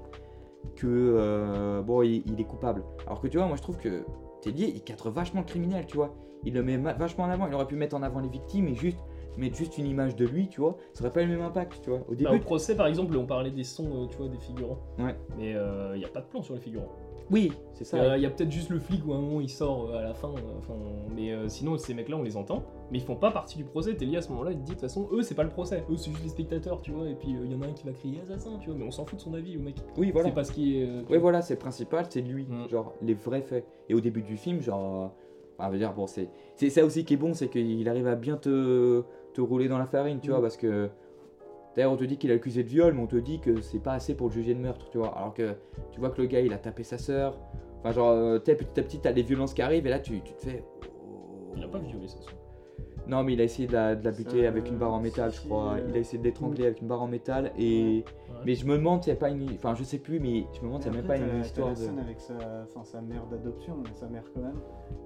que 0.77 0.87
euh, 0.87 1.83
bon 1.83 2.03
il, 2.03 2.23
il 2.27 2.41
est 2.41 2.45
coupable 2.45 2.83
alors 3.07 3.21
que 3.21 3.29
tu 3.29 3.39
vois 3.39 3.47
moi 3.47 3.57
je 3.57 3.62
trouve 3.62 3.79
que 3.79 4.05
Tellier 4.43 4.66
il 4.75 4.83
cadre 4.83 5.11
vachement 5.11 5.41
le 5.41 5.47
criminel 5.47 5.87
tu 5.87 5.97
vois 5.97 6.15
il 6.45 6.53
le 6.55 6.62
met 6.62 6.77
vachement 6.77 7.25
en 7.25 7.31
avant 7.31 7.47
il 7.49 7.55
aurait 7.55 7.66
pu 7.66 7.77
mettre 7.77 7.97
en 7.97 8.03
avant 8.03 8.21
les 8.21 8.29
victimes 8.29 8.69
et 8.69 8.75
juste 8.75 8.99
mettre 9.37 9.57
juste 9.57 9.79
une 9.79 9.87
image 9.87 10.15
de 10.15 10.25
lui, 10.27 10.47
tu 10.47 10.61
vois, 10.61 10.77
ça 10.93 11.03
aurait 11.03 11.12
pas 11.12 11.21
eu 11.23 11.27
le 11.27 11.33
même 11.33 11.43
impact, 11.45 11.81
tu 11.83 11.91
vois. 11.91 11.99
Au 12.07 12.11
Bah, 12.12 12.15
début, 12.15 12.37
au 12.37 12.39
procès, 12.39 12.77
par 12.77 12.87
exemple, 12.87 13.16
on 13.16 13.27
parlait 13.27 13.51
des 13.51 13.65
sons, 13.65 14.05
euh, 14.05 14.07
tu 14.07 14.16
vois, 14.16 14.29
des 14.29 14.39
figurants. 14.39 14.79
Ouais. 14.97 15.16
Mais 15.37 15.57
il 15.95 15.99
n'y 15.99 16.05
a 16.05 16.09
pas 16.09 16.21
de 16.21 16.27
plan 16.27 16.41
sur 16.41 16.55
les 16.55 16.61
figurants. 16.61 16.93
Oui, 17.31 17.53
c'est 17.73 17.85
Il 17.85 17.87
ça. 17.87 18.19
y 18.19 18.27
a, 18.27 18.31
peut-être 18.31 18.51
juste 18.51 18.71
le 18.71 18.79
flic 18.79 19.07
où 19.07 19.13
à 19.13 19.17
un 19.17 19.21
moment 19.21 19.41
il 19.41 19.49
sort 19.49 19.91
euh, 19.91 19.99
à 19.99 20.03
la 20.03 20.15
fin. 20.15 20.29
euh, 20.29 20.59
enfin, 20.59 20.75
mais 21.15 21.33
euh, 21.33 21.49
sinon, 21.49 21.77
ces 21.79 21.95
mecs-là, 21.95 22.17
on 22.17 22.23
les 22.23 22.37
entend. 22.37 22.63
Mais 22.91 22.99
ils 22.99 23.05
font 23.05 23.17
pas 23.17 23.31
partie 23.31 23.57
du 23.57 23.65
procès. 23.65 23.95
T'es 23.97 24.05
lié 24.05 24.19
à 24.19 24.23
ce 24.23 24.29
moment-là, 24.31 24.51
il 24.53 24.59
te 24.59 24.63
dit 24.63 24.67
de 24.67 24.71
toute 24.73 24.81
façon, 24.83 25.09
eux, 25.13 25.23
c'est 25.23 25.35
pas 25.35 25.43
le 25.43 25.49
procès. 25.49 25.85
Eux, 25.91 25.97
c'est 25.97 26.11
juste 26.11 26.23
les 26.23 26.29
spectateurs, 26.29 26.81
tu 26.83 26.91
vois. 26.93 27.09
Et 27.09 27.15
puis 27.15 27.31
il 27.31 27.51
y 27.51 27.55
en 27.55 27.63
a 27.63 27.67
un 27.67 27.73
qui 27.73 27.85
va 27.87 27.93
crier 27.93 28.21
assassin, 28.21 28.59
tu 28.61 28.69
vois. 28.69 28.79
Mais 28.79 28.85
on 28.85 28.91
s'en 28.91 29.05
fout 29.07 29.17
de 29.19 29.23
son 29.23 29.33
avis, 29.35 29.57
au 29.57 29.61
mec. 29.61 29.77
Oui, 29.97 30.11
voilà. 30.13 30.29
C'est 30.29 30.35
pas 30.35 30.45
ce 30.45 30.53
qui 30.53 30.79
est. 30.81 31.03
vois. 31.09 31.19
voilà, 31.19 31.41
c'est 31.43 31.55
le 31.55 31.61
principal, 31.61 32.07
c'est 32.11 32.21
lui, 32.21 32.45
Mm. 32.45 32.69
genre 32.69 32.93
les 33.03 33.15
vrais 33.15 33.43
faits. 33.43 33.67
Et 33.89 33.95
au 33.95 34.01
début 34.01 34.23
du 34.23 34.37
film, 34.37 34.61
genre, 34.61 35.11
on 35.59 35.71
va 35.71 35.77
dire, 35.79 35.93
bon, 35.95 36.07
c'est 36.07 36.29
c'est 36.57 36.69
ça 36.71 36.85
aussi 36.85 37.05
qui 37.05 37.15
est 37.15 37.17
bon, 37.17 37.33
c'est 37.33 37.49
qu'il 37.49 37.89
arrive 37.89 38.07
à 38.07 38.17
bien 38.17 38.37
te, 38.37 39.03
te 39.33 39.41
rouler 39.41 39.69
dans 39.69 39.79
la 39.79 39.87
farine, 39.87 40.21
tu 40.21 40.29
Mm. 40.29 40.33
vois, 40.33 40.43
parce 40.43 40.57
que 40.57 40.91
d'ailleurs, 41.75 41.93
on 41.93 41.97
te 41.97 42.05
dit 42.05 42.17
qu'il 42.17 42.31
est 42.31 42.35
accusé 42.35 42.63
de 42.63 42.69
viol, 42.69 42.95
mais 42.95 43.03
on 43.03 43.07
te 43.07 43.17
dit 43.17 43.41
que 43.41 43.61
c'est 43.61 43.79
pas 43.79 43.93
assez 43.93 44.15
pour 44.15 44.29
le 44.29 44.33
juger 44.33 44.55
de 44.55 44.61
meurtre, 44.61 44.89
tu 44.91 44.99
vois. 44.99 45.17
Alors 45.17 45.35
que 45.35 45.55
tu 45.93 46.01
vois 46.01 46.11
que 46.11 46.21
le 46.21 46.29
gars, 46.29 46.41
il 46.41 46.53
a 46.53 46.59
tapé 46.59 46.83
sa 46.85 46.99
sœur. 46.99 47.39
Enfin, 47.81 47.93
genre, 47.93 48.11
euh, 48.11 48.39
petit 48.39 48.53
à 48.53 48.83
petit, 48.83 48.99
t'as 49.01 49.13
les 49.13 49.23
violences 49.23 49.55
qui 49.55 49.63
arrivent, 49.63 49.87
et 49.87 49.91
là, 49.91 49.99
tu, 49.99 50.21
tu 50.23 50.33
te 50.35 50.43
fais. 50.43 50.65
oh. 50.83 51.53
Il 51.57 51.63
a 51.63 51.69
pas 51.69 51.79
violé 51.79 52.09
ça. 52.09 52.19
Non, 53.07 53.23
mais 53.23 53.35
il 53.35 53.41
a 53.41 53.45
essayé 53.45 53.69
de 53.69 53.73
la, 53.75 53.95
de 53.95 54.05
la 54.05 54.11
buter 54.13 54.43
Ça, 54.43 54.49
avec 54.49 54.69
une 54.71 54.77
barre 54.79 54.95
en 54.95 55.01
métal, 55.01 55.31
je 55.31 55.41
crois. 55.43 55.75
euh, 55.75 55.87
Il 55.89 55.95
a 55.97 55.99
essayé 55.99 56.19
de 56.19 56.25
l'étrangler 56.25 56.65
avec 56.67 56.81
une 56.81 56.89
barre 56.89 57.03
en 57.03 57.07
métal, 57.09 57.53
et. 57.59 58.05
Ouais. 58.29 58.41
Mais 58.47 58.55
je 58.55 58.67
me 58.67 58.77
demande 58.77 59.03
s'il 59.03 59.13
n'y 59.13 59.19
a 59.19 59.21
pas 59.21 59.29
une. 59.31 59.49
Enfin, 59.55 59.75
je 59.75 59.85
sais 59.85 59.99
plus, 59.99 60.21
mais 60.21 60.45
je 60.55 60.61
me 60.61 60.67
demande 60.67 60.83
s'il 60.83 60.91
n'y 60.93 60.99
a 60.99 61.01
même 61.03 61.09
pas 61.09 61.17
une 61.19 61.41
histoire 61.41 61.69
la 61.69 61.75
de. 61.75 61.79
scène 61.79 61.99
avec 61.99 62.21
sa, 62.21 62.35
enfin, 62.65 62.83
sa 62.85 63.01
mère 63.01 63.27
d'adoption, 63.27 63.77
mais 63.83 63.93
sa 63.95 64.07
mère 64.09 64.25
quand 64.35 64.41
même, 64.41 64.59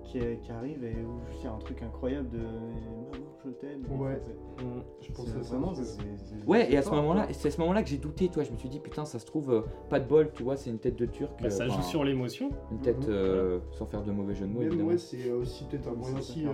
qui, 0.05 0.19
est- 0.19 0.39
qui 0.41 0.51
arrive 0.53 0.83
et 0.85 0.95
où 1.05 1.19
il 1.39 1.45
y 1.45 1.47
a 1.47 1.53
un 1.53 1.59
truc 1.59 1.83
incroyable 1.83 2.29
de 2.31 2.39
maman, 2.39 3.11
je 3.45 3.51
t'aime. 3.51 3.83
Ouais. 3.91 4.21
Mm. 4.59 4.81
Je 5.01 5.13
pense 5.13 5.31
que 5.33 5.43
ça, 5.43 5.57
vraiment. 5.57 5.73
Ouais, 6.47 6.73
et 6.73 6.77
à 6.77 6.83
ce 6.83 6.91
moment-là, 6.91 7.27
c'est 7.33 7.49
à 7.49 7.51
ce 7.51 7.61
moment-là 7.61 7.83
que 7.83 7.89
j'ai 7.89 7.99
douté, 7.99 8.29
toi. 8.29 8.43
Je 8.45 8.51
me 8.53 8.57
suis 8.57 8.69
dit, 8.69 8.81
putain, 8.81 9.05
ça 9.05 9.19
se 9.19 9.27
trouve, 9.27 9.51
euh, 9.53 9.61
pas 9.91 10.01
de 10.01 10.09
bol, 10.09 10.31
tu 10.35 10.43
vois, 10.43 10.57
c'est 10.57 10.71
une 10.71 10.79
tête 10.79 10.97
de 10.97 11.07
turc. 11.07 11.33
Bah, 11.43 11.51
ça 11.51 11.65
euh, 11.65 11.69
joue 11.69 11.83
sur 11.83 12.05
l'émotion. 12.05 12.51
Une 12.73 12.79
tête 12.81 12.99
Mhm. 13.07 13.07
euh, 13.13 13.59
sans 13.73 13.87
faire 13.87 14.03
de 14.03 14.11
mauvais 14.13 14.35
jeu 14.35 14.47
de 14.47 14.53
mots, 14.53 14.63
évidemment. 14.63 14.91
ouais, 14.91 14.99
c'est 14.99 15.31
aussi 15.33 15.65
peut-être 15.65 15.89
un 15.89 15.95
moyen 15.95 16.19
aussi. 16.19 16.47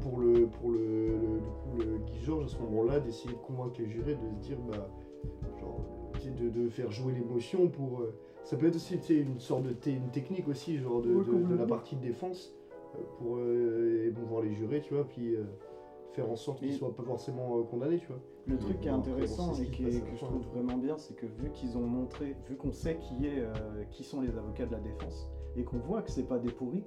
Pour 0.00 0.18
le 0.18 0.46
pour 0.46 0.70
le, 0.70 0.78
le- 1.08 1.40
du 1.40 1.50
coup 1.50 1.78
le 1.78 1.98
Guy 1.98 2.18
Georges 2.20 2.44
à 2.44 2.48
ce 2.48 2.58
moment-là 2.62 3.00
d'essayer 3.00 3.32
de 3.34 3.38
convaincre 3.38 3.80
les 3.80 3.88
jurés 3.88 4.14
de 4.14 4.28
se 4.28 4.46
dire 4.48 4.58
bah 4.68 4.88
genre 5.60 5.80
de, 6.40 6.48
de 6.48 6.68
faire 6.68 6.90
jouer 6.90 7.12
l'émotion 7.12 7.68
pour 7.68 8.00
euh, 8.00 8.14
ça 8.42 8.56
peut 8.56 8.66
être 8.66 8.76
aussi 8.76 8.96
une 9.10 9.38
sorte 9.38 9.62
de 9.64 9.74
une 9.90 10.10
technique 10.10 10.48
aussi 10.48 10.78
genre 10.78 11.00
de, 11.02 11.10
de- 11.24 11.32
de 11.48 11.54
la 11.54 11.66
partie 11.66 11.96
de 11.96 12.00
défense 12.00 12.54
euh, 12.94 12.98
pour 13.18 13.36
euh, 13.36 14.08
émouvoir 14.08 14.42
les 14.42 14.52
jurés 14.52 14.80
tu 14.80 14.94
vois 14.94 15.04
puis 15.04 15.34
euh, 15.34 15.44
faire 16.12 16.30
en 16.30 16.36
sorte 16.36 16.58
qu'ils 16.60 16.68
soient 16.78 16.94
pas 16.94 17.02
forcément 17.02 17.58
euh, 17.58 17.62
condamnés 17.62 17.98
tu 17.98 18.06
vois. 18.06 18.18
Le 18.46 18.56
truc 18.58 18.80
qui 18.80 18.88
est 18.88 18.90
intéressant 19.10 19.52
et 19.62 19.66
qui 19.70 19.82
est- 19.84 20.00
que 20.00 20.16
je 20.16 20.24
trouve 20.24 20.42
vraiment 20.54 20.78
bien, 20.78 20.96
c'est 20.96 21.14
que 21.14 21.26
vu 21.26 21.50
qu'ils 21.52 21.76
ont 21.76 21.82
montré, 21.86 22.36
vu 22.48 22.56
qu'on 22.56 22.70
sait 22.72 22.96
qui, 22.96 23.26
est, 23.26 23.40
euh, 23.40 23.52
qui 23.90 24.02
sont 24.04 24.20
les 24.20 24.36
avocats 24.38 24.66
de 24.66 24.72
la 24.72 24.78
défense 24.78 25.28
et 25.56 25.64
qu'on 25.64 25.78
voit 25.78 26.00
que 26.02 26.10
c'est 26.10 26.26
pas 26.26 26.38
des 26.38 26.50
pourris, 26.52 26.84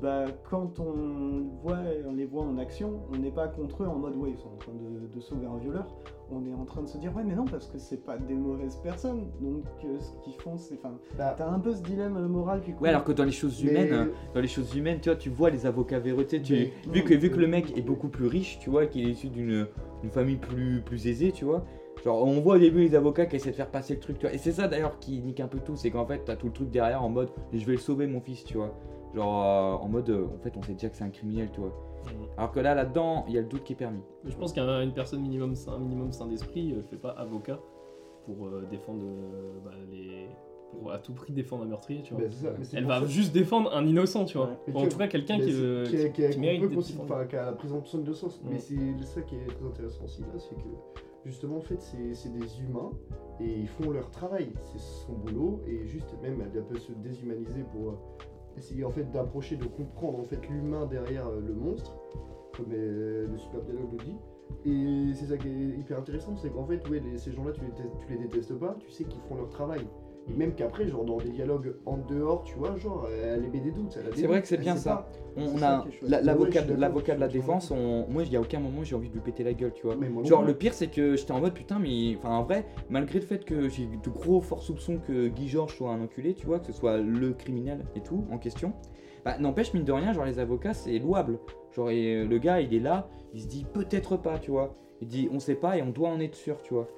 bah 0.00 0.24
quand 0.48 0.78
on, 0.80 1.46
voit, 1.62 1.78
on 2.06 2.12
les 2.14 2.26
voit 2.26 2.42
en 2.44 2.58
action, 2.58 3.00
on 3.12 3.16
n'est 3.18 3.30
pas 3.30 3.48
contre 3.48 3.82
eux 3.82 3.86
en 3.86 3.96
mode 3.98 4.16
ouais 4.16 4.30
ils 4.30 4.38
sont 4.38 4.48
en 4.48 4.56
train 4.56 4.72
de, 4.72 5.06
de 5.12 5.20
sauver 5.20 5.46
un 5.46 5.56
violeur, 5.58 5.86
on 6.30 6.44
est 6.46 6.54
en 6.54 6.64
train 6.64 6.82
de 6.82 6.86
se 6.88 6.98
dire 6.98 7.14
ouais 7.16 7.24
mais 7.24 7.34
non 7.34 7.44
parce 7.44 7.66
que 7.66 7.78
c'est 7.78 8.04
pas 8.04 8.16
des 8.18 8.34
mauvaises 8.34 8.76
personnes 8.76 9.26
donc 9.40 9.64
euh, 9.84 9.98
ce 9.98 10.12
qu'ils 10.22 10.40
font 10.40 10.56
c'est 10.56 10.74
enfin 10.74 10.94
Bah, 11.18 11.34
t'as 11.36 11.48
un 11.48 11.58
peu 11.58 11.74
ce 11.74 11.82
dilemme 11.82 12.16
euh, 12.16 12.28
moral 12.28 12.62
qui. 12.62 12.72
Ouais, 12.74 12.90
alors 12.90 13.04
que 13.04 13.12
dans 13.12 13.24
les 13.24 13.30
choses 13.32 13.62
mais- 13.64 13.70
humaines, 13.70 13.92
hein, 13.92 14.08
dans 14.34 14.40
les 14.40 14.48
choses 14.48 14.74
humaines, 14.76 14.98
tu 15.00 15.08
vois, 15.08 15.16
tu 15.18 15.30
vois 15.30 15.50
les 15.50 15.66
avocats 15.66 15.98
véreux, 15.98 16.24
tu 16.26 16.40
Mais- 16.50 16.72
vu, 16.92 17.04
que, 17.04 17.14
vu 17.14 17.30
que 17.30 17.38
le 17.38 17.46
mec 17.48 17.76
est 17.76 17.82
beaucoup 17.82 18.08
plus 18.08 18.26
riche, 18.26 18.58
tu 18.60 18.70
vois, 18.70 18.86
qu'il 18.86 19.06
est 19.08 19.12
issu 19.12 19.28
d'une 19.28 19.66
d'une 20.02 20.10
famille 20.10 20.36
plus, 20.36 20.80
plus 20.80 21.06
aisée, 21.08 21.30
tu 21.30 21.44
vois. 21.44 21.62
Genre, 22.02 22.26
on 22.26 22.40
voit 22.40 22.54
au 22.56 22.58
début 22.58 22.80
les 22.80 22.94
avocats 22.94 23.26
qui 23.26 23.36
essaient 23.36 23.50
de 23.50 23.56
faire 23.56 23.70
passer 23.70 23.92
le 23.94 24.00
truc, 24.00 24.18
tu 24.18 24.24
vois. 24.26 24.34
Et 24.34 24.38
c'est 24.38 24.52
ça 24.52 24.66
d'ailleurs 24.66 24.98
qui 24.98 25.20
nique 25.20 25.40
un 25.40 25.46
peu 25.48 25.58
tout, 25.58 25.76
c'est 25.76 25.90
qu'en 25.90 26.06
fait, 26.06 26.22
t'as 26.24 26.36
tout 26.36 26.46
le 26.46 26.52
truc 26.52 26.70
derrière 26.70 27.02
en 27.02 27.10
mode, 27.10 27.28
je 27.52 27.62
vais 27.66 27.72
le 27.72 27.78
sauver, 27.78 28.06
mon 28.06 28.20
fils, 28.22 28.42
tu 28.44 28.56
vois. 28.56 28.74
Genre, 29.14 29.44
euh, 29.44 29.84
en 29.84 29.88
mode, 29.88 30.08
euh, 30.10 30.26
en 30.34 30.38
fait, 30.38 30.56
on 30.56 30.62
sait 30.62 30.72
déjà 30.74 30.88
que 30.88 30.96
c'est 30.96 31.04
un 31.04 31.10
criminel, 31.10 31.50
tu 31.52 31.60
vois. 31.60 31.70
Mm. 32.04 32.10
Alors 32.38 32.52
que 32.52 32.60
là, 32.60 32.74
là-dedans, 32.74 33.24
il 33.28 33.34
y 33.34 33.38
a 33.38 33.40
le 33.40 33.46
doute 33.48 33.64
qui 33.64 33.72
est 33.72 33.76
permis. 33.76 34.00
Je 34.24 34.34
pense 34.36 34.52
qu'une 34.52 34.92
personne 34.94 35.20
minimum 35.20 35.54
sain, 35.54 35.78
minimum 35.78 36.12
sain 36.12 36.26
d'esprit 36.26 36.72
ne 36.72 36.82
fait 36.82 36.96
pas 36.96 37.10
avocat 37.10 37.58
pour 38.24 38.46
euh, 38.46 38.64
défendre 38.70 39.02
euh, 39.04 39.58
bah, 39.64 39.72
les. 39.90 40.28
pour 40.70 40.92
à 40.92 40.98
tout 40.98 41.12
prix 41.12 41.32
défendre 41.32 41.64
un 41.64 41.66
meurtrier, 41.66 42.02
tu 42.02 42.14
vois. 42.14 42.22
bah, 42.22 42.30
ça, 42.30 42.48
c'est 42.62 42.76
Elle 42.76 42.84
va 42.86 43.00
ça- 43.00 43.06
juste 43.06 43.32
défendre 43.34 43.74
un 43.74 43.84
innocent, 43.86 44.24
tu 44.26 44.38
vois. 44.38 44.50
Ouais. 44.66 44.74
Ou 44.74 44.78
en 44.78 44.86
tout 44.88 44.96
cas, 44.98 45.08
quelqu'un 45.08 45.38
qui, 45.38 45.50
euh, 45.52 45.84
qui, 45.84 46.38
mérite 46.38 46.68
d'être 46.70 47.00
enfin, 47.02 47.24
qui 47.26 47.36
a 47.36 47.46
la 47.46 47.52
présomption 47.52 47.98
de 47.98 48.12
sens. 48.12 48.40
Mais 48.44 48.56
Mm. 48.56 48.58
c'est 48.60 49.04
ça 49.06 49.22
qui 49.22 49.34
est 49.34 49.46
très 49.46 49.66
intéressant 49.66 50.04
aussi 50.04 50.20
là, 50.22 50.38
c'est 50.38 50.54
que 50.54 50.68
justement 51.26 51.56
en 51.58 51.60
fait 51.60 51.80
c'est 51.82 52.14
c'est 52.14 52.30
des 52.32 52.60
humains 52.62 52.90
et 53.40 53.44
ils 53.58 53.68
font 53.68 53.90
leur 53.90 54.08
travail, 54.10 54.52
c'est 54.72 54.78
son 54.80 55.12
boulot 55.12 55.60
et 55.66 55.84
juste 55.86 56.14
même 56.22 56.40
elle 56.54 56.62
peut 56.64 56.78
se 56.78 56.92
déshumaniser 56.92 57.62
pour 57.72 57.88
euh, 57.90 57.94
essayer 58.56 58.84
en 58.84 58.90
fait 58.90 59.10
d'approcher, 59.10 59.56
de 59.56 59.64
comprendre 59.64 60.18
en 60.18 60.24
fait 60.24 60.46
l'humain 60.48 60.86
derrière 60.86 61.26
euh, 61.28 61.40
le 61.40 61.54
monstre, 61.54 61.96
comme 62.56 62.72
euh, 62.72 63.26
le 63.26 63.38
super 63.38 63.62
dialogue 63.62 63.92
le 63.92 63.98
dit. 63.98 64.16
Et 64.64 65.14
c'est 65.14 65.26
ça 65.26 65.38
qui 65.38 65.48
est 65.48 65.78
hyper 65.78 65.98
intéressant, 65.98 66.36
c'est 66.36 66.50
qu'en 66.50 66.66
fait 66.66 66.86
ouais, 66.88 67.02
ces 67.16 67.32
gens-là 67.32 67.52
tu 67.52 67.60
les, 67.62 67.70
tu 67.98 68.06
les 68.08 68.18
détestes 68.18 68.54
pas, 68.54 68.76
tu 68.78 68.90
sais 68.90 69.04
qu'ils 69.04 69.22
font 69.22 69.36
leur 69.36 69.48
travail. 69.48 69.86
Et 70.30 70.36
même 70.38 70.54
qu'après, 70.54 70.86
genre 70.86 71.04
dans 71.04 71.18
des 71.18 71.30
dialogues 71.30 71.74
en 71.86 71.96
dehors, 71.96 72.44
tu 72.44 72.56
vois, 72.56 72.76
genre 72.76 73.08
elle 73.22 73.44
émet 73.44 73.60
des 73.60 73.70
doutes. 73.70 73.98
C'est 74.14 74.26
vrai 74.26 74.40
que 74.42 74.48
c'est 74.48 74.58
bien 74.58 74.76
ça. 74.76 74.90
pas. 74.90 75.08
On, 75.36 75.62
a 75.62 75.84
l'avocat 76.02 76.62
de 76.62 76.68
d'accord, 76.68 76.80
l'avocat 76.80 77.14
de 77.14 77.20
la 77.20 77.28
défense, 77.28 77.70
on- 77.70 78.06
moi, 78.08 78.24
il 78.24 78.32
y 78.32 78.36
a 78.36 78.40
aucun 78.40 78.58
moment 78.58 78.82
j'ai 78.82 78.96
envie 78.96 79.08
de 79.08 79.14
lui 79.14 79.20
péter 79.20 79.44
la 79.44 79.52
gueule, 79.52 79.72
tu 79.72 79.86
vois. 79.86 79.94
Moi 79.96 80.24
Genre 80.24 80.42
le 80.42 80.54
pire 80.54 80.74
c'est 80.74 80.88
que 80.88 81.16
j'étais 81.16 81.32
en 81.32 81.40
mode 81.40 81.54
putain 81.54 81.78
mais 81.78 82.16
enfin 82.16 82.30
en 82.30 82.42
vrai 82.44 82.66
malgré 82.88 83.18
le 83.18 83.24
fait 83.24 83.44
que 83.44 83.68
j'ai 83.68 83.86
de 83.86 84.10
gros 84.10 84.40
forts 84.40 84.62
soupçons 84.62 84.98
que 84.98 85.28
Guy 85.28 85.48
Georges 85.48 85.76
soit 85.76 85.90
un 85.90 86.02
enculé 86.02 86.34
tu 86.34 86.46
vois 86.46 86.58
que 86.58 86.66
ce 86.66 86.72
soit 86.72 86.98
le 86.98 87.32
criminel 87.32 87.84
et 87.96 88.00
tout 88.00 88.24
en 88.30 88.38
question 88.38 88.72
bah 89.24 89.38
n'empêche 89.38 89.74
mine 89.74 89.84
de 89.84 89.92
rien 89.92 90.12
genre 90.12 90.24
les 90.24 90.38
avocats 90.38 90.74
c'est 90.74 90.98
louable 90.98 91.38
genre 91.74 91.90
et, 91.90 92.16
euh, 92.16 92.24
le 92.26 92.38
gars 92.38 92.60
il 92.60 92.74
est 92.74 92.80
là 92.80 93.08
il 93.34 93.42
se 93.42 93.46
dit 93.46 93.66
peut-être 93.72 94.16
pas 94.16 94.38
tu 94.38 94.50
vois 94.50 94.74
il 95.00 95.08
dit 95.08 95.28
on 95.32 95.38
sait 95.38 95.54
pas 95.54 95.76
et 95.76 95.82
on 95.82 95.90
doit 95.90 96.08
en 96.08 96.20
être 96.20 96.34
sûr 96.34 96.62
tu 96.62 96.74
vois 96.74 96.88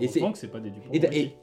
Et 0.00 0.04
Et 0.04 0.08
c'est- 0.08 0.20
heureusement 0.20 0.32
que 0.32 0.38
c'est 0.38 0.48
pas 0.48 0.60
des 0.60 0.70
Dupont. 0.70 0.88
et, 0.92 0.98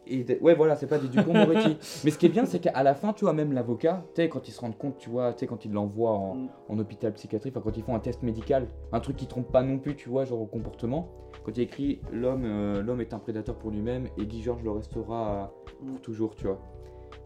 et- 0.08 0.32
et- 0.32 0.40
ouais 0.42 0.56
voilà 0.56 0.76
c'est 0.76 0.88
pas 0.88 0.98
des 0.98 1.08
Dupont 1.08 1.34
Moretti 1.34 1.78
mais 2.04 2.10
ce 2.12 2.18
qui 2.18 2.26
est 2.26 2.30
bien 2.30 2.46
c'est 2.46 2.60
qu'à 2.60 2.82
la 2.82 2.96
fin 2.96 3.14
tu 3.14 3.26
vois 3.26 3.34
même 3.34 3.54
l'avocat 3.54 4.04
tu 4.16 4.22
sais 4.24 4.30
quand 4.30 4.48
ils 4.48 4.52
se 4.52 4.60
rendent 4.62 4.78
compte 4.78 4.98
tu 4.98 5.10
vois 5.10 5.34
tu 5.34 5.40
sais 5.42 5.48
quand 5.48 5.66
ils 5.66 5.72
l'envoient 5.72 6.12
en, 6.14 6.36
Mm. 6.36 6.50
en 6.70 6.80
hôpital 6.80 7.14
psychiatrique, 7.14 7.54
enfin 7.56 7.64
quand 7.64 7.78
ils 7.78 7.84
font 7.84 7.96
un 7.96 8.00
test 8.00 8.24
médical, 8.24 8.68
un 8.92 9.00
truc 9.00 9.18
qui 9.18 9.28
trompe 9.28 9.52
pas 9.52 9.62
non 9.64 9.78
plus, 9.80 9.96
tu 9.96 10.10
vois, 10.10 10.26
genre 10.26 10.42
au 10.42 10.46
comportement. 10.46 11.10
Quand 11.44 11.52
il 11.58 11.62
écrit 11.62 12.00
l'homme, 12.12 12.44
euh, 12.46 12.82
l'homme 12.82 13.02
est 13.02 13.14
un 13.14 13.20
prédateur 13.20 13.56
pour 13.56 13.72
lui-même 13.72 14.08
et 14.18 14.26
Guy 14.26 14.42
Georges 14.42 14.64
le 14.64 14.72
restera 14.72 15.52
euh, 15.68 15.72
pour 15.80 15.88
Mm. 15.96 16.00
toujours, 16.00 16.36
tu 16.36 16.46
vois. 16.48 16.60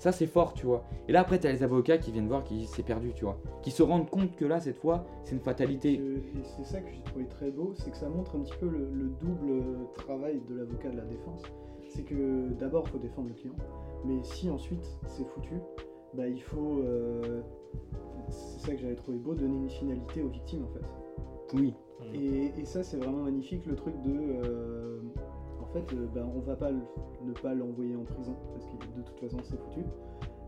Ça 0.04 0.12
c'est 0.12 0.28
fort, 0.28 0.54
tu 0.54 0.66
vois. 0.66 0.84
Et 1.08 1.14
là 1.14 1.22
après 1.22 1.40
t'as 1.40 1.50
les 1.50 1.64
avocats 1.64 1.98
qui 1.98 2.12
viennent 2.12 2.28
voir 2.28 2.44
qui 2.44 2.66
s'est 2.66 2.84
perdu, 2.84 3.14
tu 3.16 3.24
vois, 3.24 3.38
qui 3.62 3.72
se 3.72 3.82
rendent 3.82 4.10
compte 4.10 4.36
que 4.36 4.44
là 4.44 4.60
cette 4.60 4.76
fois 4.76 5.06
c'est 5.24 5.34
une 5.34 5.40
fatalité. 5.40 5.94
Et 5.94 6.22
c'est 6.44 6.66
ça 6.66 6.82
que 6.82 6.92
j'ai 6.92 7.02
trouvé 7.04 7.26
très 7.26 7.52
beau, 7.52 7.72
c'est 7.74 7.90
que 7.90 7.96
ça 7.96 8.10
montre 8.10 8.36
un 8.36 8.42
petit 8.42 8.58
peu 8.60 8.68
le, 8.68 8.90
le 8.92 9.06
double 9.22 9.64
travail 9.94 10.42
de 10.50 10.56
l'avocat 10.56 10.90
de 10.90 10.98
la 10.98 11.06
défense. 11.06 11.44
C'est 11.88 12.04
que 12.04 12.50
d'abord, 12.60 12.84
il 12.88 12.92
faut 12.92 12.98
défendre 12.98 13.30
le 13.30 13.34
client, 13.34 13.56
mais 14.04 14.22
si 14.24 14.50
ensuite 14.50 14.84
c'est 15.06 15.24
foutu, 15.24 15.56
bah, 16.16 16.28
il 16.28 16.42
faut. 16.42 16.80
euh, 16.80 17.42
c'est 18.28 18.60
ça 18.60 18.74
que 18.74 18.82
j'avais 18.82 18.96
trouvé 18.96 19.18
beau, 19.20 19.36
donner 19.36 19.56
une 19.56 19.70
finalité 19.70 20.22
aux 20.22 20.28
victimes 20.28 20.66
en 20.66 20.74
fait. 20.74 20.86
Oui. 21.54 21.76
Mm. 22.02 22.16
Et, 22.16 22.54
et 22.60 22.66
ça, 22.66 22.84
c'est 22.84 22.98
vraiment 22.98 23.24
magnifique 23.24 23.66
le 23.68 23.76
truc 23.76 23.94
de. 24.02 24.12
euh, 24.44 25.00
fait, 25.74 25.94
euh, 25.94 26.08
ben, 26.14 26.28
on 26.36 26.40
va 26.40 26.56
pas 26.56 26.72
le- 26.72 26.80
ne 27.26 27.32
pas 27.34 27.54
l'envoyer 27.54 27.96
en 27.96 28.04
prison 28.04 28.36
parce 28.54 28.66
que 28.66 28.72
de 28.98 29.02
toute 29.06 29.20
façon 29.20 29.38
c'est 29.44 29.58
foutu. 29.60 29.82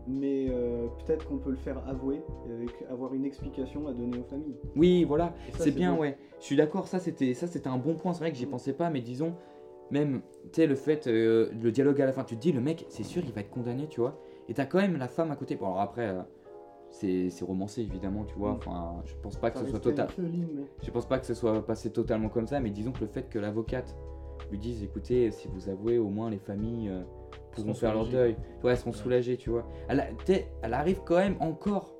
Mais 0.08 0.46
euh, 0.50 0.86
peut-être 1.04 1.26
qu'on 1.26 1.38
peut 1.38 1.50
le 1.50 1.56
faire 1.56 1.82
avouer, 1.88 2.22
avec 2.48 2.70
avoir 2.90 3.12
une 3.12 3.24
explication 3.24 3.88
à 3.88 3.92
donner 3.92 4.18
aux 4.18 4.24
familles. 4.24 4.54
Oui, 4.76 5.02
voilà. 5.04 5.34
C'est 5.58 5.72
bien, 5.72 5.96
ouais. 5.96 6.16
Je 6.38 6.44
suis 6.44 6.56
d'accord, 6.56 6.86
ça 6.86 7.00
c'était 7.00 7.34
ça 7.34 7.46
c'était 7.48 7.68
un 7.68 7.78
bon 7.78 7.96
point. 7.96 8.12
C'est 8.12 8.20
vrai 8.20 8.30
que 8.30 8.36
j'y 8.38 8.46
pensais 8.46 8.72
pas, 8.72 8.88
mais 8.88 9.00
disons, 9.00 9.34
même, 9.90 10.20
tu 10.52 10.60
sais, 10.60 10.66
le 10.68 10.76
fait, 10.76 11.08
euh, 11.08 11.50
le 11.60 11.72
dialogue 11.72 12.00
à 12.00 12.06
la 12.06 12.12
fin, 12.12 12.22
tu 12.22 12.36
te 12.36 12.40
dis, 12.40 12.52
le 12.52 12.60
mec, 12.60 12.86
c'est 12.88 13.02
sûr, 13.02 13.22
il 13.26 13.32
va 13.32 13.40
être 13.40 13.50
condamné, 13.50 13.88
tu 13.88 14.00
vois. 14.00 14.20
Et 14.48 14.54
t'as 14.54 14.64
quand 14.66 14.78
même 14.78 14.96
la 14.96 15.08
femme 15.08 15.32
à 15.32 15.36
côté. 15.36 15.56
Bon, 15.56 15.66
alors 15.66 15.80
après, 15.80 16.06
euh, 16.08 16.22
c'est 16.90 17.28
romancé 17.44 17.82
évidemment, 17.82 18.24
tu 18.24 18.36
vois. 18.36 18.52
Mm. 18.52 18.56
Enfin, 18.58 19.02
je 19.06 19.14
pense 19.22 19.36
pas 19.36 19.50
que 19.50 19.58
Ça 19.58 19.64
ce 19.64 19.70
soit 19.70 19.80
total. 19.80 20.06
mais- 20.18 20.28
Je 20.82 20.90
pense 20.92 21.06
pas 21.06 21.18
que 21.18 21.26
ce 21.26 21.34
soit 21.34 21.66
passé 21.66 21.90
totalement 21.90 22.28
comme 22.28 22.46
ça, 22.46 22.60
mais 22.60 22.70
disons 22.70 22.92
que 22.92 23.00
le 23.00 23.06
fait 23.08 23.28
que 23.28 23.40
l'avocate 23.40 23.96
lui 24.50 24.58
dise, 24.58 24.82
écoutez, 24.82 25.30
si 25.30 25.48
vous 25.48 25.68
avouez, 25.68 25.98
au 25.98 26.08
moins 26.08 26.30
les 26.30 26.38
familles 26.38 26.88
euh, 26.90 27.02
pourront 27.52 27.74
faire 27.74 27.94
leur 27.94 28.06
deuil. 28.08 28.36
Ouais, 28.62 28.72
elles 28.72 28.76
seront 28.76 28.90
Ouais. 28.90 28.96
soulagées, 28.96 29.36
tu 29.36 29.50
vois. 29.50 29.66
Elle, 29.88 30.00
a- 30.00 30.06
elle 30.62 30.74
arrive 30.74 31.00
quand 31.04 31.16
même 31.16 31.36
encore. 31.40 31.92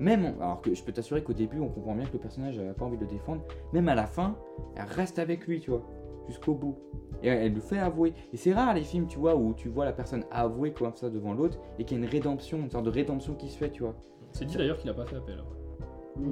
Même, 0.00 0.34
alors 0.40 0.60
que 0.60 0.74
je 0.74 0.82
peux 0.84 0.92
t'assurer 0.92 1.22
qu'au 1.22 1.32
début, 1.32 1.60
on 1.60 1.68
comprend 1.68 1.94
bien 1.94 2.04
que 2.04 2.12
le 2.12 2.18
personnage 2.18 2.58
n'a 2.60 2.74
pas 2.74 2.84
envie 2.84 2.98
de 2.98 3.04
le 3.04 3.10
défendre. 3.10 3.42
Même 3.72 3.88
à 3.88 3.94
la 3.94 4.06
fin, 4.06 4.36
elle 4.76 4.82
reste 4.84 5.18
avec 5.18 5.46
lui, 5.46 5.60
tu 5.60 5.70
vois, 5.70 5.82
jusqu'au 6.26 6.54
bout. 6.54 6.76
Et 7.22 7.28
elle, 7.28 7.54
le 7.54 7.60
fait 7.60 7.78
avouer. 7.78 8.12
Et 8.34 8.36
c'est 8.36 8.52
rare 8.52 8.74
les 8.74 8.82
films, 8.82 9.06
tu 9.06 9.18
vois, 9.18 9.34
où 9.34 9.54
tu 9.54 9.70
vois 9.70 9.86
la 9.86 9.92
personne 9.94 10.24
avouer 10.30 10.72
comme 10.72 10.94
ça 10.94 11.08
devant 11.08 11.32
l'autre 11.32 11.58
et 11.78 11.84
qu'il 11.84 11.96
y 11.98 12.00
a 12.00 12.04
une 12.04 12.10
rédemption, 12.10 12.58
une 12.58 12.70
sorte 12.70 12.84
de 12.84 12.90
rédemption 12.90 13.34
qui 13.34 13.48
se 13.48 13.56
fait, 13.56 13.70
tu 13.70 13.82
vois. 13.82 13.94
C'est 14.32 14.44
dit 14.44 14.56
d'ailleurs 14.58 14.76
qu'il 14.76 14.90
a 14.90 14.94
pas 14.94 15.06
fait 15.06 15.16
appel. 15.16 15.38
après. 15.40 15.57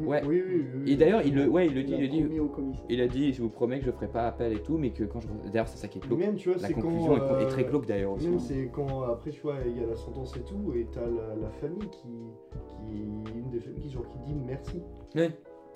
Ouais. 0.07 0.23
Oui, 0.27 0.43
oui, 0.47 0.55
oui, 0.57 0.65
oui. 0.85 0.93
Et 0.93 0.97
d'ailleurs, 0.97 1.23
il 1.25 1.35
le, 1.35 1.49
ouais, 1.49 1.67
il 1.67 1.75
le 1.75 1.83
dit, 1.83 1.95
Il 1.99 2.09
dit. 2.11 2.21
promis 2.23 2.41
au 2.41 2.49
commissaire. 2.49 2.85
Il 2.89 3.01
a 3.01 3.09
dit, 3.09 3.33
je 3.33 3.43
vous 3.43 3.49
promets 3.49 3.79
que 3.79 3.85
je 3.87 3.91
ferai 3.91 4.09
pas 4.09 4.27
appel 4.27 4.53
et 4.53 4.61
tout, 4.63 4.79
mais 4.79 4.91
que 4.91 5.05
quand 5.05 5.21
je. 5.21 5.29
D'ailleurs, 5.51 5.69
c'est 5.69 5.79
ça 5.79 5.89
qui 5.89 5.99
est 5.99 6.01
glauque. 6.01 6.19
Même, 6.19 6.37
tu 6.37 6.49
vois, 6.51 6.59
La 6.61 6.69
c'est 6.69 6.75
conclusion 6.75 7.17
quand. 7.19 7.27
est, 7.27 7.31
euh, 7.33 7.41
est 7.41 7.47
très 7.49 7.65
glauque 7.65 7.87
d'ailleurs 7.87 8.13
aussi. 8.13 8.29
Même 8.29 8.39
c'est 8.39 8.69
quand 8.73 9.03
après 9.03 9.31
tu 9.31 9.41
vois 9.41 9.57
il 9.67 9.81
y 9.81 9.85
a 9.85 9.87
la 9.87 9.97
sentence 9.97 10.37
et 10.37 10.41
tout 10.43 10.73
et 10.75 10.87
t'as 10.93 11.01
la, 11.07 11.35
la 11.41 11.51
famille 11.51 11.89
qui, 11.91 12.09
qui 12.69 13.33
une 13.39 13.51
des 13.51 13.61
familles 13.61 13.81
qui 13.83 13.91
genre 13.91 14.09
qui 14.09 14.19
dit 14.21 14.35
merci 14.35 14.83
Ouais. 15.15 15.31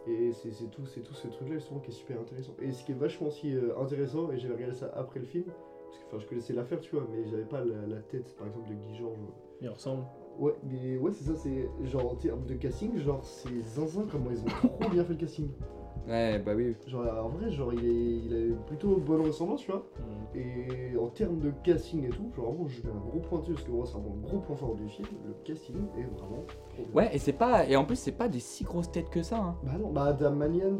et 0.06 0.32
c'est 0.32 0.50
c'est 0.52 0.70
tout 0.70 0.86
c'est 0.86 1.00
tout 1.00 1.14
ce 1.14 1.28
truc 1.28 1.48
là 1.48 1.54
justement 1.56 1.80
qui 1.80 1.90
est 1.90 1.94
super 1.94 2.18
intéressant 2.20 2.52
et 2.60 2.72
ce 2.72 2.84
qui 2.84 2.92
est 2.92 2.94
vachement 2.94 3.28
aussi 3.28 3.54
euh, 3.54 3.72
intéressant 3.80 4.30
et 4.32 4.38
j'avais 4.38 4.54
regardé 4.54 4.74
ça 4.74 4.90
après 4.94 5.20
le 5.20 5.26
film 5.26 5.44
parce 5.46 5.98
que 5.98 6.06
enfin 6.08 6.18
je 6.18 6.26
connaissais 6.26 6.52
l'affaire 6.52 6.80
tu 6.80 6.90
vois 6.94 7.06
mais 7.10 7.26
j'avais 7.28 7.44
pas 7.44 7.64
la, 7.64 7.86
la 7.86 8.00
tête 8.02 8.34
par 8.36 8.46
exemple 8.46 8.68
de 8.68 8.74
Guy 8.74 8.96
Georges 8.96 9.18
Il 9.60 9.68
ressemble. 9.68 10.04
Ouais 10.38 10.54
mais 10.62 10.96
ouais 10.98 11.10
c'est 11.12 11.24
ça 11.24 11.34
c'est 11.36 11.68
genre 11.86 12.12
en 12.12 12.14
termes 12.16 12.46
de 12.46 12.54
casting 12.54 12.96
genre 12.98 13.24
c'est 13.24 13.62
zinzin 13.66 14.06
comment 14.10 14.30
ils 14.30 14.40
ont 14.40 14.68
trop 14.78 14.90
bien 14.90 15.04
fait 15.04 15.12
le 15.14 15.18
casting 15.18 15.48
Ouais, 16.08 16.38
bah 16.38 16.52
oui. 16.56 16.74
genre 16.86 17.04
en 17.24 17.28
vrai 17.28 17.50
genre 17.50 17.72
il, 17.74 17.84
est, 17.84 18.24
il 18.24 18.52
a 18.52 18.56
plutôt 18.66 18.96
bonne 18.96 19.20
ressemblance 19.20 19.60
tu 19.60 19.70
vois 19.70 19.86
et 20.34 20.96
en 20.96 21.08
termes 21.08 21.40
de 21.40 21.52
casting 21.62 22.06
et 22.06 22.08
tout, 22.08 22.30
genre 22.34 22.52
vraiment 22.52 22.68
je 22.68 22.80
mets 22.82 22.90
un 22.92 22.98
gros 22.98 23.18
point 23.18 23.40
dessus 23.40 23.52
parce 23.52 23.64
que 23.64 23.70
moi 23.70 23.84
c'est 23.84 23.92
vraiment 23.98 24.14
le 24.14 24.20
gros 24.26 24.38
point 24.38 24.56
fort 24.56 24.74
du 24.76 24.88
film, 24.88 25.08
le 25.26 25.34
casting 25.44 25.76
est 25.98 26.04
vraiment 26.04 26.42
trop 26.70 26.84
bien. 26.84 26.94
Ouais, 26.94 27.14
et 27.14 27.18
c'est 27.18 27.32
pas. 27.34 27.66
Et 27.68 27.76
en 27.76 27.84
plus, 27.84 27.96
c'est 27.96 28.12
pas 28.12 28.28
des 28.28 28.38
si 28.38 28.62
grosses 28.64 28.90
têtes 28.92 29.10
que 29.10 29.22
ça. 29.22 29.38
Hein. 29.38 29.56
Bah 29.64 29.72
non, 29.78 29.90
bah 29.90 30.04
Adam 30.04 30.30
Manian, 30.30 30.78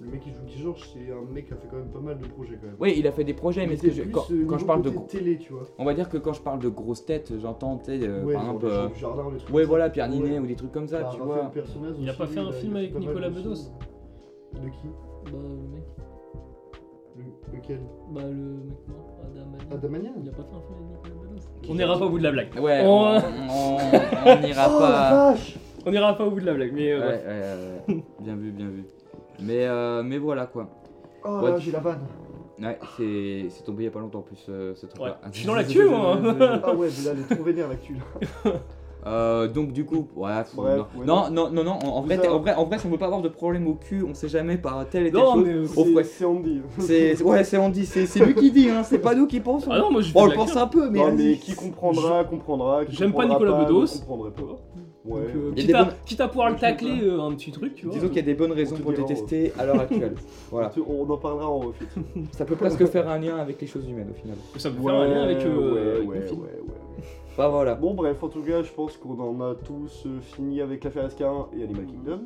le 0.00 0.08
mec 0.10 0.20
qui 0.20 0.30
joue 0.30 0.42
Guy 0.46 0.58
Georges, 0.62 0.88
c'est 0.92 1.12
un 1.12 1.32
mec 1.32 1.46
qui 1.46 1.52
a 1.52 1.56
fait 1.56 1.68
quand 1.70 1.76
même 1.76 1.88
pas 1.90 2.00
mal 2.00 2.18
de 2.18 2.26
projets 2.26 2.56
quand 2.60 2.66
même. 2.66 2.76
Oui, 2.80 2.94
il 2.96 3.06
a 3.06 3.12
fait 3.12 3.24
des 3.24 3.34
projets, 3.34 3.66
mais 3.66 3.76
ce 3.76 3.82
que 3.82 3.90
je- 3.90 4.02
quand, 4.04 4.30
euh, 4.30 4.44
quand 4.46 4.58
je 4.58 4.64
parle 4.64 4.82
de. 4.82 4.90
télé, 5.08 5.38
tu 5.38 5.52
vois. 5.52 5.62
On 5.78 5.84
va 5.84 5.94
dire 5.94 6.08
que 6.08 6.16
quand 6.18 6.32
je 6.32 6.40
parle 6.42 6.58
de 6.60 6.68
grosses 6.68 7.04
têtes, 7.04 7.32
j'entends, 7.40 7.78
tu 7.78 7.86
sais, 7.86 8.00
euh, 8.02 8.22
ouais, 8.24 8.34
par 8.34 8.42
exemple. 8.44 8.66
euh, 8.66 8.88
jardin, 8.94 9.24
les 9.32 9.38
trucs 9.38 9.54
Ouais, 9.54 9.64
voilà. 9.64 9.90
Pierre 9.90 10.08
Ninet 10.08 10.32
Ouais. 10.32 10.38
ou 10.40 10.46
des 10.46 10.56
trucs 10.56 10.72
comme 10.72 10.88
ça, 10.88 11.02
Bah, 11.02 11.10
tu 11.14 11.20
vois. 11.20 11.50
Il 12.00 12.08
a 12.08 12.12
pas 12.14 12.26
fait 12.26 12.40
un 12.40 12.52
film 12.52 12.76
avec 12.76 12.98
Nicolas 12.98 13.30
Bedos. 13.30 13.54
De 13.54 14.68
qui? 14.68 14.88
Bah, 15.26 15.30
le 15.32 15.68
mec. 15.74 15.84
Le- 17.16 17.56
Lequel? 17.56 17.80
Bah, 18.12 18.20
le 18.24 18.34
mec 18.34 18.78
mort, 18.88 19.16
Adam 19.22 19.46
Manian. 19.50 19.70
Adam 19.70 19.88
Manian 19.88 20.12
Il 20.22 20.28
a 20.28 20.32
pas 20.32 20.42
fait 20.42 20.54
un 20.54 20.60
film 20.60 20.78
avec 20.90 21.04
Nicolas 21.04 21.30
Bedos. 21.30 21.70
On 21.70 21.74
n'ira 21.74 21.98
pas 21.98 22.04
au 22.06 22.10
bout 22.10 22.18
de 22.18 22.24
la 22.24 22.32
blague. 22.32 22.48
Ouais, 22.60 22.82
On- 22.84 24.40
n'ira 24.40 24.66
Oh 24.68 24.78
pas. 24.80 25.34
On 25.86 25.90
n'ira 25.90 26.16
pas 26.16 26.24
au 26.26 26.30
bout 26.30 26.40
de 26.40 26.46
la 26.46 26.54
blague, 26.54 26.72
mais 26.74 26.92
euh, 26.92 26.98
ouais, 27.00 27.22
ouais, 27.26 27.94
ouais. 27.94 28.02
bien 28.20 28.36
vu, 28.36 28.50
bien 28.50 28.68
vu. 28.68 28.84
Mais, 29.40 29.66
euh, 29.66 30.02
mais 30.02 30.18
voilà 30.18 30.46
quoi. 30.46 30.68
Oh 31.24 31.40
Ouais, 31.42 31.50
là, 31.52 31.58
j'ai 31.58 31.72
la 31.72 31.80
vanne 31.80 32.00
Ouais, 32.62 32.78
c'est 32.96 33.46
c'est 33.50 33.64
tombé 33.64 33.82
il 33.82 33.86
y 33.86 33.88
a 33.88 33.90
pas 33.90 33.98
longtemps 34.00 34.20
en 34.20 34.22
plus 34.22 34.46
euh, 34.48 34.74
ce 34.76 34.86
truc-là. 34.86 35.06
Ouais. 35.24 35.28
Je 35.32 35.38
suis 35.38 35.46
dans 35.46 35.54
l'actu, 35.54 35.84
moi, 35.84 36.16
hein. 36.22 36.60
Ah 36.62 36.72
ouais, 36.74 36.88
mais 36.96 37.04
là, 37.04 37.10
elle 37.12 37.20
est 37.20 37.34
trop 37.34 37.44
vénère 37.44 37.68
l'actu 37.68 37.94
là. 37.94 38.52
Euh, 39.06 39.48
donc 39.48 39.72
du 39.72 39.84
coup, 39.84 40.08
ouais, 40.16 40.30
faut- 40.46 40.62
Bref, 40.62 40.78
non. 40.78 41.00
ouais, 41.00 41.06
non, 41.06 41.30
non, 41.30 41.50
non, 41.50 41.62
non, 41.62 41.72
en, 41.72 41.88
en 41.98 42.00
vrai, 42.00 42.26
en 42.26 42.38
vrai, 42.38 42.54
en 42.54 42.64
vrai, 42.64 42.78
si 42.78 42.86
on 42.86 42.88
veut 42.88 42.96
pas 42.96 43.04
avoir 43.04 43.20
de 43.20 43.28
problème 43.28 43.66
au 43.68 43.74
cul, 43.74 44.02
on 44.02 44.14
sait 44.14 44.30
jamais 44.30 44.56
par 44.56 44.88
telle 44.88 45.06
et 45.08 45.10
telle 45.12 45.20
Non, 45.20 45.34
chose. 45.34 45.44
mais. 45.44 45.54
Oh, 45.76 45.82
ouais. 45.94 46.04
C'est 46.04 46.10
c'est 46.10 46.24
Andy. 46.24 46.62
C'est 46.78 47.22
ouais, 47.22 47.44
c'est 47.44 47.58
Andy, 47.58 47.84
c'est 47.84 48.06
c'est 48.06 48.24
lui 48.24 48.34
qui 48.34 48.50
dit, 48.50 48.70
hein, 48.70 48.82
c'est 48.82 48.98
pas 49.00 49.14
nous 49.14 49.26
qui 49.26 49.40
pensons. 49.40 49.68
Ah 49.70 49.78
non, 49.78 49.90
moi 49.92 50.00
je 50.00 50.10
Bon, 50.10 50.22
on 50.22 50.26
le 50.26 50.32
pense 50.34 50.56
un 50.56 50.66
peu, 50.68 50.88
mais, 50.88 51.00
non, 51.00 51.12
mais 51.14 51.36
qui 51.36 51.54
comprendra, 51.54 52.24
comprendra. 52.24 52.86
qui 52.86 52.96
J'aime 52.96 53.12
pas 53.12 53.26
Nicolas 53.26 53.58
ne 53.58 53.64
Bedos. 53.66 53.86
comprendrait 53.98 54.30
pas. 54.30 54.42
Ouais. 55.04 55.20
Donc, 55.20 55.30
euh, 55.36 55.52
quitte, 55.54 55.74
à, 55.74 55.84
bonnes- 55.84 55.94
quitte 56.06 56.20
à 56.22 56.28
pouvoir 56.28 56.50
le 56.50 56.56
tacler 56.56 57.02
euh, 57.02 57.20
un 57.20 57.32
petit 57.34 57.50
truc, 57.52 57.74
tu 57.74 57.84
vois. 57.86 57.94
Disons 57.94 58.06
qu'il 58.08 58.16
y 58.16 58.20
a 58.20 58.22
des 58.22 58.34
bonnes 58.34 58.52
raisons 58.52 58.76
pour 58.76 58.92
détester 58.92 59.52
à 59.58 59.66
l'heure 59.66 59.80
actuelle. 59.80 60.14
Voilà. 60.50 60.72
On 60.88 61.10
en 61.10 61.16
parlera 61.18 61.48
en 61.48 61.58
refit. 61.58 61.84
Ça 62.32 62.44
peut 62.44 62.56
presque 62.56 62.86
faire 62.86 63.08
un 63.08 63.18
lien 63.18 63.36
avec 63.36 63.60
les 63.60 63.66
choses 63.66 63.86
humaines 63.88 64.08
au 64.10 64.14
final. 64.14 64.36
Ça 64.56 64.70
peut 64.70 64.82
faire 64.82 64.94
un 64.94 65.06
lien 65.08 65.22
avec, 65.24 65.38
euh, 65.44 65.74
ouais, 65.74 65.96
avec 65.96 66.08
ouais, 66.08 66.18
le 66.20 66.26
film. 66.26 66.40
ouais, 66.40 66.46
ouais. 66.46 67.04
Bah 67.36 67.48
voilà. 67.48 67.74
Bon, 67.74 67.92
bref, 67.94 68.22
en 68.22 68.28
tout 68.28 68.42
cas, 68.42 68.62
je 68.62 68.70
pense 68.72 68.96
qu'on 68.96 69.18
en 69.20 69.40
a 69.42 69.54
tous 69.56 70.04
euh, 70.06 70.20
fini 70.20 70.60
avec 70.62 70.84
l'affaire 70.84 71.08
SK1 71.08 71.48
et 71.58 71.64
Animal 71.64 71.86
Kingdom. 71.86 72.20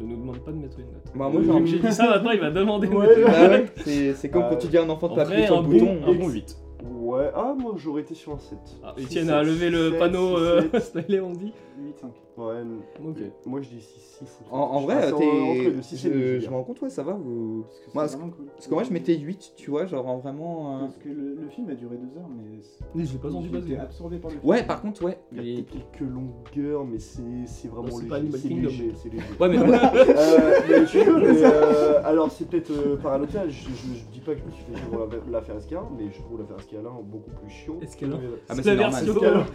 Ne 0.00 0.06
nous 0.06 0.16
demande 0.16 0.38
pas 0.38 0.52
de 0.52 0.56
mettre 0.56 0.78
une 0.78 0.86
note. 0.86 1.04
Bah, 1.14 1.28
moi, 1.28 1.40
Vu 1.40 1.46
j'en- 1.46 1.58
que 1.60 1.66
j'ai 1.66 1.78
dit 1.80 1.92
ça, 1.92 2.08
maintenant 2.08 2.30
il 2.30 2.40
va 2.40 2.50
demander. 2.50 2.86
de 2.88 2.94
Ouais. 2.94 3.06
mettre 3.06 3.18
une 3.18 3.24
note. 3.26 3.32
Bah 3.32 3.48
ouais, 3.86 4.12
c'est 4.14 4.28
comme 4.30 4.42
Euh, 4.44 4.50
quand 4.50 4.56
tu 4.56 4.66
dis 4.68 4.78
à 4.78 4.82
un 4.84 4.88
enfant 4.88 5.08
de 5.08 5.12
En 5.12 5.16
pas 5.16 5.24
vrai, 5.24 5.32
appuyer 5.44 5.46
sur 5.46 5.58
un 5.58 5.62
le 5.62 5.68
bouton. 5.68 5.98
un 6.06 6.14
bon 6.14 6.28
8. 6.30 6.56
Ouais, 7.00 7.30
ah, 7.34 7.54
moi 7.58 7.74
j'aurais 7.76 8.02
été 8.02 8.14
sur 8.14 8.32
un 8.32 8.38
7. 8.38 8.58
Ah, 8.84 8.94
Six, 8.96 9.04
Etienne 9.06 9.26
sept, 9.26 9.34
a 9.34 9.42
levé 9.42 9.70
le 9.70 9.98
panneau. 9.98 10.36
Smiley, 10.80 11.20
on 11.20 11.32
dit. 11.32 11.52
8-5. 11.78 12.27
Ouais, 12.38 12.62
Ok. 13.04 13.16
moi 13.46 13.60
je 13.60 13.68
dis 13.68 13.80
6. 13.80 14.18
6 14.18 14.26
En, 14.50 14.58
en 14.58 14.80
vrai, 14.82 14.94
Ah, 15.00 15.12
t'es. 15.12 15.72
Je, 15.96 16.38
je 16.40 16.48
me 16.48 16.54
rends 16.54 16.62
compte, 16.62 16.80
ouais, 16.82 16.90
ça 16.90 17.02
va. 17.02 17.12
Vous... 17.14 17.64
Parce 17.64 17.78
que 17.86 17.94
Moi, 17.94 18.06
c'est 18.06 18.12
ce- 18.12 18.16
vraiment 18.18 18.32
cool. 18.32 18.46
Parce 18.54 18.66
que 18.68 18.74
moi, 18.74 18.82
je 18.84 18.92
mettais 18.92 19.16
8, 19.18 19.52
tu 19.56 19.70
vois, 19.70 19.86
genre 19.86 20.06
en 20.06 20.18
vraiment. 20.18 20.76
euh, 20.76 20.80
Parce 20.82 20.98
que 20.98 21.08
le, 21.08 21.34
le 21.34 21.48
film 21.48 21.68
a 21.70 21.74
duré 21.74 21.96
2 21.96 22.18
heures, 22.18 22.28
mais. 22.36 23.04
je 23.04 23.12
l'ai 23.12 23.18
pas 23.18 23.30
senti 23.30 23.48
j'ai 23.52 23.58
passer. 23.60 23.76
absorbé 23.76 24.18
par 24.18 24.30
le 24.30 24.36
film. 24.38 24.48
Ouais, 24.50 24.62
par 24.62 24.80
contre, 24.82 25.04
ouais. 25.04 25.18
Il 25.32 25.42
y 25.48 25.58
a 25.58 25.62
quelques 25.62 26.08
longueurs, 26.08 26.84
mais 26.84 26.98
c'est 27.00 27.22
c'est 27.46 27.68
vraiment 27.68 27.88
Non, 27.88 27.96
c'est 27.96 28.02
léger. 28.04 28.30
pas 28.30 28.38
C'est 28.38 28.48
léger, 28.48 28.92
c'est 29.02 29.08
léger. 29.12 29.24
Ouais, 29.40 29.48
mais 29.48 29.58
Euh, 29.58 30.60
mais 30.68 30.86
je 30.86 30.98
rigole, 30.98 31.22
mais, 31.22 31.42
euh, 31.44 32.00
alors 32.04 32.30
c'est 32.30 32.48
peut-être 32.48 32.70
euh, 32.70 32.96
paradoxal, 32.96 33.50
je, 33.50 33.56
je, 33.68 33.94
je 33.98 34.04
dis 34.12 34.20
pas 34.20 34.34
que 34.34 34.40
je 34.40 34.44
me 34.44 34.50
suis 34.50 34.64
fait 34.64 34.74
chier 34.76 34.86
pour 34.90 35.00
la- 35.00 35.30
l'affaire 35.38 35.56
SK1, 35.58 35.82
mais 35.96 36.04
je 36.10 36.20
trouve 36.22 36.38
l'affaire 36.40 36.56
SK1 36.58 37.02
beaucoup 37.04 37.30
plus 37.30 37.50
chiant. 37.50 37.76
Escalin. 37.80 38.18
Ah, 38.48 38.54
mais 38.56 38.62
C'est 38.62 38.74
la 38.74 38.90
c'est 38.90 39.04
version. 39.04 39.22
normal. 39.22 39.46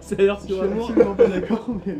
C'est 0.00 0.18
la 0.18 0.22
Je 0.22 0.24
version 0.24 0.54
suis 0.54 0.60
amour. 0.60 0.88
absolument 0.90 1.14
pas 1.14 1.26
d'accord, 1.28 1.68
mais. 1.86 1.96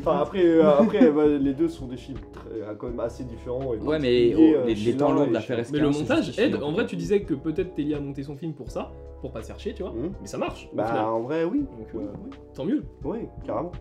Enfin 0.00 0.18
après, 0.20 0.44
euh, 0.44 0.78
après 0.78 1.10
bah, 1.12 1.26
les 1.26 1.52
deux 1.54 1.68
sont 1.68 1.86
des 1.86 1.96
films 1.96 2.18
très, 2.32 2.60
euh, 2.62 2.74
quand 2.74 2.86
même 2.88 3.00
assez 3.00 3.24
différents. 3.24 3.74
Et 3.74 3.78
Ouais, 3.78 3.98
mais 3.98 4.30
particuliers, 4.30 4.54
oh, 4.56 4.58
euh, 4.60 4.66
les, 4.66 4.74
les 4.74 4.96
temps 4.96 5.12
longs 5.12 5.26
de 5.26 5.32
la 5.32 5.40
chez 5.40 5.46
faire 5.48 5.58
l'autre. 5.58 5.70
Mais 5.72 5.78
le 5.80 5.88
SK1, 5.88 5.92
c'est 5.92 6.00
montage 6.00 6.24
justifié, 6.26 6.44
aide. 6.54 6.62
en 6.62 6.72
vrai, 6.72 6.86
tu 6.86 6.96
disais 6.96 7.22
que 7.22 7.34
peut-être 7.34 7.74
Telly 7.74 7.94
a 7.94 8.00
monté 8.00 8.22
son 8.22 8.36
film 8.36 8.52
pour 8.54 8.70
ça, 8.70 8.92
pour 9.20 9.32
pas 9.32 9.42
se 9.42 9.48
faire 9.48 9.58
chier, 9.58 9.74
tu 9.74 9.82
vois. 9.82 9.92
Hum. 9.92 10.12
Mais 10.20 10.26
ça 10.26 10.38
marche. 10.38 10.68
au 10.72 10.76
Bah 10.76 10.86
final. 10.86 11.04
en 11.04 11.20
vrai 11.20 11.44
oui, 11.44 11.60
Donc, 11.60 11.94
Ouais, 11.94 12.04
euh, 12.06 12.12
oui. 12.24 12.30
tant 12.54 12.64
mieux. 12.64 12.82
Ouais, 13.04 13.28
carrément. 13.44 13.72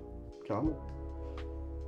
Carrément. 0.46 0.74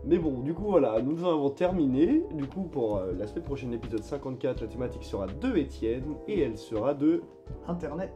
Mais 0.03 0.17
bon, 0.17 0.39
du 0.39 0.53
coup, 0.55 0.63
voilà, 0.65 0.99
nous 1.01 1.23
en 1.23 1.29
avons 1.31 1.49
terminé. 1.51 2.23
Du 2.33 2.47
coup, 2.47 2.63
pour 2.63 2.97
euh, 2.97 3.11
la 3.17 3.27
semaine 3.27 3.43
prochaine, 3.43 3.71
épisode 3.73 4.03
54, 4.03 4.61
la 4.61 4.67
thématique 4.67 5.03
sera 5.03 5.27
de 5.27 5.55
Étienne 5.57 6.15
et 6.27 6.39
elle 6.41 6.57
sera 6.57 6.93
de. 6.95 7.21
Internet. 7.67 8.11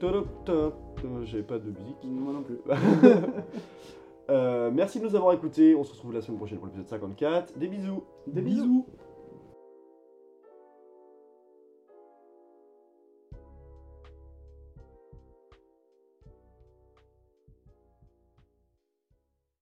Tadam-tadam. 0.00 0.72
Euh, 1.04 1.24
J'avais 1.24 1.42
pas 1.42 1.58
de 1.58 1.70
musique. 1.70 1.96
Moi 2.04 2.32
non 2.32 2.42
plus. 2.42 2.58
Euh, 4.28 4.70
merci 4.72 4.98
de 4.98 5.04
nous 5.04 5.14
avoir 5.14 5.34
écoutés. 5.34 5.74
On 5.74 5.84
se 5.84 5.92
retrouve 5.92 6.12
la 6.12 6.20
semaine 6.20 6.38
prochaine 6.38 6.58
pour 6.58 6.66
l'épisode 6.66 6.88
54. 6.88 7.58
Des 7.58 7.68
bisous. 7.68 8.02
Des 8.26 8.42
bisous. 8.42 8.86